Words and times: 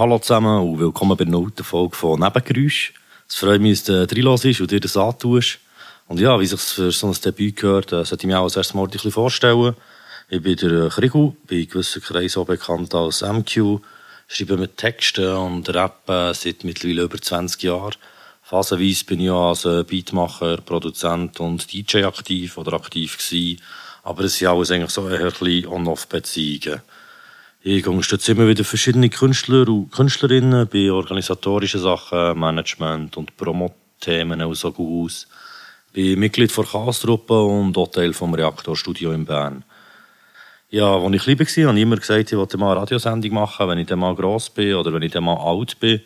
Hallo 0.00 0.18
zusammen 0.18 0.62
und 0.62 0.78
willkommen 0.78 1.14
bei 1.14 1.24
der 1.24 1.32
neunten 1.32 1.62
Folge 1.62 1.94
von 1.94 2.18
Nebengeräusch. 2.18 2.94
Es 3.28 3.36
freut 3.36 3.60
mich, 3.60 3.84
dass 3.84 3.84
du 3.84 4.06
drin 4.06 4.34
bist 4.42 4.58
und 4.62 4.70
dir 4.70 4.80
das 4.80 4.96
antust. 4.96 5.58
Und 6.08 6.18
ja, 6.18 6.40
wie 6.40 6.46
sich 6.46 6.58
für 6.58 6.90
so 6.90 7.08
ein 7.08 7.16
Debüt 7.22 7.56
gehört, 7.56 7.92
äh, 7.92 8.02
sollte 8.06 8.22
ich 8.22 8.26
mich 8.26 8.34
auch 8.34 8.44
als 8.44 8.56
erstes 8.56 8.72
Mal 8.72 8.84
ein 8.84 8.90
bisschen 8.90 9.10
vorstellen. 9.10 9.76
Ich 10.30 10.40
bin 10.40 10.56
der 10.56 10.88
Krigu, 10.88 11.34
bin 11.46 11.58
in 11.60 11.68
gewissen 11.68 12.00
Kreisen 12.00 12.40
auch 12.40 12.46
bekannt 12.46 12.94
als 12.94 13.20
MQ, 13.20 13.80
schreibe 14.26 14.56
mit 14.56 14.78
Texten 14.78 15.34
und 15.34 15.68
rappe 15.74 16.32
seit 16.34 16.64
mittlerweile 16.64 17.02
über 17.02 17.20
20 17.20 17.62
Jahren. 17.62 17.96
Phasenweise 18.40 19.04
bin 19.04 19.20
ich 19.20 19.28
auch 19.28 19.50
als 19.50 19.64
Beatmacher, 19.86 20.62
Produzent 20.62 21.40
und 21.40 21.70
DJ 21.70 22.04
aktiv 22.04 22.56
oder 22.56 22.72
aktiv 22.72 23.18
gewesen. 23.18 23.60
Aber 24.02 24.24
es 24.24 24.38
sind 24.38 24.48
alles 24.48 24.70
eigentlich 24.70 24.92
so 24.92 25.04
ein 25.04 25.10
bisschen 25.10 25.66
On-Off-Beziehungen. 25.66 26.80
Ich 27.62 27.86
unterstütze 27.86 28.32
immer 28.32 28.48
wieder 28.48 28.64
verschiedene 28.64 29.10
Künstler 29.10 29.68
und 29.68 29.90
Künstlerinnen 29.90 30.66
bei 30.66 30.90
organisatorischen 30.90 31.82
Sachen, 31.82 32.40
Management 32.40 33.18
und 33.18 33.36
Promothemen 33.36 34.40
und 34.40 34.54
so 34.54 34.72
gut 34.72 35.10
aus. 35.10 35.26
Bin 35.92 36.18
Mitglied 36.18 36.56
der 36.56 36.64
Chaos-Truppe 36.64 37.38
und 37.38 37.76
auch 37.76 37.90
Teil 37.90 38.14
vom 38.14 38.32
Reaktorstudio 38.32 39.12
in 39.12 39.26
Bern. 39.26 39.62
Ja, 40.70 40.96
als 40.96 41.14
ich 41.14 41.22
klein 41.22 41.38
war, 41.38 41.66
habe 41.66 41.76
ich 41.76 41.82
immer 41.82 41.96
gesagt, 41.96 42.32
ich 42.32 42.38
wollte 42.38 42.56
mal 42.56 42.70
eine 42.70 42.80
Radiosendung 42.80 43.34
machen, 43.34 43.68
wenn 43.68 43.78
ich 43.78 43.88
dann 43.88 43.98
mal 43.98 44.14
gross 44.14 44.48
bin 44.48 44.74
oder 44.76 44.90
wenn 44.94 45.02
ich 45.02 45.12
dann 45.12 45.24
mal 45.24 45.36
alt 45.36 45.78
bin. 45.80 46.00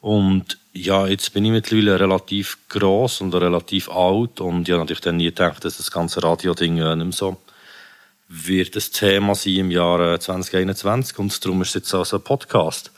Und 0.00 0.58
ja, 0.74 1.08
jetzt 1.08 1.34
bin 1.34 1.44
ich 1.44 1.50
mittlerweile 1.50 1.98
relativ 1.98 2.58
gross 2.68 3.20
und 3.20 3.34
relativ 3.34 3.90
alt 3.90 4.40
und 4.40 4.68
ich 4.68 4.72
habe 4.72 4.82
natürlich 4.82 5.00
dann 5.00 5.16
nie 5.16 5.24
gedacht, 5.24 5.64
dass 5.64 5.78
das 5.78 5.90
ganze 5.90 6.22
Radio-Ding 6.22 6.74
nicht 6.74 6.84
mehr 6.84 7.10
so 7.10 7.36
wird 8.28 8.76
das 8.76 8.90
Thema 8.90 9.34
sein 9.34 9.56
im 9.56 9.70
Jahr 9.70 10.18
2021 10.18 11.18
und 11.18 11.44
darum 11.44 11.62
ist 11.62 11.68
es 11.68 11.74
jetzt 11.74 11.94
also 11.94 12.16
ein 12.16 12.24
Podcast. 12.24 12.90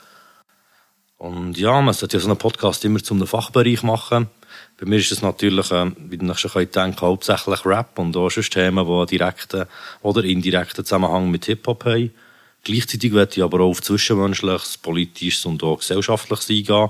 Und 1.17 1.57
ja, 1.57 1.81
man 1.81 1.93
sollte 1.93 2.17
ja 2.17 2.21
so 2.21 2.29
einen 2.29 2.37
Podcast 2.37 2.85
immer 2.85 3.01
zum 3.01 3.25
Fachbereich 3.25 3.83
machen. 3.83 4.29
Bei 4.79 4.85
mir 4.85 4.97
ist 4.97 5.11
es 5.11 5.23
natürlich, 5.23 5.71
äh, 5.71 5.91
wie 5.97 6.17
ihr 6.17 6.35
schon 6.35 6.51
denken, 6.71 7.01
hauptsächlich 7.01 7.65
Rap 7.65 7.97
und 7.97 8.15
auch 8.15 8.29
schon 8.29 8.43
Themen, 8.43 8.85
die 8.85 8.91
einen 8.91 9.07
direkten 9.07 9.65
oder 10.03 10.23
indirekten 10.23 10.85
Zusammenhang 10.85 11.31
mit 11.31 11.45
Hip-Hop 11.45 11.85
haben. 11.85 12.13
Gleichzeitig 12.63 13.13
werde 13.13 13.33
ich 13.35 13.43
aber 13.43 13.61
auch 13.61 13.69
auf 13.69 13.81
Zwischenmenschliches, 13.81 14.77
Politisches 14.77 15.45
und 15.45 15.63
auch 15.63 15.79
Gesellschaftliches 15.79 16.49
eingehen. 16.49 16.89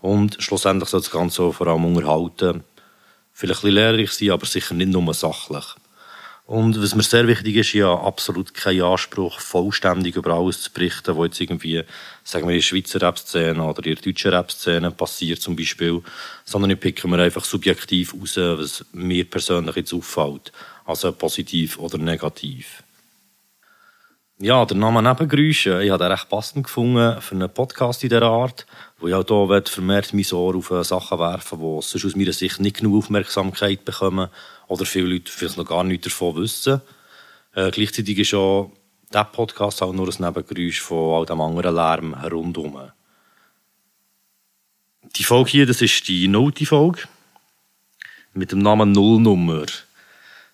Und 0.00 0.36
schlussendlich 0.40 0.88
soll 0.88 1.00
das 1.00 1.10
Ganze 1.10 1.52
vor 1.52 1.66
allem 1.68 1.84
unterhalten. 1.84 2.64
Vielleicht 3.32 3.60
ein 3.60 3.62
bisschen 3.62 3.74
lehrreich 3.74 4.12
sein, 4.12 4.30
aber 4.30 4.46
sicher 4.46 4.74
nicht 4.74 4.90
nur 4.90 5.14
sachlich. 5.14 5.64
Und 6.48 6.82
was 6.82 6.94
mir 6.94 7.02
sehr 7.02 7.28
wichtig 7.28 7.56
ist, 7.56 7.74
ja 7.74 7.92
absolut 7.92 8.54
kein 8.54 8.80
Anspruch, 8.80 9.38
vollständig 9.38 10.16
über 10.16 10.30
alles 10.32 10.62
zu 10.62 10.72
berichten, 10.72 11.14
was 11.14 11.26
jetzt 11.26 11.40
irgendwie, 11.42 11.84
sagen 12.24 12.48
wir, 12.48 12.54
in 12.54 12.60
der 12.60 12.62
Schweizer 12.62 13.02
Rap-Szene 13.02 13.62
oder 13.62 13.84
in 13.84 13.94
der 13.94 14.02
deutschen 14.02 14.30
Rap-Szene 14.30 14.90
passiert 14.92 15.42
zum 15.42 15.56
Beispiel, 15.56 16.00
sondern 16.46 16.70
ich 16.70 16.80
picke 16.80 17.06
mir 17.06 17.20
einfach 17.20 17.44
subjektiv 17.44 18.14
raus, 18.14 18.38
was 18.38 18.82
mir 18.92 19.28
persönlich 19.28 19.76
jetzt 19.76 19.92
auffällt, 19.92 20.50
also 20.86 21.12
positiv 21.12 21.78
oder 21.78 21.98
negativ. 21.98 22.82
Ja, 24.38 24.64
der 24.64 24.78
Name 24.78 25.02
Nebengeräusche, 25.02 25.82
ich 25.82 25.90
habe 25.90 26.02
den 26.02 26.12
recht 26.12 26.30
passend 26.30 26.64
gefunden 26.64 27.20
für 27.20 27.34
einen 27.34 27.52
Podcast 27.52 28.02
in 28.04 28.08
dieser 28.08 28.22
Art, 28.22 28.64
wo 28.98 29.08
ich 29.08 29.14
auch 29.14 29.24
hier 29.24 29.68
vermehrt 29.68 30.12
mein 30.12 30.26
Ohr 30.32 30.56
auf 30.56 30.72
Sachen 30.84 31.18
werfen 31.18 31.60
die 31.60 31.80
sonst 31.82 32.04
aus 32.04 32.16
meiner 32.16 32.32
Sicht 32.32 32.60
nicht 32.60 32.78
genug 32.78 33.04
Aufmerksamkeit 33.04 33.84
bekommen 33.84 34.28
oder 34.66 34.84
viele 34.84 35.06
Leute 35.06 35.30
vielleicht 35.30 35.56
noch 35.56 35.66
gar 35.66 35.84
nichts 35.84 36.08
davon 36.08 36.36
wissen. 36.36 36.80
Äh, 37.54 37.70
gleichzeitig 37.70 38.18
ist 38.18 38.34
auch 38.34 38.72
dieser 39.10 39.24
Podcast 39.24 39.82
auch 39.82 39.92
nur 39.92 40.08
ein 40.08 40.14
Nebengeräusch 40.18 40.80
von 40.80 41.14
all 41.14 41.26
dem 41.26 41.40
anderen 41.40 41.74
Lärm 41.74 42.14
rundherum. 42.14 42.90
Die 45.16 45.24
Folge 45.24 45.50
hier, 45.50 45.66
das 45.66 45.80
ist 45.80 46.06
die 46.08 46.28
Note-Folge 46.28 47.02
mit 48.34 48.52
dem 48.52 48.58
Namen 48.58 48.92
Nullnummer. 48.92 49.66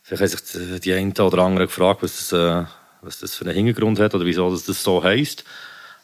Vielleicht 0.02 0.22
haben 0.22 0.28
sich 0.28 0.80
die 0.80 0.92
einen 0.92 1.12
oder 1.12 1.38
anderen 1.38 1.66
gefragt, 1.66 2.02
was 2.02 2.28
das, 2.28 2.32
äh, 2.32 2.66
was 3.00 3.18
das 3.20 3.34
für 3.34 3.44
einen 3.46 3.54
Hintergrund 3.54 3.98
hat 3.98 4.14
oder 4.14 4.26
wieso 4.26 4.50
das, 4.50 4.64
das 4.64 4.82
so 4.82 5.02
heisst. 5.02 5.44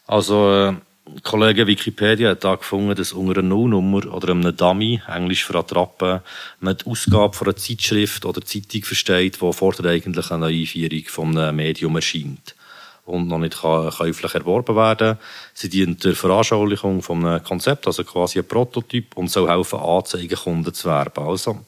Also, 0.07 0.53
äh, 0.53 0.75
Kollege 1.23 1.67
Wikipedia 1.67 2.31
hat 2.31 2.45
da 2.45 2.55
gefunden, 2.55 2.95
dass 2.95 3.13
unter 3.13 3.41
einer 3.41 3.49
Nullnummer 3.49 4.13
oder 4.13 4.31
einem 4.31 4.57
Dummy, 4.57 5.01
Englisch 5.09 5.45
für 5.45 5.57
Attrappe, 5.57 6.23
man 6.61 6.77
die 6.77 6.87
Ausgabe 6.87 7.37
von 7.37 7.49
einer 7.49 7.57
Zeitschrift 7.57 8.25
oder 8.25 8.43
Zeitung 8.43 8.83
versteht, 8.83 9.41
die 9.41 9.53
vor 9.53 9.73
der 9.73 9.93
eigentlichen 9.93 10.43
Einführung 10.43 11.05
von 11.07 11.37
einem 11.37 11.57
Medium 11.57 11.97
erscheint 11.97 12.55
und 13.05 13.29
noch 13.29 13.39
nicht 13.39 13.61
käuflich 13.61 14.35
erworben 14.35 14.77
werden. 14.77 15.19
Sie 15.55 15.69
dient 15.69 16.05
der 16.05 16.15
Veranschaulichung 16.15 17.03
von 17.03 17.25
einem 17.25 17.43
Konzept, 17.43 17.87
also 17.87 18.05
quasi 18.05 18.39
ein 18.39 18.47
Prototyp, 18.47 19.17
und 19.17 19.31
soll 19.31 19.49
helfen, 19.49 19.81
Anzeigen 19.81 20.37
Kunden 20.37 20.73
zu 20.73 20.89
werben. 20.89 21.27
Also, 21.27 21.61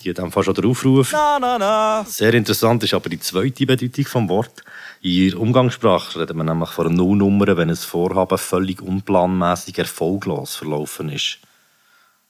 hier 0.00 0.14
dann 0.14 0.30
fast 0.30 0.46
schon 0.46 0.54
der 0.54 0.64
Aufruf. 0.64 1.10
Na, 1.12 1.38
na, 1.40 1.58
na. 1.58 2.04
Sehr 2.04 2.34
interessant 2.34 2.82
ist 2.84 2.94
aber 2.94 3.08
die 3.08 3.20
zweite 3.20 3.66
Bedeutung 3.66 4.06
vom 4.06 4.28
Wort. 4.28 4.62
In 5.02 5.30
der 5.30 5.40
Umgangssprache 5.40 6.20
reden 6.20 6.36
wir 6.36 6.44
nämlich 6.44 6.70
von 6.70 6.86
einer 6.86 6.96
Nullnummer, 6.96 7.56
wenn 7.56 7.70
ein 7.70 7.76
Vorhaben 7.76 8.38
völlig 8.38 8.80
unplanmäßig 8.82 9.78
erfolglos 9.78 10.56
verlaufen 10.56 11.08
ist. 11.10 11.38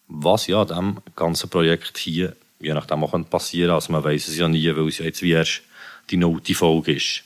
Was 0.08 0.46
ja 0.46 0.64
dem 0.64 0.98
ganzen 1.14 1.50
Projekt 1.50 1.98
hier 1.98 2.34
je 2.60 2.74
nachdem 2.74 3.04
auch 3.04 3.30
passieren 3.30 3.70
Also 3.70 3.92
man 3.92 4.04
weiß 4.04 4.28
es 4.28 4.36
ja 4.36 4.48
nie, 4.48 4.74
weil 4.74 4.88
es 4.88 4.98
ja 4.98 5.04
jetzt 5.04 5.22
wie 5.22 5.32
erst 5.32 5.62
die 6.10 6.16
note 6.16 6.54
Folge 6.54 6.94
ist. 6.94 7.22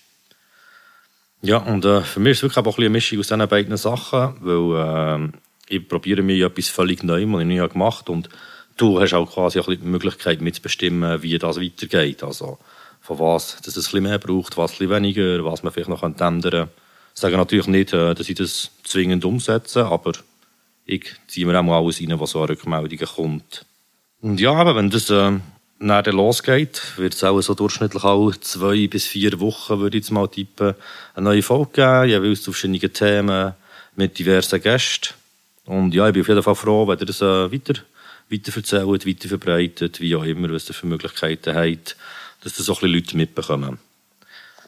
Ja, 1.42 1.58
und 1.58 1.84
äh, 1.84 2.02
für 2.02 2.20
mich 2.20 2.32
ist 2.32 2.38
es 2.38 2.42
wirklich 2.42 2.64
auch 2.64 2.78
ein 2.78 2.84
eine 2.84 2.90
Mischung 2.90 3.18
aus 3.18 3.28
diesen 3.28 3.48
beiden 3.48 3.76
Sachen, 3.76 4.36
weil 4.40 5.30
äh, 5.30 5.74
ich 5.74 5.88
probiere 5.88 6.22
mir 6.22 6.46
etwas 6.46 6.68
völlig 6.68 7.02
Neues, 7.02 7.28
was 7.32 7.40
ich 7.40 7.46
nie 7.46 7.68
gemacht 7.68 8.08
habe 8.08 8.12
und 8.12 8.28
du 8.82 9.00
hast 9.00 9.14
auch 9.14 9.32
quasi 9.32 9.60
auch 9.60 9.68
die 9.68 9.78
Möglichkeit 9.78 10.40
mitzubestimmen, 10.40 11.22
wie 11.22 11.38
das 11.38 11.60
weitergeht. 11.60 12.22
Also 12.24 12.58
von 13.00 13.18
was 13.18 13.60
dass 13.62 13.76
es 13.76 13.94
ein 13.94 14.02
mehr 14.02 14.18
braucht, 14.18 14.56
was 14.56 14.80
ein 14.80 14.90
weniger, 14.90 15.44
was 15.44 15.62
man 15.62 15.72
vielleicht 15.72 15.88
noch 15.88 16.02
ändern 16.02 16.40
könnte. 16.40 16.68
Ich 17.14 17.20
sage 17.20 17.36
natürlich 17.36 17.66
nicht, 17.66 17.92
äh, 17.92 18.14
dass 18.14 18.28
ich 18.28 18.36
das 18.36 18.70
zwingend 18.84 19.24
umsetze, 19.24 19.86
aber 19.86 20.12
ich 20.84 21.14
ziehe 21.28 21.46
mir 21.46 21.58
auch 21.58 21.62
mal 21.62 21.78
alles 21.78 22.00
rein, 22.00 22.18
was 22.18 22.30
so 22.30 22.40
an 22.40 22.48
Rückmeldungen 22.48 23.06
kommt. 23.06 23.64
Und 24.20 24.40
ja, 24.40 24.52
aber 24.52 24.74
wenn 24.76 24.90
das 24.90 25.10
äh, 25.10 25.38
dann 25.78 26.04
losgeht, 26.06 26.80
wird 26.96 27.14
es 27.14 27.24
auch 27.24 27.40
so 27.40 27.54
durchschnittlich 27.54 28.04
auch 28.04 28.32
zwei 28.40 28.86
bis 28.86 29.06
vier 29.06 29.38
Wochen, 29.40 29.80
würde 29.80 29.98
ich 29.98 30.04
jetzt 30.04 30.10
mal 30.10 30.28
tippen, 30.28 30.74
eine 31.14 31.24
neue 31.24 31.42
Folge 31.42 31.72
geben, 31.72 32.08
jeweils 32.08 32.42
zu 32.42 32.52
verschiedenen 32.52 32.92
Themen 32.92 33.54
mit 33.94 34.18
diversen 34.18 34.60
Gästen. 34.62 35.14
Und 35.66 35.94
ja, 35.94 36.06
ich 36.08 36.12
bin 36.12 36.22
auf 36.22 36.28
jeden 36.28 36.42
Fall 36.42 36.54
froh, 36.54 36.88
wenn 36.88 36.98
ihr 36.98 37.06
das 37.06 37.20
äh, 37.20 37.52
weiter 37.52 37.82
weiterverzählt, 38.32 39.06
weiterverbreitet, 39.06 40.00
wie 40.00 40.16
auch 40.16 40.24
immer, 40.24 40.50
was 40.50 40.68
ihr 40.70 40.74
für 40.74 40.86
Möglichkeiten 40.86 41.54
habt, 41.54 41.96
dass 42.42 42.54
das 42.54 42.66
so 42.66 42.72
ein 42.72 42.80
bisschen 42.80 42.94
Leute 42.94 43.16
mitbekommen. 43.16 43.78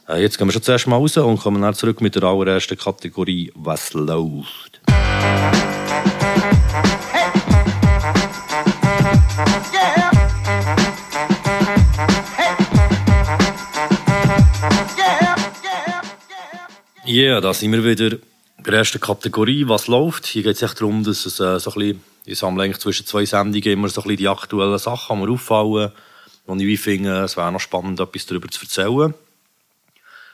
Äh, 0.09 0.23
jetzt 0.23 0.39
gehen 0.39 0.47
wir 0.47 0.53
schon 0.53 0.63
zuerst 0.63 0.87
mal 0.87 0.97
raus 0.97 1.17
und 1.17 1.41
kommen 1.41 1.63
dann 1.63 1.75
zurück 1.75 2.01
mit 2.01 2.15
der 2.15 2.25
allerersten 2.25 2.77
Kategorie 2.77 3.51
«Was 3.55 3.95
läuft?». 3.95 4.81
Ja, 17.07 17.23
yeah, 17.23 17.41
da 17.41 17.53
sind 17.53 17.71
wir 17.71 17.85
wieder 17.85 18.17
bei 18.63 18.71
der 18.71 18.81
ersten 18.81 19.01
Kategorie 19.01 19.69
«Was 19.69 19.89
läuft?». 19.89 20.27
Hier 20.27 20.43
geht 20.43 20.61
es 20.63 20.75
darum, 20.75 21.05
dass 21.05 21.27
es 21.27 21.41
äh, 21.41 21.59
so 21.59 21.71
ein 21.71 21.75
bisschen 21.75 22.05
ich 22.27 22.39
sammle 22.39 22.63
eigentlich 22.63 22.79
zwischen 22.79 23.07
zwei 23.07 23.25
Sendungen 23.27 23.71
immer 23.71 23.89
so 23.89 24.01
ein 24.01 24.05
bisschen 24.05 24.17
die 24.19 24.29
aktuellen 24.29 24.79
Sachen, 24.79 25.21
die 25.21 25.27
mir 25.27 25.33
auffallen. 25.33 25.93
Und 26.47 26.61
ich 26.61 26.81
finde, 26.81 27.25
es 27.25 27.37
wäre 27.37 27.53
noch 27.53 27.61
spannend, 27.61 28.01
etwas 28.01 28.27
darüber 28.27 28.49
zu 28.49 28.63
erzählen. 28.63 29.15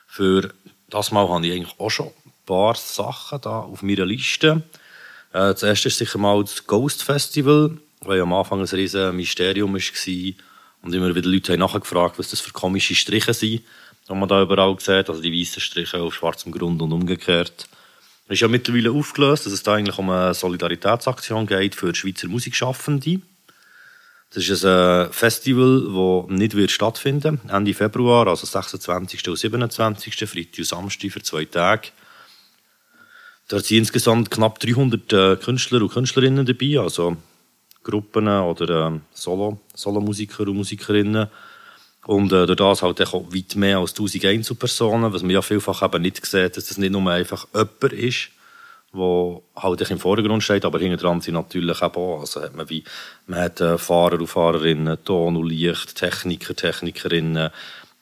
Für 0.07 0.53
das 0.89 1.11
Mal 1.11 1.29
habe 1.29 1.47
ich 1.47 1.53
eigentlich 1.53 1.79
auch 1.79 1.91
schon 1.91 2.07
ein 2.07 2.33
paar 2.47 2.75
Sachen 2.77 3.41
da 3.41 3.61
auf 3.61 3.83
meiner 3.83 4.07
Liste. 4.07 4.63
Äh, 5.33 5.53
das 5.53 5.63
erste 5.63 5.89
ist 5.89 5.99
sicher 5.99 6.19
mal 6.19 6.43
das 6.43 6.67
Ghost 6.67 7.03
Festival, 7.03 7.79
weil 8.03 8.21
am 8.21 8.33
Anfang 8.33 8.61
ein 8.61 8.67
riesiges 8.67 9.13
Mysterium 9.13 9.75
war. 9.75 10.35
Und 10.83 10.95
immer 10.95 11.15
wieder 11.15 11.29
Leute 11.29 11.53
haben 11.53 11.61
nachgefragt, 11.61 12.19
was 12.19 12.31
das 12.31 12.41
für 12.41 12.53
komische 12.53 12.95
Striche 12.95 13.35
sind, 13.35 13.63
die 14.09 14.15
man 14.15 14.29
da 14.29 14.43
überall 14.43 14.79
sieht. 14.79 15.09
Also 15.09 15.21
die 15.21 15.33
weißen 15.33 15.61
Striche 15.61 16.01
auf 16.01 16.15
schwarzem 16.15 16.53
Grund 16.53 16.81
und 16.81 16.93
umgekehrt 16.93 17.69
ist 18.35 18.41
ja 18.41 18.49
mittlerweile 18.49 18.93
aufgelöst, 18.93 19.47
dass 19.47 19.53
es 19.53 19.63
da 19.63 19.75
eigentlich 19.75 19.99
um 19.99 20.09
eine 20.09 20.35
Solidaritätsaktion 20.35 21.47
geht 21.47 21.75
für 21.75 21.95
Schweizer 21.95 22.29
Musikschaffende. 22.29 23.21
Das 24.33 24.49
ist 24.49 24.65
ein 24.65 25.09
äh, 25.09 25.13
Festival, 25.13 25.83
das 25.83 26.39
nicht 26.39 26.55
wird 26.55 26.71
stattfinden 26.71 27.41
Ende 27.49 27.75
Februar, 27.75 28.29
also 28.29 28.47
26. 28.47 29.29
und 29.29 29.37
27. 29.37 30.15
Freitag 30.31 30.59
und 30.59 30.65
Samstag 30.65 31.11
für 31.11 31.23
zwei 31.23 31.45
Tage. 31.45 31.89
Da 33.49 33.59
sind 33.59 33.79
insgesamt 33.79 34.31
knapp 34.31 34.61
300 34.61 35.13
äh, 35.13 35.37
Künstler 35.37 35.83
und 35.83 35.93
Künstlerinnen 35.93 36.47
dabei, 36.47 36.79
also 36.79 37.17
Gruppen 37.83 38.29
oder 38.29 38.93
äh, 38.93 39.01
Solo, 39.13 39.59
Solomusiker 39.75 40.45
und 40.45 40.59
Musikerinnen. 40.59 41.27
Und 42.07 42.33
äh, 42.33 42.47
durch 42.47 42.57
das 42.57 42.83
halt 42.83 43.01
auch 43.03 43.33
weit 43.33 43.57
mehr 43.57 43.79
als 43.79 43.93
1000 43.93 44.25
Einzelpersonen, 44.25 45.13
was 45.13 45.23
man 45.23 45.33
ja 45.33 45.43
vielfach 45.43 45.83
eben 45.83 46.03
nicht 46.03 46.25
sieht, 46.25 46.57
dass 46.57 46.67
das 46.67 46.79
nicht 46.79 46.93
nur 46.93 47.11
einfach 47.11 47.47
jemand 47.55 47.93
ist, 47.93 48.31
wo 48.93 49.45
halt 49.55 49.89
im 49.89 49.99
Vordergrund 49.99 50.43
steht, 50.43 50.65
aber 50.65 50.79
hinten 50.79 50.99
dran 50.99 51.21
sind 51.21 51.35
natürlich 51.35 51.81
auch, 51.83 52.21
also 52.21 52.43
hat 52.43 52.57
man 52.57 52.69
wie, 52.71 52.83
man 53.27 53.41
hat 53.41 53.61
äh, 53.61 53.79
Fahrer 53.79 54.19
und 54.19 54.27
Fahrerinnen, 54.27 55.05
Ton 55.05 55.37
und 55.37 55.49
Licht, 55.49 55.95
Techniker, 55.95 56.57
Technikerinnen, 56.57 57.51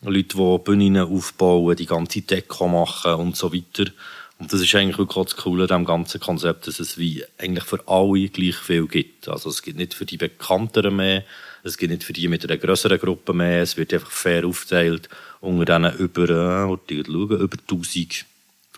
Leute, 0.03 0.37
die 0.37 0.59
Bühnen 0.65 0.97
aufbauen, 0.97 1.77
die 1.77 1.87
ganze 1.87 2.23
Deko 2.23 2.69
machen 2.69 3.15
und 3.15 3.37
so 3.37 3.53
weiter. 3.53 3.91
Und 4.39 4.53
das 4.53 4.61
ist 4.61 4.75
eigentlich 4.77 4.99
wirklich 4.99 5.25
das 5.25 5.37
Coole 5.37 5.65
an 5.65 5.69
diesem 5.69 5.85
ganzen 5.85 6.21
Konzept, 6.21 6.69
dass 6.69 6.79
es 6.79 6.97
wie 6.97 7.25
eigentlich 7.39 7.65
für 7.65 7.81
alle 7.89 8.29
gleich 8.29 8.56
viel 8.56 8.87
gibt. 8.87 9.29
Also 9.29 9.50
es 9.50 9.62
gibt 9.62 9.77
nicht 9.77 9.95
für 9.95 10.06
die 10.06 10.17
Bekannteren 10.17 10.95
mehr, 10.97 11.25
es 11.69 11.79
gibt 11.79 11.93
nicht 11.93 12.05
für 12.05 12.12
die 12.12 12.29
mit 12.29 12.44
einer 12.44 12.56
größeren 12.56 12.99
Gruppe 12.99 13.32
mehr, 13.32 13.62
es 13.62 13.76
wird 13.76 13.94
einfach 13.94 14.11
fair 14.11 14.47
aufgeteilt 14.47 15.09
unter 15.41 15.65
denen 15.65 15.97
über, 15.97 16.25
äh, 16.25 16.67
schauen, 16.67 17.41
über 17.41 17.56
1000 17.67 18.26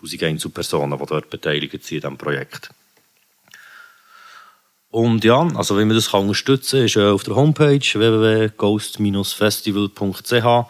1000 0.01 0.23
Einzelpersonen, 0.23 0.97
die 0.97 1.05
dort 1.05 1.29
beteiligt 1.29 1.71
sind 1.71 1.97
in 1.97 2.01
diesem 2.01 2.17
Projekt. 2.17 2.71
Und 4.89 5.23
ja, 5.23 5.47
also 5.55 5.77
wenn 5.77 5.87
man 5.87 5.95
das 5.95 6.09
kann 6.11 6.21
unterstützen 6.21 6.79
kann, 6.79 6.85
ist 6.85 6.95
äh, 6.97 7.05
auf 7.05 7.23
der 7.23 7.35
Homepage 7.35 7.79
www.ghost-festival.ch 7.79 10.65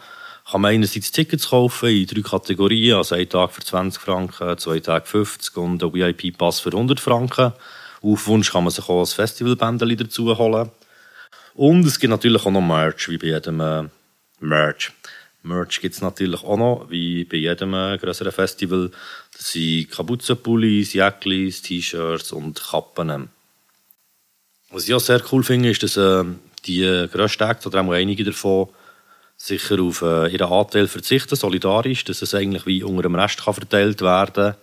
kann 0.50 0.60
man 0.60 0.72
einerseits 0.72 1.12
Tickets 1.12 1.50
kaufen 1.50 1.88
in 1.88 2.04
drei 2.06 2.20
Kategorien, 2.20 2.96
also 2.96 3.14
ein 3.14 3.28
Tag 3.28 3.52
für 3.52 3.62
20 3.62 4.02
Franken, 4.02 4.58
zwei 4.58 4.80
Tage 4.80 5.06
50 5.06 5.56
und 5.56 5.80
ein 5.82 5.94
VIP-Pass 5.94 6.58
für 6.60 6.72
100 6.72 6.98
Franken. 7.00 7.52
Auf 8.02 8.26
Wunsch 8.26 8.52
kann 8.52 8.64
man 8.64 8.72
sich 8.72 8.88
auch 8.88 9.00
ein 9.00 9.06
Festivalbändchen 9.06 9.96
dazu 9.96 10.36
holen. 10.36 10.70
Und 11.54 11.86
es 11.86 11.98
gibt 11.98 12.10
natürlich 12.10 12.44
auch 12.44 12.50
noch 12.50 12.60
Merch, 12.60 13.08
wie 13.08 13.18
bei 13.18 13.28
jedem 13.28 13.60
äh, 13.60 13.84
Merch. 14.40 14.92
Merch 15.42 15.80
gibt 15.80 15.94
es 15.94 16.02
natürlich 16.02 16.42
auch 16.44 16.56
noch, 16.56 16.86
wie 16.88 17.24
bei 17.24 17.36
jedem 17.36 17.74
äh, 17.74 17.98
größeren 17.98 18.32
Festival. 18.32 18.90
Das 19.36 19.52
sind 19.52 19.90
Kapuzenpullis, 19.90 20.94
Jäcklis, 20.94 21.62
T-Shirts 21.62 22.32
und 22.32 22.62
Kappen. 22.62 23.28
Was 24.70 24.84
ich 24.84 24.94
auch 24.94 25.00
sehr 25.00 25.22
cool 25.32 25.42
finde, 25.42 25.70
ist, 25.70 25.82
dass 25.82 25.96
äh, 25.96 26.24
die 26.64 27.08
grössten 27.12 27.42
Acts, 27.42 27.66
oder 27.66 27.82
auch 27.82 27.90
einige 27.90 28.24
davon, 28.24 28.68
sicher 29.36 29.80
auf 29.80 30.02
äh, 30.02 30.28
ihren 30.28 30.52
Anteil 30.52 30.86
verzichten, 30.86 31.34
solidarisch, 31.34 32.04
dass 32.04 32.22
es 32.22 32.34
eigentlich 32.34 32.64
wie 32.64 32.84
unter 32.84 33.02
dem 33.02 33.16
Rest 33.16 33.44
kann 33.44 33.54
verteilt 33.54 34.00
werden 34.00 34.54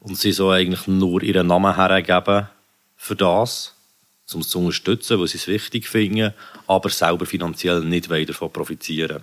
und 0.00 0.16
sie 0.16 0.32
so 0.32 0.50
eigentlich 0.50 0.86
nur 0.86 1.22
ihren 1.22 1.46
Namen 1.46 1.76
hergeben 1.76 2.48
für 2.96 3.16
das, 3.16 3.73
um 4.32 4.40
es 4.40 4.48
zu 4.48 4.58
unterstützen, 4.58 5.20
weil 5.20 5.28
sie 5.28 5.38
es 5.38 5.46
wichtig 5.46 5.88
finden, 5.88 6.32
aber 6.66 6.88
selber 6.88 7.26
finanziell 7.26 7.80
nicht 7.80 8.08
weiter 8.08 8.32
davon 8.32 8.52
profitieren. 8.52 9.22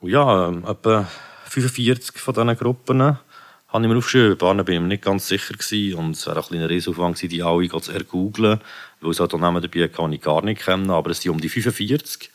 Und 0.00 0.10
ja, 0.10 0.48
ähm, 0.48 0.64
etwa 0.66 1.08
45 1.48 2.18
von 2.18 2.34
diesen 2.34 2.56
Gruppen 2.56 3.02
habe 3.02 3.84
ich 3.84 3.90
mir 3.90 3.96
aufgeschrieben. 3.96 4.36
Bei 4.36 4.52
bin 4.62 4.74
ich 4.74 4.80
mir 4.80 4.88
nicht 4.88 5.04
ganz 5.04 5.28
sicher 5.28 5.54
gewesen. 5.54 5.98
Und 5.98 6.10
es 6.12 6.26
wäre 6.26 6.40
ein 6.40 6.44
kleiner 6.44 6.68
Riesenaufwand 6.68 7.16
gewesen, 7.16 7.30
die 7.30 7.42
alle 7.42 7.80
zu 7.80 7.92
ergoogeln, 7.92 8.60
weil 9.00 9.10
es 9.10 9.20
halt 9.20 9.32
Namen 9.32 9.62
dabei 9.62 9.88
kann 9.88 10.12
ich 10.12 10.20
gar 10.20 10.42
nicht 10.42 10.62
kennen. 10.62 10.90
Aber 10.90 11.10
es 11.10 11.20
sind 11.20 11.32
um 11.32 11.40
die 11.40 11.48
45, 11.48 12.20
die 12.20 12.30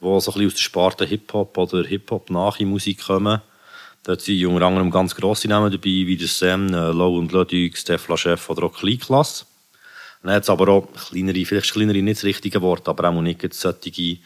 so 0.00 0.08
ein 0.08 0.18
bisschen 0.18 0.46
aus 0.46 0.54
der 0.54 0.60
Sparte 0.60 1.04
Hip-Hop 1.04 1.56
oder 1.58 1.84
Hip-Hop-Nachmusik 1.84 3.04
kommen. 3.04 3.40
Dort 4.02 4.22
sind 4.22 4.46
unter 4.46 4.66
anderem 4.66 4.90
ganz 4.90 5.14
grosse 5.14 5.46
Namen 5.46 5.70
dabei, 5.70 5.84
wie 5.84 6.16
der 6.16 6.28
Sam, 6.28 6.72
äh, 6.72 6.90
Low 6.90 7.18
und 7.18 7.32
Ludwig, 7.32 7.76
Stefla 7.76 8.16
Chef 8.16 8.48
oder 8.48 8.64
auch 8.64 8.78
Kleinklasse. 8.78 9.44
Dann 10.22 10.32
hat 10.32 10.42
es 10.42 10.50
aber 10.50 10.68
auch 10.68 10.88
kleinere, 10.92 11.44
vielleicht 11.44 11.72
kleinere 11.72 12.02
nicht 12.02 12.18
das 12.18 12.24
richtige 12.24 12.60
Wort, 12.60 12.88
aber 12.88 13.08
auch 13.08 13.22
nicht 13.22 13.54
solche 13.54 14.18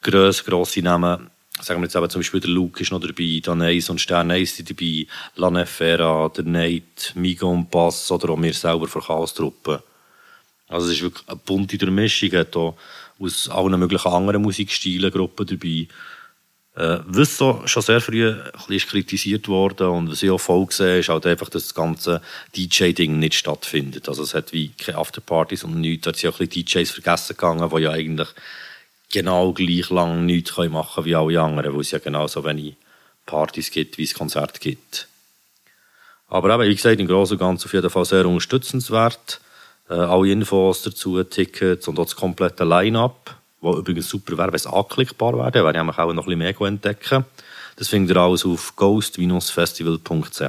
grosse, 0.00 0.44
grosse 0.44 0.82
Namen 0.82 1.30
sagen 1.60 1.80
wir 1.80 1.84
jetzt 1.84 1.96
eben 1.96 2.10
zum 2.10 2.20
Beispiel 2.20 2.40
der 2.40 2.50
Luke 2.50 2.82
ist 2.82 2.90
noch 2.90 3.00
dabei, 3.00 3.40
Daneis 3.42 3.88
und 3.88 4.00
Stern 4.00 4.30
1 4.30 4.56
sind 4.56 4.70
dabei, 4.70 5.06
Lanefera, 5.36 6.28
der 6.28 6.44
Nate, 6.44 7.12
Migo 7.14 7.50
und 7.50 7.70
Bass 7.70 8.10
oder 8.10 8.30
auch 8.30 8.42
wir 8.42 8.54
selber 8.54 8.88
von 8.88 9.02
Chaos-Truppe. 9.02 9.82
Also 10.68 10.86
es 10.86 10.94
ist 10.94 11.02
wirklich 11.02 11.28
eine 11.28 11.36
bunte 11.36 11.78
Durchmischung, 11.78 12.32
hat 12.32 12.56
auch 12.56 12.76
aus 13.18 13.48
allen 13.48 13.78
möglichen 13.78 14.10
anderen 14.10 14.42
Musikstilen 14.42 15.10
Gruppen 15.10 15.46
dabei. 15.46 15.86
Äh, 16.74 17.00
was 17.04 17.36
so 17.36 17.62
schon 17.66 17.82
sehr 17.82 18.00
früh 18.00 18.30
ein 18.30 18.50
bisschen 18.66 18.90
kritisiert 18.90 19.46
worden 19.48 19.88
und 19.88 20.10
was 20.10 20.22
ich 20.22 20.30
auch 20.30 20.38
voll 20.38 20.66
gesehen 20.66 21.00
ist 21.00 21.10
halt 21.10 21.26
einfach, 21.26 21.50
dass 21.50 21.64
das 21.64 21.74
ganze 21.74 22.22
DJ-Ding 22.56 23.18
nicht 23.18 23.34
stattfindet. 23.34 24.08
Also 24.08 24.22
es 24.22 24.32
hat 24.32 24.54
wie 24.54 24.70
keine 24.70 24.96
Afterpartys 24.96 25.64
und 25.64 25.80
nichts. 25.80 26.04
Da 26.04 26.14
sich 26.14 26.28
auch 26.28 26.40
ein 26.40 26.48
DJs 26.48 26.90
vergessen 26.90 27.36
gegangen, 27.36 27.68
die 27.68 27.82
ja 27.82 27.90
eigentlich 27.90 28.28
genau 29.12 29.52
gleich 29.52 29.90
lang 29.90 30.24
nichts 30.24 30.56
machen 30.56 30.94
können 30.94 31.06
wie 31.06 31.14
alle 31.14 31.40
anderen, 31.42 31.74
weil 31.74 31.82
es 31.82 31.90
ja 31.90 31.98
genauso 31.98 32.42
wenig 32.42 32.76
Partys 33.26 33.70
gibt, 33.70 33.98
wie 33.98 34.04
es 34.04 34.14
Konzerte 34.14 34.58
gibt. 34.58 35.08
Aber 36.28 36.54
eben, 36.54 36.70
wie 36.70 36.74
gesagt, 36.74 36.98
im 36.98 37.06
Großen 37.06 37.34
und 37.34 37.40
Ganzen 37.40 37.66
auf 37.66 37.74
jeden 37.74 37.90
Fall 37.90 38.06
sehr 38.06 38.24
unterstützenswert. 38.24 39.42
Äh, 39.90 39.94
alle 39.94 40.32
Infos 40.32 40.82
dazu, 40.82 41.22
Tickets 41.22 41.86
und 41.86 41.98
auch 41.98 42.04
das 42.04 42.16
komplette 42.16 42.64
Line-Up, 42.64 43.36
was 43.62 43.78
übrigens 43.78 44.08
super 44.08 44.36
wäre, 44.36 44.48
wenn 44.48 44.56
es 44.56 44.66
anklickbar 44.66 45.32
wäre, 45.34 45.64
wäre 45.64 45.72
ich 45.72 45.98
auch 45.98 46.12
noch 46.12 46.26
ein 46.26 46.38
bisschen 46.38 46.38
mehr 46.38 46.60
entdecken. 46.60 47.24
Das 47.76 47.88
findet 47.88 48.16
ihr 48.16 48.20
alles 48.20 48.44
auf 48.44 48.76
ghost-festival.ch. 48.76 50.40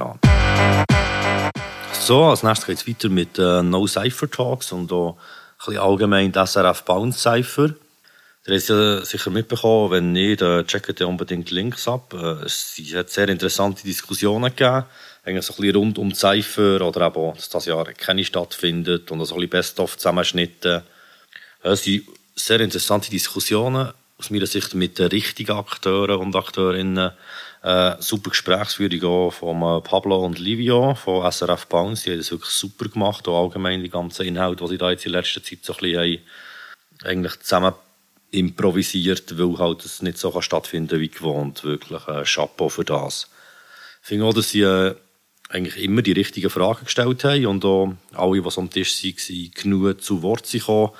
So, 1.99 2.23
als 2.25 2.43
nächstes 2.43 2.65
geht 2.65 2.77
es 2.79 2.87
weiter 2.87 3.09
mit 3.09 3.39
äh, 3.39 3.63
No 3.63 3.87
Cypher 3.87 4.29
Talks 4.29 4.73
und 4.73 4.91
auch 4.91 5.11
ein 5.11 5.65
bisschen 5.65 5.81
allgemein 5.81 6.33
SRF 6.33 6.83
Bounce 6.83 7.19
Cypher. 7.19 7.75
Ihr 8.45 8.55
habt 8.55 8.69
es 8.69 9.09
sicher 9.09 9.29
mitbekommen, 9.29 9.91
wenn 9.91 10.11
nicht, 10.11 10.41
äh, 10.41 10.65
checkt 10.65 10.99
ihr 10.99 11.07
unbedingt 11.07 11.49
Links 11.51 11.87
ab. 11.87 12.13
Äh, 12.13 12.43
es 12.43 12.75
hat 12.93 13.09
sehr 13.09 13.29
interessante 13.29 13.83
Diskussionen 13.83 14.53
gegeben, 14.53 14.83
eigentlich 15.23 15.45
so 15.45 15.53
ein 15.53 15.57
bisschen 15.61 15.75
rund 15.77 15.97
um 15.97 16.13
Cypher 16.13 16.81
oder 16.81 17.07
eben 17.07 17.35
dass 17.35 17.47
das 17.47 17.67
Jahr 17.67 17.85
keine 17.93 18.25
stattfindet 18.25 19.09
und 19.11 19.23
so 19.23 19.35
ein 19.35 19.39
bisschen 19.39 19.49
Best-of 19.51 19.97
zusammenschnitten. 19.97 20.81
Äh, 21.63 21.69
es 21.69 21.87
sehr 22.35 22.59
interessante 22.59 23.09
Diskussionen 23.09 23.93
aus 24.17 24.29
meiner 24.29 24.47
Sicht 24.47 24.73
mit 24.73 24.99
den 24.99 25.07
richtigen 25.07 25.57
Akteuren 25.57 26.19
und 26.19 26.35
Akteurinnen. 26.35 27.11
Äh, 27.61 27.95
super 27.99 28.31
Gesprächsführung 28.31 29.03
auch 29.03 29.31
von 29.31 29.61
äh, 29.61 29.81
Pablo 29.81 30.25
und 30.25 30.39
Livio 30.39 30.95
von 30.95 31.29
SRF 31.31 31.67
Bounce. 31.67 32.03
Die 32.03 32.11
haben 32.11 32.17
das 32.17 32.31
wirklich 32.31 32.51
super 32.51 32.89
gemacht, 32.89 33.27
auch 33.27 33.43
allgemein 33.43 33.81
die 33.81 33.89
ganzen 33.89 34.25
Inhalte, 34.25 34.63
die 34.65 34.71
sie 34.71 34.77
da 34.77 34.91
jetzt 34.91 35.05
in 35.05 35.13
letzter 35.13 35.41
Zeit 35.43 35.59
so 35.61 35.73
ein 35.73 35.79
bisschen 35.79 35.99
haben, 35.99 36.19
eigentlich 37.03 37.39
zusammen 37.39 37.73
improvisiert, 38.31 39.37
weil 39.37 39.57
halt 39.59 39.85
es 39.85 40.01
nicht 40.01 40.17
so 40.17 40.31
kann 40.31 40.41
stattfinden 40.41 40.99
wie 40.99 41.09
gewohnt. 41.09 41.63
Wirklich 41.63 42.07
ein 42.07 42.25
Chapeau 42.25 42.67
für 42.67 42.83
das. 42.83 43.29
Ich 44.01 44.07
finde 44.07 44.25
auch, 44.25 44.33
dass 44.33 44.49
sie 44.49 44.61
äh, 44.61 44.95
eigentlich 45.49 45.81
immer 45.83 46.01
die 46.01 46.13
richtigen 46.13 46.49
Fragen 46.49 46.85
gestellt 46.85 47.23
haben 47.23 47.45
und 47.45 47.63
auch 47.63 47.93
alle, 48.13 48.41
die 48.41 48.57
am 48.57 48.69
Tisch 48.69 49.03
waren, 49.03 49.51
genug 49.53 50.01
zu 50.01 50.21
Wort 50.21 50.51
gekommen. 50.51 50.91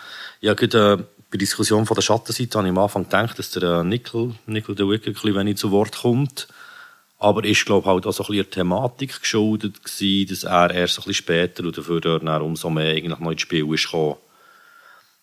Ich 0.42 0.50
habe 0.50 0.68
gerade, 0.68 1.04
äh, 1.04 1.23
bei 1.34 1.38
der 1.38 1.48
Diskussion 1.48 1.88
von 1.88 1.96
der 1.96 2.04
Schattenseite 2.04 2.60
habe 2.60 2.68
ich 2.68 2.72
am 2.72 2.78
Anfang 2.78 3.06
gedacht, 3.06 3.40
dass 3.40 3.50
der 3.50 3.64
äh, 3.64 3.84
Nickel, 3.84 4.36
Nickel 4.46 4.76
der 4.76 4.88
Wick, 4.88 5.08
ein 5.08 5.14
bisschen 5.14 5.34
wenig 5.34 5.58
zu 5.58 5.72
Wort 5.72 5.98
kommt. 5.98 6.48
Aber 7.18 7.44
ist, 7.44 7.66
glaube 7.66 7.82
ich, 7.82 7.88
halt 7.88 8.06
auch 8.06 8.12
so 8.12 8.22
ein 8.22 8.28
bisschen 8.28 8.44
der 8.44 8.52
Thematik 8.52 9.20
geschuldet 9.20 9.84
gewesen, 9.84 10.30
dass 10.30 10.44
er 10.44 10.70
erst 10.70 11.00
ein 11.00 11.06
bisschen 11.06 11.14
später 11.16 11.64
und 11.64 11.76
dafür 11.76 12.02
dann 12.02 12.28
umso 12.44 12.70
mehr 12.70 12.92
eigentlich 12.92 13.18
noch 13.18 13.32
ins 13.32 13.42
Spiel 13.42 13.74
ist 13.74 13.86
gekommen. 13.86 14.18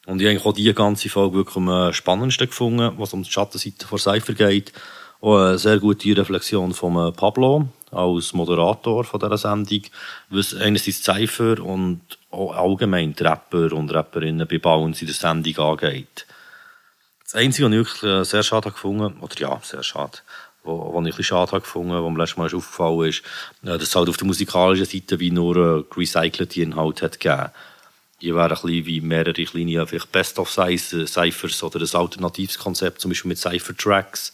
Und 0.07 0.21
ich 0.21 0.37
habe 0.37 0.49
auch 0.49 0.53
die 0.53 0.75
ganze 0.75 1.09
Folge 1.09 1.37
wirklich 1.37 1.57
am 1.57 1.93
spannendsten 1.93 2.49
gefunden, 2.49 2.93
was 2.97 3.13
um 3.13 3.23
die 3.23 3.31
Schattenseite 3.31 3.87
von 3.87 3.99
Cypher 4.01 4.35
geht. 4.35 4.73
Auch 5.21 5.37
eine 5.37 5.59
sehr 5.59 5.79
gute 5.79 6.17
Reflexion 6.17 6.75
von 6.75 6.97
äh, 6.97 7.13
Pablo 7.13 7.69
als 7.91 8.33
Moderator 8.33 9.05
von 9.05 9.21
dieser 9.21 9.39
Sendung, 9.39 9.83
was 10.29 10.55
einerseits 10.55 11.03
Cypher 11.03 11.61
und 11.61 12.01
auch 12.31 12.53
allgemein 12.53 13.15
die 13.15 13.23
Rapper 13.23 13.73
und 13.73 13.93
Rapperinnen 13.93 14.47
bei 14.47 14.59
Bounce 14.59 15.03
in 15.03 15.07
der 15.07 15.15
Sendung 15.15 15.59
angeht. 15.59 16.27
Das 17.25 17.35
Einzige, 17.35 17.67
was 17.67 17.73
ich 17.73 17.79
wirklich 17.79 18.03
äh, 18.03 18.25
sehr 18.25 18.43
schade 18.43 18.71
gefunden 18.71 19.19
oder 19.21 19.35
ja, 19.39 19.61
sehr 19.63 19.83
schade, 19.83 20.19
was 20.65 20.91
ich 20.91 20.97
ein 20.97 21.05
bisschen 21.05 21.25
schade 21.25 21.61
gefunden 21.61 21.93
was 21.93 22.13
mir 22.13 22.19
letztes 22.19 22.37
Mal 22.37 22.47
aufgefallen 22.47 23.09
ist, 23.09 23.23
äh, 23.63 23.79
dass 23.79 23.83
es 23.83 23.97
halt 23.97 24.09
auf 24.09 24.17
der 24.17 24.27
musikalischen 24.27 24.87
Seite 24.87 25.21
wie 25.21 25.31
nur 25.31 25.87
recycelte 25.97 26.63
Inhalte 26.63 27.05
hat 27.05 27.21
gegeben 27.21 27.51
die 28.21 28.35
wären 28.35 28.51
ein 28.51 28.51
bisschen 28.51 28.87
wie 28.87 29.01
mehrere 29.01 29.33
kleine 29.33 29.87
vielleicht 29.87 30.13
Best-of-Cyphers 30.13 31.63
oder 31.63 31.81
ein 31.81 32.01
alternatives 32.01 32.59
Konzept, 32.59 33.01
zum 33.01 33.11
Beispiel 33.11 33.31
mit 33.31 33.39
Cypher-Tracks 33.39 34.33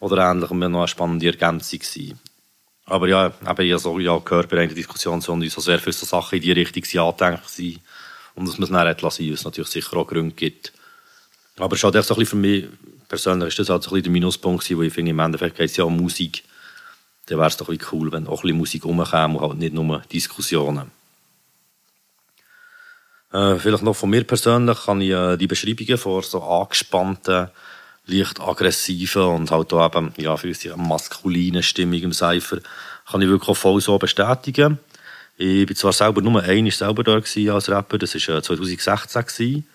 oder 0.00 0.30
ähnlichem, 0.30 0.58
noch 0.58 0.78
eine 0.80 0.88
spannende 0.88 1.26
Ergänzung 1.26 1.78
gewesen. 1.78 2.20
Aber 2.84 3.08
ja, 3.08 3.26
eben, 3.26 3.62
ich 3.62 3.84
habe 3.84 4.02
ja 4.02 4.18
gehört 4.18 4.48
bei 4.48 4.58
einer 4.60 4.74
Diskussion, 4.74 5.20
sondern 5.20 5.48
so 5.48 5.60
sehr 5.60 5.78
viele 5.78 5.92
so 5.92 6.04
Sachen 6.04 6.36
in 6.36 6.42
die 6.42 6.52
Richtung 6.52 6.84
sind 6.84 7.00
angedenkt 7.00 7.48
sind 7.48 7.80
und 8.34 8.48
dass 8.48 8.58
man 8.58 8.64
es 8.64 8.70
dann 8.70 8.88
hat 8.88 9.02
lassen, 9.02 9.26
weil 9.26 9.34
es 9.34 9.44
natürlich 9.44 9.70
sicher 9.70 9.96
auch 9.96 10.06
Gründe 10.06 10.34
gibt. 10.34 10.72
Aber 11.58 11.74
es 11.74 11.84
ist 11.84 11.94
halt 11.94 12.04
so 12.04 12.14
für 12.14 12.36
mich 12.36 12.66
persönlich 13.08 13.48
ist 13.48 13.58
das 13.58 13.68
halt 13.68 13.82
so 13.82 13.94
ein 13.94 14.02
der 14.02 14.10
Minuspunkt 14.10 14.68
wo 14.76 14.82
ich 14.82 14.92
finde, 14.92 15.10
im 15.10 15.18
Endeffekt 15.18 15.56
geht 15.56 15.70
es 15.70 15.76
ja 15.76 15.84
um 15.84 15.96
Musik. 15.96 16.44
Dann 17.26 17.38
wäre 17.38 17.48
es 17.48 17.56
doch 17.56 17.68
cool, 17.92 18.10
wenn 18.10 18.26
auch 18.26 18.38
ein 18.38 18.42
bisschen 18.42 18.58
Musik 18.58 18.84
rumkäme 18.84 19.38
und 19.38 19.48
halt 19.48 19.58
nicht 19.58 19.74
nur 19.74 20.02
Diskussionen. 20.12 20.90
Äh, 23.32 23.56
vielleicht 23.56 23.82
noch 23.82 23.94
von 23.94 24.10
mir 24.10 24.24
persönlich 24.24 24.84
kann 24.84 25.00
ich 25.00 25.10
äh, 25.10 25.36
die 25.36 25.46
Beschreibungen 25.46 25.98
von 25.98 26.22
so 26.22 26.42
angespannten, 26.42 27.48
leicht 28.06 28.40
aggressiven 28.40 29.22
und 29.22 29.50
halt 29.50 29.72
auch 29.72 29.86
eben, 29.86 30.12
ja, 30.16 30.36
für 30.36 30.52
sich 30.54 30.74
maskulinen 30.76 31.62
Stimmung 31.62 32.00
im 32.00 32.12
Cypher 32.12 32.58
kann 33.10 33.22
ich 33.22 33.28
wirklich 33.28 33.48
auch 33.48 33.56
voll 33.56 33.80
so 33.80 33.98
bestätigen. 33.98 34.78
Ich 35.36 35.68
war 35.68 35.76
zwar 35.76 35.92
selber 35.92 36.20
nur 36.20 36.42
einmal 36.42 36.72
selber 36.72 37.04
da 37.04 37.14
als 37.14 37.68
Rapper, 37.68 37.98
das 37.98 38.14
war 38.14 38.42
2016. 38.42 39.24
Gewesen, 39.24 39.66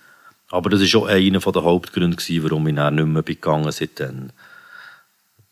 aber 0.50 0.69
das 0.69 0.81
war 0.81 1.01
auch 1.01 1.07
einer 1.07 1.39
der 1.39 1.63
Hauptgründe, 1.63 2.17
warum 2.43 2.67
ich 2.67 2.75
dann 2.75 2.96
nicht 2.96 3.07
mehr 3.07 3.24
gegangen 3.24 3.72
seitdem. 3.72 4.29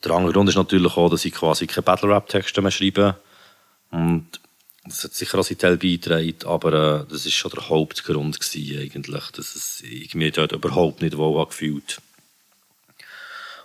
Der 0.03 0.12
andere 0.12 0.34
Grund 0.34 0.50
ist 0.50 0.55
natürlich 0.55 0.96
auch, 0.98 1.10
dass 1.10 1.25
ich 1.25 1.34
quasi 1.34 1.67
keine 1.67 1.84
Battle-Rap-Texte 1.84 2.62
mehr 2.62 2.72
schreibe. 2.72 3.15
Und 3.89 4.27
das 4.86 5.03
hat 5.03 5.13
sicher 5.13 5.39
auch 5.39 5.44
seinen 5.44 5.58
Teil 5.58 5.77
beigetragen, 5.77 6.36
aber 6.46 6.74
äh, 6.74 7.12
das 7.12 7.25
war 7.25 7.32
schon 7.32 7.51
der 7.51 7.70
Hauptgrund 7.70 8.39
gewesen, 8.39 8.79
eigentlich, 8.79 9.32
dass 9.32 9.55
es, 9.55 9.82
ich 9.82 10.13
mich 10.13 10.34
dort 10.34 10.51
überhaupt 10.51 11.01
nicht 11.01 11.17
wohl 11.17 11.41
angefühlt 11.41 12.01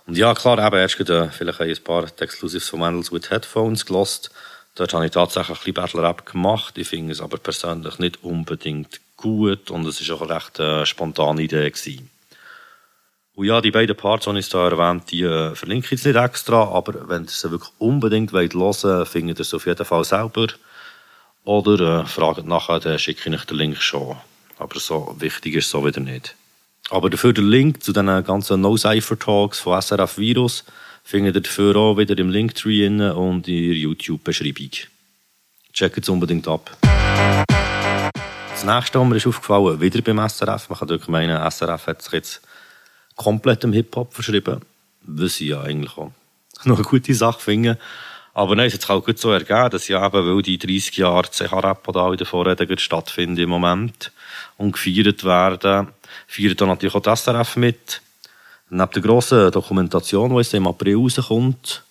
Und 0.07 0.17
ja, 0.17 0.33
klar, 0.33 0.59
eben, 0.65 0.77
erst 0.77 0.97
gerade, 0.97 1.25
äh, 1.25 1.29
vielleicht 1.29 1.61
ein 1.61 1.83
paar 1.83 2.05
Exclusives 2.19 2.69
von 2.69 2.79
Mandels 2.79 3.11
with 3.11 3.29
Headphones 3.29 3.85
gelost. 3.85 4.31
Dort 4.75 4.93
habe 4.93 5.05
ich 5.05 5.11
tatsächlich 5.11 5.57
ein 5.57 5.59
bisschen 5.59 5.73
Battle-Rap 5.73 6.25
gemacht. 6.25 6.77
Ich 6.77 6.87
finde 6.87 7.11
es 7.11 7.21
aber 7.21 7.37
persönlich 7.37 7.99
nicht 7.99 8.23
unbedingt 8.23 8.99
gut 9.17 9.69
und 9.69 9.85
es 9.85 10.07
war 10.07 10.15
auch 10.15 10.21
eine 10.21 10.35
recht 10.35 10.59
äh, 10.59 10.85
spontane 10.85 11.41
Idee. 11.41 11.69
Gewesen. 11.69 12.09
Und 13.35 13.45
ja, 13.45 13.61
die 13.61 13.71
beiden 13.71 13.95
Parts, 13.95 14.25
die 14.25 14.37
ich 14.39 14.49
da 14.49 14.67
erwähnt 14.67 15.11
die 15.11 15.23
äh, 15.23 15.55
verlinke 15.55 15.85
ich 15.85 15.91
jetzt 15.91 16.05
nicht 16.05 16.15
extra, 16.15 16.63
aber 16.63 17.07
wenn 17.07 17.23
ihr 17.23 17.29
sie 17.29 17.51
wirklich 17.51 17.71
unbedingt 17.77 18.33
wollt 18.33 18.53
hören 18.53 19.05
findet 19.05 19.39
ihr 19.39 19.41
es 19.41 19.53
auf 19.53 19.65
jeden 19.65 19.85
Fall 19.85 20.03
selber. 20.03 20.47
Oder 21.43 22.01
äh, 22.01 22.05
fragt 22.05 22.45
nachher, 22.45 22.79
dann 22.79 22.99
schicke 22.99 23.29
ich 23.29 23.35
euch 23.35 23.45
den 23.45 23.57
Link 23.57 23.81
schon. 23.81 24.17
Aber 24.57 24.79
so 24.79 25.15
wichtig 25.17 25.55
ist 25.55 25.65
es 25.65 25.71
so 25.71 25.85
wieder 25.85 26.01
nicht. 26.01 26.35
Aber 26.89 27.09
dafür 27.09 27.33
den 27.33 27.47
Link 27.47 27.83
zu 27.83 27.93
diesen 27.93 28.23
ganzen 28.23 28.61
No-Cypher-Talks 28.61 29.59
von 29.59 29.81
SRF 29.81 30.17
Virus 30.17 30.65
findet 31.03 31.35
ihr 31.35 31.41
dafür 31.41 31.75
auch 31.75 31.97
wieder 31.97 32.17
im 32.17 32.29
Linktree 32.29 32.87
und 32.87 33.47
in 33.47 33.67
der 33.67 33.75
YouTube-Beschreibung. 33.75 34.71
Checkt 35.73 35.99
es 35.99 36.09
unbedingt 36.09 36.47
ab. 36.47 36.77
Das 38.51 38.63
nächste, 38.65 38.99
was 38.99 39.07
mir 39.07 39.15
ist 39.15 39.27
aufgefallen, 39.27 39.81
wieder 39.81 40.01
beim 40.01 40.19
SRF. 40.27 40.69
Man 40.69 40.79
kann 40.79 40.89
wirklich 40.89 41.09
meinen, 41.09 41.49
SRF 41.49 41.87
hat 41.87 42.01
sich 42.01 42.13
jetzt 42.13 42.41
komplett 43.15 43.63
im 43.63 43.73
Hip-Hop 43.73 44.13
verschrieben. 44.13 44.61
Was 45.03 45.39
ich 45.39 45.47
ja 45.47 45.61
eigentlich 45.61 45.97
auch 45.97 46.11
noch 46.65 46.77
eine 46.77 46.85
gute 46.85 47.13
Sache 47.13 47.39
finde. 47.39 47.77
Aber 48.33 48.55
nein, 48.55 48.67
es 48.67 48.73
hat 48.73 48.81
sich 48.81 48.89
auch 48.89 49.05
gut 49.05 49.19
so 49.19 49.31
ergeben, 49.31 49.69
dass 49.71 49.87
ja 49.87 50.05
eben, 50.05 50.25
weil 50.25 50.41
die 50.41 50.57
30 50.57 50.97
Jahre 50.97 51.29
CH-Rap 51.29 51.87
da 51.91 52.11
in 52.11 52.17
der 52.17 52.25
Vorrede 52.25 52.79
stattfinden 52.79 53.37
im 53.37 53.49
Moment 53.49 54.11
und 54.57 54.71
gefeiert 54.71 55.23
werden, 55.23 55.89
feiert 56.27 56.61
dann 56.61 56.69
natürlich 56.69 56.95
auch 56.95 57.01
das 57.01 57.25
SRF 57.25 57.57
mit. 57.57 58.01
Neben 58.69 58.91
der 58.91 59.01
grossen 59.01 59.51
Dokumentation, 59.51 60.29
die 60.29 60.37
jetzt 60.37 60.53
im 60.53 60.67
April 60.67 60.95
rauskommt, 60.95 61.83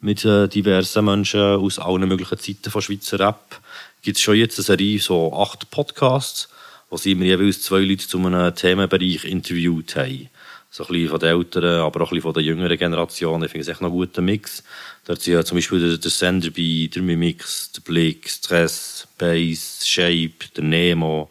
mit 0.00 0.24
äh, 0.26 0.48
diversen 0.48 1.06
Menschen 1.06 1.40
aus 1.40 1.78
allen 1.78 2.06
möglichen 2.06 2.38
Zeiten 2.38 2.70
von 2.70 2.82
Schweizer 2.82 3.18
Rap, 3.18 3.60
gibt 4.02 4.18
es 4.18 4.22
schon 4.22 4.36
jetzt 4.36 4.58
eine 4.58 4.64
Serie, 4.64 5.00
so 5.00 5.32
acht 5.32 5.70
Podcasts, 5.70 6.50
wo 6.90 6.98
sie 6.98 7.12
immer 7.12 7.24
jeweils 7.24 7.62
zwei 7.62 7.80
Leute 7.80 8.06
zu 8.06 8.18
einem 8.18 8.54
Themenbereich 8.54 9.24
interviewt 9.24 9.96
haben. 9.96 10.28
So 10.70 10.84
ein 10.84 10.88
bisschen 10.88 11.08
von 11.08 11.20
den 11.20 11.28
älteren, 11.30 11.80
aber 11.80 12.02
auch 12.02 12.06
ein 12.06 12.10
bisschen 12.10 12.22
von 12.22 12.34
der 12.34 12.42
jüngeren 12.42 12.76
Generation. 12.76 13.42
Ich 13.42 13.50
finde 13.50 13.62
es 13.62 13.68
echt 13.68 13.80
noch 13.80 13.88
ein 13.88 13.96
guter 13.96 14.20
Mix. 14.20 14.62
Da 15.06 15.14
sind 15.14 15.34
ja 15.34 15.44
zum 15.44 15.56
Beispiel 15.56 15.78
der, 15.78 15.98
der 15.98 16.10
Sender 16.10 16.50
bei, 16.50 16.90
der 16.92 17.00
Mimix, 17.00 17.70
der 17.70 17.80
Blick, 17.80 18.28
Stress, 18.28 19.06
Bass, 19.16 19.86
Shape, 19.86 20.50
der 20.56 20.64
Nemo 20.64 21.30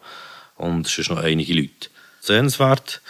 und 0.56 0.86
ist 0.86 1.10
noch 1.10 1.18
einige 1.18 1.52
Leute. 1.52 1.90
Sehenswert. 2.20 3.02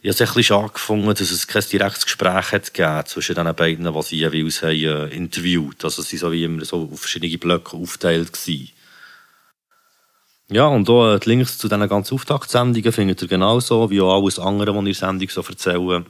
Ich 0.00 0.08
habe 0.08 0.14
es 0.14 0.20
ein 0.20 0.26
bisschen 0.26 0.42
schade 0.44 0.72
gefunden, 0.72 1.08
dass 1.08 1.20
es 1.20 1.46
kein 1.48 1.64
direktes 1.70 2.04
Gespräch 2.04 2.52
hat 2.52 2.72
gegeben 2.72 3.06
zwischen 3.06 3.34
den 3.34 3.54
beiden, 3.54 3.92
die 3.92 4.02
sie 4.02 4.16
jeweils 4.16 4.62
haben, 4.62 4.72
äh, 4.72 5.08
interviewt. 5.08 5.84
Also 5.84 6.02
sie 6.02 6.16
so 6.16 6.30
wie 6.30 6.44
immer 6.44 6.64
so 6.64 6.88
auf 6.92 7.00
verschiedene 7.00 7.36
Blöcke 7.38 7.76
aufgeteilt. 7.76 8.38
Ja, 10.50 10.66
und 10.68 10.88
auch 10.88 11.14
äh, 11.14 11.18
die 11.18 11.30
Links 11.30 11.58
zu 11.58 11.68
diesen 11.68 11.88
ganzen 11.88 12.14
Auftaktsendungen 12.14 12.92
findet 12.92 13.22
ihr 13.22 13.28
genauso 13.28 13.90
wie 13.90 14.00
auch 14.00 14.20
alles 14.20 14.38
andere, 14.38 14.72
was 14.72 14.74
ich 14.74 14.78
in 14.78 14.84
der 14.84 14.94
Sendung 14.94 15.28
so 15.28 15.42
erzähle, 15.42 16.04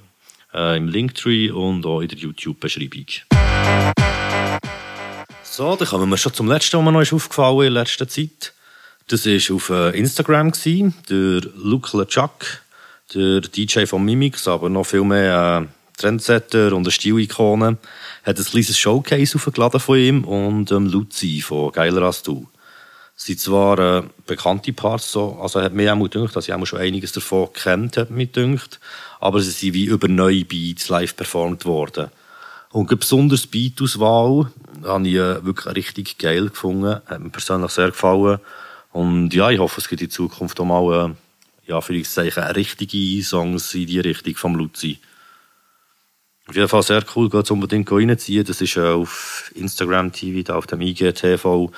äh, 0.55 0.77
im 0.77 0.89
Linktree 0.89 1.51
und 1.51 1.85
auch 1.87 2.01
in 2.01 2.09
der 2.09 2.19
YouTube-Beschreibung. 2.19 3.07
So, 5.43 5.77
dann 5.77 5.89
kommen 5.89 6.09
wir 6.09 6.17
schon 6.17 6.33
zum 6.33 6.49
letzten, 6.49 6.79
was 6.79 6.85
mir 6.85 6.93
noch 6.93 7.03
ist 7.03 7.13
aufgefallen 7.13 7.67
in 7.67 7.73
letzter 7.75 8.09
Zeit. 8.09 8.53
Das 9.09 9.27
war 9.27 9.57
auf 9.57 9.71
äh, 9.71 9.99
Instagram, 9.99 10.53
gewesen, 10.53 10.95
der 11.11 11.43
Luke 11.57 11.97
LeChuck, 11.97 12.63
der 13.15 13.41
DJ 13.41 13.85
von 13.85 14.05
Mimix, 14.05 14.49
aber 14.49 14.69
noch 14.69 14.85
viel 14.85 15.05
mehr 15.05 15.67
äh, 15.67 16.01
Trendsetter 16.01 16.73
und 16.73 16.85
eine 16.85 16.91
Stilikone, 16.91 17.77
hat 18.25 18.39
ein 18.39 18.45
kleines 18.45 18.79
Showcase 18.79 19.37
aufgeladen 19.37 19.81
von 19.81 19.99
ihm 19.99 20.25
und 20.25 20.71
ähm, 20.73 20.87
Luzi 20.87 21.41
von 21.43 21.73
Geiler 21.73 22.03
als 22.03 22.23
du 22.23 22.49
sind 23.27 23.39
zwar 23.39 23.79
äh, 23.79 24.03
bekannte 24.27 24.73
Parts, 24.73 25.13
so, 25.13 25.39
also 25.41 25.63
hat 25.63 25.75
mir 25.75 25.95
auch 25.95 26.03
gedacht, 26.09 26.35
dass 26.35 26.49
ich 26.49 26.55
auch 26.55 26.67
schon 26.67 26.81
einiges 26.81 27.13
davon 27.13 27.53
kennt 27.53 27.97
habe, 27.97 28.13
mit 28.13 28.33
gedacht, 28.35 28.81
aber 29.21 29.41
sie 29.41 29.51
sind 29.51 29.75
wie 29.75 29.85
über 29.85 30.09
neue 30.09 30.45
Beats 30.45 30.89
live 30.89 31.15
performt 31.15 31.65
worden. 31.65 32.11
Und 32.71 32.89
besonders 32.99 33.47
Beat-Auswahl 33.47 34.51
habe 34.85 35.09
ich 35.09 35.15
äh, 35.15 35.45
wirklich 35.45 35.77
richtig 35.77 36.19
geil 36.19 36.49
gefunden, 36.49 37.01
hat 37.07 37.21
mir 37.21 37.31
persönlich 37.31 37.71
sehr 37.71 37.91
gefallen. 37.91 38.41
Und 38.91 39.33
ja, 39.35 39.51
ich 39.51 39.61
hoffe, 39.61 39.81
es 39.81 39.89
gibt 39.89 40.03
in 40.03 40.11
Zukunft 40.11 40.59
auch 40.59 40.65
mal, 40.65 41.11
äh, 41.11 41.71
ja, 41.71 41.89
ich 41.91 42.09
sage, 42.09 42.57
richtige 42.57 43.23
Songs 43.23 43.73
in 43.75 43.87
die 43.87 44.01
Richtung 44.01 44.35
vom 44.35 44.57
Luzi. 44.57 44.99
Auf 46.49 46.57
jeden 46.57 46.69
Fall 46.69 46.83
sehr 46.83 47.05
cool, 47.15 47.31
geht 47.31 47.51
unbedingt 47.53 47.93
reinziehen. 47.93 48.45
Das 48.45 48.61
ist 48.61 48.77
äh, 48.77 48.81
auf 48.81 49.53
Instagram 49.55 50.11
TV, 50.13 50.43
da 50.43 50.57
auf 50.57 50.67
dem 50.67 50.81
IGTV 50.81 51.71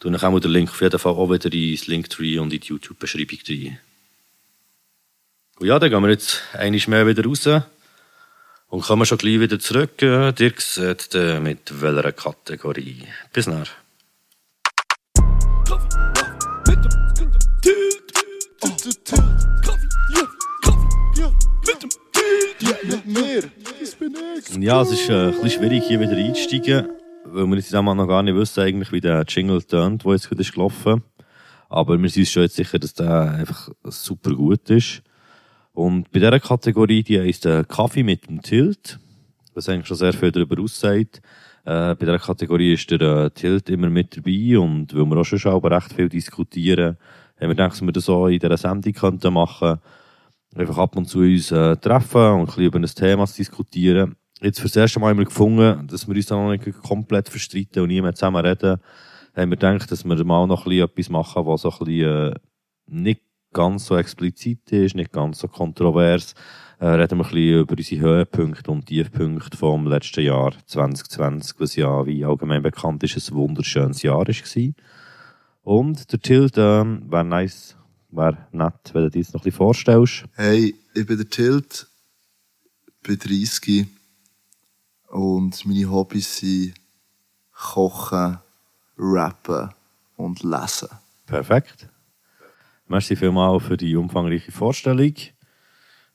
tue 0.00 0.16
ich 0.16 0.22
auch 0.22 0.40
den 0.40 0.50
Link 0.50 0.70
auf 0.70 0.80
jeden 0.80 0.98
Fall 0.98 1.12
auch 1.12 1.30
wieder 1.30 1.52
ins 1.52 1.86
Linktree 1.86 2.38
und 2.38 2.52
in 2.52 2.60
die 2.60 2.66
YouTube-Beschreibung 2.66 3.38
rein. 3.48 3.78
Und 5.60 5.66
ja, 5.66 5.78
dann 5.78 5.90
gehen 5.90 6.02
wir 6.02 6.10
jetzt 6.10 6.42
einmal 6.54 6.80
mehr 6.88 7.06
wieder 7.06 7.24
raus 7.24 7.46
und 8.68 8.82
kommen 8.82 9.04
schon 9.04 9.18
gleich 9.18 9.40
wieder 9.40 9.58
zurück. 9.58 9.98
Dirk 9.98 10.60
sagt 10.60 11.14
mit 11.14 11.80
welcher 11.82 12.12
Kategorie. 12.12 13.04
Bis 13.32 13.46
nachher. 13.46 13.66
Ja, 24.58 24.82
es 24.82 24.90
ist 24.90 25.08
äh, 25.08 25.12
ein 25.12 25.30
bisschen 25.32 25.50
schwierig, 25.50 25.84
hier 25.86 26.00
wieder 26.00 26.16
einzusteigen 26.16 26.99
weil 27.32 27.46
wir 27.46 27.56
jetzt 27.56 27.72
noch 27.72 28.06
gar 28.06 28.22
nicht 28.22 28.34
wissen, 28.34 28.60
eigentlich, 28.60 28.92
wie 28.92 29.00
der 29.00 29.24
Jingle 29.26 29.62
tönt, 29.62 30.04
der 30.04 30.12
jetzt 30.12 30.28
gerade 30.28 30.42
ist 30.42 30.52
gelaufen. 30.52 31.02
Aber 31.68 32.00
wir 32.00 32.08
sind 32.08 32.22
uns 32.22 32.30
schon 32.30 32.42
jetzt 32.42 32.56
sicher, 32.56 32.78
dass 32.78 32.94
der 32.94 33.32
einfach 33.32 33.68
super 33.84 34.32
gut 34.34 34.68
ist. 34.70 35.02
Und 35.72 36.10
bei 36.10 36.18
dieser 36.18 36.40
Kategorie, 36.40 37.02
die 37.02 37.20
heisst 37.20 37.44
der 37.44 37.64
Kaffee 37.64 38.02
mit 38.02 38.28
dem 38.28 38.42
Tilt, 38.42 38.98
was 39.54 39.68
eigentlich 39.68 39.86
schon 39.86 39.96
sehr 39.96 40.12
viel 40.12 40.32
darüber 40.32 40.60
aussagt. 40.60 41.20
Äh, 41.64 41.94
bei 41.94 42.06
dieser 42.06 42.18
Kategorie 42.18 42.72
ist 42.72 42.90
der 42.90 43.00
äh, 43.00 43.30
Tilt 43.30 43.68
immer 43.70 43.88
mit 43.88 44.16
dabei 44.16 44.58
und 44.58 44.94
weil 44.94 45.04
wir 45.04 45.16
auch 45.18 45.24
schon 45.24 45.52
aber 45.52 45.70
recht 45.70 45.92
viel 45.92 46.08
diskutieren, 46.08 46.96
haben 47.36 47.48
wir 47.48 47.48
gedacht, 47.50 47.72
dass 47.72 47.82
wir 47.82 47.92
das 47.92 48.08
auch 48.08 48.26
in 48.26 48.38
dieser 48.38 48.56
Sendung 48.56 48.92
könnten 48.92 49.32
machen 49.32 49.78
Einfach 50.52 50.78
ab 50.78 50.96
und 50.96 51.06
zu 51.06 51.20
uns 51.20 51.52
äh, 51.52 51.76
treffen 51.76 52.32
und 52.32 52.40
ein 52.40 52.46
bisschen 52.46 52.64
über 52.64 52.78
ein 52.80 52.86
Thema 52.86 53.24
diskutieren 53.24 54.16
jetzt 54.40 54.60
für 54.60 54.68
das 54.68 54.76
erste 54.76 55.00
Mal 55.00 55.10
haben 55.10 55.24
gefunden, 55.24 55.86
dass 55.86 56.08
wir 56.08 56.14
uns 56.14 56.26
da 56.26 56.36
noch 56.36 56.50
nicht 56.50 56.82
komplett 56.82 57.28
verstreiten 57.28 57.82
und 57.82 57.88
niemand 57.88 58.16
zusammen 58.16 58.44
reden, 58.44 58.80
haben 59.34 59.50
wir 59.50 59.56
gedacht, 59.56 59.90
dass 59.90 60.04
wir 60.04 60.24
mal 60.24 60.46
noch 60.46 60.66
etwas 60.66 61.08
machen, 61.08 61.46
was 61.46 61.62
so 61.62 61.70
ein 61.70 61.78
bisschen, 61.78 62.32
äh, 62.32 62.34
nicht 62.86 63.22
ganz 63.52 63.86
so 63.86 63.96
explizit 63.96 64.70
ist, 64.72 64.94
nicht 64.94 65.12
ganz 65.12 65.38
so 65.38 65.48
kontrovers. 65.48 66.34
Äh, 66.78 66.86
reden 66.86 67.18
wir 67.18 67.26
ein 67.26 67.30
bisschen 67.30 67.60
über 67.60 67.76
unsere 67.76 68.00
Höhepunkte 68.00 68.70
und 68.70 68.86
Tiefpunkte 68.86 69.56
vom 69.56 69.86
letzten 69.86 70.24
Jahr 70.24 70.54
2020, 70.66 71.60
was 71.60 71.76
ja, 71.76 72.06
wie 72.06 72.24
allgemein 72.24 72.62
bekannt 72.62 73.02
ist, 73.02 73.30
ein 73.30 73.36
wunderschönes 73.36 74.02
Jahr 74.02 74.26
war. 74.26 74.72
Und 75.62 76.12
der 76.12 76.20
Tilt, 76.20 76.56
äh, 76.56 76.84
wäre 76.84 77.24
nice, 77.24 77.76
wäre 78.10 78.46
nett, 78.52 78.92
wenn 78.92 79.02
du 79.02 79.10
dir 79.10 79.20
das 79.20 79.32
noch 79.32 79.42
ein 79.42 79.44
bisschen 79.44 79.58
vorstellst. 79.58 80.24
Hey, 80.34 80.74
ich 80.94 81.06
bin 81.06 81.16
der 81.18 81.28
Tilt, 81.28 81.86
bin 83.02 83.18
30 83.18 83.99
und 85.10 85.66
meine 85.66 85.90
Hobbys 85.90 86.38
sind 86.38 86.74
Kochen, 87.52 88.38
Rappen 88.96 89.70
und 90.16 90.42
Lesen. 90.42 90.88
Perfekt. 91.26 91.88
Merci 92.88 93.16
vielmals 93.16 93.64
für 93.64 93.76
die 93.76 93.96
umfangreiche 93.96 94.52
Vorstellung. 94.52 95.04
Ich 95.04 95.32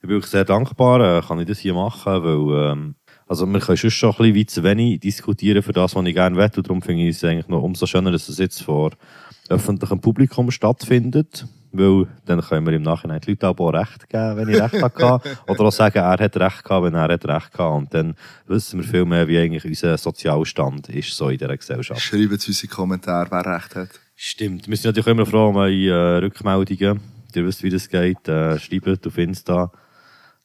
bin 0.01 0.09
wirklich 0.09 0.31
sehr 0.31 0.45
dankbar, 0.45 1.17
äh, 1.17 1.21
kann 1.21 1.39
ich 1.39 1.47
das 1.47 1.59
hier 1.59 1.73
machen, 1.73 2.23
weil 2.23 2.71
ähm, 2.71 2.95
also 3.27 3.45
wir 3.45 3.59
können 3.59 3.77
schon 3.77 4.11
ein 4.11 4.17
bisschen 4.17 4.35
weit 4.35 4.49
zu 4.49 4.63
wenig 4.63 4.99
diskutieren 4.99 5.63
für 5.63 5.73
das, 5.73 5.95
was 5.95 6.05
ich 6.05 6.13
gerne 6.13 6.35
will. 6.35 6.51
Und 6.55 6.67
darum 6.67 6.81
finde 6.81 7.03
ich 7.03 7.15
es 7.15 7.23
eigentlich 7.23 7.47
noch 7.47 7.63
umso 7.63 7.85
schöner, 7.85 8.11
dass 8.11 8.29
es 8.29 8.37
jetzt 8.37 8.61
vor 8.61 8.91
öffentlichem 9.49 9.99
Publikum 9.99 10.51
stattfindet 10.51 11.45
weil 11.77 12.07
dann 12.25 12.41
können 12.41 12.65
wir 12.65 12.73
im 12.73 12.81
Nachhinein 12.81 13.21
die 13.21 13.31
Leute 13.31 13.49
auch 13.49 13.73
recht 13.73 14.09
geben, 14.09 14.37
wenn 14.37 14.49
ich 14.49 14.61
recht 14.61 14.81
hatte. 14.81 15.21
Oder 15.47 15.61
auch 15.61 15.71
sagen, 15.71 15.97
er 15.97 16.17
hat 16.19 16.37
recht 16.37 16.63
gehabt, 16.63 16.85
wenn 16.85 16.93
er 16.93 17.01
hat 17.11 17.25
recht 17.25 17.51
gehabt. 17.51 17.77
Und 17.77 17.93
dann 17.93 18.15
wissen 18.47 18.81
wir 18.81 18.87
viel 18.87 19.05
mehr, 19.05 19.27
wie 19.27 19.37
eigentlich 19.37 19.65
unser 19.65 19.97
Sozialstand 19.97 20.89
ist 20.89 21.15
so 21.15 21.29
in 21.29 21.37
dieser 21.37 21.55
Gesellschaft. 21.55 22.01
Schreiben 22.01 22.37
Sie 22.37 22.49
unsere 22.49 22.73
Kommentare, 22.73 23.27
wer 23.31 23.45
recht 23.45 23.75
hat. 23.75 23.89
Stimmt. 24.15 24.67
Wir 24.67 24.77
sind 24.77 24.85
natürlich 24.85 25.07
immer 25.07 25.25
froh 25.25 25.49
um 25.49 25.57
eure 25.57 25.71
äh, 25.71 26.17
Rückmeldungen. 26.19 27.01
Ihr 27.33 27.45
wisst, 27.45 27.63
wie 27.63 27.69
das 27.69 27.89
geht. 27.89 28.27
Äh, 28.27 28.57
schreibt 28.59 29.05
auf 29.05 29.17
Insta, 29.17 29.71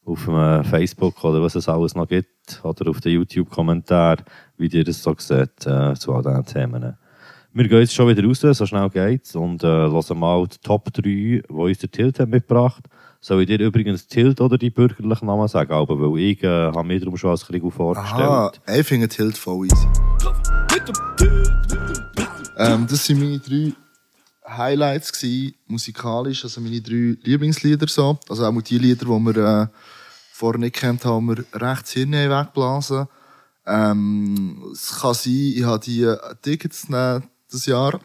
auf 0.05 0.27
äh, 0.27 0.65
Facebook 0.65 1.23
oder 1.23 1.41
was 1.41 1.55
es 1.55 1.69
alles 1.69 1.95
noch 1.95 2.09
gibt. 2.09 2.61
Oder 2.65 2.91
auf 2.91 3.01
den 3.01 3.13
YouTube-Kommentar, 3.13 4.17
wie 4.57 4.67
ihr 4.67 4.85
das 4.85 5.03
so 5.03 5.15
seht 5.17 5.67
äh, 5.67 5.95
zu 5.95 6.13
all 6.13 6.23
diesen 6.23 6.47
Themen. 6.47 6.97
Wir 7.52 7.66
gehen 7.66 7.80
jetzt 7.80 7.95
schon 7.95 8.07
wieder 8.07 8.23
raus, 8.25 8.40
so 8.40 8.64
schnell 8.64 8.88
geht's. 8.90 9.35
Und 9.35 9.64
äh, 9.64 9.66
hören 9.66 10.19
mal 10.19 10.47
die 10.47 10.59
Top 10.59 10.92
3, 10.92 11.02
die 11.02 11.42
uns 11.49 11.78
der 11.78 11.90
Tilt 11.90 12.21
hat 12.21 12.28
mitgebracht 12.28 12.85
Soll 13.21 13.42
ich 13.42 13.49
dir 13.49 13.59
übrigens 13.59 14.07
Tilt 14.07 14.40
oder 14.40 14.57
die 14.57 14.71
bürgerlichen 14.71 15.26
Namen 15.26 15.49
sagen? 15.49 15.73
Aber 15.73 16.00
weil 16.00 16.21
ich 16.21 16.45
äh, 16.45 16.47
habe 16.47 16.85
mir 16.85 17.00
darum 17.00 17.16
schon 17.16 17.30
als 17.30 17.45
Krieg 17.45 17.61
vorgestellt. 17.73 18.23
Aha, 18.23 18.52
ich 18.69 18.87
finde 18.87 19.09
Tilt 19.09 19.37
voll 19.37 19.66
easy. 19.66 19.88
Ähm, 22.57 22.87
das 22.88 23.04
sind 23.04 23.19
meine 23.19 23.40
drei 23.40 23.73
Highlights 24.47 25.12
gewesen, 25.12 25.54
musikalisch, 25.66 26.45
also 26.45 26.61
meine 26.61 26.80
drei 26.80 27.16
Lieblingslieder 27.23 27.88
so. 27.88 28.16
Also 28.28 28.47
auch 28.47 28.62
die 28.62 28.78
Lieder, 28.78 29.07
die 29.07 29.11
wir 29.11 29.37
äh, 29.37 29.66
vorher 30.33 30.61
nicht 30.61 30.76
kennt 30.76 31.04
haben, 31.04 31.26
wir 31.26 31.45
rechts 31.61 31.92
Hirn 31.92 32.12
weggeblasen. 32.12 33.09
Ähm, 33.66 34.62
es 34.73 35.00
kann 35.00 35.14
sein, 35.14 35.52
ich 35.57 35.64
habe 35.64 35.80
die 35.85 36.14
Tickets 36.42 36.87
genommen, 36.87 37.25
das 37.52 37.66
Jahr. 37.66 38.00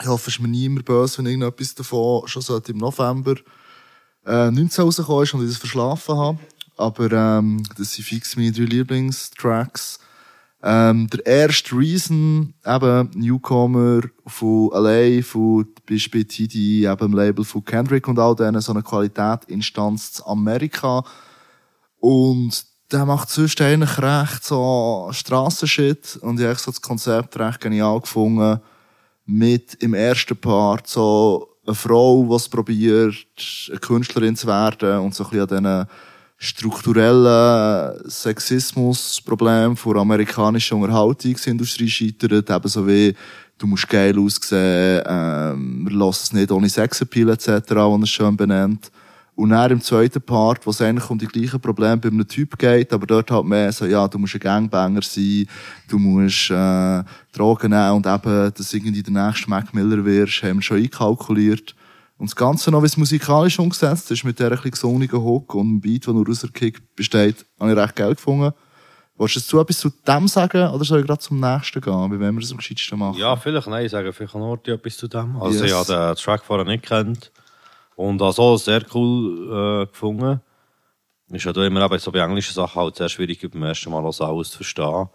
Ich 0.00 0.06
hoffe, 0.06 0.28
es 0.28 0.36
ist 0.36 0.40
mir 0.40 0.48
niemand 0.48 0.84
böse, 0.84 1.18
wenn 1.18 1.26
irgendetwas 1.26 1.74
davon 1.74 2.26
schon 2.28 2.42
so 2.42 2.58
im 2.58 2.78
November 2.78 3.34
äh, 4.26 4.50
19 4.50 4.84
rausgekommen 4.84 5.22
ist 5.22 5.34
und 5.34 5.42
ich 5.42 5.48
das 5.48 5.58
verschlafen 5.58 6.16
habe. 6.16 6.38
Aber 6.76 7.10
ähm, 7.12 7.62
das 7.78 7.94
sind 7.94 8.04
fix 8.04 8.36
meine 8.36 8.52
drei 8.52 8.64
Lieblingstracks. 8.64 9.98
Ähm, 10.62 11.08
der 11.08 11.24
erste 11.24 11.76
Reason, 11.76 12.52
eben 12.64 13.10
Newcomer 13.14 14.02
von 14.26 14.70
LA, 14.72 15.22
von 15.22 15.66
bist 15.86 16.10
bei 16.10 16.24
TD, 16.24 16.84
eben 16.86 17.12
Label 17.12 17.44
von 17.44 17.64
Kendrick 17.64 18.08
und 18.08 18.18
all 18.18 18.34
denen, 18.34 18.60
so 18.60 18.72
eine 18.72 18.82
Qualitätinstanz 18.82 20.12
zu 20.14 20.26
Amerika. 20.26 21.04
Und 22.00 22.66
der 22.92 23.04
macht 23.04 23.30
sonst 23.30 23.60
eigentlich 23.60 23.98
recht 23.98 24.44
so 24.44 25.08
Strassenshit 25.12 26.18
und 26.22 26.38
ich 26.40 26.46
habe 26.46 26.56
so 26.56 26.70
das 26.70 26.80
Konzept 26.80 27.38
recht 27.38 27.60
genial 27.60 28.00
gefunden. 28.00 28.60
Mit 29.24 29.74
im 29.82 29.94
ersten 29.94 30.36
Part 30.36 30.86
so 30.86 31.48
eine 31.66 31.74
Frau, 31.74 32.38
die 32.38 32.48
probiert, 32.48 33.26
eine 33.70 33.78
Künstlerin 33.80 34.36
zu 34.36 34.46
werden 34.46 35.00
und 35.00 35.14
so 35.14 35.24
ein 35.24 35.30
bisschen 35.30 35.66
an 35.66 35.86
diesen 35.86 35.86
strukturellen 36.38 38.08
Sexismusproblem 38.08 39.76
der 39.84 39.96
amerikanischen 39.96 40.80
Unterhaltungsindustrie 40.80 41.88
scheitert, 41.88 42.50
eben 42.50 42.68
so 42.68 42.86
wie 42.86 43.16
du 43.58 43.66
musst 43.66 43.88
geil 43.88 44.18
aussehen, 44.18 45.02
ähm, 45.06 45.88
lassen 45.90 46.22
es 46.22 46.32
nicht 46.32 46.52
ohne 46.52 46.68
Sexappeal 46.68 47.30
etc., 47.30 47.48
wie 47.70 48.02
es 48.02 48.10
schön 48.10 48.36
benennt. 48.36 48.90
Und 49.36 49.50
dann 49.50 49.70
im 49.70 49.82
zweiten 49.82 50.22
Part, 50.22 50.66
wo 50.66 50.70
es 50.70 50.80
eigentlich 50.80 51.10
um 51.10 51.18
die 51.18 51.26
gleichen 51.26 51.60
Probleme 51.60 51.98
bei 51.98 52.08
einem 52.08 52.26
Typ 52.26 52.58
geht, 52.58 52.90
aber 52.94 53.06
dort 53.06 53.30
halt 53.30 53.44
mehr 53.44 53.70
so, 53.70 53.84
ja, 53.84 54.08
du 54.08 54.18
musst 54.18 54.34
ein 54.34 54.40
Gangbanger 54.40 55.02
sein, 55.02 55.46
du 55.88 55.98
musst 55.98 56.50
äh, 56.50 57.04
Drogen 57.34 57.70
nehmen 57.70 57.90
und 57.92 58.06
eben, 58.06 58.52
dass 58.54 58.72
irgendwie 58.72 59.02
der 59.02 59.12
nächste 59.26 59.50
Mac 59.50 59.74
Miller 59.74 60.02
wirst, 60.06 60.42
haben 60.42 60.56
wir 60.56 60.62
schon 60.62 60.78
einkalkuliert. 60.78 61.74
Und 62.16 62.30
das 62.30 62.36
Ganze 62.36 62.70
noch, 62.70 62.80
wie 62.80 62.86
es 62.86 62.96
musikalisch 62.96 63.58
umgesetzt 63.58 64.10
ist, 64.10 64.24
mit 64.24 64.38
der 64.40 64.52
ein 64.52 64.56
bisschen 64.56 64.72
sonnigen 64.72 65.20
Hook 65.20 65.54
und 65.54 65.66
einem 65.68 65.80
Beat, 65.82 66.06
der 66.06 66.14
nur 66.14 66.26
aus 66.30 66.40
der 66.40 66.50
Kick 66.50 66.96
besteht, 66.96 67.44
habe 67.60 67.72
ich 67.72 67.76
recht 67.76 67.94
geil 67.94 68.14
gefunden. 68.14 68.52
Wolltest 69.18 69.52
du 69.52 69.60
etwas 69.60 69.78
zu 69.80 69.90
dem 70.08 70.28
sagen 70.28 70.68
oder 70.70 70.84
soll 70.84 71.00
ich 71.00 71.06
gerade 71.06 71.20
zum 71.20 71.40
nächsten 71.40 71.82
gehen? 71.82 72.10
Wie 72.10 72.18
wollen 72.20 72.34
wir 72.34 72.40
das 72.40 72.52
am 72.52 72.56
gescheitsten 72.56 72.98
machen? 72.98 73.18
Ja, 73.18 73.36
vielleicht, 73.36 73.66
nein, 73.66 73.84
ich 73.84 73.92
sage 73.92 74.14
vielleicht 74.14 74.34
noch 74.34 74.58
etwas 74.64 74.96
zu 74.96 75.08
dem. 75.08 75.36
Also, 75.36 75.62
Yes. 75.62 75.70
ich 75.70 75.76
habe 75.76 76.14
den 76.14 76.24
Track 76.24 76.42
vorher 76.42 76.64
nicht 76.66 76.84
kennt 76.86 77.30
und 77.96 78.22
also 78.22 78.56
sehr 78.56 78.84
cool 78.94 79.82
äh, 79.82 79.86
gefunden. 79.86 80.40
Ist 81.30 81.44
ja 81.44 81.52
da 81.52 81.66
immer 81.66 81.84
eben 81.84 81.98
so 81.98 82.12
bei 82.12 82.20
englischen 82.20 82.54
Sachen 82.54 82.80
halt 82.80 82.94
sehr 82.96 83.08
schwierig, 83.08 83.40
beim 83.50 83.62
ersten 83.64 83.90
Mal 83.90 84.02
das 84.04 84.20
alles 84.20 84.50
zu 84.50 84.58
verstehen. 84.58 85.08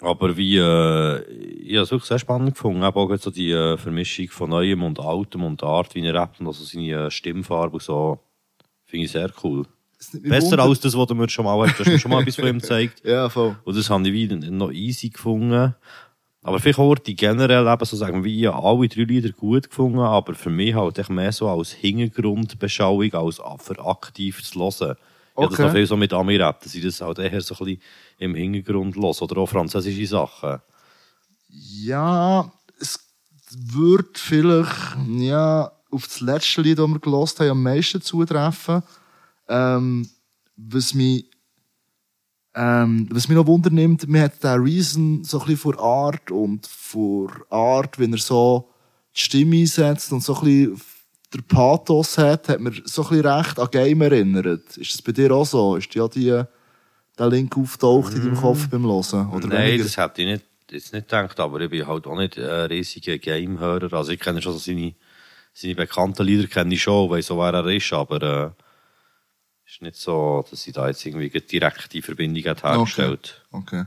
Aber 0.00 0.34
wie, 0.38 0.56
äh, 0.56 1.22
ich 1.30 1.74
habe 1.74 1.82
es 1.82 1.90
wirklich 1.90 2.08
sehr 2.08 2.18
spannend 2.18 2.54
gefunden. 2.54 2.82
Eben 2.82 2.96
auch 2.96 3.16
so 3.18 3.30
die 3.30 3.50
äh, 3.50 3.76
Vermischung 3.76 4.28
von 4.28 4.48
Neuem 4.48 4.82
und 4.82 4.98
Altem 4.98 5.44
und 5.44 5.62
Art, 5.62 5.94
wie 5.94 6.06
er 6.06 6.14
rappt 6.14 6.40
und 6.40 6.46
also 6.46 6.64
seine 6.64 7.06
äh, 7.06 7.10
Stimmfarbe 7.10 7.74
und 7.74 7.82
so. 7.82 8.18
Finde 8.86 9.04
ich 9.04 9.12
sehr 9.12 9.30
cool. 9.44 9.66
Besser 10.22 10.52
Wunder- 10.52 10.62
als 10.64 10.80
das, 10.80 10.96
was 10.96 11.06
du 11.06 11.14
mir 11.14 11.28
schon 11.28 11.44
mal 11.44 11.68
hast. 11.68 11.78
Du 11.78 11.84
hast 11.84 11.92
mir 11.92 11.98
schon 11.98 12.10
mal 12.10 12.22
etwas 12.22 12.36
von 12.36 12.46
ihm 12.48 12.58
gezeigt. 12.60 13.02
Ja, 13.04 13.28
voll. 13.28 13.56
Und 13.64 13.76
das 13.76 13.90
habe 13.90 14.08
ich 14.08 14.14
wieder 14.14 14.36
noch 14.50 14.70
easy 14.72 15.10
gefunden. 15.10 15.74
Aber 16.42 16.58
vielleicht 16.58 17.06
die 17.06 17.14
generell 17.16 17.66
eben 17.66 17.84
so 17.84 17.96
sagen, 17.96 18.24
wie 18.24 18.48
habe 18.48 18.48
alle 18.48 18.88
drei 18.88 19.02
Lieder 19.02 19.30
gut 19.30 19.68
gefunden, 19.68 19.98
aber 19.98 20.34
für 20.34 20.48
mich 20.50 20.74
halt 20.74 20.98
echt 20.98 21.10
mehr 21.10 21.32
so 21.32 21.48
als 21.48 21.72
Hintergrundbeschauung, 21.72 23.12
als 23.12 23.40
für 23.58 23.78
aktiv 23.84 24.42
zu 24.42 24.58
hören. 24.58 24.96
Ich 25.36 25.42
habe 25.42 25.48
das 25.50 25.52
Okay. 25.54 25.62
noch 25.62 25.72
viel 25.72 25.86
so 25.86 25.96
mit 25.96 26.12
Amirap, 26.12 26.62
dass 26.62 26.74
ich 26.74 26.82
das 26.82 27.00
halt 27.00 27.18
eher 27.18 27.40
so 27.40 27.54
ein 27.54 27.58
bisschen 27.58 27.82
im 28.18 28.34
Hintergrund 28.34 28.96
höre. 28.96 29.22
Oder 29.22 29.38
auch 29.38 29.48
französische 29.48 30.06
Sachen. 30.06 30.60
Ja, 31.48 32.50
es 32.80 32.98
wird 33.52 34.18
vielleicht, 34.18 34.96
ja, 35.08 35.72
auf 35.90 36.04
das 36.06 36.20
letzte 36.20 36.62
Lied, 36.62 36.78
das 36.78 36.88
wir 36.88 37.00
gelost 37.00 37.40
haben, 37.40 37.50
am 37.50 37.62
meisten 37.62 38.00
zutreffen. 38.00 38.82
Ähm, 39.48 40.08
was 40.56 40.94
mich, 40.94 41.29
ähm, 42.54 43.08
was 43.12 43.28
mich 43.28 43.36
noch 43.36 43.46
Wunder 43.46 43.70
nimmt, 43.70 44.08
mir 44.08 44.22
hat 44.22 44.42
der 44.42 44.62
Reason 44.62 45.22
so 45.22 45.38
ein 45.40 45.46
bisschen 45.46 45.74
vor 45.74 45.78
Art 45.80 46.30
und 46.30 46.66
vor 46.66 47.30
Art, 47.48 47.98
wenn 47.98 48.12
er 48.12 48.18
so 48.18 48.68
die 49.16 49.20
Stimme 49.20 49.56
einsetzt 49.56 50.12
und 50.12 50.22
so 50.22 50.34
ein 50.36 50.44
bisschen 50.44 50.80
der 51.32 51.42
Pathos 51.42 52.18
hat, 52.18 52.48
hat 52.48 52.60
mir 52.60 52.72
so 52.84 53.02
ein 53.02 53.08
bisschen 53.08 53.26
recht 53.26 53.58
an 53.58 53.68
Game 53.70 54.00
erinnert. 54.00 54.76
Ist 54.76 54.94
das 54.94 55.02
bei 55.02 55.12
dir 55.12 55.30
auch 55.32 55.46
so? 55.46 55.76
Ist 55.76 55.94
ja 55.94 56.08
die, 56.08 56.42
der 57.18 57.28
Link 57.28 57.56
auftaucht 57.56 58.14
in 58.14 58.22
deinem 58.22 58.36
Kopf 58.36 58.68
beim 58.68 58.84
Hören? 58.84 59.30
Oder 59.30 59.46
Nein, 59.46 59.68
weniger? 59.68 59.84
das 59.84 59.96
hätte 59.96 60.22
ich 60.22 60.28
nicht, 60.28 60.44
jetzt 60.70 60.92
nicht 60.92 61.08
gedacht, 61.08 61.38
aber 61.38 61.60
ich 61.60 61.70
bin 61.70 61.86
halt 61.86 62.06
auch 62.06 62.16
nicht 62.16 62.36
ein 62.36 62.66
riesiger 62.66 63.18
Game-Hörer. 63.18 63.92
Also 63.92 64.10
ich 64.10 64.18
kenne 64.18 64.42
schon 64.42 64.58
seine, 64.58 64.94
seine 65.52 65.76
bekannten 65.76 66.26
Lieder, 66.26 66.48
kenne 66.48 66.74
ich 66.74 66.82
schon, 66.82 67.10
weiss 67.10 67.30
auch, 67.30 67.38
wer 67.38 67.54
er 67.54 67.66
ist, 67.66 67.92
aber 67.92 68.22
äh, 68.22 68.62
ist 69.70 69.82
nicht 69.82 69.96
so, 69.96 70.44
dass 70.50 70.66
ich 70.66 70.72
da 70.72 70.88
jetzt 70.88 71.04
irgendwie 71.06 71.30
eine 71.30 71.40
direkte 71.40 72.02
Verbindung 72.02 72.44
hat 72.44 72.62
hergestellt 72.62 73.44
Okay. 73.50 73.84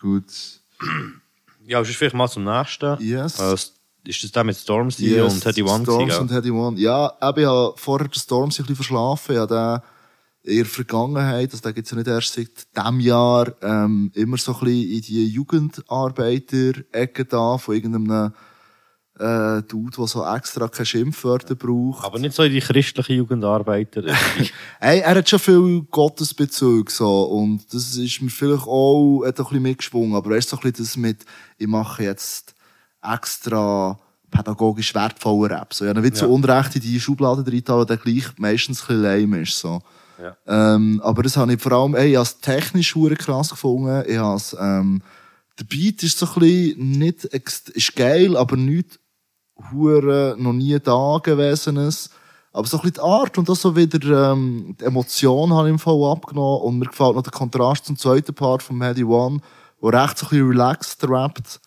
Gut. 0.00 0.24
Ja, 1.64 1.78
sonst 1.84 1.94
vielleicht 1.96 2.16
mal 2.16 2.26
zum 2.26 2.42
nächsten. 2.42 3.00
Yes. 3.00 3.38
Äh, 3.38 3.54
ist 3.54 4.24
das 4.24 4.32
der 4.32 4.42
mit 4.42 4.56
Stormzy 4.56 5.10
Yes, 5.14 5.32
und 5.32 5.44
Teddy 5.44 5.62
One? 5.62 5.84
Storms 5.84 6.06
gewesen, 6.06 6.20
und? 6.22 6.28
Teddy 6.28 6.50
One. 6.50 6.76
Ja, 6.80 7.12
eben, 7.22 7.38
ich 7.38 7.46
habe 7.46 7.74
vorher 7.76 8.08
den 8.08 8.18
Storms 8.18 8.58
ein 8.58 8.62
bisschen 8.66 8.74
verschlafen. 8.74 9.38
Habe 9.38 9.82
den 10.42 10.50
in 10.50 10.56
der 10.56 10.66
Vergangenheit, 10.66 11.52
also 11.52 11.62
den 11.62 11.74
gibt's 11.74 11.92
ja 11.92 11.96
nicht 11.96 12.08
erst 12.08 12.34
seit 12.34 12.76
diesem 12.76 12.98
Jahr, 12.98 13.54
ähm, 13.62 14.10
immer 14.14 14.38
so 14.38 14.54
ein 14.54 14.60
bisschen 14.64 14.90
in 14.90 15.02
die 15.02 15.28
Jugendarbeiter-Ecke 15.28 17.26
da, 17.26 17.58
von 17.58 17.76
irgendeinem 17.76 18.34
äh, 19.18 19.62
Dude, 19.62 19.96
der 19.96 20.06
so 20.06 20.24
extra 20.26 20.68
keine 20.68 20.86
Schimpfwörter 20.86 21.54
braucht. 21.54 22.04
Aber 22.04 22.18
nicht 22.18 22.34
so 22.34 22.42
in 22.42 22.52
die 22.52 22.60
christliche 22.60 23.14
Jugendarbeiter. 23.14 24.02
Hey, 24.80 25.00
er 25.00 25.14
hat 25.14 25.28
schon 25.28 25.38
viel 25.38 25.82
Gottesbezug, 25.90 26.90
so. 26.90 27.24
Und 27.24 27.72
das 27.72 27.96
ist 27.96 28.20
mir 28.20 28.30
vielleicht 28.30 28.66
auch, 28.66 29.22
hat 29.24 29.38
auch 29.38 29.44
ein 29.44 29.48
bisschen 29.48 29.62
mitgeschwungen. 29.62 30.14
Aber 30.16 30.32
er 30.32 30.38
ist 30.38 30.48
so 30.48 30.56
ein 30.56 30.62
bisschen 30.62 30.84
das 30.84 30.96
mit, 30.96 31.24
ich 31.58 31.68
mache 31.68 32.02
jetzt 32.02 32.54
extra 33.02 33.98
pädagogisch 34.30 34.94
wertvollen 34.94 35.52
Rap. 35.52 35.72
So, 35.74 35.84
ich 35.84 35.90
habe 35.90 36.00
nicht 36.00 36.16
so 36.16 36.26
Ja. 36.26 36.32
Unrecht 36.32 36.74
in 36.74 36.80
die 36.82 36.98
Schublade 37.00 37.44
drin, 37.44 37.62
aber 37.66 37.86
der 37.86 37.98
gleich 37.98 38.26
meistens 38.38 38.82
ein 38.82 38.86
bisschen 38.86 39.02
lame 39.02 39.42
ist, 39.42 39.58
so. 39.58 39.82
Ja. 40.20 40.36
Ähm, 40.46 41.00
aber 41.04 41.22
das 41.22 41.36
habe 41.36 41.54
ich 41.54 41.60
vor 41.60 41.72
allem, 41.72 41.94
ey, 41.94 42.10
ich 42.10 42.16
habe 42.16 42.24
es 42.24 42.38
technisch 42.40 42.96
krass 43.18 43.50
gefunden. 43.50 44.04
Ich 44.08 44.16
habe 44.16 44.36
es, 44.36 44.56
ähm, 44.58 45.02
der 45.58 45.64
Beat 45.64 46.02
ist 46.02 46.18
so 46.18 46.26
ein 46.26 46.40
bisschen 46.40 46.90
nicht, 46.98 47.24
ist 47.24 47.96
geil, 47.96 48.36
aber 48.36 48.56
nicht 48.56 48.98
hure 49.72 50.36
noch 50.38 50.52
nie 50.52 50.78
da 50.78 51.18
gewesenes. 51.22 52.10
Aber 52.52 52.66
so 52.66 52.76
ein 52.76 52.82
bisschen 52.82 52.94
die 52.94 53.00
Art 53.00 53.38
und 53.38 53.48
auch 53.48 53.56
so 53.56 53.74
wieder, 53.74 54.32
ähm, 54.32 54.76
die 54.78 54.84
Emotion 54.84 55.52
habe 55.54 55.68
ich 55.68 55.72
im 55.72 55.78
Fall 55.78 56.02
abgenommen. 56.04 56.62
Und 56.62 56.78
mir 56.78 56.86
gefällt 56.86 57.14
noch 57.14 57.22
der 57.22 57.32
Kontrast 57.32 57.86
zum 57.86 57.96
zweiten 57.96 58.34
Part 58.34 58.62
von 58.62 58.76
Mehdi 58.76 59.04
One, 59.04 59.40
wo 59.80 59.88
recht 59.88 60.18
so 60.18 60.26
ein 60.26 60.30
bisschen 60.30 60.48
relaxed 60.48 61.08
rappt. 61.08 61.60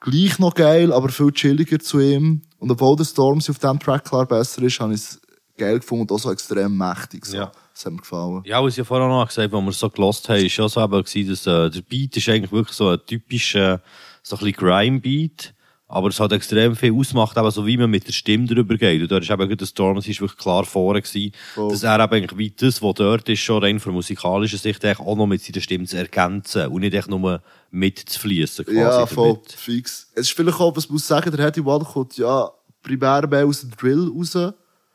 Gleich 0.00 0.38
noch 0.38 0.54
geil, 0.54 0.92
aber 0.92 1.08
viel 1.08 1.32
chilliger 1.32 1.78
zu 1.78 2.00
ihm. 2.00 2.42
Und 2.58 2.70
obwohl 2.70 2.96
der 2.96 3.04
Stormzy 3.04 3.50
auf 3.50 3.58
diesem 3.58 3.78
Track 3.80 4.04
klar 4.04 4.26
besser 4.26 4.62
ist, 4.62 4.78
habe 4.80 4.94
ich 4.94 5.00
es 5.00 5.20
geil 5.56 5.78
gefunden 5.78 6.02
und 6.02 6.12
auch 6.12 6.18
so 6.18 6.30
extrem 6.30 6.76
mächtig. 6.76 7.26
So. 7.26 7.36
Ja. 7.36 7.52
Das 7.72 7.86
hat 7.86 7.92
mir 7.92 8.00
gefallen. 8.00 8.42
Ja, 8.44 8.62
was 8.62 8.74
ich 8.74 8.78
ja 8.78 8.84
vorher 8.84 9.08
noch 9.08 9.26
gesagt 9.26 9.52
habe, 9.52 9.56
als 9.56 9.66
wir 9.66 9.72
so 9.72 9.90
gelost 9.90 10.28
haben, 10.28 10.44
ist 10.44 10.56
ja 10.56 10.68
so 10.68 10.82
eben 10.82 11.02
gewesen, 11.02 11.30
dass 11.30 11.46
äh, 11.46 11.70
der 11.70 11.82
Beat 11.82 12.16
ist 12.16 12.28
eigentlich 12.28 12.52
wirklich 12.52 12.76
so 12.76 12.90
ein 12.90 12.98
typischer, 13.06 13.80
so 14.22 14.36
ein 14.36 14.44
bisschen 14.44 14.52
Grime-Beat, 14.66 15.54
Aber 15.94 16.08
es 16.08 16.18
hat 16.18 16.32
extrem 16.32 16.74
viel 16.74 16.94
ausmacht, 16.94 17.36
eben 17.36 17.50
so 17.50 17.66
wie 17.66 17.76
man 17.76 17.90
mit 17.90 18.06
der 18.06 18.12
Stimme 18.14 18.46
drüber 18.46 18.78
geht. 18.78 19.02
Und 19.02 19.10
da 19.12 19.18
ist 19.18 19.30
eben 19.30 19.56
der 19.56 19.66
Storm, 19.66 19.98
es 19.98 20.08
ist 20.08 20.22
wirklich 20.22 20.38
klar 20.40 20.64
vorne 20.64 21.02
gewesen, 21.02 21.32
Voll. 21.52 21.70
dass 21.70 21.82
er 21.82 22.00
eben 22.02 22.14
eigentlich 22.14 22.38
wie 22.38 22.50
das, 22.50 22.80
was 22.80 22.94
dort 22.94 23.28
ist, 23.28 23.40
schon 23.40 23.62
rein 23.62 23.78
von 23.78 23.92
musikalischer 23.92 24.56
Sicht 24.56 24.82
eigentlich 24.84 25.00
auch 25.06 25.16
noch 25.16 25.26
mit 25.26 25.42
seiner 25.42 25.60
Stimme 25.60 25.84
zu 25.84 25.98
ergänzen 25.98 26.68
und 26.68 26.80
nicht 26.80 26.94
echt 26.94 27.08
nur 27.08 27.42
mitzufließen 27.70 28.64
quasi 28.64 28.78
Ja, 28.78 29.04
voll, 29.06 29.34
damit. 29.34 29.52
fix. 29.52 30.08
Es 30.14 30.28
ist 30.28 30.32
vielleicht 30.32 30.58
auch, 30.60 30.74
was 30.74 30.88
muss 30.88 31.06
sagen, 31.06 31.30
der 31.30 31.46
Eddie 31.48 31.64
Watt 31.64 31.84
kommt 31.84 32.16
ja 32.16 32.50
primär 32.82 33.26
mehr 33.28 33.44
aus 33.46 33.60
dem 33.60 33.70
Drill 33.72 34.08
raus. 34.16 34.32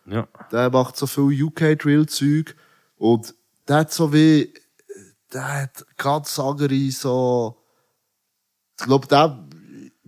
Ja. 0.09 0.27
Der 0.51 0.69
macht 0.71 0.97
so 0.97 1.05
viel 1.05 1.43
UK-Drill-Zeug. 1.43 2.55
Und 2.97 3.35
der 3.67 3.75
hat 3.77 3.93
so 3.93 4.11
wie, 4.11 4.51
der 5.31 5.61
hat 5.63 5.85
ganz 5.97 6.39
andere 6.39 6.89
so, 6.89 7.55
ich 8.79 8.85
glaube, 8.85 9.07
der 9.07 9.47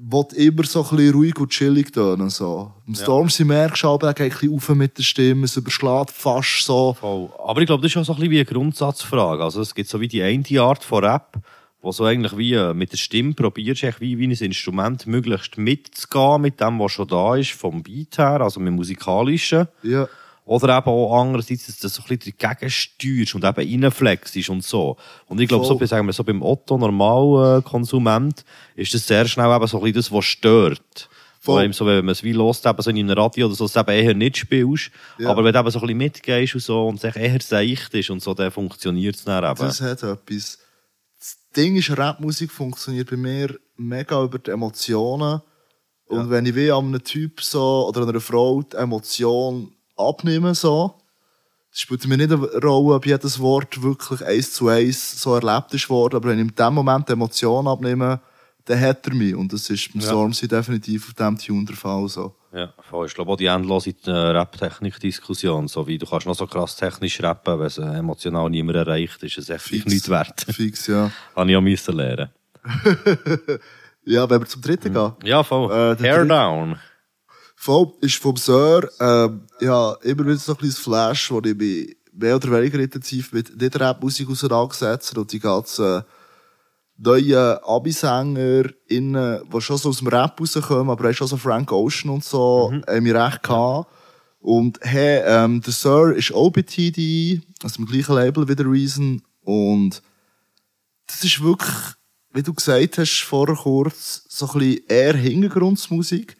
will 0.01 0.25
immer 0.35 0.63
so 0.63 0.83
ein 0.83 0.95
bisschen 0.95 1.13
ruhig 1.13 1.39
und 1.39 1.49
chillig 1.49 1.91
tönen, 1.91 2.29
so. 2.29 2.71
Im 2.87 2.95
Stormzy 2.95 3.43
merkst 3.43 3.83
du 3.83 3.89
aber, 3.89 4.07
er 4.07 4.13
geht 4.13 4.31
ein 4.31 4.39
bisschen 4.39 4.55
auf 4.55 4.69
mit 4.69 4.97
der 4.97 5.03
Stimme, 5.03 5.45
es 5.45 5.57
überschlägt 5.57 6.11
fast 6.11 6.63
so. 6.63 6.93
Voll. 6.93 7.29
Aber 7.45 7.61
ich 7.61 7.67
glaube, 7.67 7.83
das 7.83 7.91
ist 7.91 7.97
auch 7.97 8.05
so 8.05 8.13
ein 8.13 8.15
bisschen 8.17 8.31
wie 8.31 8.37
eine 8.37 8.45
Grundsatzfrage. 8.45 9.43
Also 9.43 9.61
es 9.61 9.75
gibt 9.75 9.89
so 9.89 9.99
wie 9.99 10.07
die 10.07 10.23
eine 10.23 10.61
Art 10.61 10.83
von 10.83 11.03
Rap, 11.03 11.37
wo 11.81 11.91
so 11.91 12.05
eigentlich 12.05 12.37
wie 12.37 12.53
äh, 12.53 12.73
mit 12.73 12.91
der 12.91 12.97
Stimme 12.97 13.33
probierst, 13.33 13.83
wie, 13.99 14.17
wie 14.17 14.27
ein 14.27 14.31
Instrument 14.31 15.05
möglichst 15.05 15.57
mitzugehen 15.57 16.41
mit 16.41 16.59
dem, 16.61 16.79
was 16.79 16.93
schon 16.93 17.07
da 17.07 17.35
ist, 17.35 17.51
vom 17.51 17.83
Beat 17.83 18.17
her, 18.17 18.41
also 18.41 18.59
mit 18.59 18.67
dem 18.67 18.75
musikalischen. 18.75 19.67
Ja. 19.83 20.07
Oder 20.49 20.79
eben 20.79 20.87
auch 20.87 21.21
andererseits, 21.21 21.67
dass 21.67 21.77
du 21.77 21.87
so 21.89 22.01
ein 22.01 22.17
bisschen 22.17 22.33
dagegen 22.39 22.71
steuerst 22.71 23.35
und 23.35 23.43
eben 23.43 23.83
reinflexst 23.83 24.49
und 24.49 24.63
so. 24.63 24.97
Und 25.27 25.39
ich 25.39 25.47
glaube, 25.47 25.63
so, 25.63 25.77
sagen 25.85 26.07
wir 26.07 26.13
so 26.13 26.23
beim 26.23 26.41
Otto 26.41 26.75
normal 26.75 27.59
äh, 27.59 27.61
Konsument 27.61 28.43
ist 28.75 28.91
das 28.91 29.05
sehr 29.05 29.27
schnell 29.27 29.55
eben 29.55 29.67
so 29.67 29.77
ein 29.77 29.83
bisschen 29.83 29.97
das, 29.97 30.11
was 30.11 30.25
stört. 30.25 31.07
Voll. 31.39 31.61
Wo 31.61 31.65
eben 31.65 31.73
so, 31.73 31.85
wenn 31.85 32.03
man 32.03 32.13
es 32.13 32.23
wie 32.23 32.33
lost, 32.33 32.65
eben 32.65 32.81
so 32.81 32.89
in 32.89 32.97
einem 32.97 33.15
Radio 33.15 33.45
oder 33.45 33.53
so, 33.53 33.65
es 33.65 33.75
eben 33.75 33.91
eher 33.91 34.15
nicht 34.15 34.37
spielst. 34.37 34.89
Ja. 35.19 35.29
Aber 35.29 35.43
wenn 35.43 35.53
du 35.53 35.59
eben 35.59 35.69
so 35.69 35.77
ein 35.77 35.81
bisschen 35.83 35.97
mitgehst 35.99 36.55
und 36.55 36.61
so 36.61 36.87
und 36.87 37.03
es 37.03 37.15
eher 37.15 37.41
seicht 37.41 37.93
ist 37.93 38.09
und 38.09 38.23
so, 38.23 38.33
dann 38.33 38.49
funktioniert 38.49 39.17
es 39.17 39.25
dann 39.25 39.43
eben. 39.43 39.59
Das 39.59 39.81
hat 39.81 40.01
etwas. 40.01 40.57
Das 41.19 41.37
Ding 41.55 41.75
ist, 41.75 41.95
Rapmusik 41.95 42.51
funktioniert 42.51 43.07
bei 43.11 43.17
mir 43.17 43.55
mega 43.77 44.23
über 44.23 44.39
die 44.39 44.49
Emotionen. 44.49 45.43
Und 46.07 46.31
wenn 46.31 46.47
ich 46.47 46.55
wie 46.55 46.71
an 46.71 46.87
einem 46.87 47.03
Typ 47.03 47.39
so, 47.39 47.87
oder 47.87 48.01
einer 48.01 48.19
Frau 48.19 48.63
die 48.63 48.77
Emotion 48.77 49.75
abnehme, 49.99 50.55
so, 50.55 50.95
es 51.71 51.81
spielt 51.81 52.07
mir 52.07 52.17
nicht 52.17 52.31
eine 52.31 52.41
Rolle, 52.63 52.95
ob 52.95 53.05
jedes 53.05 53.39
Wort 53.39 53.81
wirklich 53.83 54.25
eins 54.25 54.53
zu 54.53 54.67
eins 54.69 55.21
so 55.21 55.35
erlebt 55.35 55.73
ist 55.73 55.89
worden, 55.89 56.15
aber 56.15 56.29
wenn 56.29 56.39
ich 56.39 56.47
in 56.49 56.55
dem 56.55 56.73
Moment 56.73 57.07
die 57.07 57.13
Emotion 57.13 57.67
abnehme, 57.67 58.19
dann 58.65 58.79
hat 58.81 59.05
er 59.07 59.13
mich. 59.13 59.35
Und 59.35 59.51
das 59.53 59.69
ist 59.69 59.91
beim 59.93 60.01
Ja. 60.01 60.07
Stormzy 60.07 60.47
definitiv 60.47 61.07
auf 61.09 61.13
dem 61.13 61.37
Tune 61.37 61.65
der 61.65 61.75
Fall 61.75 62.07
so. 62.07 62.33
Ja, 62.51 62.73
voll. 62.89 63.05
Ich 63.05 63.13
glaube 63.13 63.31
auch 63.31 63.37
die 63.37 63.45
endlose 63.45 63.93
äh, 64.05 64.09
Rap-Technik-Diskussion, 64.11 65.67
so 65.67 65.85
wie 65.85 65.99
du 65.99 66.07
kannst 66.07 66.25
noch 66.25 66.33
so 66.35 66.47
krass 66.47 66.75
technisch 66.75 67.21
rappen, 67.21 67.59
wenn 67.59 67.67
es 67.67 67.77
äh, 67.77 67.83
emotional 67.83 68.49
niemand 68.49 68.77
erreicht, 68.77 69.21
ist 69.21 69.37
es 69.37 69.49
echt 69.49 69.61
Fix. 69.65 69.85
nichts 69.85 70.09
wert. 70.09 70.41
Fix, 70.49 70.87
ja. 70.87 71.11
Habe 71.35 71.51
ich 71.51 71.55
auch 71.57 71.61
müssen 71.61 71.95
lernen. 71.95 72.29
Ja, 74.05 74.27
wenn 74.29 74.41
wir 74.41 74.47
zum 74.47 74.61
dritten 74.61 74.93
gehen. 74.93 75.11
Ja, 75.23 75.43
voll. 75.43 75.71
Äh, 75.71 75.75
Hair 75.75 75.95
dritte- 76.23 76.27
down. 76.27 76.79
Voll, 77.61 77.91
ist 77.99 78.15
vom 78.15 78.37
Sir, 78.37 78.89
ähm, 79.01 79.41
ja, 79.59 79.91
immer 80.03 80.25
wieder 80.25 80.37
so 80.37 80.53
ein 80.53 80.57
kleines 80.57 80.77
Flash, 80.77 81.29
wo 81.29 81.41
ich 81.41 81.57
mich 81.57 81.97
mehr 82.13 82.37
oder 82.37 82.53
weniger 82.53 82.79
intensiv 82.79 83.33
mit 83.33 83.59
nicht 83.59 83.77
Rap-Musik 83.77 84.29
auseinandergesetzt 84.29 85.09
habe 85.09 85.19
und 85.19 85.31
die 85.33 85.41
ganzen 85.41 86.03
neuen 86.95 87.57
Abi-Sänger, 87.61 88.63
innen, 88.87 89.41
die 89.53 89.61
schon 89.61 89.77
so 89.77 89.89
aus 89.89 89.97
dem 89.97 90.07
Rap 90.07 90.39
rauskommen, 90.39 90.89
aber 90.89 91.09
auch 91.09 91.13
schon 91.13 91.27
so 91.27 91.35
Frank 91.35 91.69
Ocean 91.73 92.13
und 92.13 92.23
so, 92.23 92.71
haben 92.71 93.03
mich 93.03 93.13
recht 93.13 93.43
gehabt. 93.43 93.91
Und, 94.39 94.79
hey, 94.81 95.21
ähm, 95.25 95.59
der 95.59 95.73
Sir 95.73 96.15
ist 96.15 96.33
auch 96.33 96.51
bei 96.51 96.61
TDI, 96.61 97.41
also 97.61 97.75
dem 97.75 97.87
gleichen 97.87 98.15
Label 98.15 98.47
wie 98.47 98.55
der 98.55 98.71
Reason, 98.71 99.21
und 99.43 100.01
das 101.07 101.25
ist 101.25 101.43
wirklich, 101.43 101.75
wie 102.31 102.41
du 102.41 102.53
gesagt 102.53 102.99
hast, 102.99 103.19
vorher 103.23 103.57
kurz, 103.57 104.23
so 104.29 104.47
ein 104.47 104.59
bisschen 104.59 104.83
eher 104.87 105.13
Hintergrundsmusik, 105.17 106.38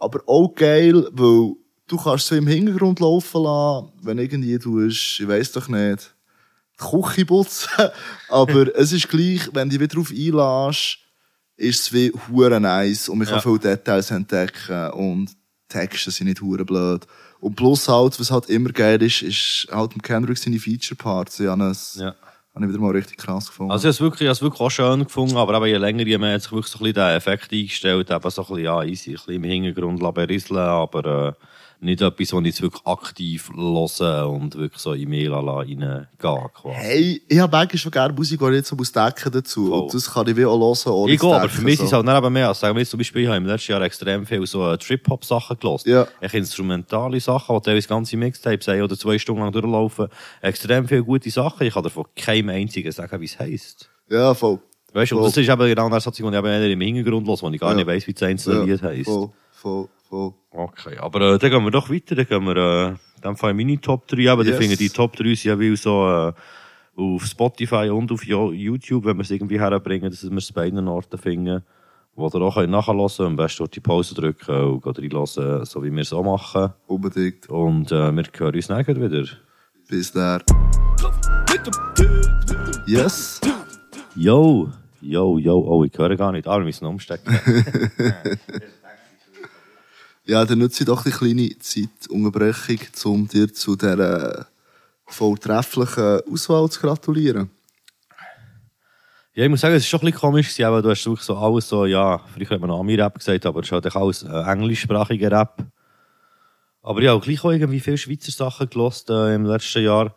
aber 0.00 0.22
auch 0.26 0.54
geil, 0.54 1.06
weil 1.12 1.52
du 1.86 1.96
kannst 1.96 2.26
so 2.26 2.34
im 2.34 2.46
Hintergrund 2.46 3.00
laufen 3.00 3.42
lassen, 3.42 3.92
wenn 4.02 4.18
irgendwie 4.18 4.58
du 4.58 4.86
ich 4.86 5.22
weiss 5.26 5.52
doch 5.52 5.68
nicht, 5.68 6.14
die 6.80 6.84
Küche 6.84 7.26
putzen, 7.26 7.68
aber 8.28 8.74
es 8.76 8.92
ist 8.92 9.08
gleich, 9.08 9.48
wenn 9.52 9.68
du 9.68 9.78
dich 9.78 9.80
wieder 9.80 9.94
drauf 9.96 10.10
einlässt, 10.10 10.98
ist 11.56 11.80
es 11.80 11.92
wie 11.92 12.12
hure 12.28 12.58
nice 12.60 13.08
und 13.08 13.18
man 13.18 13.26
kann 13.26 13.36
Ja. 13.36 13.42
viele 13.42 13.58
Details 13.58 14.10
entdecken 14.10 14.90
und 14.92 15.30
Texte 15.68 16.10
sind 16.10 16.26
nicht 16.26 16.40
hure 16.40 16.64
blöd. 16.64 17.06
Und 17.38 17.54
plus 17.54 17.86
halt, 17.88 18.18
was 18.18 18.30
halt 18.30 18.48
immer 18.50 18.70
geil 18.70 19.00
ist, 19.02 19.22
ist 19.22 19.68
halt 19.70 19.92
im 19.94 20.02
Kendrick 20.02 20.36
seine 20.36 20.58
Feature-Parts. 20.58 21.40
Ich 21.40 21.46
habe 21.46 21.72
Ja. 21.96 22.14
Habe 22.54 22.64
ich 22.64 22.70
wieder 22.72 22.80
mal 22.80 22.90
richtig 22.90 23.18
krass 23.18 23.48
gefunden. 23.48 23.72
Also 23.72 23.82
ich 23.82 23.86
habe 23.86 23.90
es 23.90 24.00
wirklich, 24.00 24.28
ich 24.28 24.42
wirklich 24.42 24.60
auch 24.60 24.70
schön 24.70 25.04
gefunden, 25.04 25.36
aber 25.36 25.56
eben 25.56 25.66
je 25.66 25.76
länger, 25.76 26.04
je 26.04 26.18
mehr 26.18 26.34
hat 26.34 26.42
sich 26.42 26.52
wirklich 26.52 26.72
so 26.72 26.78
ein 26.78 26.82
bisschen 26.82 26.94
der 26.94 27.14
Effekt 27.14 27.52
eingestellt, 27.52 28.10
eben 28.10 28.30
so 28.30 28.42
ein 28.42 28.48
bisschen, 28.48 28.64
ja, 28.64 28.82
easy, 28.82 29.10
ein 29.10 29.14
bisschen 29.14 29.34
im 29.34 29.44
Hintergrund 29.44 30.14
berieseln, 30.14 30.58
aber 30.58 31.28
äh, 31.28 31.32
nicht 31.82 32.02
etwas, 32.02 32.32
was 32.32 32.40
ich 32.40 32.46
jetzt 32.46 32.62
wirklich 32.62 32.86
aktiv 32.86 33.50
höre 33.54 34.28
und 34.28 34.54
wirklich 34.56 34.80
so 34.80 34.92
in 34.92 35.08
Mail 35.08 35.32
reingehen 35.32 36.06
quasi. 36.18 36.48
Hey, 36.74 37.22
ich 37.28 37.38
habe 37.38 37.56
eigentlich 37.56 37.80
schon 37.80 37.90
gerne 37.92 38.12
Musik, 38.12 38.38
die 38.40 38.46
ich 38.46 38.52
jetzt 38.52 38.68
so 38.68 38.76
muss 38.76 38.92
denken 38.92 39.30
dazu. 39.32 39.68
Voll. 39.68 39.80
Und 39.80 39.94
das 39.94 40.12
kann 40.12 40.26
ich 40.28 40.36
wie 40.36 40.44
auch 40.44 40.58
hören, 40.58 40.92
ohne 40.94 41.12
Ich 41.12 41.20
gehe, 41.20 41.34
aber 41.34 41.48
für 41.48 41.62
mich 41.62 41.76
so. 41.78 41.84
ist 41.84 41.88
es 41.88 41.92
halt 41.94 42.04
nicht 42.06 42.16
eben 42.16 42.32
mehr. 42.32 42.48
Also 42.48 42.60
sagen 42.60 42.74
wir 42.76 42.80
jetzt 42.80 42.90
zum 42.90 42.98
Beispiel, 42.98 43.22
ich 43.22 43.28
habe 43.28 43.38
im 43.38 43.46
letzten 43.46 43.72
Jahr 43.72 43.82
extrem 43.82 44.26
viel 44.26 44.46
so 44.46 44.70
äh, 44.70 44.76
Trip-Hop-Sachen 44.78 45.58
gelost. 45.58 45.86
Ja. 45.86 46.06
Ich 46.20 46.34
instrumentale 46.34 47.18
Sachen, 47.20 47.56
die 47.56 47.62
teilweise 47.62 47.88
ganze 47.88 48.16
Mixtapes 48.16 48.68
haben 48.68 48.82
oder 48.82 48.96
zwei 48.96 49.18
Stunden 49.18 49.40
lang 49.42 49.52
durchlaufen. 49.52 50.08
Extrem 50.42 50.86
viele 50.86 51.02
gute 51.04 51.30
Sachen. 51.30 51.66
Ich 51.66 51.74
kann 51.74 51.82
davon 51.82 52.04
keinem 52.14 52.50
einzigen 52.50 52.92
sagen, 52.92 53.20
wie 53.20 53.24
es 53.26 53.38
heisst. 53.38 53.88
Ja, 54.08 54.34
voll. 54.34 54.58
Weißt 54.92 55.12
du, 55.12 55.18
und 55.18 55.24
das 55.24 55.36
ist 55.36 55.48
eben 55.48 55.66
genau 55.68 55.88
der 55.88 56.00
Satz, 56.00 56.16
den 56.16 56.26
ich 56.26 56.34
eben 56.38 56.46
im 56.72 56.80
Hintergrund 56.80 57.26
los, 57.26 57.42
wo 57.42 57.48
ich 57.48 57.60
gar 57.60 57.70
Ja. 57.70 57.76
nicht 57.76 57.86
weiss, 57.86 58.06
wie 58.08 58.12
das 58.12 58.24
einzelne 58.24 58.58
Ja, 58.60 58.64
Lied 58.64 58.82
heisst. 58.82 59.04
Voll, 59.08 59.30
voll, 59.60 59.88
voll. 60.08 60.32
Okay, 60.50 60.96
aber 60.98 61.20
äh, 61.34 61.38
dann 61.38 61.50
gehen 61.50 61.64
wir 61.64 61.70
doch 61.70 61.90
weiter. 61.90 62.14
Dann 62.14 62.26
gehen 62.26 62.44
wir, 62.44 62.56
äh, 62.56 62.88
in 62.88 63.22
dem 63.24 63.36
Fall 63.36 63.54
meine 63.54 63.80
Top 63.80 64.06
3. 64.08 64.30
Aber 64.30 64.44
Yes. 64.44 64.52
ich 64.54 64.58
finde, 64.60 64.76
die 64.76 64.88
Top 64.88 65.14
3 65.16 65.34
sind 65.34 65.44
ja 65.44 65.58
wie 65.58 65.76
so 65.76 66.08
äh, 66.08 66.32
auf 66.96 67.24
Spotify 67.24 67.88
und 67.90 68.10
auf 68.12 68.24
YouTube, 68.24 69.04
wenn 69.04 69.16
wir 69.16 69.22
es 69.22 69.30
irgendwie 69.30 69.60
herbringen, 69.60 70.10
dass 70.10 70.28
wir 70.28 70.36
es 70.36 70.52
bei 70.52 70.62
beiden 70.62 70.88
Orten 70.88 71.18
finden, 71.18 71.62
wo 72.14 72.26
ihr 72.26 72.34
auch 72.42 72.56
nachhören 72.66 72.98
könnt. 72.98 73.20
Am 73.20 73.36
besten 73.36 73.58
dort 73.58 73.76
die 73.76 73.80
Pause 73.80 74.14
drücken 74.14 74.80
und 74.80 74.98
reinhören, 74.98 75.64
so 75.64 75.82
wie 75.82 75.92
wir 75.92 76.00
es 76.02 76.12
auch 76.12 76.24
machen. 76.24 76.72
Unbedingt. 76.86 77.48
Und 77.48 77.92
äh, 77.92 78.10
wir 78.12 78.24
hören 78.38 78.54
uns 78.54 78.68
nachher 78.68 78.96
wieder. 78.96 79.24
Bis 79.88 80.12
dann. 80.12 80.42
Yes. 82.86 83.40
Yo, 84.16 84.68
yo, 85.00 85.38
yo, 85.38 85.58
oh, 85.58 85.84
ich 85.84 85.96
höre 85.96 86.16
gar 86.16 86.32
nicht. 86.32 86.46
Ah, 86.48 86.58
wir 86.58 86.64
müssen 86.64 86.86
umstecken. 86.86 87.38
Ja, 90.30 90.44
dann 90.44 90.60
nutze 90.60 90.84
ich 90.84 90.86
doch 90.86 91.02
die 91.02 91.10
kleine 91.10 91.58
Zeitunterbrechung, 91.58 92.78
um 93.02 93.26
dir 93.26 93.52
zu 93.52 93.74
dieser 93.74 94.46
volltrefflichen 95.04 96.20
Auswahl 96.32 96.70
zu 96.70 96.80
gratulieren. 96.80 97.50
Ja, 99.34 99.42
ich 99.42 99.50
muss 99.50 99.60
sagen, 99.60 99.74
es 99.74 99.82
ist 99.82 99.88
schon 99.88 99.98
ein 99.98 100.06
bisschen 100.06 100.20
komisch 100.20 100.60
aber 100.60 100.82
du 100.82 100.90
hast 100.90 101.04
wirklich 101.04 101.26
so 101.26 101.36
alles 101.36 101.68
so, 101.68 101.84
ja, 101.84 102.18
früher 102.32 102.48
hat 102.48 102.60
man 102.60 102.68
noch 102.68 102.78
Ami-Rap 102.78 103.18
gesagt, 103.18 103.44
aber 103.44 103.58
es 103.58 103.66
ist 103.66 103.72
halt 103.72 103.96
alles 103.96 104.22
äh, 104.22 104.52
englischsprachiger 104.52 105.32
Rap. 105.32 105.64
Aber 106.82 107.00
ich 107.00 107.08
habe 107.08 107.20
gleich 107.20 107.42
auch 107.42 107.50
irgendwie 107.50 107.80
viele 107.80 107.98
Schweizer 107.98 108.30
Sachen 108.30 108.70
gelost 108.70 109.10
äh, 109.10 109.34
im 109.34 109.46
letzten 109.46 109.82
Jahr. 109.82 110.14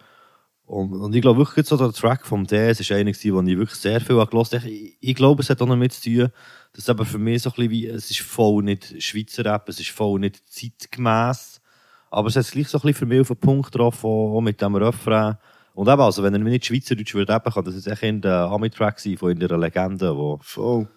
Und, 0.68 0.94
und 0.94 1.16
ich 1.16 1.24
glaube 1.24 1.40
wirklich 1.40 1.66
so 1.66 1.76
der 1.76 1.92
Track 1.92 2.28
vom 2.28 2.46
DS 2.46 2.82
ist 2.82 2.92
einer 2.92 3.10
wo 3.10 3.42
ich 3.42 3.58
wirklich 3.58 3.80
sehr 3.80 4.00
viel 4.00 4.20
habe 4.20 4.30
gelost. 4.30 4.54
Ich, 4.54 4.96
ich 5.00 5.16
glaube, 5.16 5.42
es 5.42 5.50
hat 5.50 5.60
auch 5.60 5.68
damit 5.68 5.94
zu 5.94 6.04
tun, 6.04 6.30
dass 6.74 6.90
eben 6.90 7.06
für 7.06 7.20
mich 7.20 7.44
so 7.44 7.50
ein 7.50 7.56
bisschen 7.56 7.72
wie, 7.72 7.88
es 7.88 8.10
ist 8.10 8.22
voll 8.22 8.64
nicht 8.64 9.02
Schweizer 9.02 9.46
Rap, 9.46 9.70
es 9.70 9.80
ist 9.80 9.92
voll 9.92 10.20
nicht 10.20 10.42
zeitgemäß. 10.50 11.62
Aber 12.10 12.28
es 12.28 12.36
hat 12.36 12.46
es 12.46 12.52
gleich 12.52 12.68
so 12.68 12.78
ein 12.78 12.82
bisschen 12.82 12.96
für 12.96 13.06
mich 13.06 13.22
auf 13.22 13.28
den 13.28 13.38
Punkt 13.38 13.72
getroffen, 13.72 14.08
auch 14.08 14.42
mit 14.42 14.62
dem 14.62 14.76
Refrain. 14.76 15.38
Und 15.74 15.88
eben, 15.88 16.02
also, 16.02 16.22
wenn 16.22 16.34
er 16.34 16.40
nicht 16.40 16.66
Schweizerdeutsch 16.66 17.16
würde 17.16 17.34
rappen, 17.34 17.52
kann 17.52 17.66
das 17.66 17.76
jetzt 17.76 17.88
echt 17.88 18.04
in 18.04 18.22
der 18.22 18.46
Ami-Track 18.46 19.00
sein, 19.00 19.18
von 19.18 19.32
in 19.32 19.44
einer 19.44 19.58
Legende, 19.58 20.16
wo, 20.16 20.40
Voll. 20.42 20.88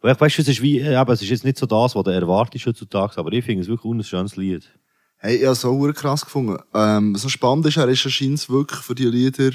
wo 0.00 0.08
ich 0.08 0.20
weißt, 0.20 0.38
es 0.38 0.48
ist 0.48 0.62
wie, 0.62 0.80
äh, 0.80 0.98
eben, 0.98 1.12
es 1.12 1.20
ist 1.20 1.28
jetzt 1.28 1.44
nicht 1.44 1.58
so 1.58 1.66
das, 1.66 1.94
was 1.94 2.04
du 2.04 2.10
erwartest 2.10 2.66
heutzutage, 2.66 3.18
aber 3.18 3.32
ich 3.32 3.44
finde 3.44 3.62
es 3.62 3.68
wirklich 3.68 3.92
ein 3.92 4.04
schönes 4.04 4.36
Lied. 4.36 4.70
Hey, 5.18 5.36
ich 5.36 5.42
habe 5.42 5.52
es 5.52 5.64
auch 5.64 5.92
krass 5.92 6.24
gefunden. 6.24 6.58
Ähm, 6.74 7.14
so 7.16 7.28
spannend 7.28 7.66
ist, 7.66 7.76
er 7.76 7.88
ist 7.88 8.04
anscheinend 8.04 8.48
wirklich 8.48 8.80
für 8.80 8.94
die 8.94 9.04
Lieder, 9.04 9.50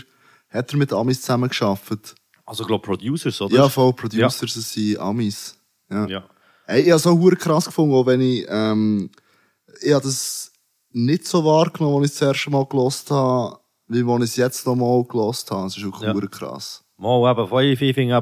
hat 0.49 0.71
er 0.71 0.77
mit 0.77 0.93
Amis 0.93 1.21
zusammen 1.21 1.49
geschafft. 1.49 2.15
Also, 2.51 2.63
ich 2.63 2.67
glaube, 2.67 2.85
Producers, 2.85 3.39
oder? 3.39 3.55
Ja, 3.55 3.69
voll, 3.69 3.93
Producers, 3.93 4.55
das 4.55 4.73
sind 4.73 4.99
Amis. 4.99 5.57
Ja. 5.89 6.05
Ja. 6.07 6.23
Hey, 6.65 6.81
ich 6.81 6.89
habe 6.89 6.97
es 6.97 7.07
auch 7.07 7.17
verdammt 7.17 7.37
krass 7.37 7.63
gefunden, 7.63 7.95
auch 7.95 8.05
wenn 8.05 8.19
ich, 8.19 8.45
ähm, 8.49 9.09
ich 9.81 9.93
habe 9.93 10.03
das 10.03 10.51
nicht 10.91 11.25
so 11.25 11.45
wahrgenommen, 11.45 12.01
als 12.01 12.11
ich 12.11 12.19
das 12.19 12.27
erste 12.27 12.49
Mal 12.49 12.65
gelost 12.65 13.09
habe, 13.09 13.57
wie 13.87 14.03
als 14.03 14.23
ich 14.25 14.29
es 14.31 14.35
jetzt 14.35 14.65
noch 14.67 14.75
mal 14.75 15.01
gelost 15.05 15.49
habe. 15.49 15.65
Es 15.67 15.77
ist 15.77 15.83
wirklich 15.85 16.03
Ja. 16.03 16.13
krass. 16.29 16.83
Mal, 16.97 17.31
eben, 17.31 17.47
von 17.47 17.63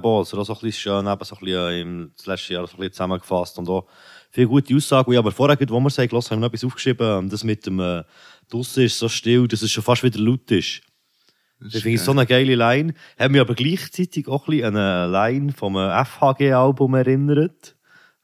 auch, 0.06 0.22
es 0.22 0.28
ist 0.32 0.38
auch 0.38 0.44
so 0.46 0.54
ein 0.54 0.60
bisschen 0.60 0.80
schön, 0.80 1.08
eben 1.08 1.26
so 1.26 1.36
ein 1.36 1.40
bisschen 1.44 1.82
im 1.82 2.12
das 2.16 2.26
letzte 2.28 2.54
Jahr 2.54 2.68
so 2.68 2.74
ein 2.74 2.78
bisschen 2.78 2.94
zusammengefasst 2.94 3.58
und 3.58 3.68
auch 3.68 3.88
viele 4.30 4.48
gute 4.48 4.76
Aussagen. 4.76 5.18
Aber 5.18 5.32
vorher, 5.32 5.58
wo 5.72 5.80
wir 5.80 5.90
sagen, 5.90 6.16
haben 6.30 6.30
wir 6.30 6.48
noch 6.48 6.54
etwas 6.54 6.66
aufgeschrieben, 6.66 7.18
ähm, 7.24 7.30
das 7.30 7.44
mit 7.44 7.66
dem 7.66 7.80
äh, 7.80 8.04
Draussen 8.48 8.84
ist 8.84 9.00
so 9.00 9.10
still, 9.10 9.48
dass 9.48 9.64
es 9.64 9.72
schon 9.72 9.84
fast 9.84 10.04
wieder 10.04 10.20
laut 10.20 10.52
ist. 10.52 10.82
Das 11.62 11.82
finde 11.82 11.96
ich 11.96 12.02
so 12.02 12.12
eine 12.12 12.26
geile 12.26 12.56
Line. 12.56 12.94
Hat 13.18 13.32
mich 13.32 13.42
aber 13.42 13.54
gleichzeitig 13.54 14.28
auch 14.28 14.48
ein 14.48 14.52
bisschen 14.52 14.76
an 14.76 14.78
eine 14.78 15.12
Line 15.12 15.52
vom 15.52 15.76
FHG-Album 15.76 16.94
erinnert 16.94 17.76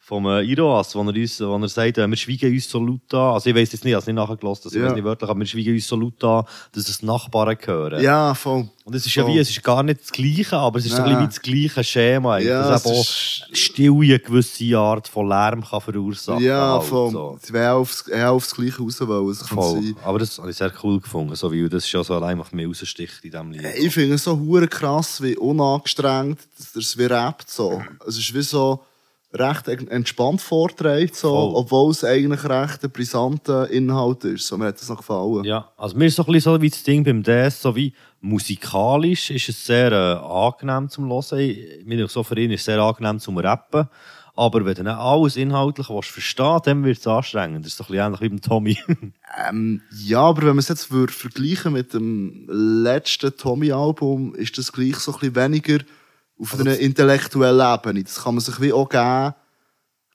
vom 0.07 0.27
äh, 0.27 0.43
Iroas, 0.43 0.93
wo 0.93 1.01
er, 1.01 1.07
uns, 1.15 1.39
wo 1.41 1.55
er 1.57 1.67
sagt, 1.67 1.97
äh, 1.97 2.07
wir 2.07 2.15
schweigen 2.15 2.53
uns 2.53 2.69
so 2.69 2.77
laut 2.79 3.11
an. 3.11 3.33
Also 3.33 3.49
ich 3.49 3.55
weiss 3.55 3.71
jetzt 3.71 3.83
nicht, 3.83 3.91
ich 3.91 3.95
habe 3.95 4.01
es 4.01 4.05
nicht 4.05 4.15
nachgelassen, 4.15 4.65
also 4.65 4.75
ich 4.77 4.81
Ja. 4.83 4.85
weiss 4.89 4.93
nicht 4.95 5.03
wörtlich, 5.03 5.27
aber 5.31 5.39
wir 5.39 5.47
schweigen 5.47 5.73
uns 5.73 5.87
so 5.87 5.95
laut 5.95 6.23
an, 6.23 6.45
dass 6.73 6.87
es 6.87 7.01
Nachbarn 7.01 7.57
hören. 7.59 8.03
Ja, 8.03 8.35
voll. 8.35 8.69
Und 8.83 8.93
es 8.93 9.03
ist 9.07 9.15
ja 9.15 9.23
voll. 9.23 9.33
wie, 9.33 9.39
es 9.39 9.49
ist 9.49 9.63
gar 9.63 9.81
nicht 9.81 10.01
das 10.01 10.11
Gleiche, 10.11 10.57
aber 10.57 10.77
es 10.77 10.85
ist 10.85 10.91
so 10.95 11.01
ein 11.01 11.11
Nein. 11.11 11.27
bisschen 11.27 11.47
wie 11.49 11.61
das 11.63 11.73
gleiche 11.73 11.83
Schema. 11.83 12.37
Ja, 12.37 12.69
dass 12.69 12.85
eben 12.85 12.95
es 12.99 13.41
auch 13.49 13.55
Stille 13.55 13.99
eine 14.05 14.19
gewisse 14.19 14.77
Art 14.77 15.07
von 15.07 15.27
Lärm 15.27 15.63
kann 15.63 15.81
verursachen 15.81 16.43
Ja, 16.43 16.73
halt, 16.73 16.83
voll. 16.83 17.09
so. 17.11 17.39
Sie 17.41 17.51
wollen 17.53 17.67
aufs, 17.69 18.11
aufs 18.11 18.53
Gleiche 18.55 18.77
raus 18.83 19.01
wollen. 19.01 19.27
Das 19.29 19.39
kann 19.47 19.57
Voll. 19.57 19.81
sein. 19.81 19.95
Aber 20.03 20.19
das 20.19 20.37
habe 20.37 20.51
ich 20.51 20.55
sehr 20.57 20.71
cool 20.83 20.99
gefunden, 20.99 21.33
so, 21.35 21.51
weil 21.51 21.67
das 21.67 21.83
ist 21.83 21.91
ja 21.91 22.03
so 22.03 22.13
allein 22.13 22.39
auf 22.39 22.51
mich 22.53 22.67
raussticht 22.67 23.23
in 23.25 23.31
diesem 23.31 23.49
Lied. 23.49 23.65
Ich 23.79 23.91
finde 23.91 24.13
es 24.15 24.23
so 24.23 24.37
hure 24.37 24.67
krass, 24.67 25.19
wie 25.23 25.35
unangestrengt, 25.35 26.37
dass 26.59 26.75
er 26.75 26.79
es 26.81 26.95
wie 26.95 27.05
rappt, 27.05 27.49
so. 27.49 27.81
Es 28.07 28.19
ist 28.19 28.31
wie 28.35 28.43
so 28.43 28.81
recht 29.35 29.67
en- 29.67 29.87
entspannt 29.89 30.41
vorträgt, 30.41 31.15
so, 31.15 31.29
Voll. 31.29 31.55
obwohl 31.55 31.91
es 31.91 32.03
eigentlich 32.03 32.43
recht 32.45 32.83
ein 32.83 32.91
brisanter 32.91 33.69
Inhalt 33.69 34.23
ist. 34.23 34.47
So, 34.47 34.57
mir 34.57 34.65
hat 34.67 34.79
das 34.81 34.89
noch 34.89 34.97
gefallen. 34.97 35.43
Ja, 35.43 35.69
also 35.77 35.97
mir 35.97 36.05
ist 36.05 36.15
so 36.15 36.23
ein 36.23 36.31
bisschen 36.31 36.53
so 36.53 36.61
wie 36.61 36.69
das 36.69 36.83
Ding 36.83 37.03
beim 37.03 37.21
DS, 37.23 37.61
so 37.61 37.75
wie 37.75 37.93
musikalisch 38.21 39.31
ist 39.31 39.49
es 39.49 39.65
sehr 39.65 39.91
äh, 39.91 40.25
angenehm 40.25 40.89
zum 40.89 41.09
Hören. 41.09 41.39
Ich 41.39 41.85
meine, 41.85 42.07
so 42.07 42.23
für 42.23 42.39
ihn 42.39 42.51
ist 42.51 42.61
es 42.61 42.65
sehr 42.65 42.79
angenehm 42.79 43.19
zum 43.19 43.37
Rappen. 43.37 43.87
Aber 44.37 44.65
wenn 44.65 44.75
du 44.75 44.83
dann 44.83 44.97
alles 44.97 45.37
inhaltlich 45.37 45.89
willst 45.89 46.09
verstehen 46.09 46.59
dann 46.65 46.83
wird 46.83 46.97
es 46.97 47.07
anstrengend. 47.07 47.65
Das 47.65 47.71
ist 47.71 47.77
so 47.77 47.85
ein 47.85 47.87
bisschen 47.87 48.05
ähnlich 48.05 48.21
wie 48.21 48.29
beim 48.29 48.41
Tommy. 48.41 48.77
Ähm, 49.49 49.81
ja, 50.05 50.21
aber 50.21 50.43
wenn 50.43 50.47
man 50.49 50.59
es 50.59 50.69
jetzt 50.69 50.85
vergleichen 50.85 51.73
mit 51.73 51.93
dem 51.93 52.45
letzten 52.49 53.35
Tommy-Album, 53.35 54.33
ist 54.35 54.57
das 54.57 54.71
gleich 54.71 54.95
so 54.95 55.11
ein 55.11 55.19
bisschen 55.19 55.35
weniger 55.35 55.79
auf 56.39 56.51
Also 56.53 56.63
einer 56.65 56.77
intellektuellen 56.77 57.73
Ebene. 57.75 58.03
Das 58.03 58.23
kann 58.23 58.35
man 58.35 58.41
sich 58.41 58.59
wie 58.61 58.73
auch 58.73 58.89
geben, 58.89 59.33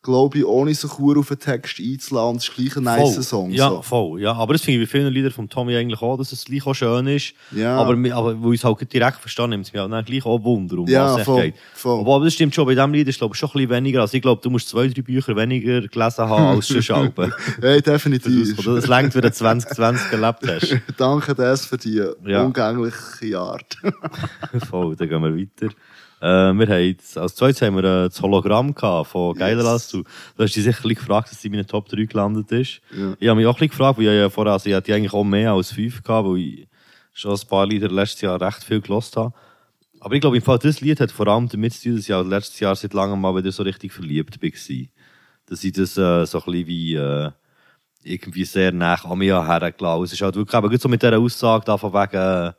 glaube 0.03 0.39
ich, 0.39 0.47
ohne 0.47 0.75
sich 0.75 0.97
hure 0.99 1.19
auf 1.19 1.29
den 1.29 1.39
Text 1.39 1.79
einzuladen. 1.79 2.37
Das 2.37 2.49
ist 2.49 2.55
gleich 2.55 2.75
ein 2.77 2.85
nice 2.85 3.15
Voll. 3.17 3.23
Song. 3.23 3.51
Ja, 3.51 3.69
so. 3.69 3.83
voll. 3.83 4.21
Ja, 4.23 4.33
aber 4.33 4.55
das 4.55 4.63
finde 4.63 4.81
ich 4.83 4.89
bei 4.89 4.99
vielen 4.99 5.13
Liedern 5.13 5.31
von 5.31 5.47
Tommy 5.47 5.77
eigentlich 5.77 6.01
auch, 6.01 6.17
dass 6.17 6.33
es 6.33 6.47
gleich 6.47 6.67
auch 6.67 6.73
schön 6.73 7.07
ist. 7.07 7.35
Ja. 7.51 7.77
Aber, 7.77 7.91
aber 8.15 8.43
weil 8.43 8.55
ich 8.55 8.61
es 8.61 8.65
halt 8.65 8.91
direkt 8.91 9.19
verstanden 9.21 9.51
nimmt 9.51 9.67
es 9.67 9.73
mich 9.75 9.83
auch 9.83 9.91
dann 9.91 10.03
gleich 10.07 10.25
auch 10.25 10.43
Wunder, 10.43 10.79
um 10.79 10.87
Ja, 10.89 11.05
was 11.13 11.19
es 11.21 11.25
voll, 11.27 11.43
geht. 11.43 11.55
voll. 11.75 12.01
Aber 12.01 12.25
das 12.25 12.33
stimmt 12.33 12.55
schon, 12.55 12.65
bei 12.65 12.75
diesem 12.75 12.95
Lied 12.95 13.09
ist 13.09 13.19
glaube 13.19 13.35
ich 13.35 13.39
schon 13.39 13.51
ein 13.51 13.53
bisschen 13.53 13.71
weniger. 13.71 14.01
Also 14.01 14.17
ich 14.17 14.23
glaube, 14.23 14.41
du 14.43 14.49
musst 14.49 14.71
zwei, 14.71 14.89
drei 14.89 15.03
Bücher 15.03 15.37
weniger 15.37 15.83
gelesen 15.87 16.25
haben 16.29 16.57
als 16.57 16.69
schon 16.69 16.83
Schalben. 16.83 17.35
Hey, 17.61 17.83
definitiv. 17.83 18.57
Das 18.65 18.87
längt, 18.87 19.15
wenn 19.15 19.21
du 19.23 19.33
2020 19.33 20.13
erlebt 20.13 20.39
hast. 20.47 20.77
Danke 20.97 21.35
das 21.35 21.67
für 21.67 21.77
die 21.77 22.03
Ja. 22.27 22.43
umgängliche 22.45 23.39
Art. 23.39 23.77
Voll, 24.71 24.97
dann 24.97 25.09
gehen 25.11 25.23
wir 25.23 25.37
weiter. 25.37 25.75
Äh, 26.21 26.53
wir 26.53 26.67
haben 26.69 26.83
jetzt, 26.85 27.17
als 27.17 27.35
zweites 27.35 27.63
haben 27.63 27.77
wir 27.77 27.85
äh, 27.85 28.09
das 28.09 28.21
Hologramm 28.21 28.75
gehabt 28.75 29.11
von 29.11 29.35
Geiler 29.35 29.63
Yes. 29.63 29.67
als 29.71 29.89
du. 29.89 30.03
Du 30.03 30.43
hast 30.45 30.55
dich 30.55 30.63
sicher 30.65 30.79
ein 30.79 30.83
bisschen 30.83 30.95
gefragt, 30.97 31.31
dass 31.31 31.41
sie 31.41 31.49
in 31.49 31.55
meinen 31.55 31.67
Top 31.67 31.89
3 31.89 32.05
gelandet 32.05 32.53
ist. 32.53 32.81
Ja. 32.97 33.15
Ich 33.19 33.29
habe 33.29 33.37
mich 33.39 33.47
auch 33.47 33.59
ein 33.61 33.69
gefragt, 33.69 33.99
weil 33.99 34.05
ich 34.07 34.11
ja 34.13 34.29
vorher, 34.29 34.53
also 34.53 34.69
ich 34.69 34.75
hatte 34.77 34.95
eigentlich 34.95 35.13
auch 35.13 35.25
mehr 35.25 35.53
als 35.53 35.73
5 35.73 36.03
gehabt, 36.03 36.29
weil 36.29 36.37
ich 36.39 36.69
schon 37.15 37.33
ein 37.33 37.49
paar 37.49 37.67
Lieder 37.67 37.89
letztes 37.89 38.21
Jahr 38.21 38.41
recht 38.41 38.63
viel 38.63 38.81
gelost 38.81 39.17
habe. 39.17 39.33
Aber 40.01 40.15
ich 40.15 40.21
glaube, 40.21 40.37
im 40.37 40.43
Fall, 40.43 40.59
das 40.59 40.81
Lied 40.81 41.01
hat 41.01 41.11
vor 41.11 41.27
allem 41.29 41.49
damit 41.49 41.73
zu 41.75 41.85
tun, 41.85 41.97
dass 41.97 42.05
ich 42.09 42.15
auch 42.15 42.25
letztes 42.25 42.61
Jahr 42.61 42.75
seit 42.77 42.95
langem 42.95 43.21
mal 43.21 43.35
wieder 43.37 43.53
so 43.53 43.63
richtig 43.63 43.93
verliebt 43.93 44.43
war. 44.43 44.87
Dass 45.47 45.65
ich 45.65 45.73
das 45.73 45.97
äh, 45.99 46.25
so 46.27 46.39
ein 46.39 46.45
bisschen 46.45 46.67
wie, 46.67 46.95
äh, 46.95 47.31
irgendwie 48.03 48.45
sehr 48.45 48.73
nah 48.73 48.95
an 49.05 49.19
mich 49.19 49.29
hergelassen. 49.29 50.05
Es 50.05 50.13
ist 50.13 50.23
halt 50.23 50.37
wirklich, 50.37 50.55
aber 50.55 50.71
gut 50.71 50.81
so 50.81 50.89
mit 50.89 51.03
dieser 51.03 51.19
Aussage 51.19 51.65
da 51.67 51.77
von 51.77 51.93
wegen, 51.93 52.17
äh, 52.17 52.53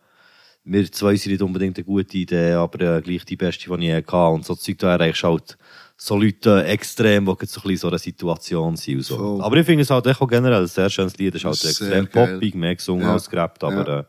wir 0.64 0.92
zwei 0.92 1.16
sind 1.16 1.32
nicht 1.32 1.42
unbedingt 1.42 1.78
eine 1.78 1.84
gute 1.86 2.18
Idee, 2.18 2.54
aber 2.54 2.98
äh, 2.98 3.02
gleich 3.02 3.26
die 3.26 3.36
beste, 3.36 3.70
die 3.76 3.86
ich 3.88 3.94
hatte. 3.94 4.16
Und 4.34 4.46
so 4.46 4.56
Zeug, 4.56 4.78
da 4.80 4.92
erreichst 4.94 5.24
halt 5.24 5.58
so 5.98 6.18
Leute 6.18 6.64
extrem, 6.66 7.26
die 7.26 7.32
so 7.46 7.62
ein 7.62 7.64
bisschen 7.64 7.78
so 7.78 7.88
eine 7.90 8.00
Situation 8.00 8.76
sind 8.76 8.98
und 8.98 9.04
so. 9.04 9.18
Voll. 9.18 9.42
Aber 9.42 9.58
ich 9.58 9.66
finde 9.66 9.84
es 9.84 9.90
halt 9.90 10.08
auch 10.08 10.28
generell 10.28 10.62
ein 10.62 10.68
sehr 10.68 10.90
schönes 10.90 11.18
Lied. 11.18 11.36
Es 11.36 11.42
ist 11.42 11.46
halt 11.46 11.54
Das 11.56 11.64
ist 11.64 11.82
extrem 11.82 12.08
poppig, 12.08 12.56
mehr 12.56 12.76
gesungen 12.76 13.04
Ja. 13.06 13.14
als 13.14 13.30
gerappt, 13.30 13.64
aber 13.64 13.88
Ja. 13.88 14.00
äh, 14.02 14.04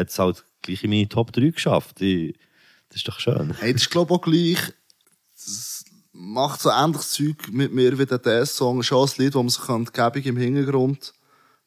hat 0.00 0.08
es 0.08 0.18
halt 0.18 0.44
gleich 0.62 0.82
in 0.84 0.90
meine 0.90 1.08
Top 1.08 1.32
3 1.32 1.50
geschafft. 1.50 2.00
Ich, 2.00 2.34
das 2.88 2.96
ist 2.96 3.08
doch 3.08 3.18
schön. 3.20 3.54
Hey, 3.60 3.72
das 3.72 3.82
ist, 3.82 3.90
glaube 3.90 4.14
auch 4.14 4.20
gleich, 4.22 4.58
das 5.34 5.84
macht 6.12 6.60
so 6.60 6.70
ähnliches 6.70 7.12
Zeug 7.12 7.48
mit 7.52 7.72
mir 7.72 7.98
wie 7.98 8.06
der 8.06 8.18
DS-Song. 8.18 8.82
Schon 8.82 9.08
ein 9.08 9.14
Lied, 9.18 9.34
wo 9.34 9.42
man 9.42 9.48
sich 9.50 9.60
kann 9.62 9.84
die 9.84 9.92
Gebung 9.92 10.22
im 10.22 10.36
Hintergrund 10.36 11.12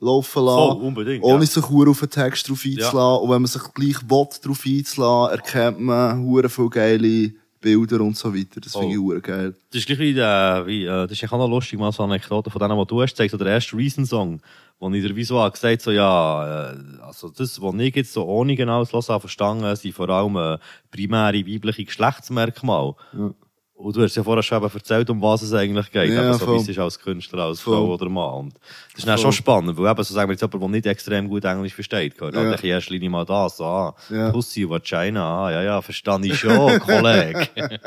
laufen 0.02 0.44
lassen 0.44 0.80
Voll, 0.80 0.88
unbedingt, 0.88 1.24
Ohne 1.24 1.42
ja. 1.42 1.46
sich 1.46 1.70
hure 1.70 1.92
auf 1.92 2.00
den 2.00 2.10
Text 2.10 2.50
drauf 2.50 2.64
einzulassen. 2.66 3.24
Und 3.24 3.30
wenn 3.30 3.42
man 3.42 3.46
sich 3.46 3.62
gleich 3.74 4.02
will, 4.10 4.28
drauf 4.44 4.64
einzulassen, 4.66 5.38
erkennt 5.38 5.80
man 5.80 6.26
hure 6.26 6.50
viele 6.50 6.70
geile 6.70 7.32
Bilder 7.62 8.02
und 8.02 8.18
so 8.18 8.36
weiter. 8.36 8.60
Das 8.60 8.74
Voll. 8.74 8.82
finde 8.82 8.96
ich 8.96 9.02
hure 9.02 9.22
geil. 9.22 9.56
Das 9.70 9.80
ist 9.80 9.86
gleich 9.86 10.00
wie, 10.00 10.18
äh, 10.18 10.66
wie 10.66 10.86
äh, 10.86 11.08
das 11.08 11.12
ist 11.12 11.32
auch 11.32 11.38
noch 11.38 11.48
lustig, 11.48 11.80
mal 11.80 11.92
so 11.92 12.04
eine 12.04 12.14
Anekdote 12.14 12.50
von 12.50 12.60
denen, 12.60 12.78
die 12.78 12.86
du 12.88 13.02
hast 13.02 13.12
gezeigt, 13.12 13.32
so 13.32 13.38
der 13.38 13.48
erste 13.48 13.78
Reason-Song, 13.78 14.42
wo 14.80 14.90
ich 14.90 15.04
dir 15.04 15.38
habe 15.38 15.52
gesagt 15.52 15.82
so, 15.82 15.92
ja, 15.92 16.72
äh, 16.72 16.76
also 17.04 17.30
das, 17.30 17.62
was 17.62 17.76
ich 17.76 17.96
jetzt 17.96 18.14
so 18.14 18.26
ohne 18.26 18.56
genaues 18.56 18.92
Hören 18.92 19.20
verstanden, 19.20 19.76
sind 19.76 19.94
vor 19.94 20.10
allem 20.10 20.36
äh, 20.36 20.58
primäre 20.90 21.46
weibliche 21.46 21.86
Geschlechtsmerkmale. 21.86 22.96
Und 23.82 23.96
du 23.96 24.04
hast 24.04 24.16
ja 24.16 24.24
vorher 24.24 24.44
schon 24.44 24.62
erzählt, 24.62 25.10
um 25.10 25.22
was 25.22 25.42
es 25.42 25.54
eigentlich 25.54 25.92
geht. 25.92 26.10
Ja, 26.12 26.24
eben 26.30 26.34
so, 26.38 26.48
wie 26.68 26.72
es 26.72 26.78
als 26.78 27.00
Künstler, 27.00 27.46
als 27.46 27.62
Voll. 27.62 27.74
Frau 27.76 27.94
oder 27.94 28.10
Mann. 28.10 28.34
Und 28.36 28.54
das 28.92 29.00
ist 29.00 29.08
dann 29.08 29.18
schon 29.18 29.32
spannend, 29.32 29.78
weil 29.78 29.92
eben, 29.92 30.04
so 30.04 30.14
sagen 30.14 30.30
wir 30.30 30.34
jetzt 30.34 30.42
jemand, 30.42 30.62
der 30.62 30.70
nicht 30.70 30.86
extrem 30.86 31.28
gut 31.28 31.44
Englisch 31.46 31.74
versteht, 31.74 32.18
gehört 32.18 32.36
Ja. 32.36 32.42
halt 32.42 32.64
in 32.64 32.70
erster 32.70 32.94
Linie 32.94 33.10
mal 33.10 33.26
das, 33.26 33.58
so, 33.58 33.66
ah, 33.66 33.96
Ja. 34.10 34.30
Pussy, 34.32 34.70
Vagina, 34.70 35.46
ah, 35.46 35.52
ja, 35.52 35.62
ja, 35.64 35.82
verstand 35.82 36.26
ich 36.26 36.38
schon, 36.38 36.80
Kollege. 36.80 37.48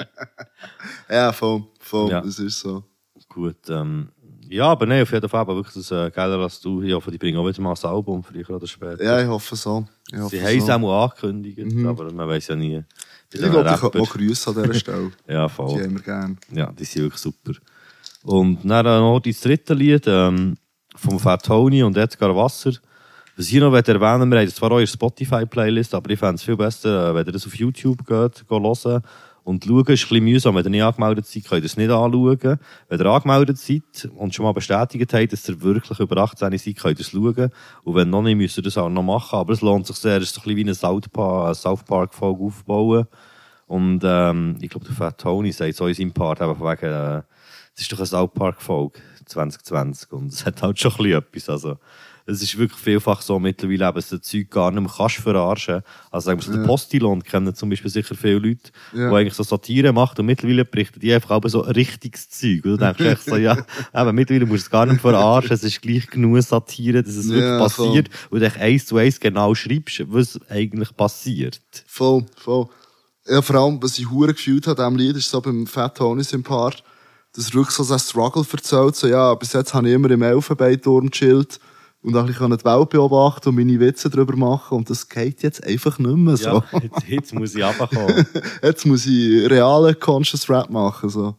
Ja, 1.09 1.33
voll, 1.33 1.63
voll. 1.79 2.11
Ja. 2.11 2.21
Das 2.21 2.39
ist 2.39 2.61
so. 2.61 2.83
Gut, 3.29 3.57
ähm, 3.69 4.09
ja, 4.49 4.67
aber 4.67 4.87
nein, 4.87 5.03
auf 5.03 5.13
jeden 5.13 5.29
Fall 5.29 5.41
aber 5.41 5.57
wirklich 5.57 5.75
das 5.75 5.91
äh, 5.91 6.11
geiler 6.11 6.39
als 6.39 6.61
du. 6.61 6.83
Ich 6.83 6.93
hoffe, 6.93 7.11
die 7.11 7.19
bringen 7.19 7.39
auch 7.39 7.47
wieder 7.47 7.61
mal 7.63 7.73
ein 7.75 7.85
Album, 7.89 8.23
früher 8.23 8.49
oder 8.51 8.67
später. 8.67 9.03
Ja, 9.03 9.21
ich 9.21 9.27
hoffe 9.29 9.57
so. 9.57 9.87
Ich 10.13 10.19
hoffe 10.19 10.37
Sie 10.37 10.43
haben 10.43 10.59
es 10.59 10.71
auch 10.71 10.79
mal 10.79 11.05
angekündigt, 11.05 11.87
aber 11.87 12.13
man 12.13 12.29
weiß 12.29 12.49
ja 12.49 12.57
nie. 12.57 12.83
Ich 13.35 13.41
glaube, 13.51 13.69
ich 13.69 13.83
Rappern- 13.83 14.01
auch 14.01 14.11
Grüße 14.11 14.51
an 14.51 14.63
dieser 14.63 14.75
Stelle. 14.81 15.11
Ja, 15.29 15.47
Die 15.47 15.53
voll. 15.53 15.83
haben 15.83 15.95
wir 15.95 16.03
gerne. 16.03 16.37
Ja, 16.53 16.73
die 16.73 16.85
sind 16.85 17.03
wirklich 17.03 17.21
super. 17.21 17.53
Und 18.23 18.59
dann 18.65 18.87
äh, 18.87 18.99
noch 18.99 19.21
das 19.21 19.41
dritte 19.41 19.75
Lied 19.75 20.05
ähm, 20.07 20.57
vom 20.97 21.19
Fat 21.19 21.45
Tony 21.45 21.83
und 21.83 21.97
Edgar 21.97 22.35
Wasser. 22.35 22.73
Was 23.37 23.49
ich 23.49 23.55
noch 23.61 23.75
erwähnen 23.75 24.29
möchte, 24.29 24.33
wir 24.33 24.39
haben 24.39 24.49
zwar 24.51 24.71
der 24.79 24.87
Spotify-Playlist, 24.87 25.95
aber 25.95 26.11
ich 26.11 26.19
fände 26.19 26.37
es 26.37 26.43
viel 26.45 26.57
besser, 26.57 27.11
äh, 27.11 27.15
wenn 27.15 27.27
ihr 27.27 27.33
das 27.33 27.47
auf 27.47 27.55
YouTube 27.57 28.07
geht, 28.07 28.47
geht 28.49 28.51
hören 28.51 29.03
und 29.45 29.65
schauen. 29.65 29.81
ist 29.81 29.87
ein 29.89 30.09
bisschen 30.09 30.25
mühsam, 30.25 30.55
wenn 30.57 30.65
ihr 30.65 30.71
nicht 30.71 30.83
angemeldet 30.83 31.27
seid, 31.27 31.45
könnt 31.45 31.63
ihr 31.63 31.67
es 31.67 31.77
nicht 31.77 31.91
anschauen. 31.91 32.59
Wenn 32.89 33.01
ihr 33.01 33.07
angemeldet 33.07 33.59
seid 33.59 34.09
und 34.17 34.35
schon 34.35 34.45
mal 34.45 34.53
bestätigt 34.53 35.13
habt, 35.13 35.33
dass 35.33 35.49
ihr 35.49 35.61
wirklich 35.63 36.01
über 36.01 36.17
18 36.17 36.59
seid, 36.59 36.77
könnt 36.77 36.99
ihr 36.99 37.05
es 37.05 37.11
schauen. 37.11 37.51
Und 37.85 37.95
wenn 37.95 38.11
noch 38.11 38.23
nicht, 38.23 38.37
müsst 38.37 38.57
ihr 38.57 38.63
das 38.63 38.79
auch 38.79 38.89
noch 38.89 39.03
machen. 39.03 39.39
Aber 39.39 39.53
es 39.53 39.61
lohnt 39.61 39.87
sich 39.87 39.97
sehr, 39.97 40.17
es 40.17 40.31
ist 40.31 40.39
ein 40.39 40.43
bisschen 40.43 40.57
wie 40.57 40.63
eine 40.63 40.75
South 40.75 41.09
Park- 41.11 41.45
eine 41.47 41.55
South 41.55 41.85
Park-Folge 41.85 42.43
aufbauen. 42.43 43.07
Und 43.67 44.01
ähm, 44.05 44.57
ich 44.61 44.71
glaube, 44.71 44.87
der 44.87 44.95
Fat 44.95 45.19
Tony 45.19 45.53
sagt 45.53 45.75
so 45.75 45.87
in 45.87 45.95
seinem 45.95 46.13
Part, 46.13 46.41
eben 46.41 46.57
von 46.57 46.67
wegen, 46.67 46.87
äh, 46.87 47.23
es 47.75 47.83
ist 47.83 47.93
doch 47.93 47.99
eine 47.99 48.07
South 48.07 48.33
Park-Folge 48.35 49.01
2020 49.27 50.13
und 50.13 50.33
es 50.33 50.45
hat 50.47 50.63
halt 50.63 50.79
schon 50.79 50.93
ein 50.93 50.97
bisschen 50.99 51.19
etwas. 51.19 51.49
Also, 51.49 51.79
es 52.27 52.41
ist 52.43 52.57
wirklich 52.57 52.81
vielfach 52.81 53.21
so 53.21 53.39
mittlerweile, 53.39 53.85
eben, 53.87 53.95
dass 53.97 54.09
du 54.09 54.19
Zeug 54.19 54.49
gar 54.51 54.71
nicht 54.71 54.81
mehr 54.81 54.91
kannst 54.97 55.17
verarschen. 55.17 55.83
Also 56.11 56.25
sagen 56.25 56.41
wir 56.41 56.43
so, 56.47 56.53
den 56.53 56.63
Postilon 56.67 57.23
kennen 57.23 57.55
zum 57.55 57.69
Beispiel 57.69 57.91
sicher 57.91 58.15
viele 58.15 58.39
Leute, 58.39 58.71
Ja. 58.95 59.11
die 59.11 59.15
eigentlich 59.17 59.35
so 59.35 59.43
Satire 59.43 59.93
machen 59.93 60.15
und 60.21 60.25
mittlerweile 60.27 60.65
berichten 60.65 61.01
die 61.01 61.13
einfach 61.13 61.33
aber 61.33 61.51
so 61.51 61.61
richtiges 61.61 62.31
Zeug. 62.31 62.65
Und 62.65 62.71
du 62.71 62.77
denkst 62.79 63.01
echt 63.05 63.25
so, 63.27 63.37
ja, 63.37 63.59
eben, 63.95 64.15
mittlerweile 64.15 64.47
musst 64.47 64.63
du 64.63 64.67
es 64.67 64.71
gar 64.71 64.87
nicht 64.87 64.95
mehr 64.95 65.01
verarschen, 65.13 65.53
es 65.53 65.65
ist 65.65 65.83
gleich 65.83 66.07
genug 66.07 66.41
Satire, 66.43 67.03
dass 67.03 67.15
es 67.15 67.27
Ja, 67.29 67.35
wirklich 67.35 67.73
voll. 67.75 67.87
passiert 67.89 68.09
und 68.31 68.41
du 68.41 68.47
echt 68.47 68.57
eins 68.59 68.87
zu 68.87 68.97
eins 68.97 69.21
genau 69.21 69.55
schreibst, 69.55 70.03
was 70.11 70.41
eigentlich 70.49 70.97
passiert. 70.97 71.61
Voll, 71.87 72.25
voll. 72.37 72.69
Ja, 73.27 73.43
vor 73.43 73.57
allem, 73.57 73.83
was 73.83 73.99
ich 73.99 74.11
hure 74.11 74.33
gefühlt 74.33 74.67
habe 74.67 74.77
diesem 74.83 74.97
Lied, 74.97 75.17
ist 75.17 75.29
so 75.31 75.43
beim 75.43 75.67
Fat 75.67 75.97
Tony 75.99 76.23
im 76.33 76.43
Part, 76.43 76.83
dass 77.35 77.49
er 77.49 77.55
wirklich 77.55 77.77
so 77.77 77.83
sein 77.83 77.99
Struggle 77.99 78.45
erzählt, 78.51 78.97
so, 78.97 79.07
ja, 79.07 79.35
bis 79.35 79.53
jetzt 79.53 79.75
habe 79.75 79.89
ich 79.89 79.95
immer 79.95 80.11
im 80.11 80.23
Elfenbeinturm 80.23 81.11
gechillt 81.11 81.59
und 82.03 82.15
auch 82.17 82.21
ein 82.21 82.27
bisschen 82.27 82.57
die 82.57 82.65
Welt 82.65 82.91
beobachten 82.91 83.49
und 83.49 83.57
meine 83.57 83.81
Witze 83.81 84.11
drüber 84.11 84.37
machen 84.37 84.79
und 84.79 84.91
das 84.91 85.09
geht 85.09 85.43
jetzt 85.43 85.65
einfach 85.65 85.99
nicht 85.99 86.17
mehr 86.17 86.37
so. 86.37 86.49
Ja, 86.49 86.65
jetzt, 86.81 87.09
jetzt 87.09 87.35
muss 87.35 87.55
ich 87.55 87.65
runterkommen. 87.65 88.27
Jetzt 88.63 88.87
muss 88.87 89.07
ich 89.07 89.51
realen 89.51 89.99
Conscious 89.99 90.49
Rap 90.49 90.71
machen, 90.71 91.09
so. 91.09 91.35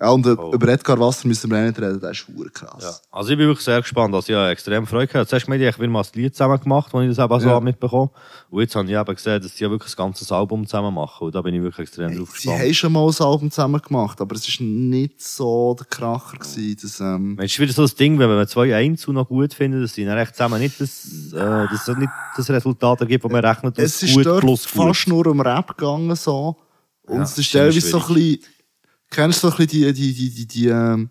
Ja, 0.00 0.10
und 0.10 0.26
Oh. 0.26 0.50
über 0.54 0.68
Edgar 0.68 0.98
Wasser 0.98 1.28
müssen 1.28 1.50
wir 1.50 1.58
auch 1.58 1.66
nicht 1.66 1.78
reden, 1.78 2.00
der 2.00 2.12
ist 2.12 2.20
verdammt 2.20 2.54
krass. 2.54 2.82
Ja. 2.82 2.92
Also 3.18 3.30
ich 3.32 3.36
bin 3.36 3.48
wirklich 3.48 3.64
sehr 3.66 3.80
gespannt. 3.82 4.14
Also 4.14 4.32
ich 4.32 4.36
habe 4.38 4.48
extrem 4.48 4.86
Freude 4.86 5.08
gehabt. 5.08 5.28
Zuerst 5.28 5.44
gemeint, 5.44 5.62
ich 5.62 5.78
will 5.78 5.88
mal 5.88 6.00
ein 6.00 6.06
Lied 6.14 6.34
zusammen 6.34 6.58
gemacht, 6.58 6.94
als 6.94 7.02
ich 7.10 7.14
das 7.16 7.22
eben 7.24 7.40
so 7.40 7.48
Ja. 7.48 7.60
mitbekommen 7.60 8.08
Und 8.48 8.60
jetzt 8.62 8.74
habe 8.74 8.86
ich 8.88 8.94
eben 8.96 9.14
gesehen, 9.14 9.42
dass 9.42 9.54
sie 9.54 9.64
ja 9.64 9.70
wirklich 9.70 9.92
ein 9.92 9.96
ganzes 9.96 10.32
Album 10.32 10.66
zusammen 10.66 10.94
machen. 10.94 11.26
Und 11.26 11.34
da 11.34 11.42
bin 11.42 11.54
ich 11.54 11.60
wirklich 11.62 11.86
extrem 11.88 12.16
drauf 12.16 12.30
Sie 12.30 12.34
gespannt. 12.48 12.60
haben 12.60 12.74
schon 12.74 12.92
mal 12.92 13.06
ein 13.06 13.14
Album 13.20 13.50
zusammen 13.50 13.82
gemacht, 13.82 14.20
aber 14.22 14.34
es 14.36 14.48
war 14.60 14.66
nicht 14.66 15.20
so 15.20 15.76
der 15.78 15.86
Kracher. 15.86 16.38
Gewesen, 16.38 16.76
dass, 16.80 17.00
ähm, 17.00 17.36
Es 17.38 17.52
ist 17.52 17.60
wieder 17.60 17.72
so 17.74 17.82
das 17.82 17.94
Ding, 17.94 18.18
wenn 18.18 18.28
man 18.30 18.48
zwei 18.48 18.74
Einzel 18.74 19.12
noch 19.12 19.28
gut 19.28 19.52
findet, 19.52 19.84
dass 19.84 19.92
sie 19.92 20.06
dann 20.06 20.16
echt 20.16 20.34
zusammen 20.34 20.60
nicht 20.60 20.80
das, 20.80 21.04
äh, 21.34 21.36
dass 21.68 21.86
es 21.88 21.96
nicht 21.98 22.10
das 22.38 22.48
Resultat 22.48 23.00
ergibt, 23.02 23.24
das 23.24 23.30
man 23.30 23.44
rechnet, 23.44 23.78
es 23.78 24.00
das 24.00 24.02
ist 24.08 24.14
gut 24.14 24.24
dort 24.24 24.40
plus 24.40 24.66
gut. 24.72 24.86
fast 24.94 25.08
nur 25.08 25.26
um 25.26 25.42
Rap 25.42 25.76
gegangen. 25.76 26.16
So. 26.16 26.56
Und 27.06 27.16
Ja, 27.18 27.22
es 27.24 27.36
ist 27.36 27.52
teilweise 27.52 27.80
so 27.82 27.98
ein 28.00 28.14
bisschen, 28.14 28.38
kennst 29.10 29.42
du 29.42 29.48
so 29.48 29.54
ein 29.54 29.66
bisschen 29.66 29.94
die, 29.94 30.12
die, 30.12 30.14
die, 30.14 30.30
die, 30.30 30.46
die 30.46 30.66
ähm, 30.68 31.10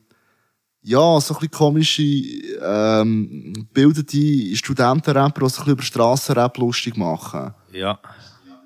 ja, 0.82 1.20
so 1.20 1.34
ein 1.34 1.40
bisschen 1.40 1.52
komische, 1.52 2.02
ähm, 2.02 3.68
bildete 3.74 4.56
Studentenrapper, 4.56 5.46
die 5.46 5.50
sich 5.50 5.68
über 5.68 5.84
Strassenrap 5.84 6.58
lustig 6.58 6.96
machen. 6.98 7.54
Ja. 7.74 8.00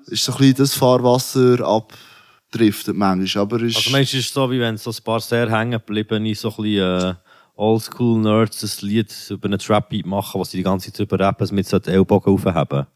Ist 0.06 0.24
so 0.24 0.32
ein 0.32 0.38
bisschen 0.38 0.56
das 0.56 0.74
Fahrwasser 0.74 1.60
abdriftet 1.60 2.96
manchmal, 2.96 3.42
aber 3.42 3.60
ist... 3.62 3.76
Also 3.76 3.90
meinst 3.90 4.12
du, 4.12 4.18
es 4.18 4.26
ist 4.26 4.34
so, 4.34 4.50
wie 4.50 4.60
wenn 4.60 4.76
so 4.76 4.90
ein 4.90 5.04
paar 5.04 5.20
sehr 5.20 5.50
hängen 5.50 5.72
gebliebene, 5.72 6.34
so 6.34 6.50
ein 6.50 6.56
bisschen, 6.56 7.00
äh, 7.00 7.14
Oldschool-Nerds 7.56 8.82
ein 8.82 8.88
Lied 8.88 9.14
über 9.30 9.46
einen 9.46 9.58
Trap-Beat 9.58 10.06
machen, 10.06 10.40
was 10.40 10.50
sie 10.50 10.58
die 10.58 10.62
ganze 10.64 10.90
Zeit 10.90 10.98
drüber 10.98 11.20
rappen, 11.20 11.54
mit 11.54 11.66
so 11.66 11.78
den 11.78 11.94
Ellbogen 11.94 12.34
aufheben. 12.34 12.86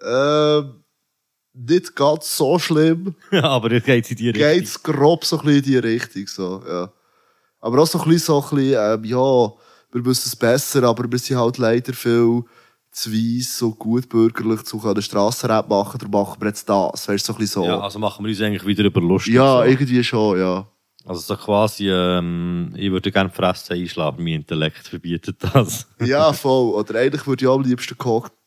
Äh, 0.00 0.81
nicht 1.54 1.94
ganz 1.94 2.36
so 2.36 2.58
schlimm. 2.58 3.14
Aber 3.30 3.72
jetzt 3.72 3.86
geht's 3.86 4.10
in 4.10 4.16
die 4.16 4.30
Richtung. 4.30 4.52
Geht's 4.52 4.82
grob 4.82 5.24
so 5.24 5.38
ein 5.38 5.44
bisschen 5.44 5.58
in 5.58 5.64
die 5.64 5.78
Richtung, 5.78 6.26
so, 6.26 6.62
ja. 6.66 6.92
Aber 7.60 7.82
auch 7.82 7.86
so 7.86 8.00
ein 8.00 8.08
bisschen, 8.08 8.26
so 8.26 8.42
ein 8.42 8.56
bisschen, 8.56 8.78
ähm, 8.78 9.04
ja, 9.04 9.52
wir 9.92 10.04
wissen 10.04 10.28
es 10.28 10.36
besser, 10.36 10.82
aber 10.84 11.10
wir 11.10 11.18
sind 11.18 11.36
halt 11.36 11.58
leider 11.58 11.92
viel 11.92 12.42
zu 12.90 13.12
weiss, 13.12 13.58
so 13.58 13.72
gut 13.72 14.08
bürgerlich 14.08 14.62
zu 14.64 14.78
können 14.78 15.00
Strassenrap 15.00 15.68
machen, 15.68 15.98
darum 15.98 16.12
machen 16.12 16.40
wir 16.40 16.48
jetzt 16.48 16.68
das. 16.68 17.08
Weißt 17.08 17.28
du, 17.28 17.32
so 17.32 17.36
ein 17.36 17.38
bisschen 17.38 17.62
so. 17.62 17.68
Ja, 17.68 17.80
also 17.80 17.98
machen 17.98 18.24
wir 18.24 18.30
uns 18.30 18.40
eigentlich 18.40 18.66
wieder 18.66 18.84
über 18.84 19.00
lustig. 19.00 19.34
Ja, 19.34 19.58
so. 19.58 19.62
irgendwie 19.62 20.04
schon, 20.04 20.38
ja. 20.38 20.66
Also 21.04 21.20
so 21.20 21.36
quasi, 21.36 21.88
ähm, 21.90 22.74
ich 22.76 22.90
würde 22.90 23.10
gerne 23.10 23.30
Fressen 23.30 23.74
einschlagen, 23.74 24.22
mein 24.22 24.34
Intellekt 24.34 24.86
verbietet 24.86 25.36
das. 25.40 25.86
Ja, 26.00 26.32
voll. 26.32 26.74
Oder 26.74 27.00
eigentlich 27.00 27.26
würde 27.26 27.44
ich 27.44 27.50
am 27.50 27.62
liebsten 27.62 27.98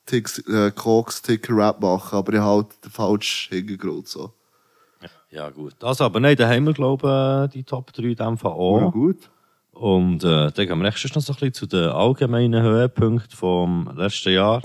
Cox-Ticker-Rap 0.06 1.82
machen, 1.82 2.18
aber 2.18 2.34
ich 2.34 2.40
halt 2.40 2.68
den 2.84 2.92
falschen 2.92 3.56
Hintergrund, 3.56 4.08
so. 4.08 4.34
ja 5.30 5.50
gut. 5.50 5.76
Also, 5.84 6.04
aber 6.04 6.20
nein, 6.20 6.36
da 6.36 6.48
haben 6.48 6.66
wir 6.66 6.74
glaube 6.74 7.48
ich 7.48 7.54
die 7.54 7.64
Top 7.64 7.92
3 7.94 8.04
in 8.04 8.16
dem 8.16 8.38
Fall 8.38 8.52
auch. 8.52 8.82
Ja, 8.82 8.90
gut. 8.90 9.30
Und 9.72 10.24
äh, 10.24 10.52
dann 10.52 10.54
gehen 10.54 10.70
wir 10.70 10.84
nächstes 10.84 11.14
noch 11.14 11.22
so 11.22 11.34
ein 11.34 11.36
bisschen 11.36 11.54
zu 11.54 11.66
den 11.66 11.90
allgemeinen 11.90 12.64
Höhepunkten 12.64 13.36
vom 13.36 13.92
letzten 13.98 14.34
Jahr. 14.34 14.62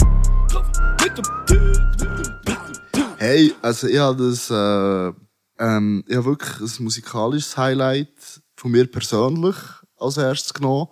Hey, 3.19 3.53
also 3.61 3.89
ich 3.89 3.99
habe 3.99 4.31
das, 4.31 4.51
äh, 4.51 5.13
ähm, 5.59 6.05
ich 6.07 6.17
habe 6.17 6.27
wirklich 6.27 6.79
ein 6.79 6.85
musikalisches 6.85 7.57
Highlight 7.57 8.41
von 8.57 8.71
mir 8.71 8.87
persönlich 8.91 9.57
als 9.99 10.17
erstes 10.17 10.55
genommen. 10.55 10.89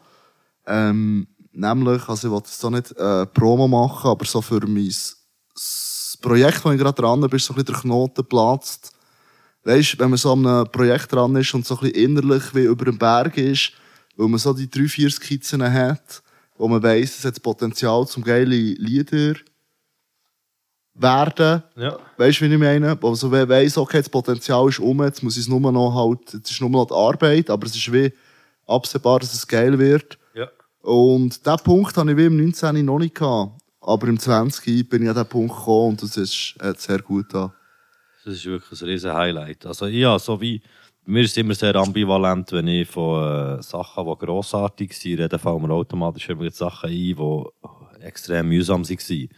Ähm, 0.67 1.29
nämlich, 1.59 2.09
also 2.09 2.29
ich 2.29 2.33
wollte 2.33 2.49
jetzt 2.49 2.61
so 2.61 2.71
nicht 2.71 2.93
äh, 2.93 3.27
Promo 3.27 3.69
machen, 3.69 4.11
aber 4.11 4.25
so 4.25 4.41
für 4.41 4.67
mein 4.67 4.93
Projekt, 6.21 6.65
wo 6.65 6.71
ich 6.71 6.79
gerade 6.79 7.01
dran 7.01 7.21
bin, 7.21 7.31
ist 7.31 7.45
so 7.45 7.53
ein 7.53 7.57
bisschen 7.57 7.75
der 7.75 7.81
Knoten 7.83 8.25
platzt. 8.25 8.93
Weißt, 9.65 9.99
wenn 9.99 10.11
man 10.11 10.19
so 10.19 10.33
an 10.33 10.47
einem 10.47 10.71
Projekt 10.71 11.13
dran 11.13 11.37
ist 11.37 11.53
und 11.55 11.67
so 11.67 11.75
ein 11.77 11.81
bisschen 11.81 12.17
innerlich 12.17 12.55
wie 12.55 12.65
über 12.65 12.85
dem 12.85 12.99
Berg 12.99 13.37
ist, 13.37 13.73
weil 14.17 14.29
man 14.29 14.39
so 14.39 14.53
die 14.53 14.71
drei, 14.71 14.89
vier 14.89 15.11
Skizzen 15.11 15.63
hat, 15.63 16.23
wo 16.57 16.69
man 16.69 16.83
weiss, 16.83 17.19
es 17.19 17.25
hat 17.25 17.35
das 17.35 17.41
Potenzial 17.41 18.07
zum 18.07 18.25
geile 18.25 18.57
Lieder 18.57 19.35
werden. 20.95 21.63
Ja. 21.77 21.99
Weißt 22.17 22.41
du, 22.41 22.49
wie 22.49 22.55
ich 22.55 22.59
meine? 22.59 23.01
Wo 23.01 23.15
so 23.15 23.31
we- 23.31 23.49
weiss, 23.49 23.79
okay, 23.79 23.99
das 23.99 24.09
Potenzial 24.09 24.69
ist 24.69 24.81
um, 24.81 25.03
jetzt 25.05 25.23
muss 25.23 25.37
ich 25.37 25.43
es 25.43 25.49
nur 25.49 25.61
noch 25.61 25.95
halt, 25.95 26.33
jetzt 26.33 26.51
ist 26.51 26.61
nur 26.61 26.71
noch 26.71 26.87
die 26.87 26.95
Arbeit, 26.95 27.51
aber 27.51 27.67
es 27.67 27.77
ist 27.77 27.93
wie 27.93 28.13
absehbar, 28.67 29.21
dass 29.21 29.35
es 29.35 29.47
geil 29.47 29.79
wird. 29.79 30.19
Und 30.83 31.45
diesen 31.45 31.59
Punkt 31.59 31.97
hatte 31.97 32.11
ich 32.11 32.17
wie 32.17 32.27
im 32.27 32.37
19. 32.37 32.85
noch 32.85 32.99
nicht 32.99 33.15
gehabt. 33.15 33.61
Aber 33.81 34.09
im 34.09 34.19
20. 34.19 34.89
bin 34.89 35.03
ich 35.03 35.09
an 35.09 35.15
diesen 35.15 35.29
Punkt 35.29 35.57
gekommen 35.57 35.91
und 35.91 36.03
das 36.03 36.17
ist, 36.17 36.55
hat 36.61 36.81
sehr 36.81 37.01
gut 37.01 37.35
an. 37.35 37.53
Das 38.25 38.35
ist 38.35 38.45
wirklich 38.45 38.81
ein 38.83 38.89
riesen 38.89 39.13
Highlight. 39.13 39.65
Also 39.65 39.87
ja, 39.87 40.19
so 40.19 40.41
wie, 40.41 40.61
mir 41.07 41.23
ist 41.23 41.39
immer 41.39 41.55
sehr 41.55 41.75
ambivalent, 41.77 42.53
wenn 42.53 42.69
ich 42.69 42.89
von 42.89 43.59
äh, 43.59 43.63
Sachen, 43.63 44.05
die 44.05 44.27
grossartig 44.27 44.93
sind, 44.93 45.21
rede, 45.21 45.39
fallen 45.39 45.63
mir 45.63 45.73
automatisch 45.73 46.27
die 46.27 46.51
Sachen 46.51 46.91
ein, 46.91 46.95
die 46.95 47.45
extrem 48.03 48.49
mühsam 48.49 48.87
waren. 48.87 49.29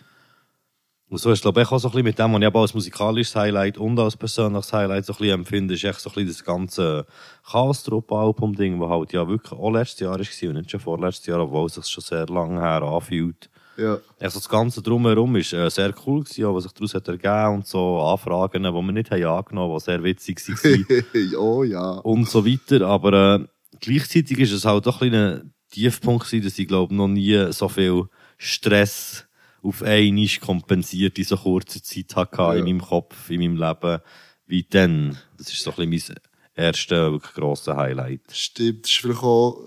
Und 1.11 1.18
so 1.18 1.33
ist, 1.33 1.42
glaube 1.42 1.61
ich, 1.61 1.70
auch 1.70 1.79
so 1.79 1.88
ein 1.88 1.90
bisschen 1.90 2.05
mit 2.05 2.18
dem, 2.20 2.33
was 2.33 2.40
ich 2.40 2.46
aber 2.46 2.61
als 2.61 2.75
musikalisches 2.75 3.35
Highlight 3.35 3.79
und 3.79 3.99
als 3.99 4.16
persönliches 4.16 4.73
Highlight 4.73 5.05
so 5.05 5.12
ein 5.12 5.18
bisschen 5.18 5.40
empfinde, 5.40 5.75
ist 5.75 5.83
echt 5.83 6.01
so 6.01 6.09
ein 6.09 6.14
bisschen 6.14 6.29
das 6.29 6.44
ganze 6.44 7.07
Chaos-Trupp-Album-Ding, 7.51 8.81
das 8.81 8.88
halt 8.88 9.12
ja 9.12 9.29
wirklich 9.29 9.53
auch 9.53 9.73
letztes 9.73 10.01
Jahr 10.01 10.18
war 10.18 10.49
und 10.49 10.55
nicht 10.55 10.70
schon 10.70 10.79
vorletztes 10.79 11.27
Jahr, 11.27 11.40
obwohl 11.40 11.66
es 11.66 11.75
sich 11.75 11.87
schon 11.87 12.05
sehr 12.05 12.27
lange 12.27 12.61
her 12.61 12.83
anfühlt. 12.83 13.51
Ja. 13.77 13.99
Also 14.20 14.38
das 14.38 14.49
Ganze 14.49 14.83
drumherum 14.83 15.35
ist 15.35 15.53
äh, 15.53 15.68
sehr 15.68 15.92
cool 16.07 16.23
gewesen, 16.23 16.44
auch 16.44 16.55
was 16.55 16.64
sich 16.64 16.73
daraus 16.73 16.94
hat 16.94 17.09
ergeben 17.09 17.55
und 17.57 17.66
so 17.66 18.01
Anfragen, 18.01 18.62
die 18.62 18.70
wir 18.70 18.92
nicht 18.92 19.11
haben 19.11 19.25
angenommen, 19.25 19.79
die 19.79 19.85
sehr 19.85 20.03
witzig 20.05 20.40
waren 20.49 21.35
oh 21.38 21.64
ja. 21.64 21.92
und 21.92 22.29
so 22.29 22.46
weiter. 22.46 22.87
Aber 22.87 23.40
äh, 23.40 23.46
gleichzeitig 23.81 24.38
ist 24.38 24.53
es 24.53 24.64
halt 24.64 24.87
doch 24.87 25.01
ein 25.01 25.11
kleiner 25.11 25.42
Tiefpunkt 25.70 26.27
gewesen, 26.27 26.44
dass 26.44 26.59
ich 26.59 26.68
glaube 26.68 26.94
noch 26.94 27.09
nie 27.09 27.53
so 27.53 27.68
viel 27.68 28.05
Stress 28.38 29.27
auf 29.62 29.83
einmal 29.83 30.27
kompensiert 30.40 31.18
in 31.18 31.25
so 31.25 31.37
kurzer 31.37 31.83
Zeit 31.83 32.14
hatte 32.16 32.37
Ja. 32.38 32.55
in 32.55 32.64
meinem 32.64 32.81
Kopf, 32.81 33.29
in 33.31 33.40
meinem 33.40 33.57
Leben, 33.57 34.01
wie 34.46 34.62
dann. 34.68 35.18
Das 35.37 35.49
ist 35.53 35.62
so 35.62 35.73
ein 35.77 35.90
bisschen 35.90 36.16
mein 36.57 36.64
erstes 36.66 36.90
wirklich 36.90 37.35
grosses 37.35 37.75
Highlight. 37.75 38.23
Stimmt, 38.33 38.85
das 38.85 38.90
ist 38.92 38.99
vielleicht 38.99 39.23
auch, 39.23 39.61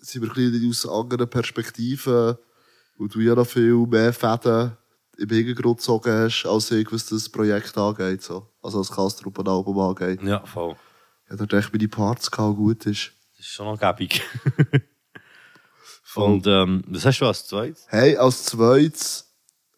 sind 0.00 0.22
wir 0.22 0.30
ein 0.30 0.34
bisschen 0.52 0.68
aus 0.70 0.88
anderen 0.88 1.28
Perspektiven, 1.28 2.36
wo 2.96 3.06
du 3.06 3.20
ja 3.20 3.34
noch 3.34 3.46
viel 3.46 3.74
mehr 3.86 4.12
Fäden 4.12 4.76
im 5.18 5.28
Hintergrund 5.28 5.78
gezogen 5.78 6.12
hast, 6.12 6.46
als 6.46 6.70
ich, 6.70 6.90
was 6.90 7.06
das 7.06 7.28
Projekt 7.28 7.76
angeht, 7.76 8.22
so. 8.22 8.46
Also 8.62 8.78
als 8.78 8.90
Kastruppen-Album 8.90 9.78
angeht. 9.78 10.22
Ja, 10.22 10.44
voll. 10.46 10.76
Ich 11.26 11.30
hatte 11.32 11.46
dort 11.46 11.62
echt 11.64 11.72
meine 11.72 11.88
Parts 11.88 12.30
gehabt, 12.30 12.56
gut 12.56 12.86
ist. 12.86 13.12
Das 13.36 13.46
ist 13.46 13.52
schon 13.52 13.66
noch 13.66 13.78
gäbig. 13.78 14.22
und 16.16 16.46
ähm, 16.46 16.82
was 16.88 17.04
hast 17.04 17.20
du 17.20 17.26
als 17.26 17.46
zweites? 17.46 17.86
Hey, 17.88 18.16
als 18.16 18.44
zweites, 18.44 19.29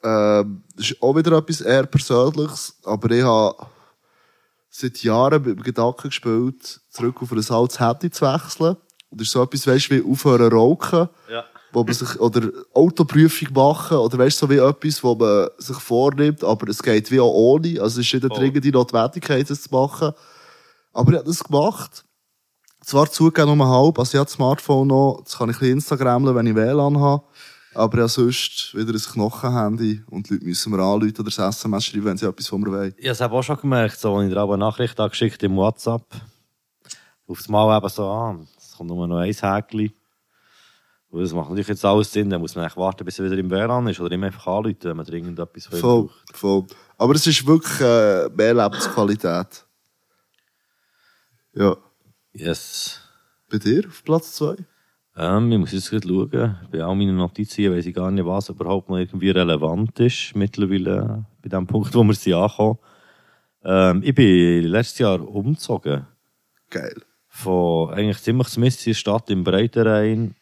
ähm, 0.03 0.63
das 0.77 0.91
ist 0.91 1.03
auch 1.03 1.15
wieder 1.15 1.37
etwas 1.39 1.61
eher 1.61 1.87
Persönliches, 1.87 2.77
aber 2.85 3.11
ich 3.11 3.23
habe 3.23 3.67
seit 4.71 5.03
Jahren 5.03 5.43
mit 5.43 5.59
dem 5.59 5.63
Gedanken 5.63 6.09
gespielt, 6.09 6.81
zurück 6.91 7.23
auf 7.23 7.33
ein 7.33 7.45
altes 7.51 7.79
Handy 7.79 8.11
zu 8.11 8.25
wechseln. 8.25 8.77
Und 9.11 9.21
das 9.21 9.29
ist 9.29 9.33
so 9.33 9.43
etwas, 9.43 9.67
weißt 9.67 9.91
du, 9.91 9.95
wie 9.95 10.11
aufhören 10.11 10.53
rauchen. 10.53 11.09
Ja. 11.31 11.45
wo 11.75 11.85
man 11.85 11.95
sich, 11.95 12.21
oder 12.21 12.51
Autoprüfung 12.75 13.49
machen, 13.55 13.97
oder 13.97 14.19
weißt 14.19 14.43
du, 14.43 14.47
so 14.47 14.51
wie 14.51 14.59
etwas, 14.59 15.03
wo 15.03 15.15
man 15.15 15.49
sich 15.57 15.77
vornimmt, 15.79 16.45
aber 16.45 16.69
es 16.69 16.83
geht 16.83 17.11
wie 17.11 17.21
auch 17.21 17.33
ohne, 17.33 17.81
also 17.81 18.01
es 18.01 18.07
ist 18.07 18.13
nicht 18.13 18.25
eine 18.25 18.35
dringende 18.35 18.71
Notwendigkeit, 18.71 19.49
das 19.49 19.63
zu 19.63 19.75
machen. 19.75 20.13
Aber 20.93 21.13
ich 21.13 21.19
habe 21.19 21.29
das 21.29 21.43
gemacht. 21.43 22.05
Zwar 22.85 23.11
zugegeben 23.11 23.53
um 23.53 23.63
halb, 23.67 23.99
also 23.99 24.11
ich 24.11 24.19
habe 24.19 24.27
das 24.27 24.35
Smartphone 24.35 24.89
noch, 24.89 25.23
das 25.25 25.39
kann 25.39 25.49
ich 25.49 25.57
ein 25.57 25.61
bisschen 25.61 25.77
Instagrammen, 25.77 26.35
wenn 26.35 26.47
ich 26.47 26.55
WLAN 26.55 26.99
habe, 26.99 27.23
aber 27.75 27.99
ja 27.99 28.09
sonst 28.09 28.75
wieder 28.75 28.93
ein 28.93 28.99
Knochenhandy 29.01 30.03
und 30.11 30.29
die 30.29 30.35
Leute 30.35 30.47
müssen 30.47 30.73
mir 30.73 30.83
anrufen 30.83 31.15
oder 31.19 31.25
das 31.31 31.39
SMS 31.39 31.85
schreiben, 31.87 32.05
wenn 32.07 32.17
sie 32.17 32.27
etwas 32.27 32.49
von 32.49 32.61
mir 32.61 32.71
wollen. 32.71 32.95
Ich 32.97 33.09
habe 33.09 33.25
eben 33.25 33.35
auch 33.35 33.43
schon 33.43 33.57
gemerkt, 33.57 33.99
so, 33.99 34.15
als 34.17 34.27
ich 34.29 34.33
dir 34.35 34.41
aber 34.41 34.55
eine 34.55 34.65
Nachricht 34.65 34.99
angeschickt 35.01 35.43
im 35.43 35.57
WhatsApp. 35.57 36.05
Auf 37.27 37.39
das 37.39 37.49
Mal 37.49 37.77
eben 37.77 37.89
so, 37.89 38.05
ah, 38.05 38.39
es 38.59 38.77
kommt 38.77 38.91
nur 38.91 39.07
noch 39.07 39.19
ein 39.19 39.33
Häkchen. 39.33 39.93
Und 41.11 41.21
das 41.21 41.33
macht 41.33 41.51
natürlich 41.51 41.69
jetzt 41.69 41.85
alles 41.85 42.11
Sinn, 42.11 42.31
dann 42.31 42.41
muss 42.41 42.55
man 42.55 42.65
eigentlich 42.65 42.77
warten, 42.77 43.05
bis 43.05 43.19
er 43.19 43.27
wieder 43.27 43.37
im 43.37 43.51
WLAN 43.51 43.87
ist 43.89 44.01
oder 44.01 44.15
ihm 44.15 44.25
einfach 44.25 44.47
anrufen, 44.47 44.79
wenn 44.83 44.97
man 44.97 45.05
dringend 45.05 45.39
etwas 45.39 45.67
von 45.67 45.79
Voll, 45.79 46.03
braucht. 46.05 46.37
voll. 46.37 46.67
Aber 46.97 47.15
es 47.15 47.27
ist 47.27 47.47
wirklich 47.47 47.81
äh, 47.81 48.29
mehr 48.31 48.55
Lebensqualität. 48.55 49.67
Ja. 51.55 51.77
Yes. 52.33 53.01
Bei 53.51 53.59
dir 53.59 53.87
auf 53.89 54.03
Platz 54.05 54.33
zwei? 54.33 54.57
Ähm, 55.17 55.53
ich 55.53 55.59
muss 55.59 55.73
jetzt 55.73 55.91
gerade 55.91 56.09
schauen. 56.09 56.57
Bei 56.71 56.83
all 56.83 56.97
meinen 56.97 57.17
Notizen 57.17 57.71
weiss 57.73 57.87
ich 57.87 57.95
gar 57.95 58.11
nicht, 58.11 58.25
was 58.25 58.49
überhaupt 58.49 58.89
noch 58.89 58.97
irgendwie 58.99 59.31
relevant 59.31 60.01
ist. 60.01 60.35
Mittlerweile 60.35 61.27
bei 61.43 61.49
dem 61.49 61.67
Punkt, 61.67 61.95
wo 61.95 62.03
wir 62.03 62.15
sie 62.15 62.35
ankommen. 62.35 62.79
Ähm, 63.65 64.03
ich 64.05 64.15
bin 64.15 64.65
letztes 64.65 65.01
Jahr 65.01 65.21
umgezogen. 65.27 66.07
Geil. 66.71 67.03
von 67.29 67.91
eigentlich 67.91 68.19
ziemlich 68.19 68.57
mitten 68.57 68.89
in 68.89 68.95
Stadt 68.95 69.29
im 69.31 69.45
Breitenrhein 69.45 70.35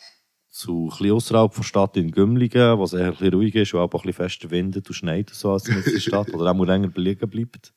zu 0.49 0.93
ein 1.01 1.11
außerhalb 1.11 1.55
der 1.55 1.63
Stadt 1.63 1.97
in 1.97 2.11
Gümligen, 2.11 2.79
wo 2.79 2.85
es 2.85 2.93
eher 2.93 3.15
ein 3.21 3.33
ruhig 3.35 3.55
ist 3.55 3.75
und 3.75 3.81
auch 3.81 3.85
ein 3.85 3.91
bisschen 3.91 4.13
fester 4.13 4.51
windet 4.51 4.89
und 4.89 4.95
schneit 4.95 5.31
und 5.31 5.37
so 5.37 5.53
als 5.53 5.69
in 5.69 5.83
der 5.83 6.01
Stadt, 6.01 6.33
oder 6.33 6.51
auch 6.51 6.55
mal 6.55 6.67
länger 6.67 6.91
liegen 6.95 7.29
bleibt. 7.29 7.73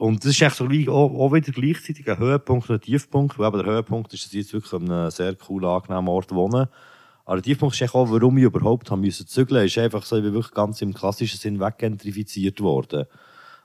Und 0.00 0.24
das 0.24 0.30
ist 0.30 0.56
gleich, 0.56 0.88
auch, 0.88 1.12
auch 1.12 1.32
wieder 1.34 1.52
gleichzeitig 1.52 2.10
ein 2.10 2.16
Höhepunkt 2.16 2.70
und 2.70 2.76
ein 2.76 2.80
Tiefpunkt. 2.80 3.38
Weil 3.38 3.48
eben 3.48 3.58
der 3.58 3.66
Höhepunkt 3.66 4.14
ist, 4.14 4.24
dass 4.24 4.32
ich 4.32 4.38
jetzt 4.38 4.54
wirklich 4.54 4.72
an 4.72 4.90
einem 4.90 5.10
sehr 5.10 5.34
coolen, 5.34 5.68
angenehmen 5.68 6.08
Ort 6.08 6.32
wohne. 6.32 6.70
Aber 7.26 7.36
der 7.36 7.42
Tiefpunkt 7.42 7.78
ist 7.78 7.94
auch, 7.94 8.10
warum 8.10 8.38
ich 8.38 8.44
überhaupt 8.44 8.90
haben 8.90 9.02
müssen 9.02 9.26
zügeln, 9.26 9.66
ist 9.66 9.76
einfach 9.76 10.02
so, 10.04 10.16
ich 10.16 10.22
bin 10.22 10.32
wirklich 10.32 10.54
ganz 10.54 10.80
im 10.80 10.94
klassischen 10.94 11.38
Sinn 11.38 11.60
weggentrifiziert 11.60 12.62
worden. 12.62 13.04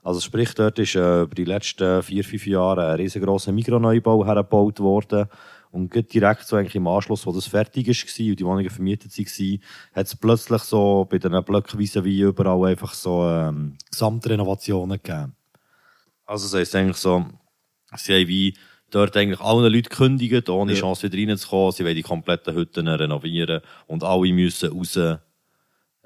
Also 0.04 0.20
sprich, 0.20 0.54
dort 0.56 0.78
ist 0.78 0.96
äh, 0.96 1.22
über 1.22 1.36
die 1.36 1.46
letzten 1.46 2.04
vier, 2.04 2.26
fünf 2.26 2.46
Jahre 2.46 2.90
ein 2.90 2.96
riesengroßer 2.98 3.54
Mikroneubau 3.54 4.26
hergebaut 4.26 4.82
worden. 4.82 5.28
Und 5.72 5.94
direkt 6.14 6.48
so 6.48 6.58
eigentlich 6.58 6.76
im 6.76 6.88
Anschluss, 6.88 7.26
wo 7.26 7.32
das 7.32 7.48
fertig 7.48 7.88
war 7.88 8.30
und 8.30 8.40
die 8.42 8.46
Wohnungen 8.46 8.70
vermietet 8.70 9.18
waren, 9.18 9.60
hat 9.94 10.08
es 10.08 10.18
plötzlich 10.18 10.64
so 10.64 11.08
bei 11.10 11.18
den 11.18 11.42
Blöcken 11.46 11.80
wie 11.80 12.20
überall 12.20 12.72
einfach 12.72 12.94
so 12.94 13.26
ähm, 13.26 13.78
Gesamtrenovationen 13.90 15.00
gegeben. 15.02 15.34
Also 16.26 16.46
das 16.46 16.54
heisst 16.54 16.76
eigentlich 16.76 16.98
so, 16.98 17.26
sie 17.96 18.14
haben 18.14 18.28
wie 18.28 18.56
dort 18.92 19.16
eigentlich 19.18 19.40
allen 19.40 19.72
Leuten 19.72 19.90
gekündigt, 19.90 20.50
ohne 20.50 20.74
Ja. 20.74 20.80
Chance 20.80 21.12
wieder 21.12 21.30
reinzukommen. 21.30 21.72
Sie 21.72 21.84
wollen 21.84 21.96
die 21.96 22.02
kompletten 22.02 22.56
Hütten 22.56 22.88
renovieren 22.88 23.62
und 23.88 24.04
alle 24.04 24.32
müssen 24.34 24.72
raus. 24.72 24.98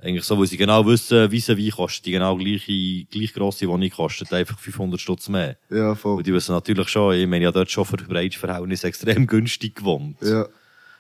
Eigentlich 0.02 0.24
so, 0.24 0.40
weil 0.40 0.48
sie 0.48 0.56
genau 0.56 0.86
wissen, 0.86 1.30
wie 1.30 1.58
wie 1.58 1.70
kostet 1.72 2.06
die 2.06 2.12
genau 2.12 2.38
gleiche, 2.38 3.06
gleich 3.12 3.34
grosse 3.34 3.68
Wohnung 3.68 3.90
kostet 3.90 4.32
einfach 4.32 4.58
500 4.58 5.00
Stutz 5.00 5.28
mehr. 5.28 5.58
Ja, 5.70 5.94
voll. 5.94 6.18
Und 6.18 6.26
die 6.28 6.34
wissen 6.34 6.54
natürlich 6.54 6.88
schon, 6.88 7.16
ich 7.16 7.28
meine 7.28 7.44
ja 7.44 7.52
dort 7.52 7.70
schon 7.70 7.84
für 7.84 7.98
Breitverhältnis 7.98 8.86
extrem 8.86 9.28
günstig 9.28 9.76
gewohnt. 9.76 10.16
Ja. 10.22 10.48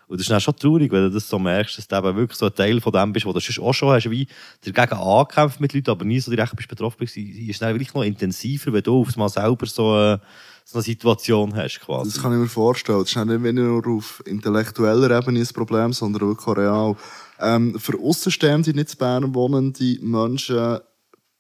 Und 0.10 0.18
das 0.18 0.26
ist 0.26 0.32
dann 0.32 0.42
schon 0.42 0.56
traurig, 0.56 0.92
wenn 0.92 1.04
du 1.04 1.12
das 1.12 1.30
so 1.30 1.38
merkst, 1.38 1.78
dass 1.78 1.88
du 1.88 1.96
eben 1.96 2.18
wirklich 2.18 2.38
so 2.38 2.48
ein 2.48 2.56
Teil 2.56 2.82
von 2.82 2.92
dem 2.92 3.14
bist, 3.14 3.28
wo 3.28 3.32
du 3.32 3.40
sonst 3.40 3.60
auch 3.60 3.74
schon 3.74 3.90
hast, 3.90 4.10
wie 4.10 4.28
dagegen 4.66 5.00
angekämpft 5.00 5.60
mit 5.60 5.72
Leuten, 5.72 5.92
aber 5.92 6.04
nie 6.04 6.20
so 6.20 6.32
direkt 6.32 6.56
bist 6.56 6.68
betroffen 6.68 6.98
bist. 6.98 7.16
Ist 7.16 7.62
dann 7.62 7.76
wirklich 7.76 7.94
noch 7.94 8.02
intensiver, 8.02 8.74
wenn 8.74 8.82
du 8.82 9.02
auf 9.02 9.10
einmal 9.14 9.30
selber 9.30 9.68
so, 9.68 9.96
äh, 9.96 10.18
so 10.66 10.80
eine 10.80 10.84
Situation 10.84 11.56
hast, 11.56 11.80
quasi. 11.82 12.10
Das 12.10 12.24
kann 12.24 12.34
ich 12.34 12.40
mir 12.40 12.48
vorstellen. 12.48 13.02
Das 13.02 13.10
ist 13.12 13.24
nicht 13.24 13.40
nicht 13.40 13.54
nur 13.54 13.88
auf 13.88 14.24
intellektueller 14.26 15.16
Ebene 15.16 15.42
ein 15.42 15.48
Problem, 15.54 15.94
sondern 15.94 16.28
wirklich 16.28 16.48
auch 16.48 16.58
real. 16.58 16.96
Ähm, 17.40 17.80
für 17.80 18.00
Aussenstehende, 18.00 18.74
nicht 18.74 18.94
in 18.94 18.98
Bern 18.98 19.36
wohnende 19.36 20.00
Menschen, 20.02 20.80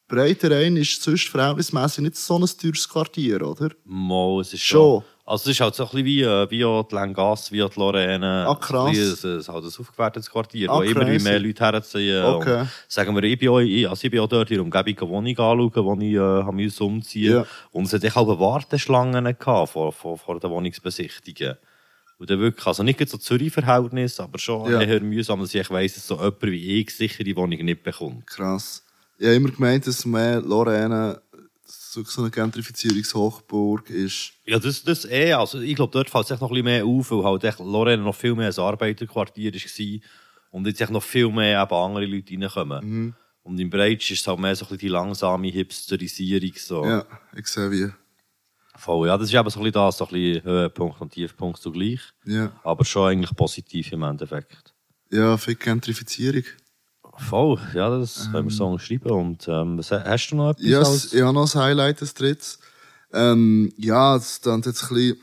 Breiterein 0.07 0.77
ist 0.77 1.01
sonst 1.01 1.27
verhältnismässig 1.27 2.03
nicht 2.03 2.17
so 2.17 2.37
ein 2.37 2.45
teures 2.45 2.87
Quartier, 2.89 3.47
oder? 3.47 3.69
Mal, 3.85 4.41
es 4.41 4.53
ist 4.53 4.61
Schon. 4.61 5.01
schon. 5.01 5.03
Also, 5.29 5.49
es 5.51 5.55
ist 5.57 5.61
halt 5.61 5.75
so 5.75 5.83
ein 5.83 5.89
bisschen 5.89 6.05
wie, 6.05 6.21
äh, 6.23 6.49
wie 6.49 6.65
auch 6.65 6.81
die 6.87 6.95
Langasse, 6.95 7.51
wie 7.51 7.61
auch 7.61 7.69
die 7.69 7.79
Lorraine. 7.79 8.45
Ah, 8.47 8.55
krass. 8.55 8.97
Es 8.97 9.23
ist 9.23 9.47
halt 9.47 9.63
ein 9.63 9.67
aufgewertetes 9.79 10.29
Quartier, 10.31 10.71
Ah, 10.71 10.77
wo 10.77 10.81
immer 10.81 11.05
mehr 11.05 11.39
Leute 11.39 11.63
herziehen. 11.63 12.23
Okay. 12.25 12.61
Und 12.61 12.69
sagen 12.87 13.15
wir, 13.15 13.21
ich 13.23 13.37
bin 13.37 13.49
auch, 13.49 13.59
ich, 13.59 13.87
also 13.87 14.05
ich 14.05 14.09
bin 14.11 14.21
auch 14.21 14.27
dort 14.27 14.49
in 14.49 14.55
der 14.55 14.63
Umgebung 14.63 14.97
eine 14.97 15.09
Wohnung 15.37 15.37
anschauen, 15.37 15.85
wo 15.85 15.93
ich, 16.01 16.13
äh, 16.13 16.17
habe 16.19 16.51
müssen 16.53 16.81
umziehen. 16.83 17.33
Ja. 17.33 17.45
Und 17.71 17.93
es 17.93 17.93
hat 18.03 18.17
auch 18.17 18.39
Warteschlangen 18.39 19.23
gehabt 19.37 19.69
vor, 19.69 19.93
vor, 19.93 20.17
vor 20.17 20.39
den 20.39 20.49
Wohnungsbesichtigungen. 20.49 21.57
Und 22.17 22.29
dann 22.29 22.39
wirklich, 22.39 22.65
also 22.65 22.81
nicht 22.81 23.07
so 23.07 23.17
Zürich-Verhältnis, 23.17 24.19
aber 24.19 24.39
schon 24.39 24.71
Ja. 24.71 24.81
eher 24.81 24.99
mühsam, 24.99 25.39
dass 25.41 25.53
ich 25.53 25.69
weiss, 25.69 25.93
dass 25.93 26.07
so 26.07 26.15
jemand 26.15 26.41
wie 26.41 26.81
ich 26.81 26.89
sicher 26.89 27.23
die 27.23 27.35
Wohnung 27.35 27.59
nicht 27.63 27.83
bekommt. 27.83 28.25
Krass. 28.25 28.83
Ich 29.19 29.25
habe 29.25 29.35
immer 29.35 29.51
gemeint, 29.51 29.85
dass 29.85 30.05
mehr 30.05 30.41
Lorraine 30.41 31.21
so 31.91 32.03
so 32.03 32.21
eine 32.21 32.31
Gentrifizierungshochburg 32.31 33.89
ist. 33.89 34.33
Ja, 34.45 34.59
das, 34.59 34.83
das 34.83 35.05
eh. 35.05 35.33
Also, 35.33 35.59
ich 35.59 35.75
glaube, 35.75 35.91
dort 35.91 36.09
fällt 36.09 36.25
es 36.25 36.31
echt 36.31 36.41
noch 36.41 36.49
ein 36.49 36.53
bisschen 36.53 36.65
mehr 36.65 36.85
auf, 36.85 37.11
weil 37.11 37.23
halt 37.23 37.43
echt 37.43 37.59
Lorraine 37.59 38.03
noch 38.03 38.15
viel 38.15 38.35
mehr 38.35 38.49
ein 38.49 38.59
Arbeiterquartier 38.59 39.53
war 39.53 39.99
und 40.51 40.67
jetzt 40.67 40.81
echt 40.81 40.91
noch 40.91 41.03
viel 41.03 41.29
mehr 41.29 41.61
eben 41.61 41.73
andere 41.73 42.05
Leute 42.05 42.33
reinkommen. 42.33 43.15
Und 43.43 43.59
im 43.59 43.69
Breitsch 43.69 44.11
ist 44.11 44.21
es 44.21 44.27
halt 44.27 44.39
mehr 44.39 44.55
so 44.55 44.65
ein 44.65 44.69
bisschen 44.69 44.79
die 44.79 44.87
langsame 44.89 45.47
Hipsterisierung. 45.47 46.51
So. 46.55 46.85
Ja, 46.85 47.05
ich 47.35 47.47
sehe 47.47 47.71
wie. 47.71 47.89
Voll, 48.75 49.07
ja, 49.07 49.17
das 49.17 49.27
ist 49.27 49.33
eben 49.33 49.49
so 49.49 49.59
ein 49.59 49.63
bisschen 49.63 49.73
das, 49.73 49.97
so 49.97 50.05
ein 50.05 50.11
bisschen 50.11 50.43
Höhepunkt 50.43 51.01
und 51.01 51.11
Tiefpunkt 51.11 51.59
zugleich. 51.59 51.99
Ja. 52.25 52.51
Aber 52.63 52.85
schon 52.85 53.09
eigentlich 53.09 53.35
positiv 53.35 53.91
im 53.91 54.03
Endeffekt. 54.03 54.73
Ja, 55.11 55.35
viel 55.37 55.55
Gentrifizierung. 55.55 56.43
Voll, 57.19 57.59
ja, 57.73 57.89
das 57.99 58.31
können 58.31 58.49
wir 58.49 58.55
so 58.55 58.77
schreiben. 58.77 59.11
Und 59.11 59.47
ähm, 59.47 59.77
was, 59.77 59.91
hast 59.91 60.29
du 60.29 60.35
noch 60.35 60.51
etwas? 60.51 60.65
Ja, 60.65 60.79
als- 60.79 61.03
yes, 61.03 61.13
ich 61.13 61.21
habe 61.21 61.33
noch 61.33 61.53
ein 61.55 61.61
Highlight, 61.61 62.01
das 62.01 62.13
drittes. 62.13 62.59
Ähm, 63.11 63.73
ja, 63.77 64.15
es 64.15 64.41
klingt 64.41 64.65
jetzt 64.65 64.83
ein 64.83 64.89
bisschen 64.95 65.21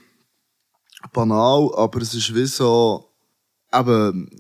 banal, 1.13 1.71
aber 1.77 2.01
es 2.03 2.15
ist 2.15 2.35
wie 2.35 2.47
so, 2.47 3.11
eben, 3.73 4.31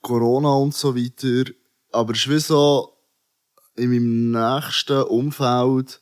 Corona 0.00 0.54
und 0.54 0.74
so 0.74 0.94
weiter. 0.96 1.50
Aber 1.92 2.12
es 2.12 2.20
ist 2.20 2.28
wie 2.30 2.38
so, 2.38 2.92
in 3.76 3.90
meinem 3.90 4.30
nächsten 4.30 5.02
Umfeld 5.04 6.00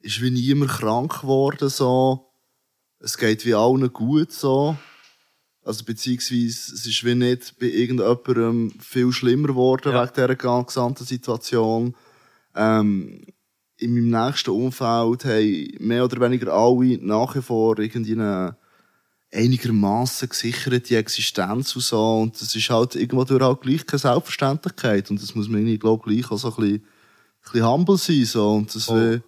ist 0.00 0.20
wie 0.20 0.30
niemand 0.30 0.70
krank 0.72 1.20
geworden, 1.22 1.68
so. 1.68 2.24
Es 3.00 3.16
geht 3.16 3.44
wie 3.44 3.54
allen 3.54 3.92
gut, 3.92 4.32
so. 4.32 4.76
Also, 5.68 5.84
beziehungsweise, 5.84 6.72
es 6.72 6.86
ist 6.86 7.04
wie 7.04 7.14
nicht 7.14 7.58
bei 7.60 7.66
irgendjemandem 7.66 8.72
viel 8.80 9.12
schlimmer 9.12 9.48
geworden 9.48 9.92
Ja. 9.92 10.02
wegen 10.02 10.14
dieser 10.14 10.64
gesamten 10.64 11.04
Situation. 11.04 11.94
Ähm, 12.54 13.20
in 13.76 13.92
meinem 13.92 14.26
nächsten 14.28 14.48
Umfeld 14.50 15.26
haben 15.26 15.68
mehr 15.80 16.06
oder 16.06 16.22
weniger 16.22 16.54
alle 16.54 16.96
nach 17.02 17.36
wie 17.36 17.42
vor 17.42 17.78
irgendeine 17.78 18.56
einigermaßen 19.30 20.30
gesicherte 20.30 20.96
Existenz 20.96 21.76
und 21.76 21.82
so. 21.82 22.20
Und 22.20 22.40
das 22.40 22.54
ist 22.54 22.70
halt 22.70 22.94
irgendwo 22.94 23.24
durch 23.24 23.42
auch 23.42 23.60
gleich 23.60 23.84
keine 23.84 23.98
Selbstverständlichkeit. 23.98 25.10
Und 25.10 25.22
das 25.22 25.34
muss 25.34 25.48
man 25.48 25.60
irgendwie, 25.60 25.78
glaube 25.78 26.10
ich, 26.10 26.22
gleich 26.22 26.32
auch 26.32 26.38
so 26.38 26.48
ein 26.48 26.54
bisschen, 26.54 26.76
ein 26.76 27.52
bisschen 27.52 27.66
humble 27.66 27.98
sein, 27.98 28.24
so. 28.24 28.54
Und 28.54 28.74
das 28.74 28.84
Voll. 28.84 29.22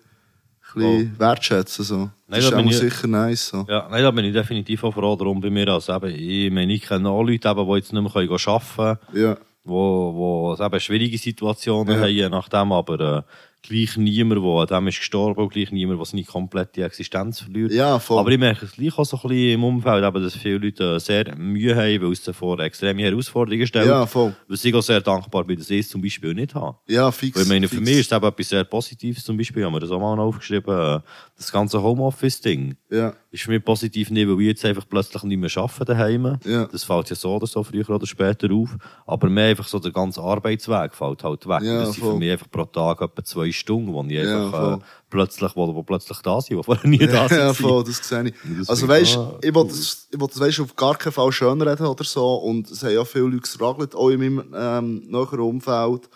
Bisschen 0.75 1.18
wertschätzen, 1.18 1.85
so. 1.85 1.97
Das 1.97 2.11
Nein, 2.29 2.41
ist 2.41 2.51
da 2.53 2.57
bin 2.57 2.66
auch 2.66 2.71
ich- 2.71 2.79
sicher 2.79 3.07
nice, 3.09 3.49
so. 3.49 3.66
Ja, 3.68 3.89
nein, 3.91 4.03
da 4.03 4.11
bin 4.11 4.25
ich 4.25 4.33
definitiv 4.33 4.85
auch 4.85 4.93
froh 4.95 5.16
darum 5.16 5.41
bei 5.41 5.51
mir. 5.51 5.68
Also 5.68 5.95
eben, 5.95 6.14
ich 6.14 6.51
meine, 6.53 6.73
ich 6.73 6.83
kenne 6.83 7.09
auch 7.09 7.23
Leute, 7.23 7.49
eben, 7.49 7.66
die 7.66 7.75
jetzt 7.77 7.93
nicht 7.93 8.03
mehr 8.03 8.16
arbeiten 8.16 8.77
können. 8.77 8.99
Ja. 9.14 9.37
wo, 9.64 10.55
wo 10.57 10.64
eben 10.64 10.81
schwierige 10.81 11.18
Situationen 11.18 11.95
Ja. 11.95 12.01
haben, 12.25 12.31
nachdem, 12.33 12.73
aber 12.73 13.01
äh, 13.18 13.23
gleich 13.63 13.97
niemand, 13.97 14.43
der 14.43 14.77
an 14.77 14.85
dem 14.85 14.89
ist 14.89 14.99
gestorben, 14.99 15.43
und 15.43 15.53
gleich 15.53 15.71
niemand, 15.71 15.99
der 16.01 16.07
seine 16.07 16.25
komplette 16.25 16.85
Existenz 16.85 17.41
verliert. 17.41 17.73
Ja, 17.73 17.99
voll. 17.99 18.19
Aber 18.19 18.31
ich 18.31 18.39
merke 18.39 18.65
es 18.65 18.73
gleich 18.73 18.97
auch 18.99 19.05
so 19.05 19.17
ein 19.17 19.23
bisschen 19.29 19.55
im 19.55 19.65
Umfeld, 19.65 20.05
eben, 20.05 20.23
dass 20.23 20.37
viele 20.37 20.59
Leute 20.59 20.99
sehr 21.01 21.37
Mühe 21.37 21.75
haben, 21.77 22.03
weil 22.03 22.13
es 22.13 22.25
sie 22.25 22.33
vor 22.33 22.59
extreme 22.61 23.03
Herausforderungen 23.03 23.67
stellt. 23.67 23.87
Ja, 23.87 24.07
voll. 24.07 24.35
Was 24.49 24.65
ich 24.65 24.75
auch 24.75 24.83
sehr 24.83 25.01
dankbar 25.01 25.45
bin, 25.45 25.59
dass 25.59 25.71
ich 25.71 25.81
es 25.81 25.89
zum 25.89 26.01
Beispiel 26.03 26.35
nicht 26.35 26.55
habe. 26.55 26.79
Ja, 26.89 27.11
fix. 27.11 27.37
Weil 27.37 27.43
ich 27.45 27.49
meine, 27.49 27.69
für 27.69 27.77
fix. 27.77 27.89
mich 27.89 27.99
ist 27.99 28.13
es 28.13 28.17
eben 28.17 28.27
etwas 28.27 28.49
sehr 28.49 28.65
Positives 28.65 29.25
zum 29.25 29.37
Beispiel, 29.37 29.65
haben 29.65 29.73
wir 29.73 29.81
das 29.81 29.91
auch 29.91 30.01
mal 30.01 30.19
aufgeschrieben, 30.19 31.03
das 31.37 31.53
ganze 31.53 31.83
Homeoffice-Ding 31.83 32.77
Ja. 32.91 33.15
ist 33.31 33.43
für 33.45 33.51
mich 33.51 33.65
positiv 33.65 34.11
nicht, 34.11 34.29
weil 34.29 34.41
ich 34.41 34.47
jetzt 34.49 34.65
einfach 34.65 34.87
plötzlich 34.89 35.23
nicht 35.25 35.39
mehr 35.39 35.51
arbeite 35.57 35.85
daheim. 35.85 36.39
Ja. 36.45 36.67
Das 36.67 36.85
fällt 36.85 37.11
ja 37.11 37.17
so 37.17 37.37
oder 37.37 37.47
so 37.47 37.63
früher 37.63 37.89
oder 37.91 38.07
später 38.07 38.53
auf. 38.53 38.77
Aber 39.07 39.29
mir 39.29 39.45
einfach 39.45 39.67
so 39.67 39.79
der 39.79 39.93
ganze 39.93 40.21
Arbeitsweg 40.21 40.95
fällt 40.95 41.25
halt 41.25 41.47
weg. 41.47 41.63
Ja, 41.63 41.81
das 41.81 41.93
sind 41.95 42.05
für 42.05 42.17
mich 42.17 42.31
einfach 42.33 42.51
pro 42.51 42.65
Tag 42.65 43.01
etwa 43.01 43.25
zwei 43.25 43.49
Stunden, 43.53 43.92
wo 43.92 44.03
ich 44.05 44.12
Ja, 44.12 44.44
einfach 44.46 44.78
äh, 44.78 44.78
plötzlich, 45.09 45.55
wo, 45.57 45.74
wo 45.74 45.82
plötzlich 45.82 46.18
da 46.18 46.40
sind, 46.40 46.57
wo 46.57 46.62
vorher 46.62 46.86
nie 46.88 46.98
da 46.98 47.28
sind. 47.28 47.38
Ja, 47.38 47.53
voll, 47.55 47.84
das 47.84 47.96
sehe 48.07 48.24
ich. 48.28 48.34
das 48.59 48.68
Also 48.68 48.88
weisst, 48.88 49.16
auch 49.16 49.38
ich 49.42 49.55
will 49.55 49.64
das, 49.66 50.09
ich 50.11 50.20
will 50.20 50.26
das 50.28 50.40
weisst, 50.40 50.61
auf 50.61 50.74
gar 50.76 50.96
keinen 50.96 51.12
Fall 51.12 51.32
schön 51.32 51.61
reden 51.62 51.86
oder 51.86 52.05
so. 52.05 52.34
Und 52.36 52.70
es 52.70 52.82
haben 52.82 52.92
ja 52.94 53.05
viele 53.05 53.24
Leute 53.24 53.40
gestruggelt, 53.40 53.94
auch 53.94 54.09
in 54.11 54.20
meinem 54.20 54.55
ähm, 54.55 55.03
näheren 55.09 55.40
Umfeld. 55.40 56.09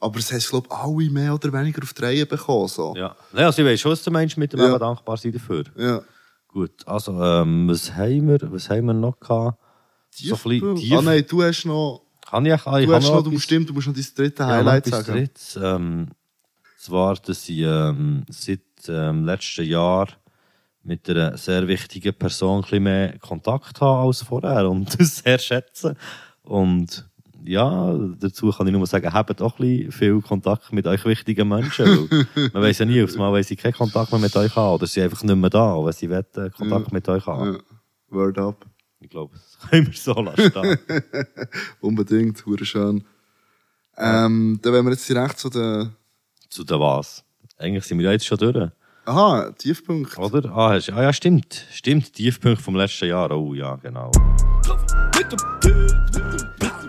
Aber 0.00 0.18
es 0.18 0.32
haben, 0.32 0.40
glaube 0.40 0.68
ich, 0.68 0.76
alle 0.76 1.10
mehr 1.10 1.34
oder 1.34 1.52
weniger 1.52 1.82
auf 1.82 1.92
die 1.92 2.02
Reihe 2.02 2.26
bekommen. 2.26 2.66
So. 2.68 2.92
Ja. 2.96 3.14
Nein, 3.32 3.44
also 3.44 3.62
ich 3.62 3.68
weiss 3.68 3.80
schon, 3.80 3.92
dass 3.92 4.02
der 4.02 4.12
Mensch 4.12 4.36
mit 4.36 4.52
dem 4.52 4.60
Ja. 4.60 4.78
dankbar 4.78 5.16
sein 5.16 5.32
dafür. 5.32 5.64
ja. 5.76 6.00
Gut, 6.48 6.86
also 6.86 7.12
ähm, 7.22 7.66
was 7.70 7.94
haben 7.94 8.28
wir, 8.28 8.38
was 8.52 8.68
haben 8.68 8.84
wir 8.84 8.92
noch 8.92 9.18
gehabt? 9.18 9.58
So 10.10 10.34
ein 10.34 10.76
tief. 10.76 10.92
Ah 10.98 11.00
nein, 11.00 11.24
du 11.26 11.42
hast 11.42 11.64
noch, 11.64 12.02
Kann 12.28 12.44
ich, 12.44 12.66
ah, 12.66 12.78
ich 12.78 12.86
du 12.86 12.92
hast 12.92 13.04
noch, 13.04 13.12
du 13.22 13.30
etwas- 13.30 13.34
bestimmt, 13.36 13.70
du 13.70 13.72
musst 13.72 13.86
noch 13.86 13.94
dein 13.94 14.06
dritte 14.14 14.42
Ja, 14.42 14.48
Highlight 14.48 14.86
noch 14.88 14.98
sagen. 14.98 15.12
Drittes, 15.12 15.58
ähm, 15.62 16.08
zwar, 16.82 17.14
dass 17.14 17.48
ich 17.48 17.60
ähm, 17.60 18.24
seit 18.28 18.60
ähm, 18.88 19.24
letzten 19.24 19.64
Jahr 19.64 20.08
mit 20.82 21.08
einer 21.08 21.36
sehr 21.36 21.68
wichtigen 21.68 22.12
Person 22.12 22.56
ein 22.56 22.62
bisschen 22.62 22.82
mehr 22.82 23.18
Kontakt 23.18 23.80
habe 23.80 24.08
als 24.08 24.22
vorher 24.22 24.68
und 24.68 24.88
das 25.00 25.18
sehr 25.18 25.38
schätze. 25.38 25.94
Und 26.42 27.08
ja, 27.44 27.96
dazu 28.18 28.50
kann 28.50 28.66
ich 28.66 28.72
nur 28.72 28.86
sagen, 28.86 29.12
habt 29.12 29.40
auch 29.40 29.58
ein 29.58 29.66
bisschen 29.66 29.92
viel 29.92 30.20
Kontakt 30.22 30.72
mit 30.72 30.86
euch 30.86 31.04
wichtigen 31.04 31.48
Menschen. 31.48 32.08
weil 32.10 32.50
man 32.52 32.62
weiß 32.62 32.80
ja 32.80 32.84
nie, 32.84 33.02
aufs 33.02 33.16
Mal, 33.16 33.32
wenn 33.32 33.44
sie 33.44 33.56
keinen 33.56 33.74
Kontakt 33.74 34.10
mehr 34.10 34.20
mit 34.20 34.34
euch 34.34 34.54
haben 34.56 34.74
oder 34.74 34.86
sie 34.86 34.94
sind 34.94 35.04
einfach 35.04 35.22
nicht 35.22 35.36
mehr 35.36 35.50
da, 35.50 35.76
wenn 35.76 35.92
sie 35.92 36.10
wollen, 36.10 36.24
äh, 36.36 36.50
Kontakt 36.50 36.92
mit 36.92 37.08
euch 37.08 37.26
haben. 37.26 37.54
Ja. 37.54 37.60
Word 38.08 38.38
up. 38.38 38.66
Ich 39.00 39.10
glaube, 39.10 39.34
das 39.34 39.70
können 39.70 39.86
wir 39.86 39.94
so 39.94 40.14
lassen. 40.14 40.78
Unbedingt, 41.80 42.42
schön. 42.62 43.04
Ähm, 43.96 44.58
dann 44.62 44.72
wenn 44.72 44.84
wir 44.84 44.92
jetzt 44.92 45.08
direkt 45.08 45.38
zu 45.38 45.50
den, 45.50 45.92
Zu 46.52 46.64
der 46.64 46.78
was? 46.78 47.24
Eigentlich 47.56 47.84
sind 47.86 47.98
wir 47.98 48.04
ja 48.04 48.12
jetzt 48.12 48.26
schon 48.26 48.36
durch. 48.36 48.68
aha, 49.06 49.52
Tiefpunkt. 49.56 50.18
Oder? 50.18 50.50
Ah, 50.54 50.72
hast- 50.74 50.90
ah 50.90 51.02
ja, 51.02 51.10
stimmt. 51.10 51.64
Stimmt, 51.72 52.12
Tiefpunkt 52.12 52.60
vom 52.60 52.76
letzten 52.76 53.06
Jahr. 53.08 53.30
Oh 53.30 53.54
ja, 53.54 53.76
genau. 53.76 54.10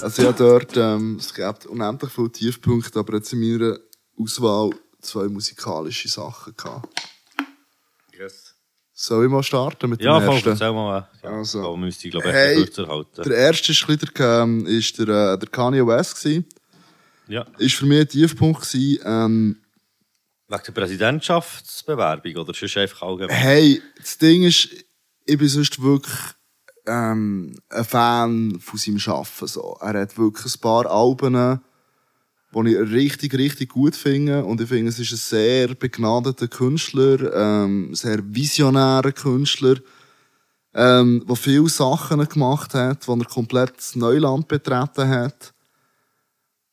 Also 0.01 0.21
ja, 0.21 0.33
dort, 0.33 0.75
ähm, 0.75 1.15
es 1.17 1.33
gibt 1.33 1.65
unendlich 1.67 2.11
viele 2.11 2.29
Tiefpunkte, 2.29 2.99
aber 2.99 3.13
jetzt 3.15 3.31
in 3.31 3.39
meiner 3.39 3.77
Auswahl 4.19 4.71
zwei 4.99 5.29
musikalische 5.29 6.09
Sachen 6.09 6.53
gehabt. 6.57 6.89
Yes. 8.19 8.55
Soll 8.91 9.23
ich 9.25 9.31
mal 9.31 9.43
starten 9.43 9.89
mit 9.91 10.01
Ja, 10.01 10.19
dem 10.19 10.25
voll, 10.25 10.35
ersten? 10.35 10.49
erzähl 10.49 10.73
mal. 10.73 11.07
Ja, 11.23 11.29
Also. 11.29 11.59
also. 11.59 11.77
müsste 11.77 12.07
ich, 12.07 12.11
glaube 12.11 12.27
ich, 12.27 12.33
Hey, 12.33 12.55
kürzer 12.55 12.85
halten. 12.85 13.23
Der 13.23 13.37
erste 13.37 13.73
der, 13.95 14.41
ähm, 14.41 14.65
ist 14.65 14.99
der, 14.99 15.07
äh, 15.07 15.37
der 15.39 15.47
Kanye 15.49 15.87
West 15.87 16.21
gewesen. 16.21 16.45
Ja. 17.27 17.45
Ist 17.57 17.75
für 17.75 17.85
mich 17.85 18.01
ein 18.01 18.07
Tiefpunkt 18.07 18.61
gewesen. 18.61 18.99
Ähm, 19.05 19.57
Wegen 20.47 20.63
der 20.65 20.71
Präsidentschaftsbewerbung 20.71 22.35
oder 22.35 22.53
sonst 22.53 22.77
einfach 22.77 23.01
allgemein? 23.01 23.35
hey, 23.35 23.81
das 23.97 24.17
Ding 24.17 24.43
ist, 24.43 24.69
ich 25.25 25.37
bin 25.37 25.47
sonst 25.47 25.81
wirklich 25.81 26.15
ähm, 26.85 27.55
ein 27.69 27.85
Fan 27.85 28.59
von 28.59 28.79
seinem 28.79 28.99
Schaffen. 28.99 29.47
So. 29.47 29.77
Er 29.81 30.01
hat 30.01 30.17
wirklich 30.17 30.55
ein 30.55 30.61
paar 30.61 30.85
Alben, 30.85 31.59
die 32.53 32.71
ich 32.71 32.91
richtig, 32.91 33.33
richtig 33.35 33.69
gut 33.69 33.95
finde. 33.95 34.43
Und 34.43 34.61
ich 34.61 34.67
finde, 34.67 34.89
es 34.89 34.99
ist 34.99 35.11
ein 35.11 35.17
sehr 35.17 35.75
begnadeter 35.75 36.47
Künstler, 36.47 37.33
ähm, 37.33 37.95
sehr 37.95 38.19
visionärer 38.23 39.11
Künstler, 39.11 39.75
ähm, 40.75 41.23
der 41.27 41.35
viele 41.35 41.69
Sachen 41.69 42.27
gemacht 42.27 42.73
hat, 42.73 43.07
wo 43.07 43.15
er 43.15 43.25
komplett 43.25 43.77
das 43.77 43.95
Neuland 43.95 44.47
betreten 44.47 45.07
hat. 45.07 45.53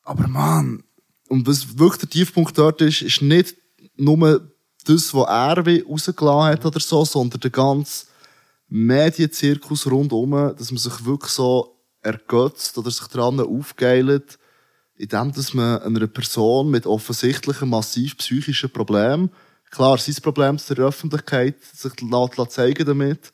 Aber 0.03 0.27
man, 0.27 0.83
und 1.29 1.47
was 1.47 1.77
wirklich 1.77 1.99
der 2.01 2.09
Tiefpunkt 2.09 2.57
dort 2.57 2.81
ist, 2.81 3.01
ist 3.01 3.21
nicht 3.21 3.55
nur 3.95 4.51
das, 4.85 5.13
was 5.13 5.27
er 5.27 5.83
rausgelassen 5.85 6.53
hat 6.53 6.65
oder 6.65 6.79
so, 6.79 7.05
sondern 7.05 7.39
der 7.39 7.51
ganze 7.51 8.05
Medienzirkus 8.67 9.85
rundum, 9.89 10.31
dass 10.31 10.71
man 10.71 10.77
sich 10.77 11.05
wirklich 11.05 11.31
so 11.31 11.77
ergötzt 12.01 12.77
oder 12.77 12.89
sich 12.89 13.07
dran 13.07 13.39
aufgeilt, 13.39 14.39
indem 14.95 15.31
dass 15.31 15.53
man 15.53 15.81
einer 15.81 16.07
Person 16.07 16.71
mit 16.71 16.85
offensichtlichen 16.85 17.69
massiv 17.69 18.17
psychischen 18.17 18.71
Problemen, 18.71 19.29
klar, 19.69 19.97
sein 19.97 20.15
Problem 20.21 20.55
ist 20.55 20.69
der 20.69 20.85
Öffentlichkeit, 20.85 21.61
sich 21.63 21.93
lässt 22.01 22.51
zeigen 22.51 22.85
damit, 22.85 23.31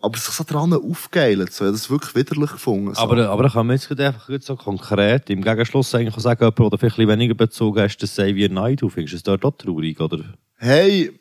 aber 0.00 0.18
sich 0.18 0.32
so 0.32 0.44
dran 0.44 0.72
aufgeilt, 0.72 1.52
so, 1.52 1.64
ich 1.64 1.68
habe 1.68 1.72
das 1.72 1.90
wirklich 1.90 2.14
widerlich 2.14 2.52
gefunden. 2.52 2.94
So. 2.94 3.00
Aber, 3.00 3.28
aber 3.28 3.50
kann 3.50 3.66
man 3.66 3.76
jetzt 3.76 3.90
einfach 3.90 4.28
so 4.40 4.56
konkret 4.56 5.28
im 5.30 5.42
Gegenschluss 5.42 5.94
eigentlich 5.94 6.16
auch 6.16 6.20
sagen, 6.20 6.44
jemand, 6.44 6.72
der 6.72 6.78
vielleicht 6.78 6.98
weniger 6.98 7.34
bezogen 7.34 7.80
hast, 7.80 7.98
das 7.98 8.12
Xavier 8.12 8.50
Naidoo, 8.50 8.88
findest 8.88 9.12
du 9.12 9.16
es 9.16 9.22
dort 9.22 9.44
auch 9.44 9.56
traurig, 9.56 10.00
oder? 10.00 10.20
Hey, 10.56 11.12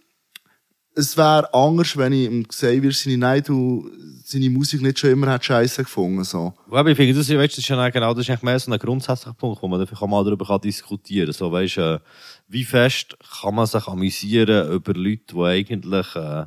es 0.97 1.15
wäre 1.15 1.53
anders, 1.53 1.95
wenn 1.95 2.11
ich 2.11 2.25
im 2.25 2.47
Xavier 2.47 2.91
seine 2.91 3.17
Naidu, 3.17 3.89
seine 4.23 4.49
Musik 4.49 4.81
nicht 4.81 4.97
schon 4.97 5.11
immer 5.11 5.27
hat 5.27 5.45
scheiße 5.45 5.83
gefunden, 5.83 6.23
so. 6.23 6.53
Aber 6.71 6.89
ich 6.89 6.97
finde, 6.97 7.13
das, 7.13 7.29
weißt, 7.29 7.53
das 7.53 7.59
ist 7.59 7.69
ja 7.69 7.89
genau, 7.89 8.13
das 8.13 8.23
ist 8.23 8.29
eigentlich 8.29 8.41
mehr 8.43 8.59
so 8.59 8.71
ein 8.71 8.79
grundsätzlicher 8.79 9.35
Punkt, 9.35 9.61
wo 9.61 9.67
man 9.67 9.79
dafür 9.79 10.07
mal 10.07 10.23
darüber 10.23 10.57
diskutieren 10.59 11.27
kann. 11.27 11.33
So, 11.33 11.51
weißt, 11.51 11.77
äh, 11.77 11.99
wie 12.47 12.63
fest 12.63 13.15
kann 13.41 13.55
man 13.55 13.67
sich 13.67 13.87
amüsieren 13.87 14.71
über 14.71 14.93
Leute, 14.93 15.35
die 15.35 15.39
eigentlich, 15.39 16.15
äh, 16.15 16.45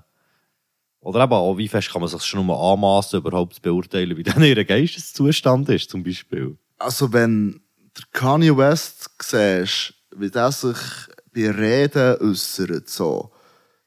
oder 1.00 1.24
eben 1.24 1.32
auch, 1.32 1.56
wie 1.56 1.68
fest 1.68 1.90
kann 1.90 2.00
man 2.00 2.10
sich 2.10 2.22
schon 2.22 2.46
mal 2.46 2.72
anmassen, 2.72 3.18
überhaupt 3.18 3.54
zu 3.54 3.62
beurteilen, 3.62 4.16
wie 4.16 4.22
dann 4.24 4.42
ihr 4.42 4.64
Geisteszustand 4.64 5.68
ist, 5.68 5.90
zum 5.90 6.02
Beispiel. 6.02 6.58
Also, 6.78 7.12
wenn 7.12 7.60
der 7.96 8.04
Kanye 8.12 8.56
West 8.56 9.10
siehst, 9.22 9.94
wie 10.16 10.30
der 10.30 10.52
sich 10.52 10.78
bei 11.34 11.50
Reden 11.50 12.16
äußert, 12.20 12.88
so. 12.88 13.32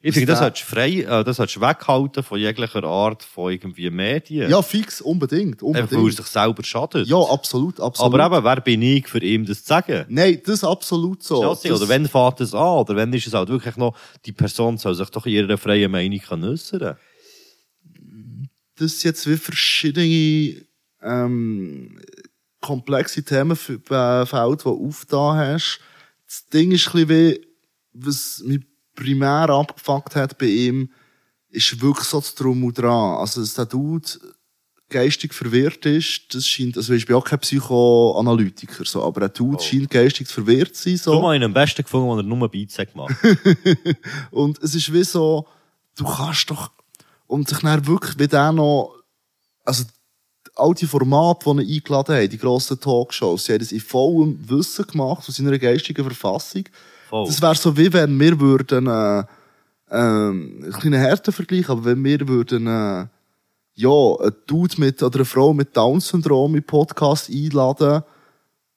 Ich 0.06 0.14
finde, 0.14 0.34
das 0.34 0.40
solltest 0.40 0.64
du 0.70 0.76
frei, 0.76 0.90
äh, 1.00 1.24
das 1.24 1.38
solltest 1.38 1.62
weghalten 1.62 2.24
von 2.24 2.38
jeglicher 2.38 2.84
Art 2.84 3.24
von 3.24 3.54
irgendwie 3.54 3.90
Medien. 3.90 4.50
Ja, 4.50 4.62
fix, 4.62 5.00
unbedingt, 5.00 5.64
Einfach, 5.64 5.74
weil 5.74 5.80
er 5.80 5.98
unbedingt. 5.98 6.18
sich 6.18 6.26
selber 6.26 6.64
schadet. 6.64 7.08
Ja, 7.08 7.18
absolut, 7.18 7.80
absolut. 7.80 8.14
Aber 8.20 8.36
eben, 8.38 8.44
wer 8.44 8.60
bin 8.60 8.82
ich, 8.82 9.08
für 9.08 9.24
ihm 9.24 9.46
das 9.46 9.64
zu 9.64 9.70
sagen? 9.70 10.06
Nein, 10.10 10.42
das 10.46 10.66
absolut 10.66 11.24
so. 11.24 11.42
Das- 11.42 11.66
oder 11.66 11.88
wenn 11.88 12.06
fährt 12.08 12.42
es 12.42 12.54
an? 12.54 12.80
Oder 12.80 12.98
wenn 12.98 13.14
ist 13.14 13.28
es 13.28 13.34
halt 13.34 13.48
wirklich 13.48 13.78
noch, 13.78 13.96
die 14.26 14.34
Person 14.34 14.78
soll 14.78 14.94
sich 14.94 15.10
doch 15.10 15.26
in 15.26 15.32
ihrer 15.34 15.58
freien 15.58 15.90
Meinung 15.90 16.20
äußern 16.30 16.98
das 18.76 19.04
jetzt 19.04 19.30
wie 19.30 19.38
verschiedene 19.38 20.66
ähm, 21.02 22.00
komplexe 22.60 23.24
Themenfelder, 23.24 24.26
die 24.26 24.64
du 24.64 24.70
aufgetan 24.88 25.38
hast. 25.38 25.80
Das 26.26 26.48
Ding 26.48 26.72
ist 26.72 26.88
ein 26.88 27.06
bisschen 27.06 27.10
wie, 27.10 27.48
was 27.94 28.42
mich 28.46 28.62
primär 28.96 29.50
abgefuckt 29.50 30.16
hat 30.16 30.38
bei 30.38 30.46
ihm, 30.46 30.90
ist 31.50 31.82
wirklich 31.82 32.08
so 32.08 32.20
das 32.20 32.36
Drum 32.36 32.64
und 32.64 32.78
Dran. 32.78 33.18
Also, 33.18 33.42
dass 33.42 33.54
der 33.54 33.66
Dude 33.66 34.08
geistig 34.90 35.34
verwirrt 35.34 35.86
ist, 35.86 36.34
das 36.34 36.46
scheint, 36.46 36.78
also 36.78 36.94
ich 36.94 37.06
bin 37.06 37.16
auch 37.16 37.26
kein 37.26 37.40
Psychoanalytiker, 37.40 38.86
so, 38.86 39.04
aber 39.04 39.22
der 39.22 39.30
Dude 39.30 39.62
scheint 39.62 39.90
geistig 39.90 40.28
verwirrt 40.28 40.76
zu 40.76 40.90
sein, 40.90 40.98
so. 40.98 41.22
Habe 41.22 41.36
ich 41.36 41.42
ihn 41.42 41.46
am 41.46 41.54
besten 41.54 41.84
gefunden, 41.84 42.10
als 42.12 42.20
er 42.20 42.24
nur 42.24 42.50
Beats 42.50 42.78
gemacht 42.78 43.16
Und 44.32 44.62
es 44.62 44.76
ist 44.76 44.94
wie 44.94 45.04
so, 45.04 45.48
du 45.96 46.06
kannst 46.06 46.50
doch, 46.52 46.72
und 47.26 47.50
sich 47.50 47.60
dann 47.60 47.88
wirklich 47.88 48.20
wie 48.20 48.28
der 48.28 48.52
noch, 48.52 48.94
also, 49.66 49.84
all 50.56 50.74
die 50.76 50.86
Formate, 50.86 51.46
die 51.46 51.50
er 51.50 51.76
eingeladen 51.76 52.16
hat, 52.16 52.32
die 52.32 52.38
grossen 52.38 52.80
Talkshows, 52.80 53.46
sie 53.46 53.54
haben 53.54 53.60
das 53.60 53.72
in 53.72 53.80
vollem 53.80 54.38
Wissen 54.48 54.86
gemacht, 54.86 55.26
von 55.26 55.34
seiner 55.34 55.58
geistigen 55.58 56.04
Verfassung. 56.04 56.66
Voll. 57.14 57.28
Das 57.28 57.44
wäre 57.44 57.54
so, 57.54 57.78
wie 57.78 57.94
wenn 57.94 58.20
wir 58.20 58.40
würden, 58.40 58.88
äh, 58.88 59.24
ähm, 59.92 60.64
ein 60.66 60.72
kleiner 60.72 60.98
Härtevergleich, 60.98 61.70
aber 61.70 61.86
wenn 61.86 62.04
wir 62.04 62.28
würden, 62.28 62.66
äh, 62.66 63.06
ja, 63.76 64.16
ein 64.20 64.32
Dude 64.48 64.80
mit, 64.80 65.04
oder 65.04 65.18
eine 65.18 65.26
Frau 65.26 65.54
mit 65.54 65.78
Down-Syndrom 65.78 66.56
im 66.56 66.64
Podcast 66.64 67.30
einladen 67.30 68.02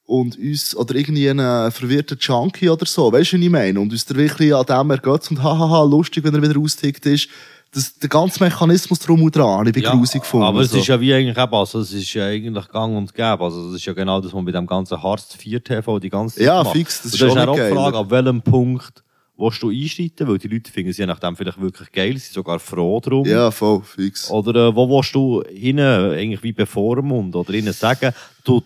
und 0.03 0.37
uns, 0.37 0.75
oder 0.75 0.93
irgendwie 0.93 1.27
einen 1.27 1.71
verwirrten 1.71 2.19
Junkie 2.21 2.69
oder 2.69 2.85
so, 2.85 3.11
weißt 3.11 3.33
du, 3.33 3.37
was 3.37 3.43
ich 3.43 3.49
meine? 3.49 3.79
Und 3.79 3.91
uns 3.91 4.05
der 4.05 4.17
wirklich 4.17 4.53
an 4.53 4.67
dem 4.67 4.91
ergeht 4.91 5.31
und 5.31 5.41
hahaha, 5.41 5.81
lustig, 5.85 6.23
wenn 6.23 6.35
er 6.35 6.43
wieder 6.43 6.59
austickt 6.59 7.07
ist. 7.07 7.29
Das, 7.73 7.97
der 7.99 8.09
ganze 8.09 8.43
Mechanismus 8.43 8.99
drum 8.99 9.21
und 9.23 9.35
dran, 9.35 9.59
habe 9.59 9.69
ich 9.69 9.83
ja, 9.83 9.93
grusig 9.93 10.21
gefunden. 10.21 10.45
aber 10.47 10.61
es 10.61 10.71
so. 10.71 10.77
ist 10.77 10.87
ja 10.87 10.99
wie 11.01 11.13
eigentlich 11.13 11.37
eben, 11.37 11.53
also 11.53 11.79
es 11.81 11.91
ist 11.91 12.13
ja 12.13 12.25
eigentlich 12.27 12.67
gang 12.69 12.95
und 12.95 13.13
gäbe. 13.13 13.39
Also 13.43 13.67
das 13.67 13.75
ist 13.81 13.85
ja 13.85 13.93
genau 13.93 14.21
das, 14.21 14.33
was 14.33 14.41
mit 14.43 14.55
dem 14.55 14.65
ganzen 14.65 15.01
Hartz 15.03 15.35
4 15.35 15.63
TV 15.63 15.99
die 15.99 16.09
ganze 16.09 16.35
Zeit 16.37 16.45
Ja, 16.45 16.63
macht. 16.63 16.75
fix, 16.75 17.01
das 17.03 17.13
Und 17.13 17.13
ist 17.13 17.21
ist 17.35 17.37
auch 17.37 17.55
die. 17.55 17.73
Frage, 17.73 17.97
ab 17.97 18.09
welchem 18.09 18.41
Punkt 18.41 19.03
willst 19.37 19.61
du 19.61 19.69
einschreiten, 19.69 20.27
weil 20.27 20.37
die 20.39 20.47
Leute 20.47 20.71
finden 20.71 20.93
sie 20.93 21.01
je 21.01 21.05
nachdem 21.05 21.35
vielleicht 21.35 21.61
wirklich 21.61 21.91
geil, 21.91 22.17
sind 22.17 22.33
sogar 22.33 22.57
froh 22.59 22.99
drum. 22.99 23.25
ja, 23.27 23.51
voll, 23.51 23.81
fix. 23.83 24.31
Oder 24.31 24.69
äh, 24.69 24.75
wo 24.75 24.89
willst 24.89 25.13
du 25.13 25.43
ihnen 25.53 26.11
eigentlich 26.11 26.41
wie 26.43 26.53
bevormunden 26.53 27.35
oder 27.39 27.53
ihnen 27.53 27.73
sagen, 27.73 28.13
du 28.43 28.63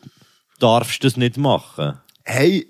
darfst 0.60 1.04
das 1.04 1.18
nicht 1.18 1.38
machen? 1.38 1.95
Hey, 2.24 2.68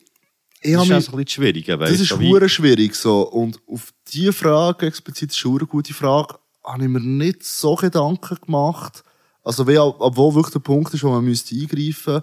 ich 0.64 0.74
Das 0.74 0.82
habe 0.90 0.94
ist 1.00 1.08
mich, 1.08 1.14
ein 1.14 1.24
bisschen 1.26 1.28
schwierig, 1.44 1.68
weißt 1.68 1.92
Das 1.94 2.00
ist 2.00 2.12
du, 2.12 2.20
wie- 2.20 2.30
hure 2.30 2.50
schwierig 2.50 2.96
so. 2.96 3.22
Und 3.30 3.60
auf 3.68 3.94
diese 4.14 4.34
Frage, 4.34 4.86
explizit, 4.88 5.32
das 5.32 5.38
ist 5.38 5.46
eine 5.46 5.60
gute 5.66 5.94
Frage, 5.94 6.36
habe 6.64 6.84
ich 6.84 6.90
mir 6.90 7.00
nicht 7.00 7.44
so 7.44 7.76
Gedanken 7.76 8.38
gemacht. 8.46 9.04
Also, 9.44 9.68
wie, 9.68 9.78
obwohl 9.78 10.36
wirklich 10.36 10.54
der 10.54 10.60
Punkt 10.60 10.94
ist, 10.94 11.04
wo 11.04 11.10
man 11.10 11.26
müsste 11.26 11.56
eingreifen 11.56 12.22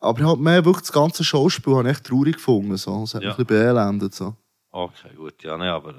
Aber 0.00 0.20
ich 0.20 0.26
habe 0.26 0.40
mehr 0.40 0.64
wirklich 0.64 0.82
das 0.82 0.92
ganze 0.92 1.24
Schauspiel 1.24 1.74
habe 1.74 1.88
ich 1.88 1.96
echt 1.96 2.04
traurig 2.04 2.36
gefunden. 2.36 2.76
So. 2.76 3.02
Es 3.04 3.14
hat 3.14 3.22
Ja. 3.22 3.30
mich 3.30 3.38
ein 3.38 3.46
bisschen 3.46 3.74
beelendet. 3.74 4.14
So. 4.14 4.36
Okay, 4.70 5.08
gut, 5.16 5.42
ja, 5.42 5.56
ne, 5.56 5.72
aber 5.72 5.94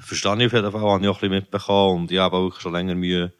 verstehe 0.00 0.32
ich 0.38 0.46
auf 0.46 0.52
jeden 0.52 0.70
Fall, 0.70 0.82
habe 0.82 1.02
ich 1.02 1.08
auch 1.08 1.16
ein 1.16 1.20
bisschen 1.20 1.30
mitbekommen 1.30 2.02
und 2.02 2.10
ich 2.12 2.18
habe 2.18 2.36
auch 2.36 2.60
schon 2.60 2.72
länger 2.72 2.94
Mühe 2.94 3.32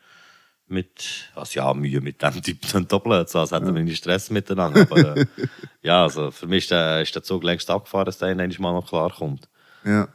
mit, 0.66 1.30
also 1.34 1.60
ja, 1.60 1.72
Mühe 1.74 2.00
mit 2.00 2.22
dem 2.22 2.42
Typ 2.42 2.58
dann 2.72 2.88
doppelt, 2.88 3.28
so, 3.28 3.40
als 3.40 3.52
hätten 3.52 3.74
wir 3.74 3.82
nicht 3.82 3.98
Stress 3.98 4.30
miteinander, 4.30 4.82
aber 4.82 5.16
äh, 5.16 5.26
ja, 5.82 6.02
also 6.02 6.30
für 6.30 6.46
mich 6.46 6.64
ist 6.64 6.70
der, 6.70 7.02
ist 7.02 7.14
der 7.14 7.22
Zug 7.22 7.44
längst 7.44 7.70
abgefahren, 7.70 8.06
dass 8.06 8.18
der 8.18 8.34
mal 8.36 8.72
noch 8.72 8.88
klar 8.88 9.12
kommt. 9.12 9.48
Ja. 9.84 10.08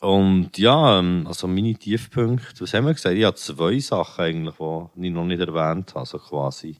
Und 0.00 0.56
ja, 0.58 0.98
ähm, 1.00 1.24
also 1.26 1.48
meine 1.48 1.74
Tiefpunkte, 1.74 2.60
was 2.60 2.72
haben 2.74 2.86
wir 2.86 2.94
gesagt? 2.94 3.16
Ich 3.16 3.24
habe 3.24 3.36
zwei 3.36 3.78
Sachen 3.80 4.24
eigentlich, 4.24 4.54
die 4.94 5.06
ich 5.06 5.12
noch 5.12 5.24
nicht 5.24 5.40
erwähnt 5.40 5.94
habe, 5.94 6.06
so 6.06 6.18
quasi. 6.18 6.76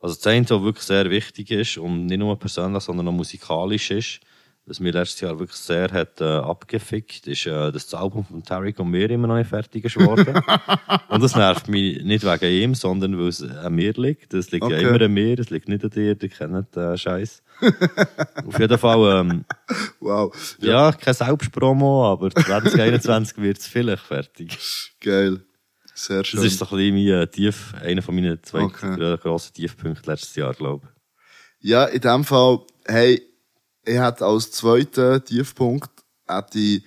Also 0.00 0.14
das 0.14 0.26
eine, 0.28 0.48
was 0.48 0.62
wirklich 0.62 0.84
sehr 0.84 1.10
wichtig 1.10 1.50
ist 1.50 1.78
und 1.78 2.06
nicht 2.06 2.18
nur 2.18 2.38
persönlich, 2.38 2.82
sondern 2.84 3.08
auch 3.08 3.12
musikalisch 3.12 3.90
ist, 3.90 4.20
was 4.66 4.78
mir 4.78 4.92
letztes 4.92 5.22
Jahr 5.22 5.38
wirklich 5.38 5.58
sehr 5.58 5.90
hat 5.90 6.20
äh, 6.20 6.24
abgefickt, 6.24 7.26
ist, 7.26 7.46
äh, 7.46 7.72
dass 7.72 7.88
das 7.88 7.94
Album 7.94 8.24
von 8.24 8.42
Tarek 8.44 8.78
und 8.78 8.90
mir 8.90 9.10
immer 9.10 9.26
noch 9.26 9.36
nicht 9.36 9.48
fertig 9.48 9.84
ist 9.86 9.96
worden. 9.96 10.40
und 11.08 11.22
das 11.22 11.34
nervt 11.34 11.68
mich 11.68 12.04
nicht 12.04 12.24
wegen 12.24 12.52
ihm, 12.52 12.74
sondern 12.74 13.18
weil 13.18 13.28
es 13.28 13.42
an 13.42 13.74
mir 13.74 13.94
liegt. 13.94 14.34
Es 14.34 14.50
liegt 14.52 14.68
ja 14.68 14.76
Okay. 14.76 14.88
immer 14.88 15.00
an 15.00 15.12
mir, 15.12 15.38
es 15.38 15.50
liegt 15.50 15.68
nicht 15.68 15.82
an 15.82 15.90
dir, 15.90 16.16
ihr 16.20 16.28
kennt 16.28 16.76
den 16.76 16.82
äh, 16.92 16.96
Scheiß. 16.98 17.42
Auf 18.46 18.58
jeden 18.58 18.78
Fall, 18.78 19.20
ähm, 19.20 19.44
Wow. 20.00 20.34
ja, 20.60 20.92
kein 20.92 21.14
Selbstpromo, 21.14 22.06
aber 22.12 22.30
2021 22.30 23.38
wird 23.38 23.58
es 23.58 23.66
vielleicht 23.66 24.02
fertig. 24.02 24.56
Geil. 25.00 25.40
Sehr 25.94 26.24
schön. 26.24 26.38
Das 26.40 26.46
ist 26.52 26.58
so 26.58 26.64
ein 26.66 26.70
bisschen 26.76 26.94
mein 26.94 27.22
äh, 27.22 27.26
Tief, 27.26 27.74
einer 27.82 28.02
von 28.02 28.14
meinen 28.14 28.38
zwei 28.44 28.62
Okay. 28.62 28.94
gro- 28.96 29.16
grossen 29.16 29.52
Tiefpunkte 29.54 30.08
letztes 30.10 30.36
Jahr, 30.36 30.54
glaube 30.54 30.86
ich. 31.60 31.68
Ja, 31.70 31.84
in 31.86 32.00
dem 32.00 32.22
Fall, 32.24 32.60
hey, 32.86 33.20
ich 33.84 33.98
hätte 33.98 34.24
als 34.26 34.52
zweiten 34.52 35.24
Tiefpunkt 35.24 35.90
hätte 36.28 36.58
ich, 36.58 36.84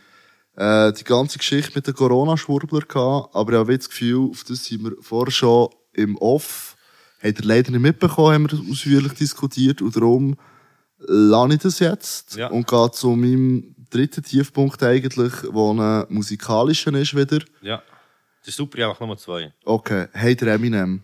äh, 0.55 0.93
die 0.93 1.03
ganze 1.03 1.39
Geschichte 1.39 1.71
mit 1.75 1.87
den 1.87 1.93
Corona-Schwurbler 1.93 2.81
gehabt, 2.81 3.35
aber 3.35 3.51
ich 3.51 3.57
habe 3.59 3.73
jetzt 3.73 3.87
das 3.87 3.89
Gefühl, 3.91 4.29
auf 4.31 4.43
das 4.45 4.63
sind 4.65 4.83
wir 4.85 4.91
vorher 5.01 5.31
schon 5.31 5.69
im 5.93 6.15
Off, 6.17 6.77
hat 7.21 7.37
er 7.39 7.43
leider 7.45 7.71
nicht 7.71 7.81
mitbekommen, 7.81 8.33
haben 8.33 8.51
wir 8.51 8.71
ausführlich 8.71 9.13
diskutiert 9.13 9.81
und 9.81 9.93
darum 9.95 10.37
lasse 11.07 11.53
ich 11.53 11.59
das 11.59 11.79
jetzt 11.79 12.35
Ja. 12.35 12.47
und 12.47 12.67
gehe 12.67 12.91
zu 12.91 13.11
meinem 13.11 13.75
dritte 13.89 14.21
Tiefpunkt 14.21 14.81
eigentlich, 14.83 15.33
wo 15.51 15.73
ein 15.73 16.05
musikalischer 16.09 16.93
ist 16.93 17.15
wieder. 17.15 17.39
Ja. 17.61 17.81
Das 18.39 18.49
ist 18.49 18.57
super, 18.57 18.87
einfach 18.87 18.99
Nummer 18.99 19.17
zwei. 19.17 19.53
Okay, 19.65 20.07
hey, 20.13 20.35
der 20.35 20.55
Eminem. 20.55 21.03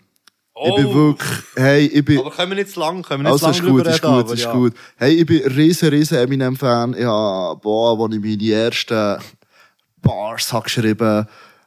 Oh, 0.54 0.68
Ich 0.70 0.74
bin 0.84 0.94
wirklich, 0.94 1.38
hey, 1.54 1.86
ich 1.86 2.04
bin, 2.04 2.18
Aber 2.18 2.30
können 2.32 2.50
wir 2.50 2.56
nicht 2.56 2.70
zu 2.70 2.80
lang, 2.80 3.02
können 3.02 3.22
wir 3.22 3.30
nicht 3.30 3.44
also 3.44 3.46
zu 3.46 3.50
ist 3.52 3.58
lang 3.62 3.70
gut, 3.70 3.80
drüber 3.80 3.94
ist 3.94 4.02
gut, 4.02 4.10
aber 4.10 4.34
ist 4.34 4.42
ja. 4.42 4.52
gut. 4.52 4.74
Hey, 4.96 5.14
ich 5.14 5.26
bin 5.26 5.46
riesen, 5.52 5.88
riesen 5.90 6.18
Eminem-Fan. 6.18 6.94
Ich 6.94 7.04
hab, 7.04 7.62
boah, 7.62 8.00
als 8.02 8.14
ich 8.16 8.20
meine 8.20 8.52
ersten 8.52 9.22
Bars 10.02 10.52
hab 10.52 10.64
geschrieben 10.64 11.26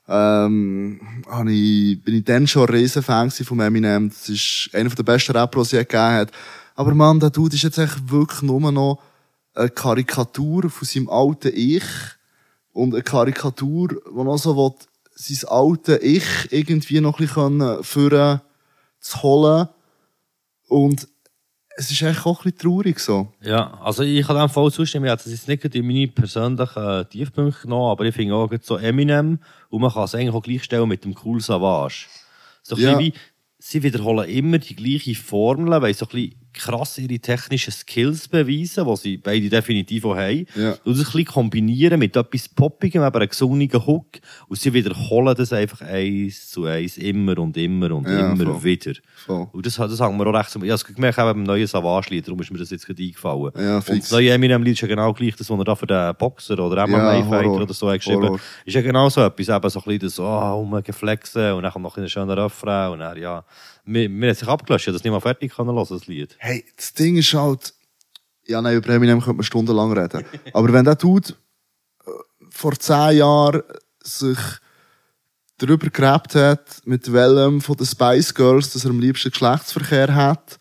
ähm, 0.10 1.00
hab 1.30 1.48
ich, 1.48 2.04
bin 2.04 2.16
ich 2.16 2.24
dann 2.26 2.46
schon 2.48 2.68
ein 2.68 2.76
riesen 2.76 3.02
Fan 3.02 3.32
von 3.32 3.60
Eminem. 3.62 4.10
Das 4.10 4.28
ist 4.28 4.70
einer 4.74 4.90
der 4.90 5.04
besten 5.04 5.38
Rapper, 5.38 5.60
die 5.60 5.62
es 5.62 5.72
je 5.72 5.80
gegeben 5.80 6.04
hat. 6.04 6.32
Aber 6.82 6.96
man, 6.96 7.20
der 7.20 7.30
Dude 7.30 7.56
ist 7.56 7.62
jetzt 7.62 7.78
wirklich 8.10 8.42
nur 8.42 8.60
noch 8.72 8.98
eine 9.54 9.70
Karikatur 9.70 10.68
von 10.68 10.88
seinem 10.88 11.10
alten 11.10 11.52
Ich. 11.54 11.84
Und 12.74 12.96
eine 12.96 13.04
Karikatur, 13.04 13.90
die 13.90 14.24
noch 14.24 14.38
so 14.38 14.58
will, 14.58 14.74
sein 15.14 15.48
alte 15.48 15.98
Ich 15.98 16.24
irgendwie 16.50 17.00
noch 17.02 17.20
ein 17.20 17.26
bisschen 17.28 17.84
führen 17.84 18.42
zu 19.00 19.22
holen. 19.22 19.68
Und 20.70 21.08
es 21.78 21.92
ist 21.92 22.02
echt 22.02 22.26
auch 22.26 22.40
ein 22.40 22.52
bisschen 22.52 22.58
traurig 22.72 23.00
so. 23.00 23.32
Ja, 23.42 23.80
also 23.82 24.02
ich 24.02 24.26
kann 24.26 24.38
dem 24.38 24.50
voll 24.50 24.72
zustimmen. 24.72 25.06
Ja, 25.06 25.16
das 25.16 25.28
ist 25.28 25.48
nicht 25.48 25.64
in 25.76 25.86
meine 25.86 26.08
persönlichen 26.08 27.10
Tiefpunkte 27.12 27.62
genommen, 27.62 27.92
aber 27.92 28.06
ich 28.06 28.16
finde 28.16 28.34
auch 28.34 28.50
so 28.64 28.78
Eminem 28.78 29.38
und 29.70 29.82
man 29.82 29.92
kann 29.92 30.06
es 30.06 30.16
eigentlich 30.16 30.34
auch 30.34 30.42
gleichstellen 30.42 30.90
mit 30.90 31.06
dem 31.06 31.16
Cool 31.24 31.42
Savage. 31.42 32.08
So 32.64 32.76
ein 32.76 32.82
Ja. 32.82 32.98
bisschen 32.98 33.14
wie, 33.14 33.20
sie 33.60 33.84
wiederholen 33.84 34.28
immer 34.28 34.58
die 34.58 34.76
gleiche 34.76 35.14
Formel, 35.14 35.80
weil 35.80 35.94
so 35.94 36.06
ein 36.06 36.10
bisschen 36.12 36.41
krass 36.54 36.98
ihre 36.98 37.20
technischen 37.20 37.72
Skills 37.72 38.28
beweisen, 38.28 38.86
die 38.86 38.96
sie 38.98 39.18
beide 39.18 39.50
definitiv 39.50 40.06
auch 40.06 40.16
haben. 40.16 40.46
Ja. 40.56 40.72
Und 40.84 40.98
das 40.98 41.00
ein 41.00 41.04
bisschen 41.06 41.26
kombinieren 41.26 42.00
mit 42.00 42.16
etwas 42.16 42.50
Poppigem, 42.50 43.04
eben 43.04 43.16
einem 43.16 43.30
gesungenen 43.30 43.86
Hook. 43.86 44.08
Und 44.48 44.60
sie 44.60 44.74
wiederholen 44.74 45.36
das 45.36 45.54
einfach 45.54 45.82
eins 45.82 46.50
zu 46.50 46.66
eins 46.66 46.98
immer 46.98 47.38
und 47.40 47.56
immer 47.58 47.92
und 47.92 48.08
Ja, 48.08 48.32
immer 48.32 48.46
voll. 48.46 48.64
wieder. 48.64 48.94
Voll. 49.26 49.48
Und 49.52 49.66
das, 49.66 49.76
das 49.76 50.00
haben 50.00 50.18
wir 50.18 50.28
auch 50.28 50.34
recht. 50.34 50.50
Ich 50.50 50.56
habe 50.56 50.68
es 50.72 50.86
gemerkt, 50.86 51.18
eben 51.18 51.28
beim 51.28 51.44
neuen 51.44 51.68
Savage-Lied, 51.68 52.28
darum 52.28 52.42
ist 52.42 52.52
mir 52.52 52.58
das 52.60 52.70
jetzt 52.70 52.86
gerade 52.86 53.02
eingefallen. 53.02 53.52
Ja, 53.58 53.76
und 53.78 53.84
fix. 53.84 54.00
das 54.10 54.12
neue 54.12 54.32
Eminem-Lied 54.32 54.74
ist 54.74 54.82
ja 54.82 54.88
genau 54.88 55.14
gleich, 55.14 55.36
das, 55.36 55.50
was 55.50 55.58
er 55.58 55.64
da 55.64 55.76
für 55.76 55.88
den 55.88 56.16
Boxer 56.18 56.60
oder 56.60 56.88
MMA-Fighter 56.88 57.50
Horror. 57.50 57.62
oder 57.64 57.74
so 57.74 57.90
hat 57.90 58.00
geschrieben 58.00 58.24
Horror. 58.24 58.40
Ist 58.66 58.74
ja 58.74 58.82
genau 58.82 59.10
so 59.10 59.22
etwas, 59.22 59.50
eben 59.50 59.70
so 59.70 59.80
ein 59.80 59.84
bisschen 59.86 60.00
das, 60.00 60.20
oh, 60.20 60.54
rumgeflexen 60.56 61.54
und 61.54 61.64
dann 61.64 61.72
kommt 61.72 61.84
noch 61.84 61.98
ein 61.98 62.10
schöner 62.10 62.38
Refrain 62.38 62.92
und 62.92 63.00
dann, 63.00 63.18
ja. 63.18 63.44
Mir, 63.86 64.10
mir 64.10 64.30
hat 64.32 64.38
sich 64.38 64.48
abgelöscht, 64.48 64.84
ich 64.84 64.88
hab 64.90 64.94
das 64.96 65.04
nicht 65.04 65.12
mal 65.12 65.20
fertig 65.20 65.54
können 65.54 65.74
hören, 65.74 65.88
das 65.90 66.08
Lied. 66.08 66.36
Hey, 66.40 66.66
das 66.78 66.94
Ding 66.94 67.18
ist 67.18 67.34
halt, 67.34 67.74
ja, 68.46 68.62
nein, 68.62 68.78
über 68.78 68.90
Eminem 68.90 69.20
könnte 69.20 69.38
man 69.38 69.44
stundenlang 69.44 69.92
reden. 69.94 70.24
Aber 70.54 70.72
wenn 70.74 70.86
der 70.86 70.96
Dude 70.96 71.30
äh, 72.06 72.10
vor 72.50 72.74
zehn 72.74 73.18
Jahren 73.18 73.64
sich 74.04 74.38
darüber 75.58 75.90
gerebt 75.90 76.36
hat, 76.36 76.82
mit 76.86 77.12
welchem 77.12 77.62
von 77.62 77.76
den 77.78 77.86
Spice 77.86 78.34
Girls, 78.34 78.74
dass 78.74 78.84
er 78.86 78.92
am 78.92 79.00
liebsten 79.00 79.30
Geschlechtsverkehr 79.32 80.14
hat, 80.14 80.58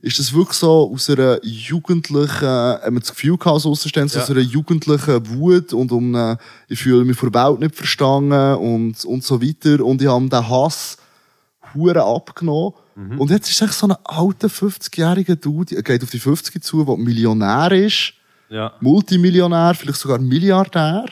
ist 0.00 0.18
das 0.18 0.34
wirklich 0.34 0.58
so 0.58 0.92
aus 0.92 1.08
einer 1.08 1.42
jugendlichen, 1.42 2.44
äh, 2.44 2.78
haben 2.82 2.94
wir 2.94 3.00
das 3.00 3.10
Gefühl 3.14 3.38
gehabt, 3.38 3.62
so 3.62 3.70
Ja. 3.72 4.02
aus 4.04 4.30
einer 4.30 4.40
jugendlichen 4.40 5.28
Wut 5.30 5.72
und 5.72 5.90
um 5.92 6.14
eine, 6.14 6.38
ich 6.68 6.78
fühle 6.82 7.04
mich 7.06 7.16
vor 7.16 7.30
der 7.30 7.42
Welt 7.42 7.60
nicht 7.60 7.74
verstanden 7.74 8.56
und, 8.56 9.02
und 9.06 9.24
so 9.24 9.40
weiter. 9.42 9.82
Und 9.84 10.02
ich 10.02 10.08
habe 10.08 10.28
den 10.28 10.48
Hass 10.48 10.98
hure 11.74 12.02
abgenommen. 12.02 12.72
Mhm. 12.94 13.20
Und 13.20 13.30
jetzt 13.30 13.48
ist 13.50 13.60
es 13.60 13.68
echt 13.68 13.78
so 13.78 13.88
ein 13.88 13.96
alter 14.04 14.48
50-jähriger 14.48 15.36
Dude, 15.36 15.76
er 15.76 15.82
geht 15.82 16.02
auf 16.02 16.10
die 16.10 16.18
50 16.20 16.62
zu, 16.62 16.84
der 16.84 16.96
Millionär 16.96 17.72
ist, 17.72 18.14
Ja. 18.48 18.72
Multimillionär, 18.80 19.74
vielleicht 19.74 19.98
sogar 19.98 20.18
Milliardär, 20.18 21.06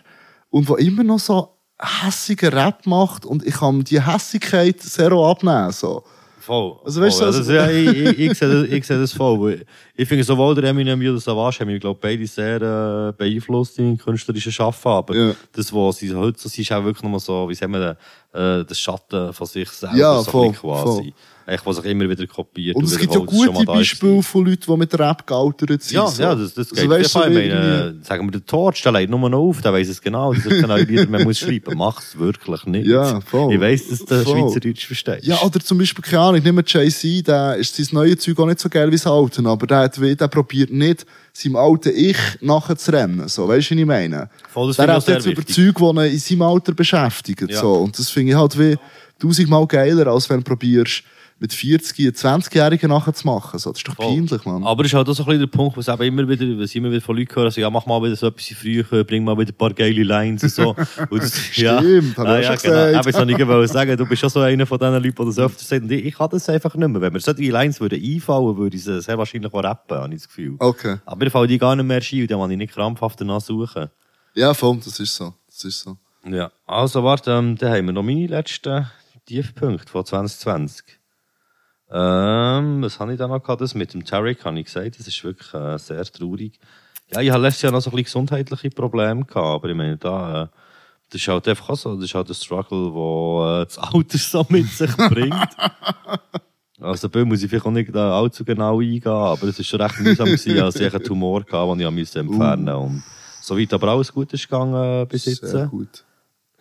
und 0.51 0.69
der 0.69 0.79
immer 0.79 1.03
noch 1.03 1.19
so 1.19 1.49
hässigen 1.81 2.51
Rap 2.53 2.87
macht 2.87 3.25
und 3.25 3.45
ich 3.45 3.55
kann 3.55 3.83
die 3.83 4.01
Hässigkeit 4.01 4.81
zero 4.81 5.31
abnehmen, 5.31 5.73
so. 5.73 6.05
Voll. 6.43 6.77
Also, 6.85 7.01
weißt 7.01 7.19
voll. 7.21 7.31
du, 7.31 7.37
also- 7.39 7.53
das, 7.53 7.71
ja, 7.71 7.71
ich, 7.71 7.89
ich, 7.97 8.19
ich, 8.19 8.39
sehe 8.39 8.49
das, 8.49 8.69
ich 8.69 8.85
sehe 8.85 8.99
das 8.99 9.13
voll. 9.13 9.65
Ich 9.95 10.09
finde 10.09 10.25
sowohl 10.25 10.57
der 10.57 10.65
Eminem 10.65 10.99
wie 11.01 11.05
der 11.05 11.19
Savage 11.19 11.61
haben 11.61 11.69
mich, 11.69 11.81
glaube 11.81 12.01
beide 12.03 12.27
sehr 12.27 12.57
äh, 12.61 13.13
beeinflusst 13.17 13.79
in 13.79 13.97
künstlerischen 13.97 14.51
Schaffen. 14.51 14.89
Aber 14.91 15.15
Ja. 15.15 15.35
das, 15.53 15.73
was 15.73 15.99
sie 15.99 16.13
heute 16.15 16.41
so 16.41 16.49
sind, 16.49 16.63
ist 16.63 16.73
auch 16.73 16.83
wirklich 16.83 17.09
nur 17.09 17.21
so, 17.21 17.49
wie 17.49 17.55
sagen 17.55 17.73
wir, 17.75 17.97
äh, 18.33 18.65
das 18.65 18.79
Schatten 18.81 19.33
von 19.33 19.47
sich 19.47 19.69
selber. 19.71 19.97
Ja, 19.97 20.19
so 20.21 20.31
voll, 20.33 20.53
quasi. 20.53 21.15
Echt, 21.47 21.67
was 21.67 21.77
sich 21.77 21.85
immer 21.87 22.09
wieder 22.09 22.27
kopiert. 22.27 22.77
Und 22.77 22.85
es 22.85 22.97
gibt 22.99 23.13
ja 23.13 23.21
das 23.21 23.29
gute. 23.29 23.65
Beispiele 23.65 24.23
von 24.23 24.45
Leuten, 24.47 24.63
die 24.67 24.77
mit 24.77 24.99
Rap 24.99 25.27
gealtert 25.27 25.83
sind. 25.83 25.97
Ja, 25.97 26.07
so. 26.07 26.23
ja, 26.23 26.35
das, 26.35 26.55
das 26.55 26.71
geht. 26.71 26.79
Also, 26.81 26.91
weißt 26.91 27.15
du, 27.15 27.19
ich 27.21 27.35
meine, 27.35 27.95
sagen 28.03 28.27
wir, 28.27 28.31
der 28.33 28.47
Torch, 28.47 28.83
der 28.83 28.93
legt 28.93 29.11
nur 29.11 29.29
noch 29.29 29.39
auf, 29.39 29.61
der 29.61 29.73
weiss 29.73 29.89
es 29.89 30.01
genau, 30.01 30.33
dass 30.33 30.47
er 30.47 30.67
neuen 30.67 30.87
Lieder 30.87 31.07
mehr 31.07 31.25
muss 31.25 31.39
schreiben. 31.39 31.77
Macht's 31.77 32.17
wirklich 32.19 32.65
nicht. 32.67 32.87
Ja, 32.87 33.21
voll. 33.21 33.53
Ich 33.55 33.61
weiss, 33.61 33.89
dass 33.89 34.05
du 34.05 34.23
Voll. 34.23 34.39
Schweizerdeutsch 34.41 34.87
verstehst. 34.87 35.25
Ja, 35.27 35.41
oder 35.43 35.61
zum 35.61 35.79
Beispiel, 35.79 36.03
keine 36.05 36.23
Ahnung, 36.23 36.55
mehr 36.55 36.65
Jay-Z, 36.67 37.27
der 37.27 37.57
ist 37.57 37.75
sein 37.77 37.87
neues 37.93 38.19
Zeug 38.19 38.39
auch 38.39 38.47
nicht 38.47 38.61
so 38.61 38.69
geil 38.69 38.89
wie 38.89 38.97
das 38.97 39.07
alte, 39.07 39.45
aber 39.45 39.67
der 39.67 39.79
hat, 39.79 39.97
der 39.97 40.29
probiert 40.29 40.71
nicht, 40.71 41.07
seinem 41.33 41.57
alten 41.57 41.93
Ich 41.95 42.17
nachzurennen, 42.41 43.29
so, 43.29 43.49
weißt 43.49 43.71
du, 43.71 43.75
was 43.75 43.81
ich 43.81 43.87
meine? 43.87 44.29
Voll, 44.51 44.69
das 44.69 44.77
der 44.77 44.85
ich 44.87 44.91
hat 44.93 45.09
jetzt 45.09 45.27
über 45.27 45.39
wichtig. 45.39 45.55
Zeug, 45.55 45.77
die 45.79 45.85
ihn 46.01 46.13
in 46.13 46.19
seinem 46.19 46.43
Alter 46.43 46.73
beschäftigen, 46.75 47.49
Ja. 47.49 47.61
so. 47.61 47.73
Und 47.75 47.99
das 47.99 48.11
finde 48.11 48.33
ich 48.33 48.39
halt 48.39 48.59
wie 48.59 48.77
tausendmal 49.19 49.67
geiler, 49.67 50.09
als 50.09 50.29
wenn 50.29 50.39
du 50.39 50.45
probierst, 50.45 51.03
mit 51.43 51.53
40, 51.53 51.99
einen 51.99 52.41
20-Jährigen 52.41 52.89
nachzumachen, 52.89 53.59
so. 53.59 53.73
Das 53.73 53.81
ist 53.81 53.89
doch 53.89 53.97
Voll. 53.97 54.15
peinlich, 54.15 54.45
Mann. 54.45 54.63
Aber 54.63 54.85
es 54.85 54.93
ist 54.93 54.95
halt 54.95 55.09
auch 55.09 55.13
so 55.13 55.25
ein 55.25 55.27
bisschen 55.27 55.41
der 55.41 55.47
Punkt, 55.49 55.77
was 55.77 55.89
eben 55.89 56.03
immer 56.05 56.29
wieder, 56.29 56.47
was 56.57 56.71
ich 56.71 56.77
immer 56.77 56.89
wieder 56.89 57.01
von 57.01 57.17
Leuten 57.17 57.35
höre, 57.35 57.51
so, 57.51 57.61
ja, 57.61 57.69
mach 57.69 57.85
mal 57.85 58.01
wieder 58.01 58.15
so 58.15 58.29
etwas 58.29 58.47
früher, 58.57 58.85
bring 59.03 59.25
mal 59.25 59.37
wieder 59.37 59.51
ein 59.51 59.57
paar 59.57 59.75
geile 59.75 60.05
Lines 60.05 60.45
und 60.45 60.53
so. 60.53 60.69
Und 61.11 61.21
das, 61.21 61.37
Stimmt, 61.37 61.53
ich 61.53 61.59
ja, 61.59 61.79
auch 61.79 61.83
ja, 61.83 62.57
schon 62.57 62.71
genau. 62.71 62.87
gesagt. 62.87 63.07
Eben, 63.07 63.13
so 63.13 63.25
nicht 63.25 63.49
wollen 63.49 63.67
sagen, 63.67 63.97
du 63.97 64.07
bist 64.07 64.21
schon 64.21 64.31
so 64.31 64.39
einer 64.39 64.67
von 64.67 64.79
diesen 64.79 64.95
Leuten, 64.95 65.17
die 65.17 65.25
das 65.25 65.39
öfter 65.41 65.65
sagen. 65.65 65.83
Und 65.83 65.91
ich, 65.91 66.05
ich 66.05 66.15
kann 66.15 66.31
das 66.31 66.49
einfach 66.49 66.77
nicht 66.77 66.89
mehr. 66.89 67.01
Wenn 67.01 67.13
mir 67.13 67.19
solche 67.19 67.51
Lines 67.51 67.81
würden 67.81 68.01
einfallen, 68.01 68.57
würde 68.57 68.77
ich 68.77 68.85
sie 68.85 69.03
sehr 69.03 69.19
wahrscheinlich 69.19 69.53
auch 69.53 69.65
rappen, 69.65 69.99
habe 69.99 70.15
ich 70.15 70.21
das 70.21 70.29
Gefühl. 70.29 70.55
Okay. 70.61 70.99
Aber 71.05 71.27
ich 71.27 71.33
fallen 71.33 71.49
die 71.49 71.59
gar 71.59 71.75
nicht 71.75 71.85
mehr 71.85 72.01
ein 72.01 72.21
und 72.23 72.31
dann 72.31 72.39
muss 72.39 72.51
ich 72.53 72.57
nicht 72.57 72.73
krampfhaft 72.73 73.21
danach 73.21 73.41
suchen. 73.41 73.89
Ja, 74.35 74.55
voll, 74.55 74.79
das 74.85 75.01
ist 75.01 75.17
so. 75.17 75.35
Das 75.49 75.65
ist 75.65 75.81
so. 75.81 75.97
Ja, 76.25 76.53
also 76.67 77.03
warte, 77.03 77.33
ähm, 77.33 77.57
dann 77.57 77.73
haben 77.73 77.87
wir 77.87 77.93
noch 77.93 78.05
meine 78.05 78.29
letzten 78.29 78.87
Tiefpunkte 79.27 79.91
von 79.91 80.07
2020. 80.07 81.02
Ähm, 81.95 82.83
was 82.83 82.99
habe 82.99 83.13
ich 83.13 83.19
da 83.19 83.29
noch 83.29 83.43
gehabt? 83.43 83.61
Das 83.61 83.75
mit 83.75 83.93
dem 83.93 84.05
Tarek 84.05 84.45
habe 84.45 84.59
ich 84.59 84.67
gesagt, 84.67 84.99
das 84.99 85.07
ist 85.07 85.23
wirklich 85.25 85.53
äh, 85.53 85.79
sehr 85.79 86.03
traurig. 86.05 86.59
Ja, 87.13 87.21
ich 87.21 87.31
habe 87.31 87.43
letztes 87.43 87.63
Jahr 87.63 87.73
noch 87.73 87.83
so 87.83 87.91
ein 87.91 87.97
bisschen 87.97 88.05
gesundheitliche 88.05 88.71
Probleme 88.71 89.25
gehabt, 89.25 89.37
aber 89.37 89.69
ich 89.69 89.77
meine, 89.77 89.99
da, 89.99 90.45
äh, 90.45 90.47
das 91.11 91.21
ist 91.21 91.29
halt 91.29 91.47
einfach 91.49 91.69
auch 91.69 91.77
so, 91.77 91.95
das 91.95 92.05
ist 92.07 92.15
halt 92.15 92.29
ein 92.31 92.35
Struggle, 92.35 92.95
wo 92.95 93.45
äh, 93.45 93.65
das 93.67 93.77
Alter 93.77 94.19
so 94.19 94.47
mit 94.49 94.69
sich 94.69 94.97
bringt. 94.97 95.35
Also, 96.81 97.07
da 97.07 97.25
muss 97.25 97.41
ich 97.41 97.49
vielleicht 97.49 97.65
auch 97.65 97.71
nicht 97.71 97.95
äh, 97.95 97.99
allzu 97.99 98.45
genau 98.45 98.81
eingehen, 98.81 99.07
aber 99.07 99.47
es 99.47 99.57
war 99.57 99.65
schon 99.65 99.81
recht 99.81 100.01
mühsam 100.01 100.27
gewesen, 100.27 100.61
als 100.61 100.75
ich 100.75 100.93
einen 100.93 101.05
Tumor 101.05 101.45
hatte, 101.49 101.79
den 101.79 101.99
ich 101.99 102.17
entfernen 102.17 102.65
musste. 102.65 102.77
Und 102.77 103.03
soweit 103.41 103.73
aber 103.73 103.89
alles 103.89 104.13
gut 104.13 104.33
ist 104.33 104.49
gegangen 104.49 105.03
äh, 105.03 105.07
bis 105.07 105.27
jetzt. 105.27 105.47
Sehr 105.47 105.67
gut. 105.67 106.05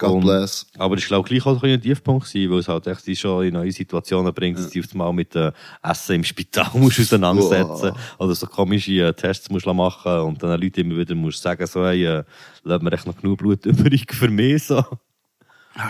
God 0.02 0.14
Und- 0.14 0.22
bless. 0.22 0.66
Aber 0.80 0.95
war, 0.97 1.04
glaube 1.04 1.28
ich, 1.30 1.43
gleich 1.43 1.45
auch 1.45 1.62
ein 1.62 1.80
Tiefpunkt 1.80 2.26
gewesen, 2.26 2.52
weil 2.52 2.60
es 2.60 2.68
halt 2.68 2.88
echt 2.88 3.06
die 3.06 3.16
schon 3.16 3.45
in 3.45 3.54
neue 3.54 3.72
Situationen 3.72 4.34
bringt, 4.34 4.58
dass 4.58 4.66
du 4.66 4.72
dich 4.72 4.86
auf 4.86 4.91
einmal 4.93 5.14
mit 5.14 5.36
dem 5.36 5.52
Essen 5.84 6.16
im 6.16 6.24
Spital 6.24 6.70
musst 6.74 6.99
auseinandersetzen 6.99 7.91
Oder 8.18 8.34
so 8.34 8.47
komische 8.47 8.91
äh, 8.93 9.14
Tests 9.14 9.49
musst 9.52 9.68
machen 9.68 10.22
und 10.22 10.41
dann 10.41 10.49
den 10.52 10.62
Leuten 10.62 10.82
immer 10.82 10.97
wieder 10.97 11.14
musst 11.14 11.41
sagen, 11.43 11.68
so, 11.68 11.86
hey, 11.86 12.04
äh, 12.04 12.24
lass 12.64 12.82
mir 12.82 12.91
echt 12.91 13.06
noch 13.06 13.16
genug 13.16 13.38
Blut 13.38 13.64
übrig 13.68 14.12
für 14.12 14.28
mich, 14.30 14.64
so. 14.64 14.84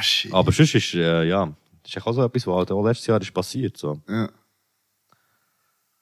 Shit. 0.02 0.34
Aber 0.34 0.52
sonst 0.52 0.76
ist, 0.76 0.94
äh, 0.94 1.24
ja, 1.24 1.46
das 1.84 1.96
ist 1.96 2.06
auch 2.06 2.12
so 2.14 2.24
etwas, 2.26 2.46
was 2.46 2.56
halt 2.56 2.72
auch 2.72 2.84
letztes 2.86 3.08
Jahr 3.08 3.22
ist 3.22 3.34
passiert, 3.34 3.78
so. 3.78 4.02
Ja. 4.10 4.30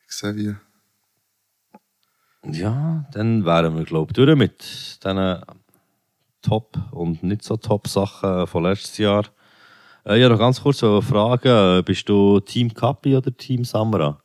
Ich 0.08 0.16
sehe 0.16 0.36
wie. 0.36 0.56
Ja, 2.58 3.06
dann 3.12 3.46
wären 3.46 3.78
wir, 3.78 3.84
glaube 3.86 4.12
ich, 4.12 4.14
durch 4.16 4.36
mit 4.36 4.60
diesen 5.04 5.42
Top- 6.42 6.78
und 6.92 7.24
nicht 7.24 7.44
so 7.44 7.58
Top-Sachen 7.58 8.48
von 8.48 8.64
letztes 8.64 8.98
Jahr. 8.98 9.24
Äh, 10.06 10.20
ja, 10.20 10.30
noch 10.30 10.40
ganz 10.40 10.62
kurz 10.62 10.84
eine 10.84 11.02
Frage. 11.02 11.84
Bist 11.86 12.08
du 12.10 12.40
Team 12.40 12.74
Kapi 12.74 13.16
oder 13.18 13.36
Team 13.36 13.66
Samra? 13.66 14.22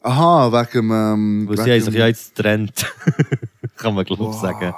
Aha, 0.00 0.52
wegen, 0.52 0.90
ähm, 0.90 1.46
Weil 1.48 1.56
sie 1.58 1.64
wegen- 1.64 1.72
haben 1.84 1.90
sich 1.92 1.94
ja 2.00 2.06
jetzt 2.06 2.36
getrennt. 2.36 2.86
Kann 3.76 3.94
man, 3.94 4.04
glaube 4.04 4.24
ich, 4.30 4.32
sagen. 4.36 4.74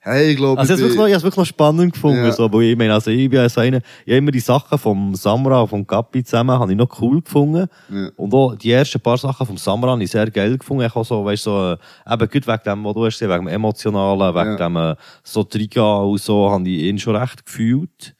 Hey, 0.00 0.30
ich 0.30 0.36
glaube, 0.36 0.60
Also, 0.60 0.74
ich 0.74 0.80
habe 0.80 0.90
es 0.90 0.96
wirklich, 0.96 1.14
wirklich 1.22 1.36
noch 1.36 1.44
spannend 1.44 1.92
gefunden. 1.92 2.24
Ja. 2.24 2.30
So, 2.32 2.50
weil 2.52 2.62
ich 2.62 2.78
meine, 2.78 2.94
also, 2.94 3.10
ich 3.10 3.28
bin 3.28 3.40
ja 3.40 3.48
so 3.48 3.60
einer, 3.60 3.78
ich 3.78 4.12
habe 4.12 4.18
immer 4.18 4.30
die 4.30 4.38
Sachen 4.40 4.78
vom 4.78 5.14
Samra 5.16 5.62
und 5.62 5.68
vom 5.68 5.86
Kapi 5.86 6.22
zusammen, 6.22 6.56
habe 6.58 6.70
ich 6.70 6.78
noch 6.78 7.00
cool 7.02 7.20
gefunden. 7.20 7.66
Ja. 7.90 8.08
Und 8.16 8.32
auch 8.32 8.54
die 8.54 8.70
ersten 8.70 9.00
paar 9.00 9.18
Sachen 9.18 9.44
vom 9.44 9.56
Samra 9.56 9.90
habe 9.90 10.02
ich 10.04 10.10
sehr 10.10 10.30
geil 10.30 10.56
gefunden. 10.56 10.84
Ich 10.84 10.94
auch 10.94 11.04
so, 11.04 11.24
weißt 11.24 11.42
so, 11.42 11.72
eben 12.08 12.28
gut 12.30 12.46
wegen 12.46 12.62
dem, 12.64 12.84
was 12.84 12.94
du 12.94 13.04
hast 13.06 13.20
wegen 13.20 13.32
dem 13.32 13.48
Emotionalen, 13.48 14.34
wegen 14.34 14.50
Ja. 14.58 14.68
dem, 14.68 14.76
äh, 14.76 14.94
so 15.24 15.42
Triga 15.42 15.96
und 15.98 16.20
so, 16.20 16.48
habe 16.48 16.68
ich 16.68 16.82
ihn 16.84 16.98
schon 16.98 17.16
recht 17.16 17.44
gefühlt. 17.44 18.14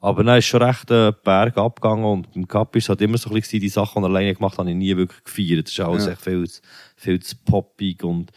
Aber 0.00 0.22
dann 0.24 0.38
ist 0.38 0.46
schon 0.46 0.62
recht 0.62 0.90
äh, 0.90 1.12
Berg 1.24 1.56
abgegangen 1.56 2.04
und 2.04 2.32
beim 2.32 2.46
Kapi 2.46 2.78
ist 2.78 2.88
halt 2.88 3.00
immer 3.00 3.16
so 3.16 3.30
ein 3.30 3.34
bisschen, 3.36 3.60
die 3.60 3.68
Sachen, 3.68 4.02
die 4.02 4.06
er 4.06 4.10
alleine 4.10 4.34
gemacht 4.34 4.52
hat, 4.54 4.58
habe 4.58 4.70
ich 4.70 4.76
nie 4.76 4.96
wirklich 4.96 5.22
gefeiert. 5.24 5.66
Das 5.66 5.72
ist 5.72 5.80
alles 5.80 6.06
Ja. 6.06 6.12
echt 6.12 6.20
viel, 6.22 6.46
zu- 6.48 6.60
viel 6.96 7.20
zu 7.20 7.34
poppig 7.44 8.04
und 8.04 8.30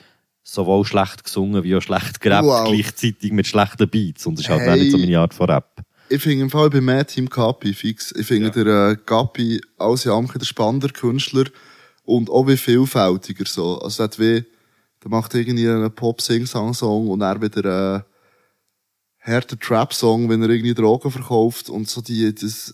sowohl 0.53 0.85
schlecht 0.85 1.23
gesungen 1.23 1.63
wie 1.63 1.75
auch 1.75 1.81
schlecht 1.81 2.19
gerappt, 2.21 2.47
Wow. 2.47 2.69
gleichzeitig 2.69 3.31
mit 3.31 3.47
schlechten 3.47 3.89
Beats. 3.89 4.25
Und 4.25 4.37
das 4.37 4.45
ist 4.45 4.49
halt 4.49 4.61
auch 4.63 4.71
Hey. 4.71 4.79
nicht 4.79 4.91
so 4.91 4.97
meine 4.97 5.19
Art 5.19 5.33
von 5.33 5.49
Rap. 5.49 5.81
Ich 6.09 6.21
finde 6.23 6.43
im 6.43 6.49
Fall 6.49 6.69
bei 6.71 6.81
mehr 6.81 7.05
Team 7.05 7.29
Capi 7.29 7.73
fix. 7.73 8.11
Ich 8.17 8.25
finde 8.27 8.49
der 8.51 8.89
äh, 8.91 8.95
Capi 8.95 9.61
als 9.77 10.05
Jamke 10.05 10.39
der 10.39 10.45
spannender 10.45 10.89
Künstler 10.89 11.45
und 12.03 12.29
auch 12.31 12.47
wie 12.47 12.57
vielfältiger 12.57 13.45
so. 13.45 13.79
Also 13.79 14.03
hat 14.03 14.17
wie, 14.17 14.43
der 15.03 15.09
macht 15.11 15.35
irgendwie 15.35 15.69
einen 15.69 15.93
Pop-Sing-Sang-Song 15.93 17.09
und 17.09 17.21
er 17.21 17.39
wieder 17.41 17.97
äh, 17.97 18.01
härter 19.17 19.59
Trap-Song, 19.59 20.29
wenn 20.29 20.41
er 20.41 20.49
irgendwie 20.49 20.73
Drogen 20.73 21.11
verkauft 21.11 21.69
und 21.69 21.87
so 21.87 22.01
die, 22.01 22.33
das, 22.33 22.73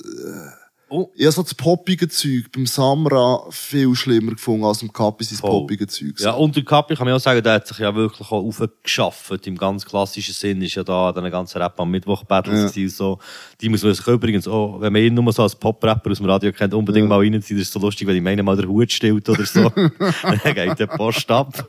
Oh. 0.98 1.12
ich 1.14 1.26
habe 1.26 1.34
so 1.34 1.44
das 1.44 1.54
poppige 1.54 2.08
Zeug 2.08 2.46
beim 2.54 2.66
Samra 2.66 3.42
viel 3.50 3.94
schlimmer 3.96 4.32
gefunden 4.32 4.64
als 4.64 4.82
im 4.82 4.94
Capi 4.94 5.26
sein 5.26 5.40
Voll. 5.40 5.50
poppige 5.50 5.88
Zeug. 5.88 6.14
Ja, 6.20 6.32
und 6.32 6.56
der 6.56 6.64
Kapi 6.64 6.96
kann 6.96 7.06
man 7.06 7.16
auch 7.16 7.20
sagen, 7.20 7.44
der 7.44 7.54
hat 7.56 7.68
sich 7.68 7.80
ja 7.80 7.94
wirklich 7.94 8.32
auch 8.32 8.44
aufgeschafft. 8.44 9.46
Im 9.46 9.58
ganz 9.58 9.86
klassischen 9.86 10.34
Sinn 10.34 10.62
ist 10.62 10.76
ja 10.76 10.86
da 10.86 11.12
den 11.12 11.30
ganzen 11.30 11.62
Rap 11.62 11.78
am 11.80 11.92
Mittwoch 11.92 12.24
Battles 12.24 12.74
ja. 12.76 12.88
so. 12.88 13.20
Die 13.60 13.68
muss 13.68 13.84
man 13.84 13.94
sich 13.94 14.08
übrigens 14.08 14.48
auch, 14.48 14.80
wenn 14.80 14.94
man 14.94 15.02
ihn 15.02 15.14
nur 15.14 15.34
so 15.34 15.44
als 15.44 15.56
Pop-Rapper 15.56 16.12
aus 16.12 16.18
dem 16.18 16.28
Radio 16.28 16.54
kennt, 16.54 16.74
unbedingt 16.74 17.10
mal 17.10 17.20
reinziehen. 17.20 17.58
Das 17.60 17.68
ist 17.68 17.74
so 17.74 17.80
lustig, 17.80 18.08
wenn 18.08 18.16
ich 18.16 18.24
meine 18.24 18.42
mal 18.42 18.56
der 18.56 18.68
Hut 18.70 18.90
stillt 18.90 19.28
oder 19.28 19.46
so. 19.46 19.70
Dann 19.70 20.54
geht 20.56 20.80
der 20.80 20.88
Post 20.88 21.30
ab. 21.30 21.66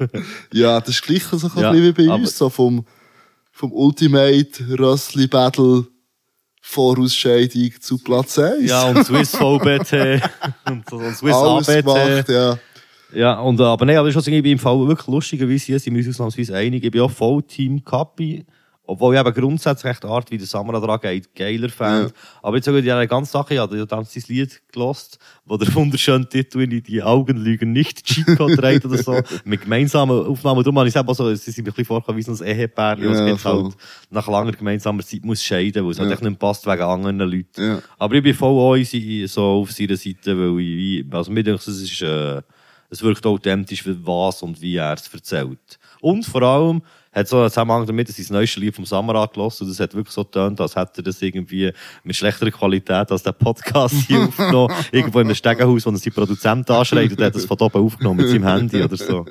Ja, 0.53 0.79
das 0.79 0.91
ist 0.91 1.03
gleich 1.03 1.25
so 1.25 1.37
ein 1.37 1.53
Ja, 1.61 1.73
bisschen 1.73 1.97
wie 1.97 2.07
bei 2.07 2.15
uns, 2.15 2.39
so 2.39 2.49
vom, 2.49 2.85
vom 3.51 3.73
Ultimate 3.73 4.79
Rössli 4.79 5.27
Battle 5.27 5.87
Vorausscheidung 6.69 7.71
zu 7.81 7.97
Platz 7.97 8.39
1. 8.39 8.69
ja, 8.69 8.89
und 8.89 9.05
Swiss 9.07 9.31
VBT 9.37 10.21
und, 10.69 10.93
und 10.93 11.17
Swiss 11.17 11.33
Alles 11.35 11.69
ABT. 11.69 11.85
gemacht, 11.85 12.29
ja. 12.29 12.59
Ja, 13.15 13.39
und, 13.39 13.61
äh, 13.61 13.63
aber 13.63 13.87
nein, 13.87 13.97
aber 13.97 14.09
das 14.09 14.17
ist 14.17 14.27
ich 14.29 14.43
bin 14.43 14.53
im 14.53 14.59
Fall 14.59 14.77
wirklich 14.87 15.07
lustigerweise, 15.07 15.65
hier 15.65 15.79
sind 15.79 15.95
wir 15.95 16.05
uns 16.05 16.17
ausnahmsweise 16.17 16.57
einig. 16.57 16.85
Ich 16.85 16.91
bin 16.91 17.01
auch 17.03 17.11
voll 17.11 17.43
Team 17.45 17.85
Kapi. 17.85 18.45
Obwohl 18.89 19.15
ich 19.15 19.21
eben 19.21 19.35
grundsätzlich 19.35 19.91
echt 19.91 20.05
die 20.05 20.07
Art, 20.07 20.31
wie 20.31 20.39
der 20.39 20.47
Samra 20.47 20.79
dran 20.79 21.01
geht, 21.01 21.35
geiler 21.35 21.69
fand. 21.69 22.15
Aber 22.41 22.57
jetzt 22.57 22.67
sogar 22.67 22.81
die 22.81 22.93
eine 22.93 23.09
ganz 23.09 23.33
Sache, 23.33 23.55
ich 23.55 23.61
habe 23.61 23.85
dann 23.85 24.05
sein 24.05 24.23
Lied 24.29 24.63
gelost, 24.73 25.19
wo 25.45 25.57
der 25.57 25.75
wunderschöne 25.75 26.29
Titel 26.29 26.61
in 26.61 26.83
die 26.83 27.03
Augen 27.03 27.37
lügen 27.37 27.73
nicht 27.73 28.05
Chico 28.05 28.49
trägt 28.55 28.85
oder 28.85 28.99
so. 28.99 29.21
Mit 29.45 29.63
gemeinsamen 29.63 30.27
Aufnahmen. 30.27 30.63
Darum 30.63 30.79
habe 30.79 30.89
ich 30.89 30.95
selber 30.95 31.15
so, 31.15 31.35
sie 31.35 31.51
sind 31.51 31.65
mir 31.65 31.71
ein 31.71 31.75
bisschen 31.75 31.85
vorgekommen 31.85 32.19
wie 32.19 32.23
so 32.23 32.45
ein 32.45 32.49
Ehepärchen, 32.49 33.05
Ja, 33.05 33.11
was 33.11 33.21
jetzt 33.29 33.45
halt 33.45 33.75
nach 34.11 34.29
langer 34.29 34.53
gemeinsamer 34.53 35.03
Zeit 35.03 35.25
muss 35.25 35.43
scheiden, 35.43 35.85
weil 35.85 35.91
es 35.91 35.99
halt 35.99 36.13
echt 36.13 36.23
nicht 36.23 36.39
passt 36.39 36.65
wegen 36.67 36.83
anderen 36.83 37.19
Leuten. 37.19 37.63
Ja. 37.63 37.83
Aber 37.99 38.15
ich 38.15 38.23
bin 38.23 38.35
voll 38.35 38.81
auch 38.81 39.27
so 39.27 39.43
auf 39.43 39.73
seiner 39.73 39.97
Seite, 39.97 40.39
weil 40.39 40.61
ich, 40.61 41.05
also 41.11 41.33
mir 41.33 41.43
denke, 41.43 41.61
es 41.61 41.67
ist, 41.67 42.03
äh, 42.03 42.41
es 42.89 43.03
wirkt 43.03 43.27
authentisch, 43.27 43.83
was 43.85 44.43
und 44.43 44.61
wie 44.61 44.77
er 44.77 44.95
es 44.95 45.13
erzählt. 45.13 45.79
Und 46.01 46.25
vor 46.25 46.43
allem 46.43 46.83
hat 47.17 47.29
so 47.29 47.41
einen 47.41 47.49
Zusammenhang 47.49 47.87
damit, 47.87 48.09
dass 48.09 48.19
ich 48.19 48.27
das 48.27 48.33
neueste 48.33 48.61
Lied 48.61 48.75
vom 48.75 48.85
Samara 48.85 49.25
gelassen 49.27 49.65
und 49.65 49.71
es 49.71 49.81
hat 49.81 49.95
wirklich 49.95 50.15
so 50.15 50.23
getönt, 50.25 50.61
als 50.61 50.77
hätte 50.77 51.01
er 51.01 51.05
das 51.05 51.23
irgendwie 51.23 51.73
mit 52.05 52.15
schlechterer 52.15 52.51
Qualität 52.51 53.11
als 53.11 53.23
der 53.23 53.33
Podcast 53.33 53.95
hier 54.07 54.21
aufgenommen, 54.29 54.75
irgendwo 54.93 55.21
in 55.21 55.29
einem 55.29 55.35
Stegenhaus, 55.35 55.87
wo 55.87 55.91
er 55.91 55.97
seinen 55.97 56.13
Produzent 56.13 56.71
anschreit 56.71 57.11
und 57.11 57.19
er 57.19 57.27
hat 57.27 57.35
das 57.35 57.47
von 57.47 57.59
oben 57.59 57.85
aufgenommen 57.87 58.19
mit 58.19 58.29
seinem 58.29 58.45
Handy 58.45 58.83
oder 58.83 58.97
so. 58.97 59.25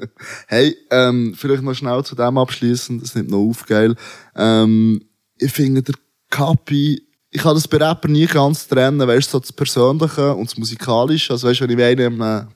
Hey, 0.47 0.75
ähm, 0.89 1.35
vielleicht 1.37 1.61
noch 1.61 1.75
schnell 1.75 2.03
zu 2.03 2.15
dem 2.15 2.37
abschließen, 2.39 2.99
das 2.99 3.13
nimmt 3.13 3.29
noch 3.29 3.37
auf, 3.37 3.65
geil. 3.67 3.95
Ähm, 4.35 5.05
ich 5.37 5.51
finde, 5.51 5.83
der 5.83 5.95
Capi, 6.31 7.03
ich 7.29 7.41
kann 7.41 7.53
das 7.53 7.67
bei 7.67 7.77
Rapper 7.77 8.07
nie 8.07 8.25
ganz 8.25 8.67
trennen, 8.67 9.07
weißt 9.07 9.27
du, 9.27 9.31
so 9.31 9.39
das 9.39 9.53
Persönliche 9.53 10.33
und 10.33 10.49
das 10.49 10.57
Musikalische. 10.57 11.33
Also 11.33 11.47
weißt 11.47 11.61
du, 11.61 11.67
wenn 11.67 11.79
ich 11.79 11.99
in 11.99 12.21
einem 12.21 12.47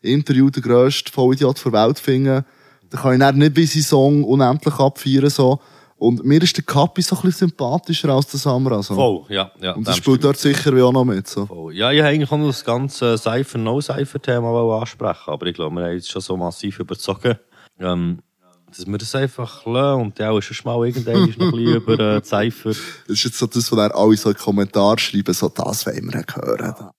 Interview 0.00 0.48
den 0.48 0.62
grössten 0.62 1.12
Vollidiot 1.12 1.62
der 1.64 1.72
Welt 1.72 1.98
finde, 1.98 2.44
dann 2.90 3.00
kann 3.00 3.12
ich 3.14 3.18
dann 3.20 3.38
nicht 3.38 3.54
bei 3.54 3.64
seinem 3.64 3.82
Song 3.82 4.24
unendlich 4.24 4.74
abfeiern, 4.74 5.30
so. 5.30 5.60
Und 5.96 6.24
mir 6.24 6.42
ist 6.42 6.56
der 6.56 6.64
Capi 6.64 7.02
so 7.02 7.14
ein 7.14 7.22
bisschen 7.22 7.48
sympathischer 7.48 8.08
als 8.08 8.28
der 8.28 8.40
Samra, 8.40 8.82
so. 8.82 8.94
Voll, 8.94 9.24
ja, 9.28 9.50
ja. 9.60 9.74
Und 9.74 9.86
das 9.86 9.98
spielt 9.98 10.24
dort 10.24 10.38
sicher 10.38 10.74
wie 10.74 10.80
auch 10.80 10.92
noch 10.92 11.04
mit, 11.04 11.28
so. 11.28 11.44
Voll. 11.46 11.74
Ja, 11.74 11.90
ich 11.90 11.98
wollte 11.98 12.08
eigentlich 12.08 12.32
auch 12.32 12.38
noch 12.38 12.46
das 12.46 12.64
ganze 12.64 13.18
Cypher-No-Cypher-Thema 13.18 14.80
ansprechen, 14.80 15.30
aber 15.30 15.46
ich 15.46 15.54
glaube, 15.54 15.76
wir 15.76 15.84
haben 15.84 15.92
jetzt 15.92 16.10
schon 16.10 16.22
so 16.22 16.36
massiv 16.38 16.80
überzogen, 16.80 17.36
ähm, 17.78 18.20
dass 18.70 18.86
wir 18.86 18.98
das 18.98 19.14
einfach 19.14 19.66
lassen 19.66 20.00
und 20.00 20.18
der 20.18 20.32
auch 20.32 20.40
schon 20.40 20.56
mal 20.64 20.86
irgendwann 20.86 21.20
noch 21.20 21.28
ein 21.28 21.50
bisschen 21.50 21.76
über 21.76 21.98
äh, 21.98 22.24
Cypher. 22.24 22.70
Das 22.70 22.78
ist 23.08 23.24
jetzt 23.24 23.38
so 23.38 23.46
das, 23.46 23.70
was 23.70 23.78
dann 23.78 23.92
alle 23.92 24.16
so 24.16 24.30
in 24.30 24.36
Kommentare 24.36 24.98
schreiben, 24.98 25.34
so, 25.34 25.50
das 25.50 25.86
wollen 25.86 26.12
wir 26.12 26.24
hören. 26.34 26.90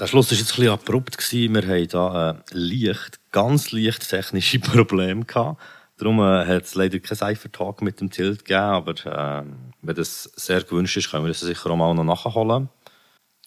Der 0.00 0.08
Schluss 0.08 0.30
war 0.30 0.38
jetzt 0.38 0.52
ein 0.52 0.56
bisschen 0.56 0.72
abrupt. 0.72 1.32
Wir 1.32 1.62
hatten 1.62 1.88
da 1.88 2.30
äh, 2.30 2.34
leicht, 2.50 3.20
ganz 3.30 3.70
leicht 3.70 4.08
technische 4.08 4.58
Probleme 4.60 5.24
gehabt. 5.24 5.60
Darum 5.96 6.18
äh, 6.18 6.44
hat 6.44 6.64
es 6.64 6.74
leider 6.74 6.98
keinen 6.98 7.16
Cypher-Talk 7.16 7.80
mit 7.80 8.00
dem 8.00 8.10
Tilt 8.10 8.44
gegeben, 8.44 8.60
aber 8.60 8.92
äh, 8.92 9.44
wenn 9.82 9.94
das 9.94 10.24
sehr 10.34 10.62
gewünscht 10.62 10.96
ist, 10.96 11.10
können 11.10 11.24
wir 11.24 11.28
das 11.28 11.40
sicher 11.40 11.70
auch 11.70 11.76
mal 11.76 11.94
noch 11.94 12.04
nachholen. 12.04 12.68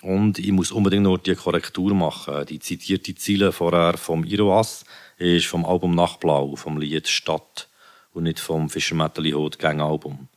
Und 0.02 0.39
ich 0.39 0.52
muss 0.52 0.72
unbedingt 0.72 1.04
noch 1.04 1.18
die 1.18 1.36
Korrektur 1.36 1.93
machen. 1.93 2.45
Die 2.45 2.60
zitierte 2.60 3.16
Ziele 3.16 3.52
vorher 3.52 3.98
vom 3.98 4.24
Iroas 4.24 4.86
ist 5.18 5.48
vom 5.48 5.66
Album 5.66 5.95
Nachtblau, 5.95 6.56
vom 6.56 6.78
Lied 6.78 7.10
Stadt 7.10 7.68
und 8.14 8.24
nicht 8.24 8.39
vom 8.39 8.70
Fischer 8.70 8.95
Metal 8.95 9.34
Hot 9.34 9.60
Gang 9.60 9.82
Album. 9.82 10.30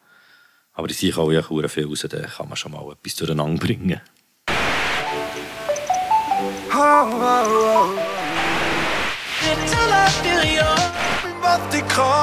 Aber 0.72 0.88
die 0.88 0.94
sehe 0.94 1.10
ich 1.10 1.16
auch 1.18 1.30
ja 1.30 1.42
viel 1.42 1.86
raus, 1.86 2.06
da 2.08 2.20
kann 2.22 2.48
man 2.48 2.56
schon 2.56 2.72
mal 2.72 2.92
etwas 2.92 3.16
durcheinander 3.16 3.64
bringen. 3.64 4.00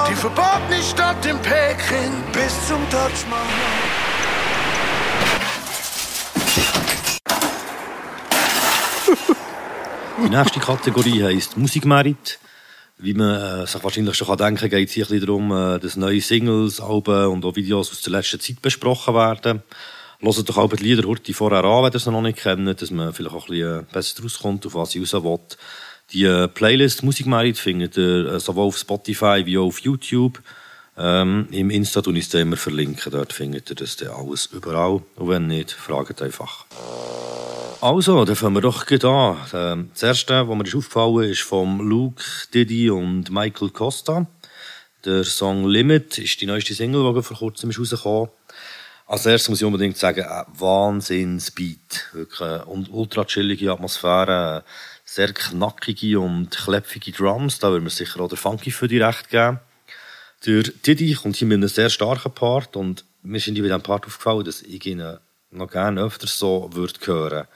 Die 0.07 0.15
verbotene 0.15 0.81
Stadt 0.81 1.23
in 1.27 1.37
Peking 1.37 2.23
bis 2.33 2.67
zum 2.67 2.89
Taj. 2.89 3.11
Die 10.23 10.29
nächste 10.29 10.59
Kategorie 10.59 11.23
heisst 11.23 11.55
Musikmerit. 11.55 12.39
Wie 12.97 13.13
man 13.13 13.61
äh, 13.61 13.67
sich 13.67 13.83
wahrscheinlich 13.83 14.15
schon 14.15 14.35
denken 14.37 14.57
kann, 14.57 14.71
geht 14.71 14.89
es 14.89 14.95
hier 14.95 15.19
darum, 15.19 15.51
äh, 15.51 15.77
dass 15.77 15.97
neue 15.97 16.19
Singles, 16.19 16.81
Alben 16.81 17.27
und 17.27 17.45
auch 17.45 17.55
Videos 17.55 17.91
aus 17.91 18.01
der 18.01 18.13
letzten 18.13 18.39
Zeit 18.39 18.59
besprochen 18.63 19.13
werden. 19.13 19.61
Hört 20.19 20.49
doch 20.49 20.57
auch 20.57 20.73
die 20.73 20.83
Lieder 20.83 21.07
heute 21.07 21.31
vorher 21.31 21.63
an, 21.63 21.83
wenn 21.83 21.93
ihr 21.93 21.99
sie 21.99 22.11
noch 22.11 22.21
nicht 22.21 22.39
kennt, 22.39 22.81
dass 22.81 22.89
man 22.89 23.13
vielleicht 23.13 23.35
auch 23.35 23.47
ein 23.49 23.51
bisschen 23.51 23.79
äh, 23.81 23.93
besser 23.93 24.23
rauskommt, 24.23 24.65
auf 24.65 24.73
was 24.73 24.95
ich 24.95 25.13
raus 25.13 25.23
will. 25.23 25.39
Die 26.11 26.23
äh, 26.23 26.47
Playlist 26.47 27.03
Musikmerit 27.03 27.59
findet 27.59 27.97
ihr 27.97 28.33
äh, 28.33 28.39
sowohl 28.39 28.65
auf 28.65 28.77
Spotify 28.77 29.43
wie 29.45 29.59
auch 29.59 29.67
auf 29.67 29.79
YouTube. 29.79 30.41
Ähm, 30.97 31.47
Im 31.51 31.69
Insta 31.69 32.01
tue 32.01 32.17
ich 32.17 32.25
es 32.25 32.33
immer 32.33 32.57
verlinken, 32.57 33.11
dort 33.11 33.31
findet 33.31 33.69
ihr 33.69 33.75
das 33.75 33.95
dann 33.97 34.07
alles 34.07 34.47
überall. 34.47 35.03
Und 35.17 35.29
wenn 35.29 35.45
nicht, 35.45 35.71
fragt 35.71 36.19
einfach. 36.23 36.65
Also, 37.79 38.25
dann 38.25 38.35
fangen 38.35 38.55
wir 38.55 38.61
doch 38.61 38.87
gleich 38.87 39.05
an. 39.05 39.37
Ähm, 39.53 39.89
Das 39.93 40.01
erste, 40.01 40.47
was 40.47 40.57
mir 40.57 40.65
ist 40.65 40.73
aufgefallen 40.73 41.29
ist 41.29 41.41
vom 41.41 41.87
Luke, 41.87 42.23
Diddy 42.55 42.89
und 42.89 43.29
Michael 43.29 43.69
Costa. 43.69 44.25
Der 45.05 45.23
Song 45.23 45.67
Limit 45.67 46.17
ist 46.17 46.41
die 46.41 46.47
neueste 46.47 46.73
Single, 46.73 47.13
die 47.13 47.21
vor 47.21 47.37
kurzem 47.37 47.69
ist 47.69 47.79
rausgekommen 47.79 48.29
Als 49.09 49.25
erstes 49.25 49.47
muss 49.47 49.61
ich 49.61 49.65
unbedingt 49.65 49.95
sagen, 49.95 50.25
ein 50.25 50.45
Wahnsinnsbeat. 50.59 52.09
Wirklich 52.11 52.41
eine 52.41 52.65
und 52.65 52.89
ultra 52.91 53.23
chillige 53.23 53.71
Atmosphäre, 53.71 54.65
sehr 55.05 55.31
knackige 55.33 56.19
und 56.19 56.51
klepfige 56.51 57.13
Drums. 57.13 57.59
Da 57.59 57.69
würde 57.69 57.81
man 57.81 57.89
sicher 57.89 58.19
auch 58.19 58.27
der 58.27 58.37
Funky 58.37 58.69
für 58.69 58.89
die 58.89 58.99
recht 58.99 59.29
geben. 59.29 59.61
Der 60.45 60.63
Diddy 60.63 61.13
kommt 61.13 61.37
hier 61.37 61.47
mit 61.47 61.55
einem 61.55 61.69
sehr 61.69 61.89
starken 61.89 62.33
Part 62.33 62.75
und 62.75 63.05
mir 63.23 63.37
ist 63.37 63.45
bei 63.45 63.53
diesem 63.53 63.81
Part 63.81 64.05
aufgefallen, 64.05 64.43
dass 64.43 64.61
ich 64.61 64.85
ihn 64.85 65.01
noch 65.51 65.71
gerne 65.71 66.01
öfters 66.01 66.37
so 66.37 66.69
würde 66.73 66.99
hören. 67.05 67.47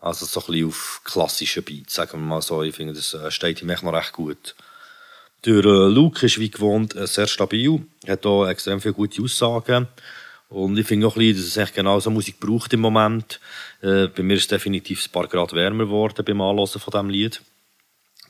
Also 0.00 0.26
so 0.26 0.40
ein 0.40 0.46
bisschen 0.46 0.68
auf 0.68 1.00
klassischen 1.02 1.64
Beats, 1.64 1.94
sagen 1.94 2.20
wir 2.20 2.26
mal 2.26 2.42
so. 2.42 2.62
Ich 2.62 2.76
finde, 2.76 2.92
das 2.92 3.14
äh, 3.14 3.32
steht 3.32 3.62
ihm 3.62 3.70
echt 3.70 3.82
noch 3.82 3.94
recht 3.94 4.12
gut. 4.12 4.54
Der 5.44 5.64
äh, 5.64 5.88
Luke 5.88 6.24
ist 6.24 6.38
wie 6.38 6.50
gewohnt 6.50 6.94
äh, 6.94 7.06
sehr 7.06 7.26
stabil, 7.26 7.84
hat 8.06 8.24
auch 8.26 8.46
extrem 8.46 8.80
viele 8.80 8.94
gute 8.94 9.22
Aussagen. 9.22 9.88
Und 10.54 10.78
ich 10.78 10.86
finde 10.86 11.08
auch 11.08 11.16
ein 11.16 11.18
bisschen, 11.18 11.36
dass 11.36 11.46
es 11.46 11.56
echt 11.56 11.74
genau 11.74 11.98
so 11.98 12.10
Musik 12.10 12.38
braucht 12.38 12.72
im 12.72 12.80
Moment. 12.80 13.40
Äh, 13.82 14.06
bei 14.06 14.22
mir 14.22 14.36
ist 14.36 14.42
es 14.42 14.48
definitiv 14.48 15.04
ein 15.04 15.10
paar 15.10 15.26
Grad 15.26 15.52
wärmer 15.52 15.86
geworden 15.86 16.24
beim 16.24 16.40
Anhören 16.40 16.68
von 16.68 16.92
diesem 16.92 17.10
Lied. 17.10 17.42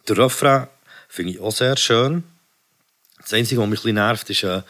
Der 0.09 0.17
Refrain 0.17 0.69
finde 1.07 1.33
ich 1.33 1.41
auch 1.41 1.53
sehr 1.53 1.77
schön. 1.77 2.25
Das 3.21 3.35
Einzige, 3.35 3.61
was 3.61 3.69
mich 3.69 3.81
ein 3.81 3.83
bisschen 3.83 3.95
nervt, 3.97 4.31
ist 4.31 4.43
äh, 4.43 4.63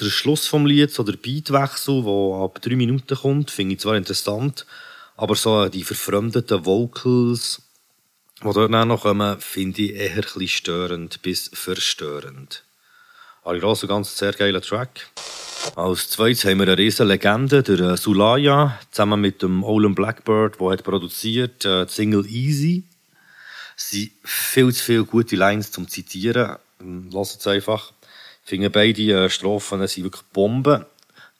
der 0.00 0.06
Schluss 0.06 0.46
vom 0.46 0.64
Lied, 0.64 0.92
so 0.92 1.02
der 1.02 1.18
Beatwechsel, 1.18 2.02
der 2.04 2.40
ab 2.42 2.62
drei 2.62 2.74
Minuten 2.74 3.16
kommt. 3.16 3.50
Finde 3.50 3.74
ich 3.74 3.80
zwar 3.80 3.96
interessant, 3.96 4.64
aber 5.16 5.34
so 5.34 5.64
äh, 5.64 5.70
die 5.70 5.84
verfremdeten 5.84 6.64
Vocals, 6.64 7.60
die 8.42 8.50
dort 8.50 8.70
noch 8.70 9.02
kommen, 9.02 9.38
finde 9.40 9.82
ich 9.82 9.92
eher 9.92 10.10
ein 10.10 10.20
bisschen 10.22 10.48
störend 10.48 11.20
bis 11.20 11.50
verstörend. 11.52 12.64
Aber 13.44 13.62
also 13.62 13.86
ganz 13.86 14.16
sehr 14.16 14.32
geiler 14.32 14.62
Track. 14.62 15.06
Als 15.76 16.08
zweites 16.08 16.46
haben 16.46 16.58
wir 16.58 16.66
eine 16.66 16.78
riesen 16.78 17.06
Legende, 17.06 17.62
der 17.62 17.80
äh, 17.80 17.96
Sulaya, 17.96 18.78
zusammen 18.90 19.20
mit 19.20 19.42
dem 19.42 19.62
Olin 19.62 19.94
Blackbird, 19.94 20.58
der 20.58 20.70
hat 20.70 20.82
produziert 20.82 21.64
äh, 21.64 21.84
die 21.84 21.92
Single 21.92 22.26
Easy. 22.26 22.84
Es 23.76 23.90
sind 23.90 24.12
viel 24.24 24.72
zu 24.72 24.82
viele 24.82 25.04
gute 25.04 25.36
Lines 25.36 25.70
zum 25.70 25.88
Zitieren. 25.88 26.56
Lass 27.10 27.36
es 27.36 27.46
einfach. 27.46 27.92
Ich 28.44 28.48
finde, 28.48 28.70
beide 28.70 29.24
äh, 29.24 29.30
Strophen 29.30 29.86
sind 29.86 30.04
wirklich 30.04 30.24
Bomben. 30.32 30.86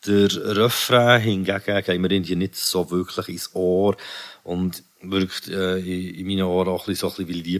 Der 0.07 0.28
Refrain 0.57 1.22
hingegen 1.22 1.82
geht 1.82 2.00
mir 2.00 2.11
irgendwie 2.11 2.36
nicht 2.36 2.57
so 2.57 2.90
wirklich 2.90 3.28
ins 3.30 3.55
Ohr 3.55 3.96
und 4.42 4.82
wirkt 5.00 5.48
äh, 5.48 5.78
in, 5.78 6.14
in 6.16 6.26
meinen 6.26 6.42
Ohren 6.42 6.68
auch 6.68 6.82
ein 6.82 6.92
bisschen, 6.92 7.09
so 7.09 7.22
ein 7.22 7.26
bisschen 7.26 7.44
wie 7.46 7.59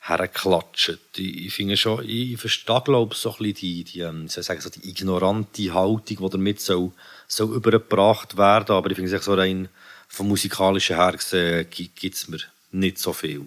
hergeklatscht. 0.00 0.98
Ich, 1.16 1.46
ich 1.46 1.54
finde 1.54 1.76
schon, 1.76 2.08
ich 2.08 2.38
verstehe, 2.38 2.80
glaube 2.82 3.14
ich, 3.14 3.20
so 3.20 3.30
ein 3.30 3.36
bisschen 3.38 3.54
die, 3.54 3.84
die, 3.84 4.00
ähm, 4.00 4.28
soll 4.28 4.40
ich 4.40 4.46
sagen, 4.46 4.60
so 4.60 4.70
die 4.70 4.88
ignorante 4.88 5.74
Haltung, 5.74 6.04
die 6.06 6.30
damit 6.30 6.60
soll, 6.60 6.92
soll 7.28 7.54
übergebracht 7.54 8.36
werden, 8.36 8.74
aber 8.74 8.90
ich 8.90 8.96
finde 8.96 9.14
es 9.14 9.24
so 9.24 9.34
rein 9.34 9.68
vom 10.08 10.28
musikalischen 10.28 10.96
her 10.96 11.12
gesehen, 11.12 11.66
gibt 11.70 12.14
es 12.14 12.28
mir 12.28 12.40
nicht 12.72 12.98
so 12.98 13.12
viel. 13.12 13.46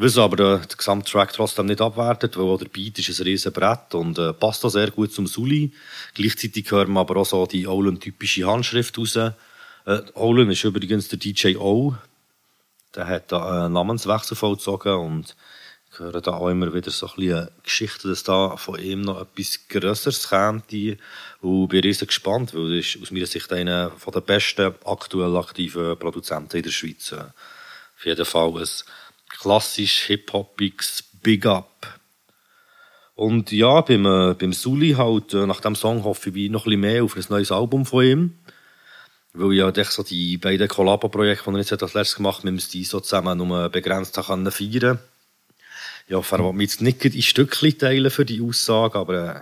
Was 0.00 0.16
aber 0.16 0.36
der, 0.36 0.58
der 0.58 0.76
Gesamttrack 0.76 1.32
trotzdem 1.32 1.66
nicht 1.66 1.80
abwertet, 1.80 2.36
weil 2.38 2.56
der 2.58 2.66
Beat 2.66 3.00
ist 3.00 3.18
ein 3.18 3.24
riesen 3.24 3.52
Brett 3.52 3.94
und 3.94 4.16
äh, 4.16 4.32
passt 4.32 4.64
auch 4.64 4.68
sehr 4.68 4.92
gut 4.92 5.12
zum 5.12 5.26
Suli. 5.26 5.72
Gleichzeitig 6.14 6.70
hören 6.70 6.92
wir 6.92 7.00
aber 7.00 7.16
auch 7.16 7.26
so 7.26 7.46
die 7.46 7.66
Olin-typische 7.66 8.46
Handschrift 8.46 8.96
raus. 8.96 9.16
Äh, 9.16 9.32
Olin 10.14 10.52
ist 10.52 10.62
übrigens 10.62 11.08
der 11.08 11.18
DJ 11.18 11.56
O. 11.56 11.96
Der 12.94 13.06
hat 13.06 13.32
da 13.32 13.64
einen 13.64 13.74
Namenswechsel 13.74 14.36
vollzogen 14.36 14.94
und 14.94 15.36
ich 15.90 15.98
höre 15.98 16.20
da 16.20 16.32
auch 16.32 16.48
immer 16.48 16.72
wieder 16.74 16.90
so 16.90 17.06
ein 17.06 17.12
bisschen 17.16 17.48
Geschichten, 17.62 18.08
dass 18.08 18.22
da 18.22 18.56
von 18.56 18.78
ihm 18.78 19.02
noch 19.02 19.20
etwas 19.20 19.68
Größeres 19.68 20.28
kommt. 20.28 20.72
Und 21.40 21.68
bin 21.68 21.80
riesig 21.80 22.08
gespannt, 22.08 22.54
weil 22.54 22.72
er 22.72 22.78
ist 22.78 22.98
aus 23.00 23.10
meiner 23.10 23.26
Sicht 23.26 23.52
einer 23.52 23.92
der 24.14 24.20
besten 24.20 24.74
aktuell 24.84 25.36
aktiven 25.36 25.98
Produzenten 25.98 26.58
in 26.58 26.62
der 26.62 26.70
Schweiz. 26.70 27.12
Auf 27.12 28.04
jeden 28.04 28.24
Fall 28.24 28.58
ein 28.58 28.68
klassisch 29.28 30.02
hip-hopiges 30.06 31.04
Big 31.22 31.46
Up. 31.46 31.98
Und 33.14 33.50
ja, 33.50 33.80
beim, 33.80 34.06
äh, 34.06 34.34
beim 34.34 34.52
Suli 34.52 34.92
halt, 34.92 35.34
äh, 35.34 35.46
nach 35.46 35.60
dem 35.60 35.74
Song 35.74 36.04
hoffe 36.04 36.30
ich 36.30 36.50
noch 36.50 36.66
ein 36.66 36.70
bisschen 36.70 36.80
mehr 36.80 37.02
auf 37.02 37.16
ein 37.16 37.24
neues 37.28 37.50
Album 37.50 37.84
von 37.84 38.04
ihm. 38.04 38.38
Weil 39.34 39.52
ja 39.52 39.68
echt 39.68 39.92
so 39.92 40.02
die 40.02 40.36
beiden 40.38 40.68
Collabo-Projekte, 40.68 41.50
die 41.50 41.56
er 41.56 41.60
jetzt 41.62 41.82
als 41.82 41.94
letztes 41.94 42.16
gemacht 42.16 42.38
hat, 42.38 42.44
wir 42.44 42.52
müssen 42.52 42.70
die 42.72 42.84
so 42.84 43.00
zusammen 43.00 43.38
nur 43.38 43.68
begrenzt 43.68 44.16
haben 44.16 44.50
feiern. 44.50 44.98
Ja, 46.08 46.20
ich 46.20 46.32
will 46.32 46.52
mich 46.54 46.70
jetzt 46.70 46.80
nicht 46.80 47.04
in 47.04 47.22
Stückchen 47.22 47.78
teilen 47.78 48.10
für 48.10 48.24
die 48.24 48.40
Aussage, 48.40 48.98
aber 48.98 49.36
äh, 49.36 49.40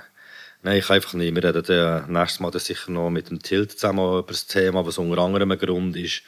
nein, 0.63 0.79
ich 0.79 0.91
einfach 0.91 1.15
nicht. 1.15 1.35
Wir 1.35 1.45
reden 1.45 1.63
dann 1.63 2.13
nächstes 2.13 2.41
Mal 2.41 2.59
sicher 2.59 2.91
noch 2.91 3.11
mit 3.11 3.31
dem 3.31 3.41
Tilt 3.41 3.73
zusammen 3.73 4.19
über 4.19 4.27
das 4.27 4.47
Thema, 4.47 4.85
was 4.85 4.99
unter 4.99 5.23
anderem 5.23 5.53
ein 5.53 5.59
Grund 5.59 5.97
ist, 5.97 6.23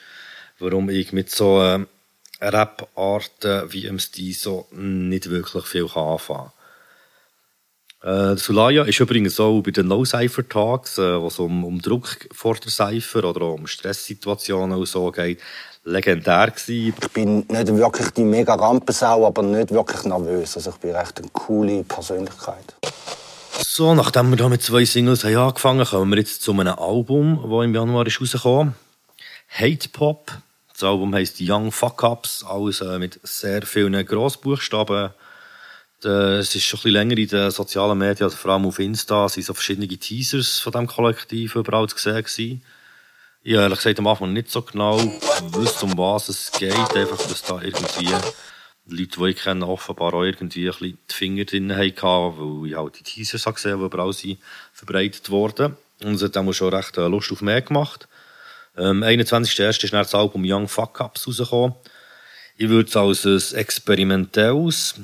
warum 0.57 0.89
ich 0.89 1.11
mit 1.11 1.29
so 1.29 1.61
äh, 1.61 1.85
Rap-Arten 2.41 3.71
wie 3.73 3.91
MC 3.91 4.33
so 4.33 4.67
nicht 4.71 5.29
wirklich 5.29 5.65
viel 5.65 5.83
anfangen 5.83 6.17
kann. 6.45 6.51
Äh, 8.01 8.37
Sulaya 8.37 8.83
ist 8.83 8.99
übrigens 8.99 9.39
auch 9.39 9.61
bei 9.61 9.71
den 9.71 9.87
No-Cypher-Tags, 9.87 10.97
äh, 10.97 11.19
wo 11.19 11.27
es 11.27 11.39
um, 11.39 11.65
um 11.65 11.81
Druck 11.81 12.29
vor 12.31 12.55
der 12.55 12.71
Cypher 12.71 13.25
oder 13.25 13.41
um 13.41 13.67
Stresssituationen 13.67 14.77
und 14.77 14.87
so 14.87 15.11
geht, 15.11 15.41
legendär 15.83 16.51
gewesen. 16.51 16.93
Ich 17.01 17.09
bin 17.09 17.39
nicht 17.39 17.67
wirklich 17.67 18.09
die 18.11 18.23
mega 18.23 18.55
Rampensau, 18.55 19.27
aber 19.27 19.43
nicht 19.43 19.71
wirklich 19.71 20.03
nervös. 20.03 20.55
Also 20.55 20.69
ich 20.69 20.77
bin 20.77 20.95
recht 20.95 21.19
eine 21.19 21.29
coole 21.33 21.83
Persönlichkeit. 21.83 22.75
So, 23.61 23.93
nachdem 23.93 24.29
wir 24.29 24.37
da 24.37 24.47
mit 24.47 24.61
zwei 24.61 24.85
Singles 24.85 25.23
haben 25.23 25.35
angefangen 25.35 25.79
haben, 25.81 25.89
kommen 25.89 26.11
wir 26.11 26.19
jetzt 26.19 26.41
zu 26.41 26.51
einem 26.51 26.79
Album, 26.79 27.39
das 27.43 27.65
im 27.65 27.75
Januar 27.75 28.07
ist 28.07 28.21
rausgekommen. 28.21 28.75
Hate 29.49 29.89
Pop 29.89 30.31
das 30.79 30.87
Album 30.87 31.13
heisst 31.13 31.41
Young 31.41 31.73
Fuck 31.73 32.03
Ups, 32.03 32.45
alles 32.47 32.79
äh, 32.79 32.99
mit 32.99 33.19
sehr 33.23 33.63
vielen 33.63 34.05
Grossbuchstaben. 34.05 35.09
Es 36.05 36.55
ist 36.55 36.63
schon 36.63 36.79
ein 36.79 36.83
bisschen 36.83 36.91
länger 36.93 37.17
in 37.17 37.27
den 37.27 37.51
sozialen 37.51 37.97
Medien, 37.97 38.23
also 38.23 38.37
vor 38.37 38.51
allem 38.51 38.65
auf 38.65 38.79
Insta, 38.79 39.27
sind 39.27 39.45
so 39.45 39.53
verschiedene 39.53 39.87
Teasers 39.87 40.59
von 40.59 40.71
diesem 40.71 40.87
Kollektiv 40.87 41.55
überall 41.55 41.89
zu 41.89 41.97
sehen 41.97 42.23
gewesen. 42.23 42.63
Ich 43.41 43.53
habe 43.53 43.63
ehrlich 43.63 43.79
gesagt 43.79 43.99
am 43.99 44.07
Anfang 44.07 44.33
nicht 44.33 44.49
so 44.49 44.61
genau 44.61 44.97
gewusst, 44.97 45.83
um 45.83 45.97
was 45.97 46.29
es 46.29 46.51
geht, 46.51 46.73
einfach, 46.73 47.17
dass 47.17 47.41
da 47.41 47.61
irgendwie 47.61 48.09
Leute, 48.91 49.19
die 49.19 49.27
ich 49.29 49.37
kenne, 49.37 49.67
offenbar 49.67 50.13
auch 50.13 50.23
irgendwie 50.23 50.67
ein 50.67 50.71
bisschen 50.71 50.97
die 51.09 51.13
Finger 51.13 51.45
drin 51.45 51.75
hatten, 51.75 52.01
weil 52.01 52.69
ich 52.69 52.75
halt 52.75 52.99
die 52.99 53.03
Teasers 53.03 53.43
gesehen 53.43 53.73
habe, 53.73 53.81
die 53.81 53.85
überall 53.85 54.13
sind 54.13 54.39
verbreitet 54.73 55.29
wurden. 55.29 55.75
Und 56.03 56.15
es 56.15 56.23
hat 56.23 56.35
dann 56.35 56.51
schon 56.53 56.73
recht 56.73 56.97
äh, 56.97 57.07
Lust 57.07 57.31
auf 57.31 57.41
mehr 57.41 57.61
gemacht. 57.61 58.07
Ähm, 58.77 59.03
21.01. 59.03 59.83
ist 59.83 59.93
dann 59.93 59.99
das 59.99 60.15
Album 60.15 60.43
Young 60.45 60.67
Fuck 60.67 60.99
Ups 61.01 61.27
rausgekommen. 61.27 61.75
Ich 62.57 62.69
würde 62.69 62.89
es 62.89 62.95
als 62.95 63.25
ein 63.25 63.57
experimentelles, 63.57 64.95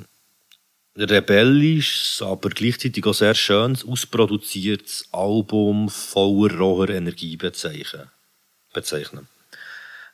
rebellisches, 0.98 2.22
aber 2.22 2.50
gleichzeitig 2.50 3.06
auch 3.06 3.14
sehr 3.14 3.36
schönes, 3.36 3.86
ausproduziertes 3.86 5.10
Album 5.12 5.90
voller 5.90 6.58
roher 6.58 6.90
Energie 6.90 7.38
bezeichnen. 7.38 8.10
bezeichnen. 8.74 9.28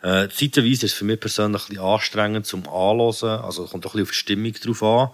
Äh, 0.01 0.29
zeitweise 0.29 0.67
ist 0.67 0.83
es 0.83 0.93
für 0.93 1.05
mich 1.05 1.19
persönlich 1.19 1.63
ein 1.63 1.67
bisschen 1.69 1.83
anstrengend 1.83 2.45
zum 2.47 2.67
Anhören, 2.67 3.41
also 3.41 3.65
kommt 3.65 3.85
auch 3.85 3.93
ein 3.93 3.97
bisschen 3.97 4.03
auf 4.03 4.09
die 4.09 4.15
Stimmung 4.15 4.53
drauf 4.53 4.83
an. 4.83 5.09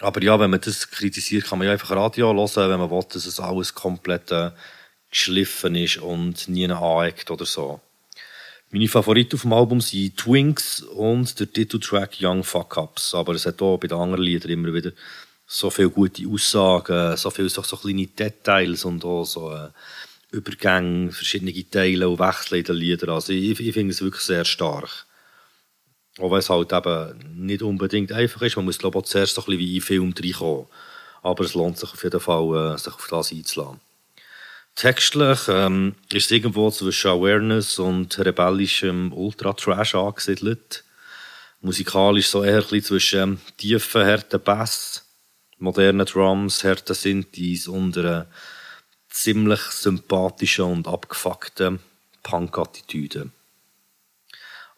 Aber 0.00 0.22
ja, 0.22 0.38
wenn 0.38 0.50
man 0.50 0.60
das 0.60 0.90
kritisiert, 0.90 1.44
kann 1.44 1.58
man 1.58 1.66
ja 1.66 1.72
einfach 1.72 1.90
Radio 1.90 2.32
hören, 2.32 2.70
wenn 2.70 2.80
man 2.80 2.90
will, 2.90 3.04
dass 3.12 3.26
es 3.26 3.40
alles 3.40 3.74
komplett 3.74 4.30
äh, 4.30 4.52
geschliffen 5.10 5.74
ist 5.74 5.98
und 5.98 6.48
nie 6.48 6.70
aneckt 6.70 7.30
oder 7.30 7.44
so. 7.44 7.80
Meine 8.70 8.86
Favoriten 8.86 9.36
auf 9.36 9.42
dem 9.42 9.52
Album 9.54 9.80
sind 9.80 10.18
Twinks 10.18 10.82
und 10.82 11.40
der 11.40 11.50
Titeltrack 11.50 12.18
Young 12.20 12.44
Fuck 12.44 12.76
Ups. 12.76 13.14
Aber 13.14 13.32
es 13.32 13.46
hat 13.46 13.62
auch 13.62 13.78
bei 13.78 13.86
den 13.86 13.96
anderen 13.96 14.22
Liedern 14.22 14.52
immer 14.52 14.74
wieder 14.74 14.92
so 15.46 15.70
viele 15.70 15.88
gute 15.88 16.28
Aussagen, 16.28 17.16
so 17.16 17.30
viele 17.30 17.48
so, 17.48 17.62
so 17.62 17.78
kleine 17.78 18.06
Details 18.06 18.84
und 18.84 19.06
auch 19.06 19.24
so 19.24 19.50
äh, 19.50 19.70
Übergänge, 20.32 21.10
verschiedene 21.12 21.70
Teile 21.70 22.10
und 22.10 22.18
Wechsel 22.18 22.58
in 22.58 22.64
den 22.64 22.76
Liedern. 22.76 23.08
Also 23.08 23.32
ich, 23.32 23.58
ich 23.58 23.72
finde 23.72 23.92
es 23.92 24.02
wirklich 24.02 24.24
sehr 24.24 24.44
stark. 24.44 25.06
Auch 26.18 26.30
wenn 26.30 26.38
es 26.38 26.50
halt 26.50 26.70
eben 26.70 27.46
nicht 27.46 27.62
unbedingt 27.62 28.12
einfach 28.12 28.42
ist. 28.42 28.56
Man 28.56 28.66
muss, 28.66 28.78
glaube 28.78 28.98
ich, 28.98 29.04
auch 29.04 29.08
zuerst 29.08 29.34
so 29.34 29.40
ein 29.40 29.46
bisschen 29.46 29.60
wie 29.60 29.76
in 29.76 29.82
Film 29.82 30.14
reinkommen. 30.14 30.66
Aber 31.22 31.42
es 31.42 31.54
lohnt 31.54 31.78
sich 31.78 31.90
auf 31.90 32.04
jeden 32.04 32.20
Fall, 32.20 32.74
äh, 32.74 32.78
sich 32.78 32.92
auf 32.92 33.08
das 33.08 33.32
einzulassen. 33.32 33.80
Textlich 34.78 35.48
ähm, 35.48 35.96
ist 36.12 36.26
es 36.26 36.30
irgendwo 36.30 36.70
zwischen 36.70 37.10
Awareness 37.10 37.80
und 37.80 38.16
rebellischem 38.16 39.12
Ultra-Trash 39.12 39.96
angesiedelt. 39.96 40.84
Musikalisch 41.60 42.28
so 42.28 42.44
eher 42.44 42.62
ein 42.72 42.82
zwischen 42.84 43.20
ähm, 43.20 43.40
tiefen, 43.56 44.06
harten 44.06 44.40
Bass, 44.40 45.04
modernen 45.58 46.06
Drums, 46.06 46.62
harten 46.62 46.94
Synthes 46.94 47.66
und 47.66 47.98
einer 47.98 48.26
ziemlich 49.10 49.62
sympathischen 49.62 50.66
und 50.66 50.86
abgefuckten 50.86 51.80
Punk-Attitüde. 52.22 53.30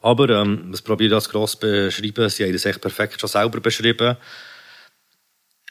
Aber 0.01 0.31
ähm, 0.31 0.69
was 0.71 0.81
probiere 0.81 1.09
ich 1.09 1.15
das 1.15 1.29
gross 1.29 1.57
beschreiben? 1.57 2.31
Sie 2.31 2.45
haben 2.45 2.55
das 2.55 2.65
echt 2.65 2.81
perfekt 2.81 3.21
schon 3.21 3.29
selber 3.29 3.61
beschrieben. 3.61 4.17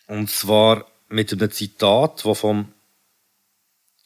Und 0.06 0.30
zwar 0.30 0.86
mit 1.08 1.34
einem 1.34 1.50
Zitat, 1.50 2.24
das 2.24 2.38
vom 2.38 2.72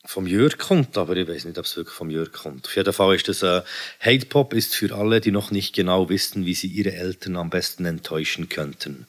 vom 0.05 0.27
Jörg 0.27 0.57
kommt, 0.57 0.97
aber 0.97 1.15
ich 1.15 1.27
weiß 1.27 1.45
nicht, 1.45 1.57
ob 1.57 1.65
es 1.65 1.77
wirklich 1.77 1.95
vom 1.95 2.09
Jörg 2.09 2.31
kommt. 2.31 2.65
Auf 2.65 2.75
jeden 2.75 2.93
Fall 2.93 3.15
ist 3.15 3.27
das 3.27 3.41
äh, 3.41 3.61
Hate 4.01 4.25
Pop 4.25 4.53
ist 4.53 4.75
für 4.75 4.93
alle, 4.93 5.21
die 5.21 5.31
noch 5.31 5.51
nicht 5.51 5.73
genau 5.73 6.09
wissen, 6.09 6.45
wie 6.45 6.53
sie 6.53 6.67
ihre 6.67 6.93
Eltern 6.93 7.37
am 7.37 7.49
besten 7.49 7.85
enttäuschen 7.85 8.49
könnten. 8.49 9.07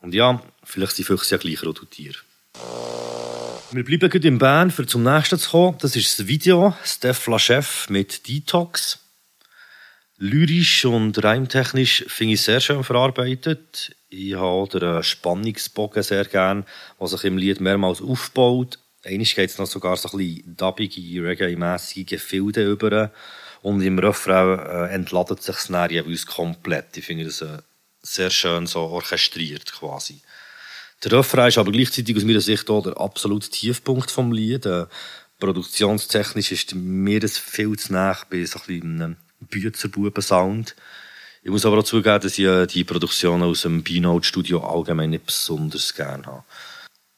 Und 0.00 0.14
ja, 0.14 0.42
vielleicht 0.64 0.96
sind 0.96 1.04
Füchse 1.04 1.34
ja 1.34 1.38
gleich 1.38 1.62
Rototier. 1.62 2.14
Wir 3.70 3.84
bleiben 3.84 4.10
gut 4.10 4.24
in 4.24 4.38
Bern, 4.38 4.70
für 4.70 4.86
zum 4.86 5.02
nächsten 5.02 5.38
zu 5.38 5.50
kommen. 5.50 5.78
Das 5.80 5.96
ist 5.96 6.18
das 6.18 6.26
Video 6.26 6.76
Steph 6.84 7.26
Lachev 7.26 7.90
mit 7.90 8.28
Detox. 8.28 8.98
Lyrisch 10.18 10.84
und 10.84 11.22
reimtechnisch 11.22 12.04
finde 12.08 12.34
ich 12.34 12.42
sehr 12.42 12.60
schön 12.60 12.84
verarbeitet. 12.84 13.96
Ich 14.08 14.34
habe 14.34 14.78
den 14.78 15.02
Spannungsbogen 15.02 16.02
sehr 16.02 16.24
gern, 16.24 16.64
der 17.00 17.06
sich 17.08 17.24
im 17.24 17.38
Lied 17.38 17.60
mehrmals 17.60 18.00
aufbaut 18.00 18.78
Einmal 19.04 19.24
geht 19.24 19.50
es 19.50 19.58
noch 19.58 19.66
sogar 19.66 19.96
so 19.96 20.10
ein 20.10 20.18
bisschen 20.18 20.56
dubbige, 20.56 21.24
reggae-mässige 21.24 22.16
Gefilde 22.16 22.70
über. 22.70 23.10
Und 23.62 23.82
im 23.82 23.98
Refrain 23.98 24.58
äh, 24.58 24.94
entladet 24.94 25.42
sich 25.42 25.56
das 25.56 25.90
jeweils 25.90 26.26
komplett. 26.26 26.96
Ich 26.96 27.06
finde 27.06 27.24
das 27.24 27.40
äh, 27.40 27.58
sehr 28.02 28.30
schön 28.30 28.66
so 28.66 28.80
orchestriert 28.80 29.72
quasi. 29.72 30.20
Der 31.04 31.12
Refrain 31.12 31.48
ist 31.48 31.58
aber 31.58 31.72
gleichzeitig 31.72 32.16
aus 32.16 32.24
meiner 32.24 32.40
Sicht 32.40 32.70
auch 32.70 32.82
der 32.82 32.96
absolute 32.96 33.50
Tiefpunkt 33.50 34.10
vom 34.10 34.32
Lied. 34.32 34.66
Äh, 34.66 34.86
produktionstechnisch 35.38 36.52
ist 36.52 36.74
mir 36.74 37.18
das 37.18 37.38
viel 37.38 37.76
zu 37.76 37.92
nah 37.92 38.16
bei 38.30 38.44
so 38.44 38.60
einem 38.68 39.16
Büzerbuben-Sound. 39.40 40.76
Ich 41.42 41.50
muss 41.50 41.66
aber 41.66 41.78
auch 41.78 41.84
zugeben, 41.84 42.20
dass 42.20 42.38
ich 42.38 42.44
äh, 42.44 42.66
die 42.66 42.84
Produktion 42.84 43.42
aus 43.42 43.62
dem 43.62 43.82
B-Note-Studio 43.82 44.64
allgemein 44.64 45.10
nicht 45.10 45.26
besonders 45.26 45.92
gerne 45.94 46.26
habe. 46.26 46.44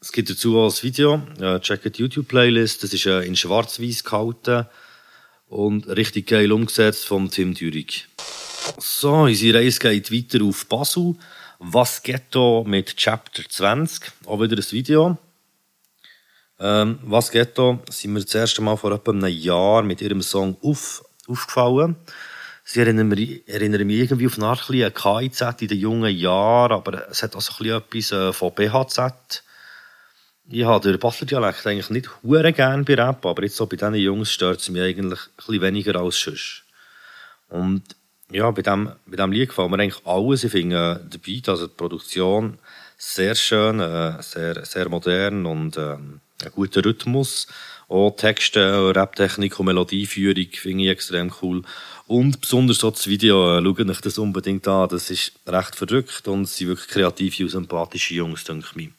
Es 0.05 0.12
gibt 0.12 0.28
dazu 0.28 0.59
auch 0.59 0.70
ein 0.70 0.82
Video, 0.82 1.22
äh, 1.40 1.59
checkt 1.61 1.96
die 1.96 2.02
YouTube-Playlist, 2.02 2.84
das 2.84 2.92
ist 2.92 3.07
äh, 3.07 3.22
in 3.22 3.36
schwarz-weiß 3.36 4.05
gehalten 4.05 4.66
und 5.48 5.88
richtig 5.88 6.26
geil 6.26 6.52
umgesetzt 6.52 7.07
von 7.07 7.30
Tim 7.30 7.55
Thürig. 7.55 8.07
So, 8.76 9.22
unsere 9.22 9.61
Reise 9.61 9.78
geht 9.78 10.12
weiter 10.12 10.44
auf 10.44 10.66
Basel. 10.66 11.14
Was 11.59 12.02
Ghetto 12.02 12.64
mit 12.68 12.98
Chapter 12.98 13.44
20. 13.48 14.12
Auch 14.26 14.42
wieder 14.42 14.59
ein 14.59 14.72
Video. 14.72 15.16
Ähm, 16.61 16.98
Was 17.05 17.30
Ghetto 17.30 17.82
sind 17.88 18.12
wir 18.12 18.22
das 18.22 18.34
erste 18.34 18.61
Mal 18.61 18.76
vor 18.76 18.92
etwa 18.92 19.11
einem 19.11 19.28
Jahr 19.28 19.82
mit 19.84 20.02
ihrem 20.02 20.20
Song 20.20 20.59
auf, 20.61 21.02
aufgefallen. 21.26 21.96
Sie 22.62 22.80
erinnern 22.80 23.09
mich, 23.09 23.48
erinnern 23.48 23.86
mich 23.86 24.00
irgendwie 24.00 24.26
auf 24.26 24.36
eine 24.36 24.48
Art 24.48 24.66
KIZ 24.66 25.62
in 25.62 25.68
den 25.68 25.78
jungen 25.78 26.14
Jahren, 26.14 26.72
aber 26.72 27.09
es 27.09 27.22
hat 27.22 27.34
auch 27.34 27.40
so 27.40 27.55
ein 27.64 27.82
bisschen 27.88 28.18
etwas 28.18 28.28
äh, 28.28 28.32
von 28.34 28.55
BHZ. 28.55 29.42
Ich 30.51 30.64
habe 30.64 30.90
den 30.90 30.99
Basler 30.99 31.26
Dialekt 31.26 31.66
eigentlich 31.66 31.88
nicht 31.88 32.11
hure 32.22 32.53
gern 32.53 32.84
bei 32.84 32.95
Rap, 32.95 33.24
aber 33.24 33.45
jetzt 33.45 33.57
so 33.57 33.66
bei 33.66 33.76
diesen 33.76 33.95
Jungs 33.95 34.30
stört 34.30 34.61
es 34.61 34.68
mich 34.68 34.82
eigentlich 34.82 35.20
ein 35.49 35.61
weniger 35.61 35.99
als 35.99 36.20
sonst. 36.20 36.64
Und 37.49 37.82
ja, 38.30 38.51
bei 38.51 38.61
dem, 38.61 38.92
bei 39.07 39.16
dem 39.16 39.32
Lied 39.32 39.49
gefällt 39.49 39.70
mir 39.70 39.78
eigentlich 39.78 40.05
alles. 40.07 40.45
Ich 40.45 40.53
finde 40.53 41.01
äh, 41.11 41.18
Beat, 41.18 41.49
also 41.49 41.66
die 41.66 41.74
Produktion, 41.74 42.59
sehr 42.99 43.34
schön, 43.34 43.80
äh, 43.80 44.22
sehr, 44.22 44.64
sehr 44.66 44.88
modern 44.90 45.47
und 45.47 45.78
äh, 45.78 45.95
ein 45.95 46.20
guter 46.55 46.84
Rhythmus. 46.84 47.47
Auch 47.88 48.11
Texte, 48.16 48.95
Raptechnik 48.95 49.59
und 49.59 49.66
Melodieführung 49.66 50.49
finde 50.53 50.84
ich 50.84 50.90
extrem 50.90 51.32
cool. 51.40 51.62
Und 52.07 52.42
besonders 52.42 52.78
so 52.78 52.90
das 52.90 53.07
Video, 53.07 53.59
äh, 53.59 53.62
schaut 53.62 53.80
euch 53.80 54.01
das 54.03 54.18
unbedingt 54.18 54.68
an. 54.68 54.90
Das 54.90 55.11
ist 55.11 55.32
recht 55.47 55.74
verrückt 55.74 56.28
und 56.28 56.42
es 56.42 56.57
sind 56.57 56.68
wirklich 56.68 56.88
kreative 56.88 57.45
und 57.45 57.51
sympathische 57.51 58.14
Jungs, 58.14 58.45
denke 58.45 58.68
ich. 58.76 58.90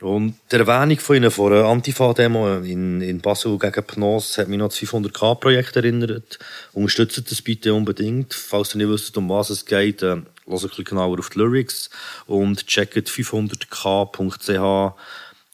Und 0.00 0.34
die 0.50 0.56
Erwähnung 0.56 0.98
von 0.98 1.16
Ihnen 1.16 1.30
vor 1.30 1.52
einer 1.52 1.64
Antifa-Demo 1.66 2.58
in, 2.58 3.00
in 3.00 3.20
Basel 3.20 3.58
gegen 3.58 3.84
Pnos 3.84 4.36
hat 4.38 4.48
mich 4.48 4.58
noch 4.58 4.68
das 4.68 4.78
500k-Projekt 4.78 5.76
erinnert. 5.76 6.38
Unterstützt 6.72 7.30
das 7.30 7.40
bitte 7.40 7.72
unbedingt. 7.72 8.34
Falls 8.34 8.74
ihr 8.74 8.78
nicht 8.78 8.90
wisst, 8.90 9.16
um 9.16 9.28
was 9.28 9.50
es 9.50 9.64
geht, 9.64 10.02
äh, 10.02 10.06
hört 10.06 10.26
ein 10.46 10.60
bisschen 10.68 10.84
genauer 10.84 11.18
auf 11.18 11.30
die 11.30 11.38
Lyrics 11.38 11.90
und 12.26 12.66
checkt 12.66 13.08
500k.ch 13.08 14.94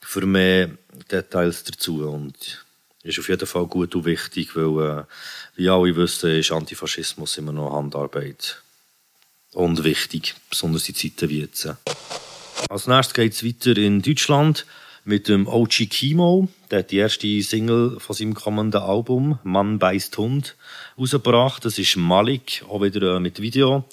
für 0.00 0.26
mehr 0.26 0.70
Details 1.10 1.64
dazu. 1.64 2.08
Und 2.08 2.64
ist 3.02 3.18
auf 3.18 3.28
jeden 3.28 3.46
Fall 3.46 3.66
gut 3.66 3.94
und 3.94 4.04
wichtig, 4.04 4.56
weil, 4.56 5.00
äh, 5.00 5.04
wie 5.56 5.68
alle 5.68 5.94
wissen, 5.96 6.30
ist 6.30 6.50
Antifaschismus 6.50 7.38
immer 7.38 7.52
noch 7.52 7.72
Handarbeit. 7.72 8.62
Und 9.52 9.84
wichtig, 9.84 10.34
besonders 10.48 10.88
in 10.88 10.94
Zeiten 10.94 11.28
wie 11.28 11.40
jetzt. 11.40 11.68
Als 12.68 12.86
nächstes 12.86 13.14
geht 13.14 13.32
es 13.32 13.44
weiter 13.44 13.76
in 13.76 14.02
Deutschland 14.02 14.66
mit 15.04 15.28
dem 15.28 15.46
OG 15.46 15.88
Kimo. 15.88 16.48
Der 16.70 16.80
hat 16.80 16.90
die 16.90 16.98
erste 16.98 17.42
Single 17.42 17.98
von 17.98 18.14
seinem 18.14 18.34
kommenden 18.34 18.80
Album 18.80 19.38
Mann 19.42 19.78
beißt 19.78 20.16
Hund 20.18 20.56
rausgebracht. 20.98 21.64
Das 21.64 21.78
ist 21.78 21.96
Malik, 21.96 22.64
auch 22.68 22.82
wieder 22.82 23.16
äh, 23.16 23.20
mit 23.20 23.40
Video. 23.40 23.84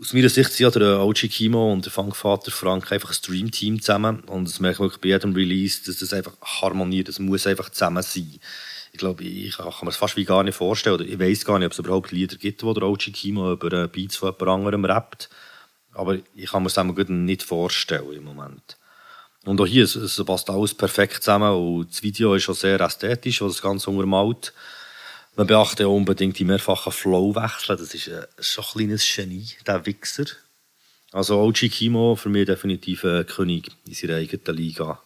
Aus 0.00 0.14
meiner 0.14 0.30
Sicht 0.30 0.52
sind 0.52 0.64
ja 0.64 0.70
der 0.70 1.00
OG 1.00 1.28
Kimo 1.30 1.72
und 1.72 1.84
der 1.84 1.92
Funkvater 1.92 2.50
Frank 2.50 2.90
einfach 2.90 3.10
ein 3.10 3.14
Streamteam 3.14 3.82
zusammen. 3.82 4.20
Und 4.20 4.48
das 4.48 4.60
merke 4.60 4.76
ich 4.76 4.80
wirklich 4.80 5.00
bei 5.02 5.08
jedem 5.08 5.34
Release, 5.34 5.82
dass 5.84 5.98
das 5.98 6.14
einfach 6.14 6.32
harmoniert. 6.40 7.08
Das 7.08 7.18
muss 7.18 7.46
einfach 7.46 7.68
zusammen 7.68 8.02
sein. 8.02 8.40
Ich 8.92 8.98
glaube, 8.98 9.24
ich 9.24 9.56
kann 9.58 9.66
mir 9.66 9.86
das 9.86 9.96
fast 9.96 10.16
wie 10.16 10.24
gar 10.24 10.42
nicht 10.42 10.54
vorstellen. 10.54 10.94
Oder 10.94 11.04
ich 11.04 11.18
weiß 11.18 11.44
gar 11.44 11.58
nicht, 11.58 11.66
ob 11.66 11.72
es 11.72 11.78
überhaupt 11.78 12.12
Lieder 12.12 12.36
gibt, 12.36 12.62
wo 12.62 12.72
der 12.72 12.84
OG 12.84 13.12
Kimo 13.12 13.52
über 13.52 13.84
äh, 13.84 13.88
Beats 13.88 14.16
von 14.16 14.32
jemand 14.32 14.48
anderem 14.48 14.84
rappt. 14.86 15.28
Aber 15.92 16.18
ich 16.34 16.50
kann 16.50 16.62
mir 16.62 16.70
das 16.70 16.86
gut 16.86 17.08
nicht 17.10 17.42
vorstellen 17.42 18.12
im 18.12 18.24
Moment. 18.24 18.76
Und 19.44 19.60
auch 19.60 19.66
hier, 19.66 19.84
es, 19.84 19.96
es 19.96 20.22
passt 20.24 20.50
alles 20.50 20.74
perfekt 20.74 21.22
zusammen 21.22 21.52
und 21.52 21.90
das 21.90 22.02
Video 22.02 22.34
ist 22.34 22.48
auch 22.48 22.54
sehr 22.54 22.80
ästhetisch, 22.80 23.40
was 23.40 23.54
das 23.54 23.62
Ganze 23.62 23.90
untermalt. 23.90 24.52
Man 25.36 25.46
beachte 25.46 25.86
auch 25.86 25.96
unbedingt 25.96 26.38
die 26.38 26.44
mehrfachen 26.44 26.92
Flowwechsel, 26.92 27.76
das 27.76 27.94
ist 27.94 28.08
ein, 28.08 28.24
schon 28.38 28.64
ein 28.64 28.70
kleines 28.72 29.14
Genie, 29.14 29.48
der 29.66 29.86
Wichser. 29.86 30.26
Also 31.12 31.40
OG 31.40 31.70
Kimo 31.70 32.16
für 32.16 32.28
mich 32.28 32.46
definitiv 32.46 33.04
ein 33.04 33.26
König 33.26 33.70
in 33.86 33.94
seiner 33.94 34.16
eigenen 34.16 34.56
Liga. 34.56 35.00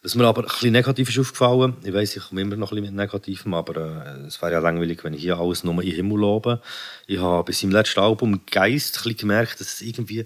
Was 0.00 0.14
mir 0.14 0.26
aber 0.26 0.42
ein 0.42 0.48
bisschen 0.48 0.72
negativ 0.72 1.08
ist 1.08 1.18
aufgefallen, 1.18 1.76
ich 1.82 1.92
weiss, 1.92 2.16
ich 2.16 2.22
komme 2.22 2.40
immer 2.40 2.54
noch 2.54 2.70
ein 2.70 2.76
bisschen 2.76 2.94
mit 2.94 3.02
Negativem, 3.02 3.52
aber 3.54 4.06
äh, 4.06 4.26
es 4.26 4.40
wäre 4.40 4.52
ja 4.52 4.58
langweilig, 4.60 5.02
wenn 5.02 5.12
ich 5.12 5.22
hier 5.22 5.38
alles 5.38 5.64
nur 5.64 5.82
in 5.82 5.90
Himmel 5.90 6.20
lobe. 6.20 6.62
Ich 7.08 7.18
habe 7.18 7.42
bei 7.42 7.52
seinem 7.52 7.72
letzten 7.72 8.00
Album 8.00 8.42
Geist 8.48 8.96
ein 8.96 9.02
bisschen 9.02 9.16
gemerkt, 9.16 9.60
dass 9.60 9.74
es 9.74 9.82
irgendwie 9.82 10.24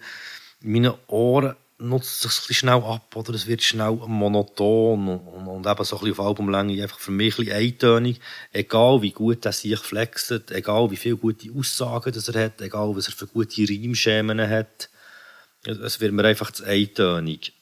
in 0.60 0.72
meinen 0.72 0.92
Ohren 1.06 1.56
nutzt 1.78 2.20
sich 2.20 2.30
ein 2.30 2.36
bisschen 2.36 2.54
schnell 2.54 2.82
ab, 2.82 3.16
oder 3.16 3.34
es 3.34 3.46
wird 3.46 3.62
schnell 3.62 3.92
monoton 3.92 5.08
und, 5.08 5.46
und, 5.48 5.66
eben 5.66 5.84
so 5.84 5.96
ein 5.96 6.00
bisschen 6.04 6.12
auf 6.12 6.20
Albumlänge 6.20 6.82
einfach 6.82 6.98
für 6.98 7.10
mich 7.10 7.38
ein 7.38 7.46
bisschen 7.46 7.56
eintönig. 7.56 8.20
Egal 8.52 9.02
wie 9.02 9.10
gut 9.10 9.44
er 9.46 9.52
sich 9.52 9.78
flext, 9.78 10.50
egal 10.50 10.90
wie 10.90 10.96
viele 10.96 11.16
gute 11.16 11.50
Aussagen 11.50 12.12
das 12.12 12.28
er 12.28 12.44
hat, 12.44 12.60
egal 12.60 12.94
was 12.94 13.08
er 13.08 13.14
für 13.14 13.26
gute 13.26 13.62
Reimschemen 13.68 14.48
hat, 14.48 14.88
es 15.64 16.00
wird 16.00 16.12
mir 16.12 16.24
einfach 16.24 16.50
zu 16.50 16.64
eintönig. 16.64 17.52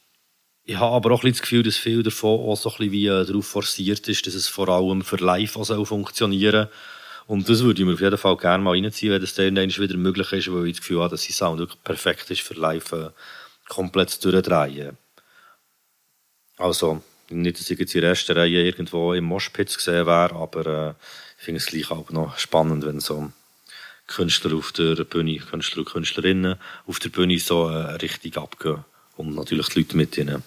Ich 0.64 0.76
habe 0.76 0.94
aber 0.94 1.12
auch 1.12 1.22
das 1.22 1.40
Gefühl, 1.40 1.62
dass 1.62 1.76
viel 1.76 2.02
davon 2.02 2.38
auch 2.40 2.56
so 2.56 2.72
ein 2.78 2.92
wie 2.92 3.06
äh, 3.06 3.24
darauf 3.24 3.46
forciert 3.46 4.06
ist, 4.08 4.26
dass 4.26 4.34
es 4.34 4.48
vor 4.48 4.68
allem 4.68 5.02
für 5.02 5.16
live 5.16 5.56
auch 5.56 5.64
soll 5.64 5.86
Und 7.26 7.48
das 7.48 7.62
würde 7.62 7.80
ich 7.80 7.86
mir 7.86 7.94
auf 7.94 8.00
jeden 8.00 8.18
Fall 8.18 8.36
gerne 8.36 8.62
mal 8.62 8.72
reinziehen, 8.72 9.12
wenn 9.12 9.20
das 9.20 9.34
dann 9.34 9.56
wieder 9.56 9.96
möglich 9.96 10.32
ist, 10.32 10.52
weil 10.52 10.66
ich 10.66 10.76
das 10.76 10.80
Gefühl 10.80 11.00
habe, 11.00 11.10
dass 11.10 11.24
sein 11.24 11.32
Sound 11.32 11.58
wirklich 11.58 11.82
perfekt 11.82 12.30
ist 12.30 12.42
für 12.42 12.54
live 12.54 12.92
äh, 12.92 13.10
komplett 13.68 14.10
zu 14.10 14.30
durchdrehen. 14.30 14.98
Also, 16.58 17.02
nicht, 17.30 17.58
dass 17.58 17.70
ich 17.70 17.78
jetzt 17.78 17.94
in 17.94 18.02
der 18.02 18.10
ersten 18.10 18.36
Reihe 18.36 18.62
irgendwo 18.64 19.14
im 19.14 19.24
Moshpit 19.24 19.74
gesehen 19.74 20.06
wäre, 20.06 20.34
aber 20.34 20.66
äh, 20.66 20.94
ich 21.38 21.44
finde 21.44 21.58
es 21.58 21.66
gleich 21.66 21.90
auch 21.90 22.10
noch 22.10 22.38
spannend, 22.38 22.84
wenn 22.84 23.00
so 23.00 23.32
Künstler 24.06 24.56
auf 24.56 24.72
der 24.72 25.04
Bühne, 25.04 25.38
Künstler 25.38 25.78
und 25.78 25.88
Künstlerinnen 25.88 26.56
auf 26.86 26.98
der 26.98 27.08
Bühne 27.08 27.38
so 27.38 27.68
äh, 27.68 27.92
richtig 27.94 28.36
abgehen. 28.36 28.84
Und 29.20 29.34
natürlich 29.34 29.68
die 29.68 29.80
Leute 29.80 29.96
mit 29.98 30.16
ihnen. 30.16 30.42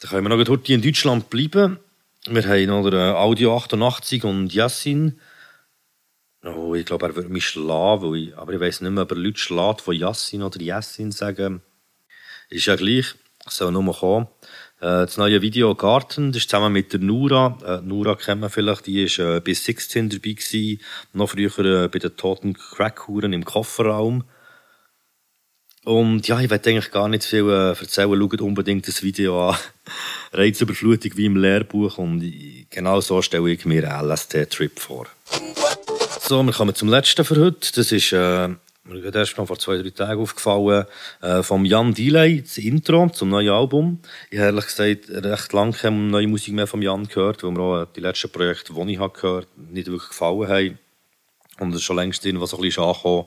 Dann 0.00 0.10
können 0.10 0.28
wir 0.28 0.36
noch 0.36 0.48
heute 0.48 0.72
in 0.72 0.82
Deutschland 0.82 1.30
bleiben. 1.30 1.78
Wir 2.26 2.42
haben 2.42 2.66
noch 2.66 2.92
Audio 2.92 3.56
88 3.56 4.24
und 4.24 4.52
Yassin. 4.52 5.20
Oh, 6.42 6.74
ich 6.74 6.84
glaube, 6.84 7.06
er 7.06 7.14
würde 7.14 7.28
mich 7.28 7.46
schlagen, 7.46 8.12
ich, 8.16 8.36
aber 8.36 8.54
ich 8.54 8.60
weiß 8.60 8.80
nicht 8.80 8.90
mehr, 8.90 9.04
ob 9.04 9.12
er 9.12 9.16
Leute 9.16 9.38
schlägt, 9.38 9.86
die 9.86 9.98
Yassin 9.98 10.42
oder 10.42 10.60
Yassin 10.60 11.12
sagen. 11.12 11.62
Ist 12.50 12.66
ja 12.66 12.74
gleich, 12.74 13.14
soll 13.46 13.70
nur 13.70 13.94
kommen. 13.94 14.26
Äh, 14.80 15.06
das 15.06 15.16
neue 15.16 15.42
Video 15.42 15.76
Garten, 15.76 16.32
das 16.32 16.42
ist 16.42 16.50
zusammen 16.50 16.72
mit 16.72 16.92
der 16.92 16.98
Nura. 17.00 17.56
Äh, 17.64 17.82
Nura 17.82 18.16
kennt 18.16 18.40
man 18.40 18.50
vielleicht, 18.50 18.88
die 18.88 19.04
war 19.04 19.36
äh, 19.36 19.40
bis 19.40 19.64
16 19.64 20.08
dabei 20.08 20.32
gewesen, 20.32 20.80
noch 21.12 21.30
früher 21.30 21.84
äh, 21.84 21.88
bei 21.88 22.00
den 22.00 22.16
toten 22.16 22.54
Crackhuren 22.54 23.32
im 23.32 23.44
Kofferraum. 23.44 24.24
Und 25.86 26.26
ja, 26.26 26.40
ich 26.40 26.50
werde 26.50 26.68
eigentlich 26.68 26.90
gar 26.90 27.08
nicht 27.08 27.22
viel 27.22 27.48
äh, 27.48 27.68
erzählen. 27.68 28.18
Schaut 28.18 28.40
unbedingt 28.40 28.88
das 28.88 29.04
Video 29.04 29.50
an. 29.50 29.56
Reizüberflutung 30.32 31.12
wie 31.14 31.26
im 31.26 31.36
Lehrbuch. 31.36 31.98
Und 31.98 32.28
genau 32.70 33.00
so 33.00 33.22
stelle 33.22 33.52
ich 33.52 33.64
mir 33.64 33.88
einen 33.88 34.10
LSD-Trip 34.10 34.80
vor. 34.80 35.06
So, 36.22 36.42
wir 36.42 36.52
kommen 36.52 36.74
zum 36.74 36.88
letzten 36.88 37.24
für 37.24 37.36
heute. 37.36 37.72
Das 37.72 37.92
ist, 37.92 38.12
äh, 38.12 38.48
mir 38.48 39.04
ist 39.04 39.14
erst 39.14 39.38
mal 39.38 39.46
vor 39.46 39.60
zwei, 39.60 39.76
drei 39.76 39.90
Tagen 39.90 40.20
aufgefallen, 40.20 40.86
äh, 41.22 41.44
vom 41.44 41.64
Jan 41.64 41.94
Delay, 41.94 42.42
das 42.42 42.58
Intro 42.58 43.08
zum 43.10 43.28
neuen 43.28 43.50
Album. 43.50 44.00
Ich 44.30 44.38
habe 44.38 44.48
ehrlich 44.48 44.66
gesagt 44.66 45.08
recht 45.08 45.52
lange 45.52 45.72
keine 45.72 45.98
neue 45.98 46.26
Musik 46.26 46.52
mehr 46.52 46.66
von 46.66 46.82
Jan 46.82 47.06
gehört, 47.06 47.44
weil 47.44 47.52
mir 47.52 47.60
auch 47.60 47.86
die 47.94 48.00
letzten 48.00 48.30
Projekte, 48.30 48.74
die 48.74 48.92
ich 48.92 48.98
habe 48.98 49.16
gehört 49.16 49.46
nicht 49.56 49.86
wirklich 49.86 50.08
gefallen 50.08 50.48
haben. 50.48 50.78
Und 51.60 51.70
es 51.70 51.76
ist 51.76 51.84
schon 51.84 51.96
längst 51.96 52.26
irgendwas 52.26 52.50
so 52.50 52.56
ein 52.56 52.62
bisschen 52.62 52.82
angekommen 52.82 53.26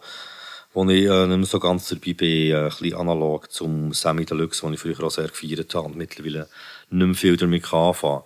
wo 0.73 0.87
ich 0.89 1.05
äh, 1.05 1.27
nicht 1.27 1.37
mehr 1.37 1.45
so 1.45 1.59
ganz 1.59 1.89
dabei 1.89 2.13
bin, 2.13 2.51
äh, 2.51 2.55
ein 2.55 2.69
bisschen 2.69 2.95
analog 2.95 3.51
zum 3.51 3.93
Sammy 3.93 4.25
Deluxe, 4.25 4.61
den 4.61 4.73
ich 4.73 4.79
früher 4.79 5.03
auch 5.03 5.11
sehr 5.11 5.27
gefeiert 5.27 5.73
habe 5.75 5.87
und 5.87 5.95
mittlerweile 5.97 6.47
nicht 6.89 7.05
mehr 7.05 7.15
viel 7.15 7.37
damit 7.37 7.73
anfangen 7.73 8.23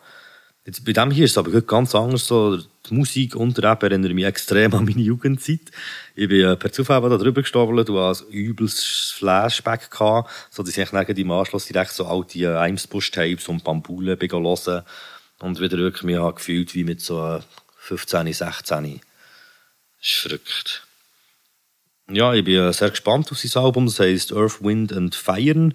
Jetzt, 0.66 0.86
bei 0.86 0.94
dem 0.94 1.12
hier 1.12 1.26
ist 1.26 1.32
es 1.32 1.38
aber 1.38 1.62
ganz 1.62 1.94
anders. 1.94 2.26
So, 2.26 2.56
die 2.56 2.94
Musik 2.94 3.36
und 3.36 3.58
der 3.58 3.72
Rap 3.72 3.84
erinnern 3.84 4.14
mich 4.14 4.24
extrem 4.24 4.74
an 4.74 4.86
meine 4.86 5.02
Jugendzeit. 5.02 5.72
Ich 6.16 6.30
bin 6.30 6.48
äh, 6.48 6.56
per 6.56 6.72
Zufall 6.72 7.02
da 7.10 7.18
drüber 7.18 7.42
gestolpert 7.42 7.90
und 7.90 7.98
als 7.98 8.24
übles 8.32 9.14
Flashback 9.18 9.92
gehabt, 9.92 10.32
so 10.50 10.64
dass 10.64 10.78
ich 10.78 10.94
neben 10.94 11.16
dem 11.16 11.32
Anschluss 11.32 11.66
direkt 11.66 11.92
so 11.92 12.06
alte 12.06 12.40
äh, 12.40 12.56
Eimsbusch-Tapes 12.56 13.50
und 13.50 13.66
Bambule 13.66 14.18
hören 14.18 14.84
und 15.40 15.60
wieder 15.60 15.78
wirklich 15.78 16.04
mich 16.04 16.36
gefühlt 16.36 16.74
wie 16.76 16.86
mit 16.86 17.02
so 17.02 17.22
äh, 17.26 17.42
15, 17.80 18.32
16. 18.32 19.02
Das 20.00 20.10
ist 20.10 20.12
verrückt. 20.14 20.88
Ja, 22.14 22.32
ich 22.32 22.44
bin 22.44 22.62
äh, 22.62 22.72
sehr 22.74 22.92
gespannt 22.92 23.32
auf 23.32 23.40
sein 23.40 23.64
Album. 23.64 23.88
Das 23.88 24.00
heisst 24.00 24.32
Earth, 24.34 24.64
Wind 24.64 24.94
and 24.94 25.16
Fire. 25.16 25.72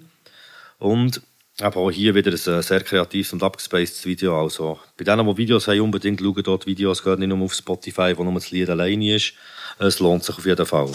Und 0.77 1.21
aber 1.59 1.81
auch 1.81 1.91
hier 1.91 2.15
wieder 2.15 2.31
ein 2.31 2.59
äh, 2.59 2.63
sehr 2.63 2.81
kreatives 2.81 3.33
und 3.33 3.43
abgespacedes 3.43 4.05
Video. 4.05 4.41
Also, 4.41 4.79
bei 4.97 5.03
denen, 5.03 5.27
die 5.27 5.37
Videos 5.37 5.67
haben, 5.67 5.81
unbedingt 5.81 6.21
schauen 6.21 6.41
dort 6.41 6.65
Videos, 6.65 7.03
geht 7.03 7.19
nicht 7.19 7.27
nur 7.27 7.41
auf 7.41 7.53
Spotify, 7.53 8.13
wo 8.15 8.23
nur 8.23 8.33
das 8.35 8.51
Lied 8.51 8.69
alleine 8.69 9.15
ist. 9.15 9.33
Es 9.79 9.99
lohnt 9.99 10.23
sich 10.23 10.37
auf 10.37 10.45
jeden 10.45 10.65
Fall. 10.65 10.89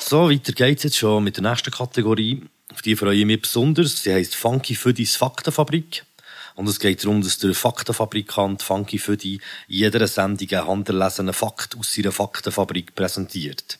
So, 0.00 0.30
weiter 0.30 0.52
geht's 0.54 0.84
jetzt 0.84 0.96
schon 0.96 1.22
mit 1.22 1.36
der 1.36 1.42
nächsten 1.42 1.70
Kategorie. 1.70 2.44
Auf 2.72 2.80
die 2.80 2.96
freue 2.96 3.16
ich 3.16 3.26
mich 3.26 3.42
besonders. 3.42 4.02
Sie 4.02 4.14
heisst 4.14 4.36
Funky 4.36 4.74
Füdis 4.74 5.16
Faktenfabrik. 5.16 6.04
Und 6.54 6.68
es 6.68 6.78
geht 6.78 7.04
darum, 7.04 7.20
dass 7.20 7.38
der 7.38 7.52
Faktenfabrikant 7.52 8.62
Funky 8.62 8.98
Födi 8.98 9.34
in 9.34 9.40
jeder 9.66 10.06
Sendung 10.06 10.48
einen 10.50 10.68
handerlesenen 10.68 11.34
Fakt 11.34 11.76
aus 11.76 11.92
seiner 11.92 12.12
Faktenfabrik 12.12 12.94
präsentiert. 12.94 13.78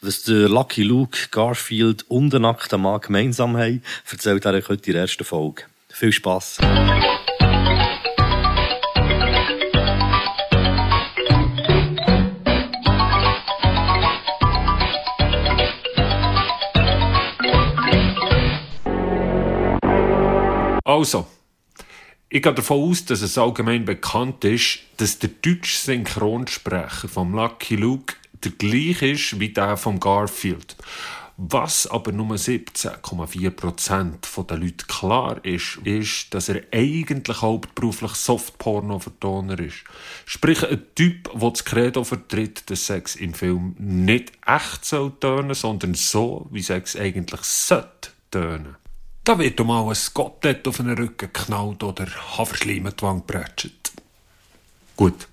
Was 0.00 0.24
der 0.24 0.48
Lucky 0.48 0.82
Luke, 0.82 1.28
Garfield 1.30 2.04
und 2.10 2.30
der 2.32 2.40
nackte 2.40 2.76
Mann 2.76 3.00
gemeinsam 3.00 3.56
haben, 3.56 3.84
erzählt 4.10 4.44
er 4.44 4.54
euch 4.54 4.68
heute 4.68 4.90
in 4.90 4.94
der 4.94 5.02
ersten 5.02 5.24
Folge. 5.24 5.62
Viel 5.90 6.12
Spass! 6.12 6.58
Also, 20.84 21.26
ich 22.34 22.40
gehe 22.40 22.54
davon 22.54 22.88
aus, 22.88 23.04
dass 23.04 23.20
es 23.20 23.36
allgemein 23.36 23.84
bekannt 23.84 24.42
ist, 24.46 24.78
dass 24.96 25.18
der 25.18 25.28
deutsche 25.42 25.76
Synchronsprecher 25.76 27.06
vom 27.06 27.34
Lucky 27.34 27.76
Luke 27.76 28.14
der 28.42 28.52
gleiche 28.52 29.08
ist 29.08 29.38
wie 29.38 29.50
der 29.50 29.76
vom 29.76 30.00
Garfield. 30.00 30.74
Was 31.36 31.86
aber 31.86 32.10
nur 32.10 32.36
17,4% 32.36 34.46
der 34.46 34.56
Leute 34.56 34.86
klar 34.86 35.44
ist, 35.44 35.78
ist, 35.84 36.32
dass 36.32 36.48
er 36.48 36.62
eigentlich 36.72 37.42
hauptberuflich 37.42 38.12
Softporno-Vertoner 38.12 39.58
ist. 39.58 39.84
Sprich, 40.24 40.66
ein 40.66 40.86
Typ, 40.94 41.38
der 41.38 41.50
das 41.50 41.66
Credo 41.66 42.02
vertritt, 42.02 42.70
dass 42.70 42.86
Sex 42.86 43.14
im 43.14 43.34
Film 43.34 43.76
nicht 43.78 44.32
echt 44.46 44.86
soll 44.86 45.12
tönen, 45.20 45.52
sondern 45.52 45.92
so, 45.92 46.46
wie 46.50 46.62
Sex 46.62 46.96
eigentlich 46.96 47.42
sollte 47.42 48.08
tönen. 48.30 48.76
Da 49.24 49.38
wird 49.38 49.60
mal 49.60 49.88
ein 49.88 49.96
Kotelett 50.14 50.66
auf 50.66 50.78
den 50.78 50.90
Rücken 50.90 51.16
geknallt 51.16 51.84
oder 51.84 52.06
Haferschleim 52.06 52.90
die 52.90 53.02
Wange 53.02 53.20
geprätscht. 53.20 53.92
Gut. 54.96 55.28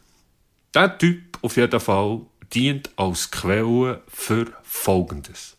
Der 0.75 0.95
Typ 0.95 1.39
auf 1.41 1.57
jeden 1.57 1.79
Fall 1.79 2.21
dient 2.53 2.91
als 2.97 3.31
Quelle 3.31 4.03
für 4.07 4.45
Folgendes. 4.61 5.57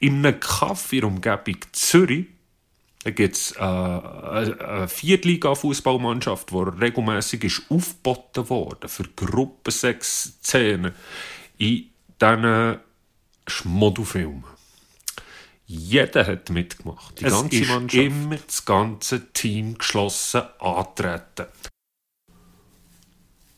In 0.00 0.26
einem 0.26 0.40
Kaffee 0.40 0.96
in 0.96 1.00
der 1.02 1.10
Umgebung 1.10 1.60
Zürich 1.70 2.26
gibt 3.04 3.36
es 3.36 3.52
äh, 3.52 3.60
eine 3.60 4.88
Viertliga-Fußballmannschaft, 4.88 6.50
die 6.50 6.56
regelmäßig 6.56 7.44
ist 7.44 7.62
aufgeboten 7.68 8.50
worden 8.50 8.88
für 8.88 9.04
Gruppensex-Szenen 9.14 10.92
in 11.58 11.88
diesen 12.20 12.80
Schmodufilmen. 13.46 14.49
Jeder 15.72 16.26
hat 16.26 16.50
mitgemacht. 16.50 17.20
Die 17.20 17.26
Es 17.26 17.32
ganze 17.32 17.56
ist 17.60 17.68
Mannschaft. 17.68 18.04
immer 18.04 18.36
das 18.44 18.64
ganze 18.64 19.32
Team 19.32 19.78
geschlossen 19.78 20.42
antreten. 20.58 21.46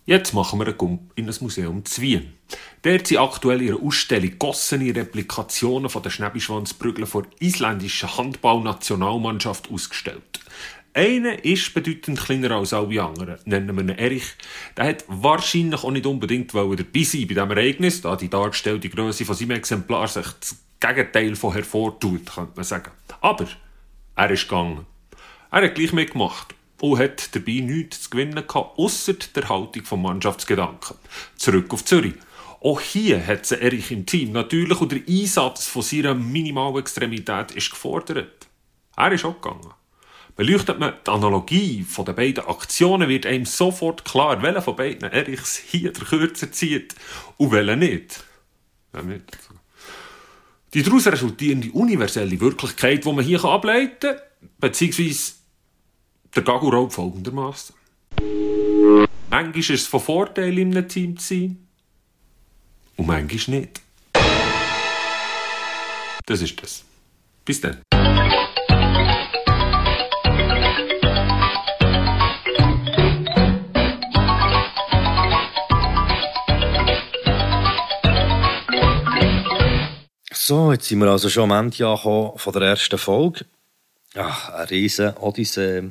Jetzt 0.04 0.34
machen 0.34 0.58
wir 0.58 0.66
einen 0.66 0.76
Gump 0.76 1.12
in 1.14 1.26
ein 1.26 1.34
Museum 1.40 1.82
zu 1.86 2.02
Wien. 2.02 2.34
Dort 2.82 3.06
sind 3.06 3.16
aktuell 3.16 3.62
ihre 3.62 3.80
Ausstellung 3.80 4.38
gossene 4.38 4.94
Replikationen 4.94 5.88
von 5.88 6.02
der 6.02 6.10
Schnäbischwanzprügel 6.10 7.06
vor 7.06 7.24
isländischen 7.40 8.14
Handballnationalmannschaft 8.14 9.70
ausgestellt. 9.70 10.40
Einer 10.92 11.42
ist 11.42 11.72
bedeutend 11.72 12.20
kleiner 12.20 12.50
als 12.50 12.74
alle 12.74 13.02
anderen, 13.02 13.38
nennen 13.46 13.74
wir 13.74 13.84
ihn 13.84 13.98
Erich. 13.98 14.34
Der 14.76 14.84
hat 14.84 15.04
wahrscheinlich 15.08 15.82
auch 15.82 15.90
nicht 15.90 16.04
unbedingt 16.04 16.52
dabei 16.52 16.76
sein 16.76 17.26
bei 17.26 17.34
diesem 17.34 17.50
Ereignis, 17.52 18.02
da 18.02 18.16
die 18.16 18.28
dargestellte 18.28 18.90
Größe 18.90 19.24
von 19.24 19.34
seinem 19.34 19.52
Exemplar 19.52 20.08
sich 20.08 20.26
das 20.40 20.56
Gegenteil 20.83 21.37
von 21.37 21.53
hervortut, 21.53 22.35
könnte 22.35 22.53
man 22.57 22.64
sagen. 22.64 22.91
Aber 23.20 23.47
er 24.16 24.30
ist 24.30 24.49
gegangen. 24.49 24.87
Er 25.51 25.62
hat 25.62 25.74
gleich 25.74 25.93
mitgemacht 25.93 26.55
und 26.80 26.99
hat 26.99 27.35
dabei 27.35 27.61
nichts 27.61 28.03
zu 28.03 28.11
gewinnen 28.11 28.47
gehabt, 28.47 28.78
ausser 28.78 29.14
der 29.35 29.49
Haltung 29.49 29.85
vom 29.85 30.03
Mannschaftsgedanken. 30.03 30.97
Zurück 31.37 31.72
auf 31.72 31.85
Zürich. 31.85 32.14
Auch 32.61 32.80
hier 32.80 33.24
hat 33.26 33.47
sie 33.47 33.61
Erich 33.61 33.91
im 33.91 34.07
Team 34.07 34.33
natürlich 34.33 34.80
und 34.80 34.93
der 34.93 35.01
Einsatz 35.09 35.66
von 35.66 35.83
seiner 35.83 36.14
Minimalextremität 36.14 37.53
ist 37.53 37.70
gefordert. 37.70 38.47
Er 38.97 39.12
ist 39.12 39.24
auch 39.24 39.41
gegangen. 39.41 39.72
Beleuchtet 40.37 40.78
man 40.78 40.95
die 41.07 41.11
Analogie 41.11 41.83
von 41.83 42.05
den 42.05 42.14
beiden 42.14 42.47
Aktionen, 42.47 43.09
wird 43.09 43.26
einem 43.26 43.45
sofort 43.45 44.05
klar, 44.05 44.43
welcher 44.43 44.62
von 44.62 44.76
beiden 44.76 45.11
Erichs 45.11 45.57
hier 45.57 45.93
der 45.93 46.05
Kürzer 46.05 46.51
zieht 46.51 46.95
und 47.37 47.53
welcher 47.53 47.76
nicht. 47.76 48.24
Ja, 48.95 49.03
nicht. 49.03 49.24
Die 50.75 50.83
daraus 50.83 51.07
resultierende 51.07 51.70
universelle 51.73 52.41
Wirklichkeit, 52.41 53.05
die 53.05 53.12
man 53.12 53.25
hier 53.25 53.45
ableiten 53.45 54.16
kann, 54.16 54.16
beziehungsweise 54.59 55.33
der 56.35 56.43
Gaguraub 56.43 56.93
folgendermaßen. 56.93 57.75
Manchmal 59.31 59.59
ist 59.59 59.70
es 59.70 59.87
von 59.87 60.01
Vorteil, 60.01 60.59
in 60.59 60.77
einem 60.77 60.89
Team 60.89 61.18
zu 61.18 61.35
sein 61.35 61.68
und 62.97 63.07
manchmal 63.07 63.61
nicht. 63.61 63.83
Das 66.25 66.41
ist 66.41 66.62
das. 66.62 66.85
Bis 67.45 67.61
dann. 67.61 67.83
So, 80.53 80.70
jetzt 80.70 80.86
sind 80.86 80.98
wir 80.98 81.09
also 81.09 81.30
schon 81.30 81.50
am 81.50 81.64
Ende 81.64 81.88
angekommen 81.88 82.36
von 82.36 82.53
der 82.53 82.61
ersten 82.61 82.98
Folge. 82.98 83.46
Ja, 84.12 84.53
eine 84.55 84.68
riesen 84.68 85.16
Odyssee, 85.16 85.90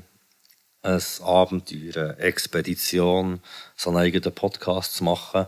ein 0.83 1.01
Abenteuer, 1.23 1.95
eine 1.95 2.19
Expedition, 2.19 3.39
so 3.75 3.89
einen 3.89 3.97
eigenen 3.97 4.35
Podcast 4.35 4.97
zu 4.97 5.03
machen. 5.03 5.47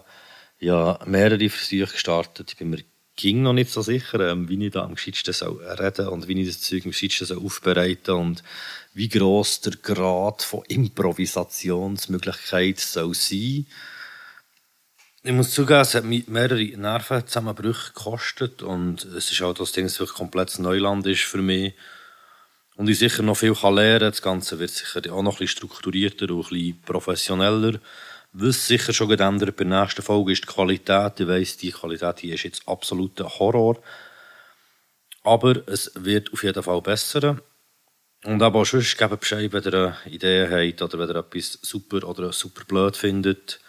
Ja, 0.60 0.98
mehrere 1.06 1.48
Versuche 1.48 1.92
gestartet. 1.92 2.54
Ich 2.54 2.58
bin 2.58 2.72
mir 2.72 2.84
ging 3.16 3.44
noch 3.44 3.54
nicht 3.54 3.70
so 3.70 3.84
sicher, 3.84 4.32
ähm, 4.32 4.50
wie 4.50 4.66
ich 4.66 4.74
da 4.74 4.82
am 4.82 4.96
gescheitsten 4.96 5.36
soll 5.36 5.64
reden 5.64 6.08
und 6.08 6.28
wie 6.28 6.42
ich 6.42 6.48
das 6.48 6.62
Zeug 6.62 6.84
am 6.86 6.90
gescheitsten 6.90 7.28
soll 7.28 7.46
aufbereiten 7.46 8.16
und 8.16 8.42
wie 8.96 9.10
gross 9.10 9.62
der 9.62 9.74
Grad 9.74 10.42
von 10.42 10.64
Improvisationsmöglichkeit 10.68 12.80
soll 12.80 13.14
sein. 13.14 13.68
Ich 15.26 15.32
muss 15.32 15.52
zugeben, 15.52 15.80
es 15.80 15.96
hat 15.96 16.04
mich 16.04 16.28
mehrere 16.28 16.62
Nervenzusammenbrüche 16.62 17.94
gekostet 17.94 18.62
und 18.62 19.06
es 19.06 19.32
ist 19.32 19.42
auch 19.42 19.54
das 19.54 19.72
Ding, 19.72 19.86
dass 19.86 19.94
es 19.94 20.00
wirklich 20.02 20.18
komplettes 20.18 20.60
Neuland 20.60 21.08
ist 21.08 21.24
für 21.24 21.42
mich. 21.42 21.76
Und 22.76 22.90
ich 22.90 23.00
sicher 23.00 23.24
noch 23.24 23.38
viel 23.38 23.56
kann 23.56 23.76
lernen 23.76 24.12
Das 24.12 24.22
Ganze 24.22 24.60
wird 24.60 24.72
sicher 24.72 25.00
auch 25.14 25.22
noch 25.22 25.36
ein 25.36 25.38
bisschen 25.38 25.60
strukturierter 25.60 26.30
und 26.30 26.44
ein 26.44 26.50
bisschen 26.50 26.82
professioneller. 26.82 27.80
Was 28.34 28.68
sicher 28.68 28.92
schon 28.92 29.08
geändert 29.08 29.56
bei 29.56 29.64
der 29.64 29.80
nächsten 29.80 30.02
Folge 30.02 30.34
ist 30.34 30.44
die 30.44 30.48
Qualität. 30.48 31.18
Ich 31.18 31.28
weiss, 31.30 31.56
die 31.56 31.72
Qualität 31.72 32.20
hier 32.20 32.34
ist 32.34 32.44
jetzt 32.44 32.68
absoluter 32.68 33.30
Horror. 33.40 33.82
Aber 35.24 35.66
es 35.70 35.90
wird 35.96 36.34
auf 36.34 36.44
jeden 36.44 36.64
Fall 36.64 36.82
besser. 36.82 37.38
Und 38.26 38.44
aber 38.44 38.60
auch 38.60 38.66
sonst 38.66 38.98
gebt 38.98 39.22
Bescheid, 39.22 39.54
wenn 39.54 39.64
ihr 39.64 39.74
eine 40.04 40.14
Idee 40.14 40.50
habt 40.50 40.82
oder 40.82 41.00
wenn 41.00 41.16
ihr 41.16 41.22
etwas 41.22 41.60
super 41.62 42.06
oder 42.06 42.34
super 42.34 42.66
blöd 42.66 42.98
findet. 42.98 43.62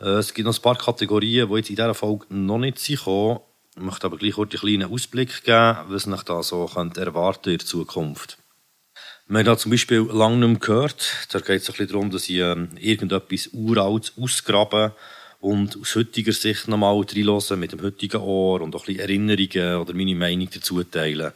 Äh, 0.00 0.18
Es 0.18 0.34
gibt 0.34 0.46
noch 0.46 0.56
ein 0.56 0.62
paar 0.62 0.76
Kategorien, 0.78 1.48
die 1.48 1.56
jetzt 1.56 1.70
in 1.70 1.76
dieser 1.76 1.94
Folge 1.94 2.26
noch 2.30 2.58
nicht 2.58 2.78
sind. 2.78 2.98
Ich 2.98 3.82
möchte 3.82 4.06
aber 4.06 4.16
gleich 4.16 4.34
kurz 4.34 4.52
einen 4.52 4.60
kleinen 4.60 4.92
Ausblick 4.92 5.44
geben, 5.44 5.76
was 5.88 6.06
euch 6.06 6.22
da 6.22 6.42
so 6.42 6.64
erwarten 6.64 7.50
in 7.50 7.58
der 7.58 7.66
Zukunft. 7.66 8.38
Wir 9.28 9.38
haben 9.38 9.46
da 9.46 9.58
zum 9.58 9.72
Beispiel 9.72 10.08
lange 10.12 10.36
nicht 10.36 10.48
mehr 10.48 10.58
gehört. 10.60 11.26
Da 11.32 11.40
geht 11.40 11.60
es 11.60 11.68
ein 11.68 11.72
bisschen 11.72 11.88
darum, 11.88 12.10
dass 12.10 12.28
ich 12.28 12.36
ähm, 12.36 12.70
irgendetwas 12.78 13.48
Uraltes 13.52 14.12
ausgrabe 14.16 14.94
und 15.40 15.76
aus 15.78 15.96
heutiger 15.96 16.32
Sicht 16.32 16.68
nochmal 16.68 16.94
reinhören 16.94 17.58
mit 17.60 17.72
dem 17.72 17.82
heutigen 17.82 18.20
Ohr 18.20 18.60
und 18.60 18.74
auch 18.74 18.84
ein 18.84 18.94
bisschen 18.94 19.00
Erinnerungen 19.00 19.76
oder 19.80 19.94
meine 19.94 20.14
Meinung 20.14 20.48
dazu 20.54 20.82
teilen. 20.84 21.32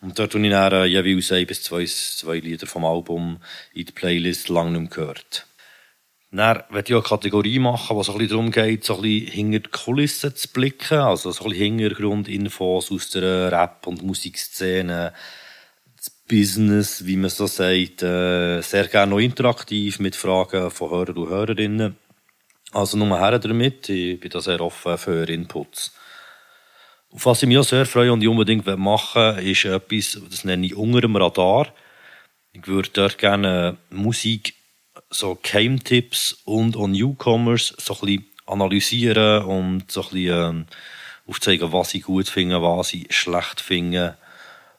Und 0.00 0.18
da 0.18 0.26
tue 0.26 0.42
ich 0.44 0.50
dann 0.50 0.72
äh, 0.72 0.84
jeweils 0.86 1.30
ein 1.32 1.46
bis 1.46 1.62
zwei, 1.62 1.84
zwei 1.84 2.38
Lieder 2.38 2.66
vom 2.66 2.84
Album 2.84 3.38
in 3.74 3.86
die 3.86 3.92
Playlist 3.92 4.48
lang 4.48 4.72
nicht 4.72 4.80
mehr 4.80 4.90
gehört. 4.90 5.46
Dann 6.32 6.62
werde 6.70 6.88
ich 6.88 6.92
eine 6.92 7.02
Kategorie 7.02 7.58
machen, 7.58 7.98
es 7.98 8.06
so 8.06 8.12
ein 8.12 8.18
bisschen 8.18 8.36
darum 8.36 8.50
geht, 8.50 8.84
so 8.84 8.96
ein 8.96 9.02
bisschen 9.02 9.32
hinter 9.32 9.58
die 9.60 9.70
Kulissen 9.70 10.34
zu 10.34 10.48
blicken. 10.48 10.98
Also 10.98 11.30
so 11.30 11.44
ein 11.44 11.50
bisschen 11.50 11.78
Hintergrundinfos 11.78 12.90
aus 12.90 13.10
der 13.10 13.52
Rap- 13.52 13.86
und 13.86 14.02
Musikszene. 14.02 15.12
Das 15.96 16.10
Business, 16.28 17.06
wie 17.06 17.16
man 17.16 17.30
so 17.30 17.46
sagt. 17.46 18.02
Äh, 18.02 18.60
sehr 18.60 18.88
gerne 18.88 19.10
noch 19.10 19.20
interaktiv 19.20 19.98
mit 20.00 20.16
Fragen 20.16 20.70
von 20.70 20.90
Hörern 20.90 21.16
und 21.16 21.28
Hörerinnen. 21.28 21.96
Also 22.72 22.96
nur 22.96 23.18
her 23.18 23.38
damit. 23.38 23.88
Ich 23.88 24.18
bin 24.20 24.30
da 24.30 24.40
sehr 24.40 24.60
offen 24.60 24.98
für 24.98 25.28
Inputs. 25.28 25.94
Auf 27.12 27.24
was 27.24 27.42
ich 27.42 27.48
mich 27.48 27.56
auch 27.56 27.64
sehr 27.64 27.86
freue 27.86 28.12
und 28.12 28.20
ich 28.20 28.28
unbedingt 28.28 28.66
machen 28.66 29.36
will, 29.36 29.50
ist 29.50 29.64
etwas, 29.64 30.20
das 30.28 30.44
nenne 30.44 30.66
ich 30.66 30.74
unter 30.74 31.00
dem 31.00 31.16
Radar. 31.16 31.72
Ich 32.52 32.66
würde 32.66 32.90
dort 32.92 33.16
gerne 33.16 33.78
Musik 33.90 34.54
so 35.10 35.38
Keimtipps 35.40 36.42
und 36.44 36.76
auch 36.76 36.88
Newcomers 36.88 37.74
so 37.78 37.94
ein 37.94 38.00
bisschen 38.00 38.26
analysieren 38.46 39.44
und 39.44 39.90
so 39.90 40.02
ein 40.02 40.08
bisschen 40.10 40.56
ähm, 40.56 40.66
aufzeigen, 41.26 41.72
was 41.72 41.94
ich 41.94 42.02
gut 42.02 42.28
finde, 42.28 42.62
was 42.62 42.92
ich 42.92 43.14
schlecht 43.14 43.60
finde. 43.60 44.16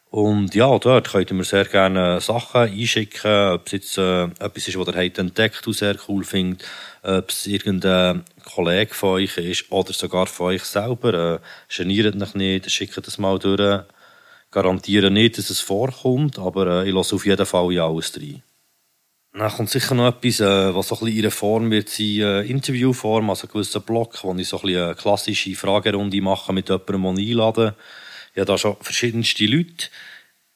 Und 0.09 0.55
ja, 0.55 0.77
dort 0.79 1.11
könnt 1.11 1.31
ihr 1.31 1.35
mir 1.35 1.43
sehr 1.43 1.65
gerne 1.65 2.21
Sachen 2.21 2.61
einschicken, 2.61 3.51
ob 3.51 3.67
es 3.67 3.71
jetzt 3.73 3.97
äh, 3.97 4.23
etwas 4.23 4.67
ist, 4.67 4.79
was 4.79 4.87
ihr 4.87 5.03
habt 5.03 5.17
entdeckt 5.17 5.67
und 5.67 5.73
sehr 5.73 5.97
cool 6.07 6.23
findet, 6.23 6.63
ob 7.03 7.29
es 7.29 7.45
irgendein 7.45 8.23
Kollege 8.45 8.93
von 8.93 9.15
euch 9.15 9.37
ist 9.37 9.69
oder 9.69 9.91
sogar 9.91 10.27
von 10.27 10.47
euch 10.47 10.63
selber. 10.63 11.13
Äh, 11.35 11.39
geniert 11.75 12.15
euch 12.21 12.33
nicht, 12.35 12.71
schickt 12.71 13.05
das 13.05 13.17
mal 13.17 13.37
durch. 13.37 13.83
Garantiere 14.49 15.11
nicht, 15.11 15.37
dass 15.37 15.49
es 15.49 15.59
vorkommt, 15.59 16.39
aber 16.39 16.83
äh, 16.83 16.87
ich 16.87 16.95
lasse 16.95 17.15
auf 17.15 17.25
jeden 17.25 17.45
Fall 17.45 17.73
ja 17.73 17.85
alles 17.85 18.15
rein. 18.15 18.41
Dann 19.37 19.51
kommt 19.51 19.69
sicher 19.69 19.93
noch 19.93 20.07
etwas, 20.07 20.39
äh, 20.39 20.73
was 20.73 20.87
so 20.87 20.95
ein 20.95 21.05
bisschen 21.05 21.21
der 21.21 21.31
Form 21.31 21.69
wird 21.69 21.89
sein, 21.89 22.21
äh, 22.21 22.41
Interviewform, 22.41 23.29
also 23.29 23.45
ein 23.45 23.51
gewisser 23.51 23.81
Block, 23.81 24.23
wo 24.23 24.33
ich 24.33 24.47
so 24.47 24.57
ein 24.57 24.61
bisschen 24.63 24.83
eine 24.83 24.95
klassische 24.95 25.53
Fragerunde 25.53 26.19
mache 26.21 26.53
mit 26.53 26.69
jemandem, 26.69 27.03
den 27.03 27.17
ich 27.19 27.31
einlade. 27.31 27.75
Ich 28.33 28.39
habe 28.39 28.45
da 28.47 28.57
schon 28.57 28.77
verschiedenste 28.81 29.45
Leute. 29.45 29.89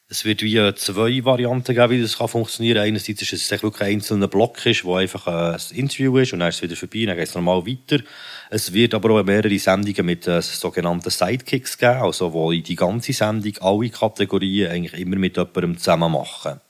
Es 0.08 0.24
wird 0.24 0.42
wie 0.42 0.56
äh, 0.56 0.74
zwei 0.74 1.24
Varianten 1.24 1.76
geben, 1.76 1.90
wie 1.90 2.02
das 2.02 2.18
kann 2.18 2.26
funktionieren 2.26 2.78
kann. 2.78 2.86
Einerseits 2.88 3.22
ist 3.22 3.32
es 3.32 3.62
wirklich 3.62 3.82
ein 3.82 3.94
einzelner 3.94 4.26
Block 4.26 4.66
ist, 4.66 4.84
wo 4.84 4.96
einfach 4.96 5.28
ein 5.28 5.60
Interview 5.76 6.18
ist 6.18 6.32
und 6.32 6.40
dann 6.40 6.48
ist 6.48 6.56
es 6.56 6.62
wieder 6.62 6.74
vorbei, 6.74 7.04
dann 7.06 7.16
geht 7.16 7.28
es 7.28 7.34
normal 7.36 7.64
weiter. 7.64 8.02
Es 8.50 8.72
wird 8.72 8.94
aber 8.94 9.10
auch 9.10 9.24
mehrere 9.24 9.58
Sendungen 9.60 10.06
mit 10.06 10.24
sogenannten 10.24 11.08
Sidekicks 11.08 11.78
geben, 11.78 12.02
also 12.02 12.32
wo 12.32 12.50
ich 12.50 12.64
die 12.64 12.74
ganze 12.74 13.12
Sendung, 13.12 13.52
alle 13.60 13.90
Kategorien 13.90 14.72
eigentlich 14.72 15.00
immer 15.00 15.16
mit 15.16 15.36
jemandem 15.36 15.78
zusammen 15.78 16.10
mache. 16.10 16.60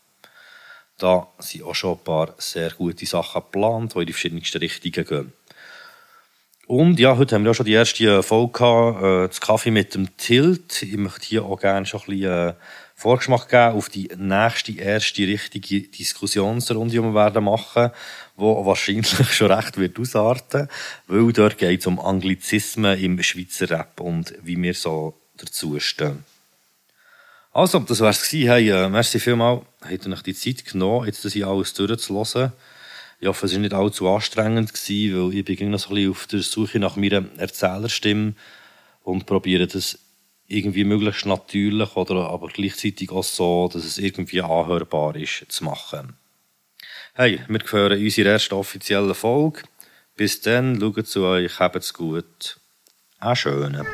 Da 1.03 1.27
sind 1.41 1.65
auch 1.65 1.75
schon 1.75 1.99
ein 1.99 2.05
paar 2.05 2.33
sehr 2.39 2.71
gute 2.71 3.07
Sachen 3.07 3.43
geplant, 3.43 3.93
die 3.93 3.99
in 3.99 4.07
die 4.07 4.13
verschiedensten 4.13 4.59
Richtungen 4.59 5.05
gehen. 5.05 5.33
Und 6.69 7.01
ja, 7.01 7.17
heute 7.17 7.35
haben 7.35 7.43
wir 7.43 7.51
auch 7.51 7.57
schon 7.57 7.67
die 7.67 7.73
erste 7.73 8.23
Folge 8.23 8.53
gehabt, 8.53 9.03
äh, 9.03 9.27
das 9.27 9.41
Kaffee 9.41 9.73
mit 9.73 9.97
dem 9.97 10.17
Tilt. 10.17 10.81
Ich 10.85 10.97
möchte 10.97 11.27
hier 11.27 11.45
auch 11.45 11.59
gerne 11.59 11.87
schon 11.87 12.03
ein 12.03 12.07
bisschen 12.07 12.49
äh, 12.51 12.55
Vorgeschmack 12.95 13.49
geben 13.49 13.77
auf 13.77 13.89
die 13.89 14.11
nächste, 14.17 14.79
erste 14.79 15.27
richtige 15.27 15.89
Diskussionsrunde, 15.89 16.93
die 16.93 17.03
wir 17.03 17.15
werden 17.15 17.45
machen, 17.45 17.91
wo 18.37 18.65
wahrscheinlich 18.65 19.09
schon 19.33 19.51
recht 19.51 19.79
wird 19.79 19.99
ausarten, 19.99 20.69
weil 21.09 21.33
dort 21.33 21.59
geht 21.59 21.81
es 21.81 21.87
um 21.89 21.99
Anglizismen 21.99 22.97
im 22.97 23.21
Schweizer 23.25 23.69
Rap 23.71 24.01
und 24.01 24.35
wie 24.41 24.63
wir 24.63 24.75
so 24.75 25.19
dazu 25.37 25.81
stehen. 25.81 26.25
Also, 27.53 27.81
das 27.81 28.01
wär's 28.01 28.29
gewesen. 28.29 28.49
Hey, 28.49 28.71
äh, 28.71 28.89
merci 28.89 29.21
vielmals. 29.21 29.63
Habt 29.83 30.07
ihr 30.07 30.13
euch 30.13 30.23
die 30.23 30.35
Zeit 30.35 30.65
genommen, 30.65 31.07
jetzt 31.07 31.25
das 31.25 31.35
hier 31.35 31.49
alles 31.49 31.75
durchzulassen. 31.75 32.53
Ich 33.21 33.29
hoffe, 33.29 33.47
es 33.47 33.53
war 33.53 33.61
nicht 33.61 33.75
allzu 33.75 34.09
anstrengend, 34.09 34.73
gewesen, 34.73 35.31
weil 35.31 35.39
ich 35.39 35.45
bin 35.45 35.71
noch 35.71 35.79
so 35.79 35.95
ein 35.95 36.11
auf 36.11 36.27
der 36.27 36.41
Suche 36.41 36.79
nach 36.79 36.97
meiner 36.97 37.25
Erzählerstimme 37.37 38.35
und 39.03 39.27
probiere 39.27 39.67
das 39.67 39.99
irgendwie 40.49 40.85
möglichst 40.85 41.27
natürlich 41.27 41.95
oder 41.95 42.31
aber 42.31 42.49
gleichzeitig 42.49 43.11
auch 43.11 43.23
so, 43.23 43.71
dass 43.73 43.85
es 43.85 43.99
irgendwie 43.99 44.41
anhörbar 44.41 45.15
ist, 45.17 45.45
zu 45.49 45.65
machen. 45.65 46.17
Hey, 47.15 47.41
wir 47.49 47.59
gehören 47.59 48.03
unsere 48.03 48.31
erste 48.31 48.57
offizielle 48.57 49.15
Folge. 49.15 49.63
Bis 50.17 50.41
dann, 50.41 50.81
schaut 50.81 51.07
zu 51.07 51.25
euch, 51.25 51.59
habt's 51.59 51.93
gut. 51.93 52.59
Einen 53.19 53.37
schönen. 53.37 53.87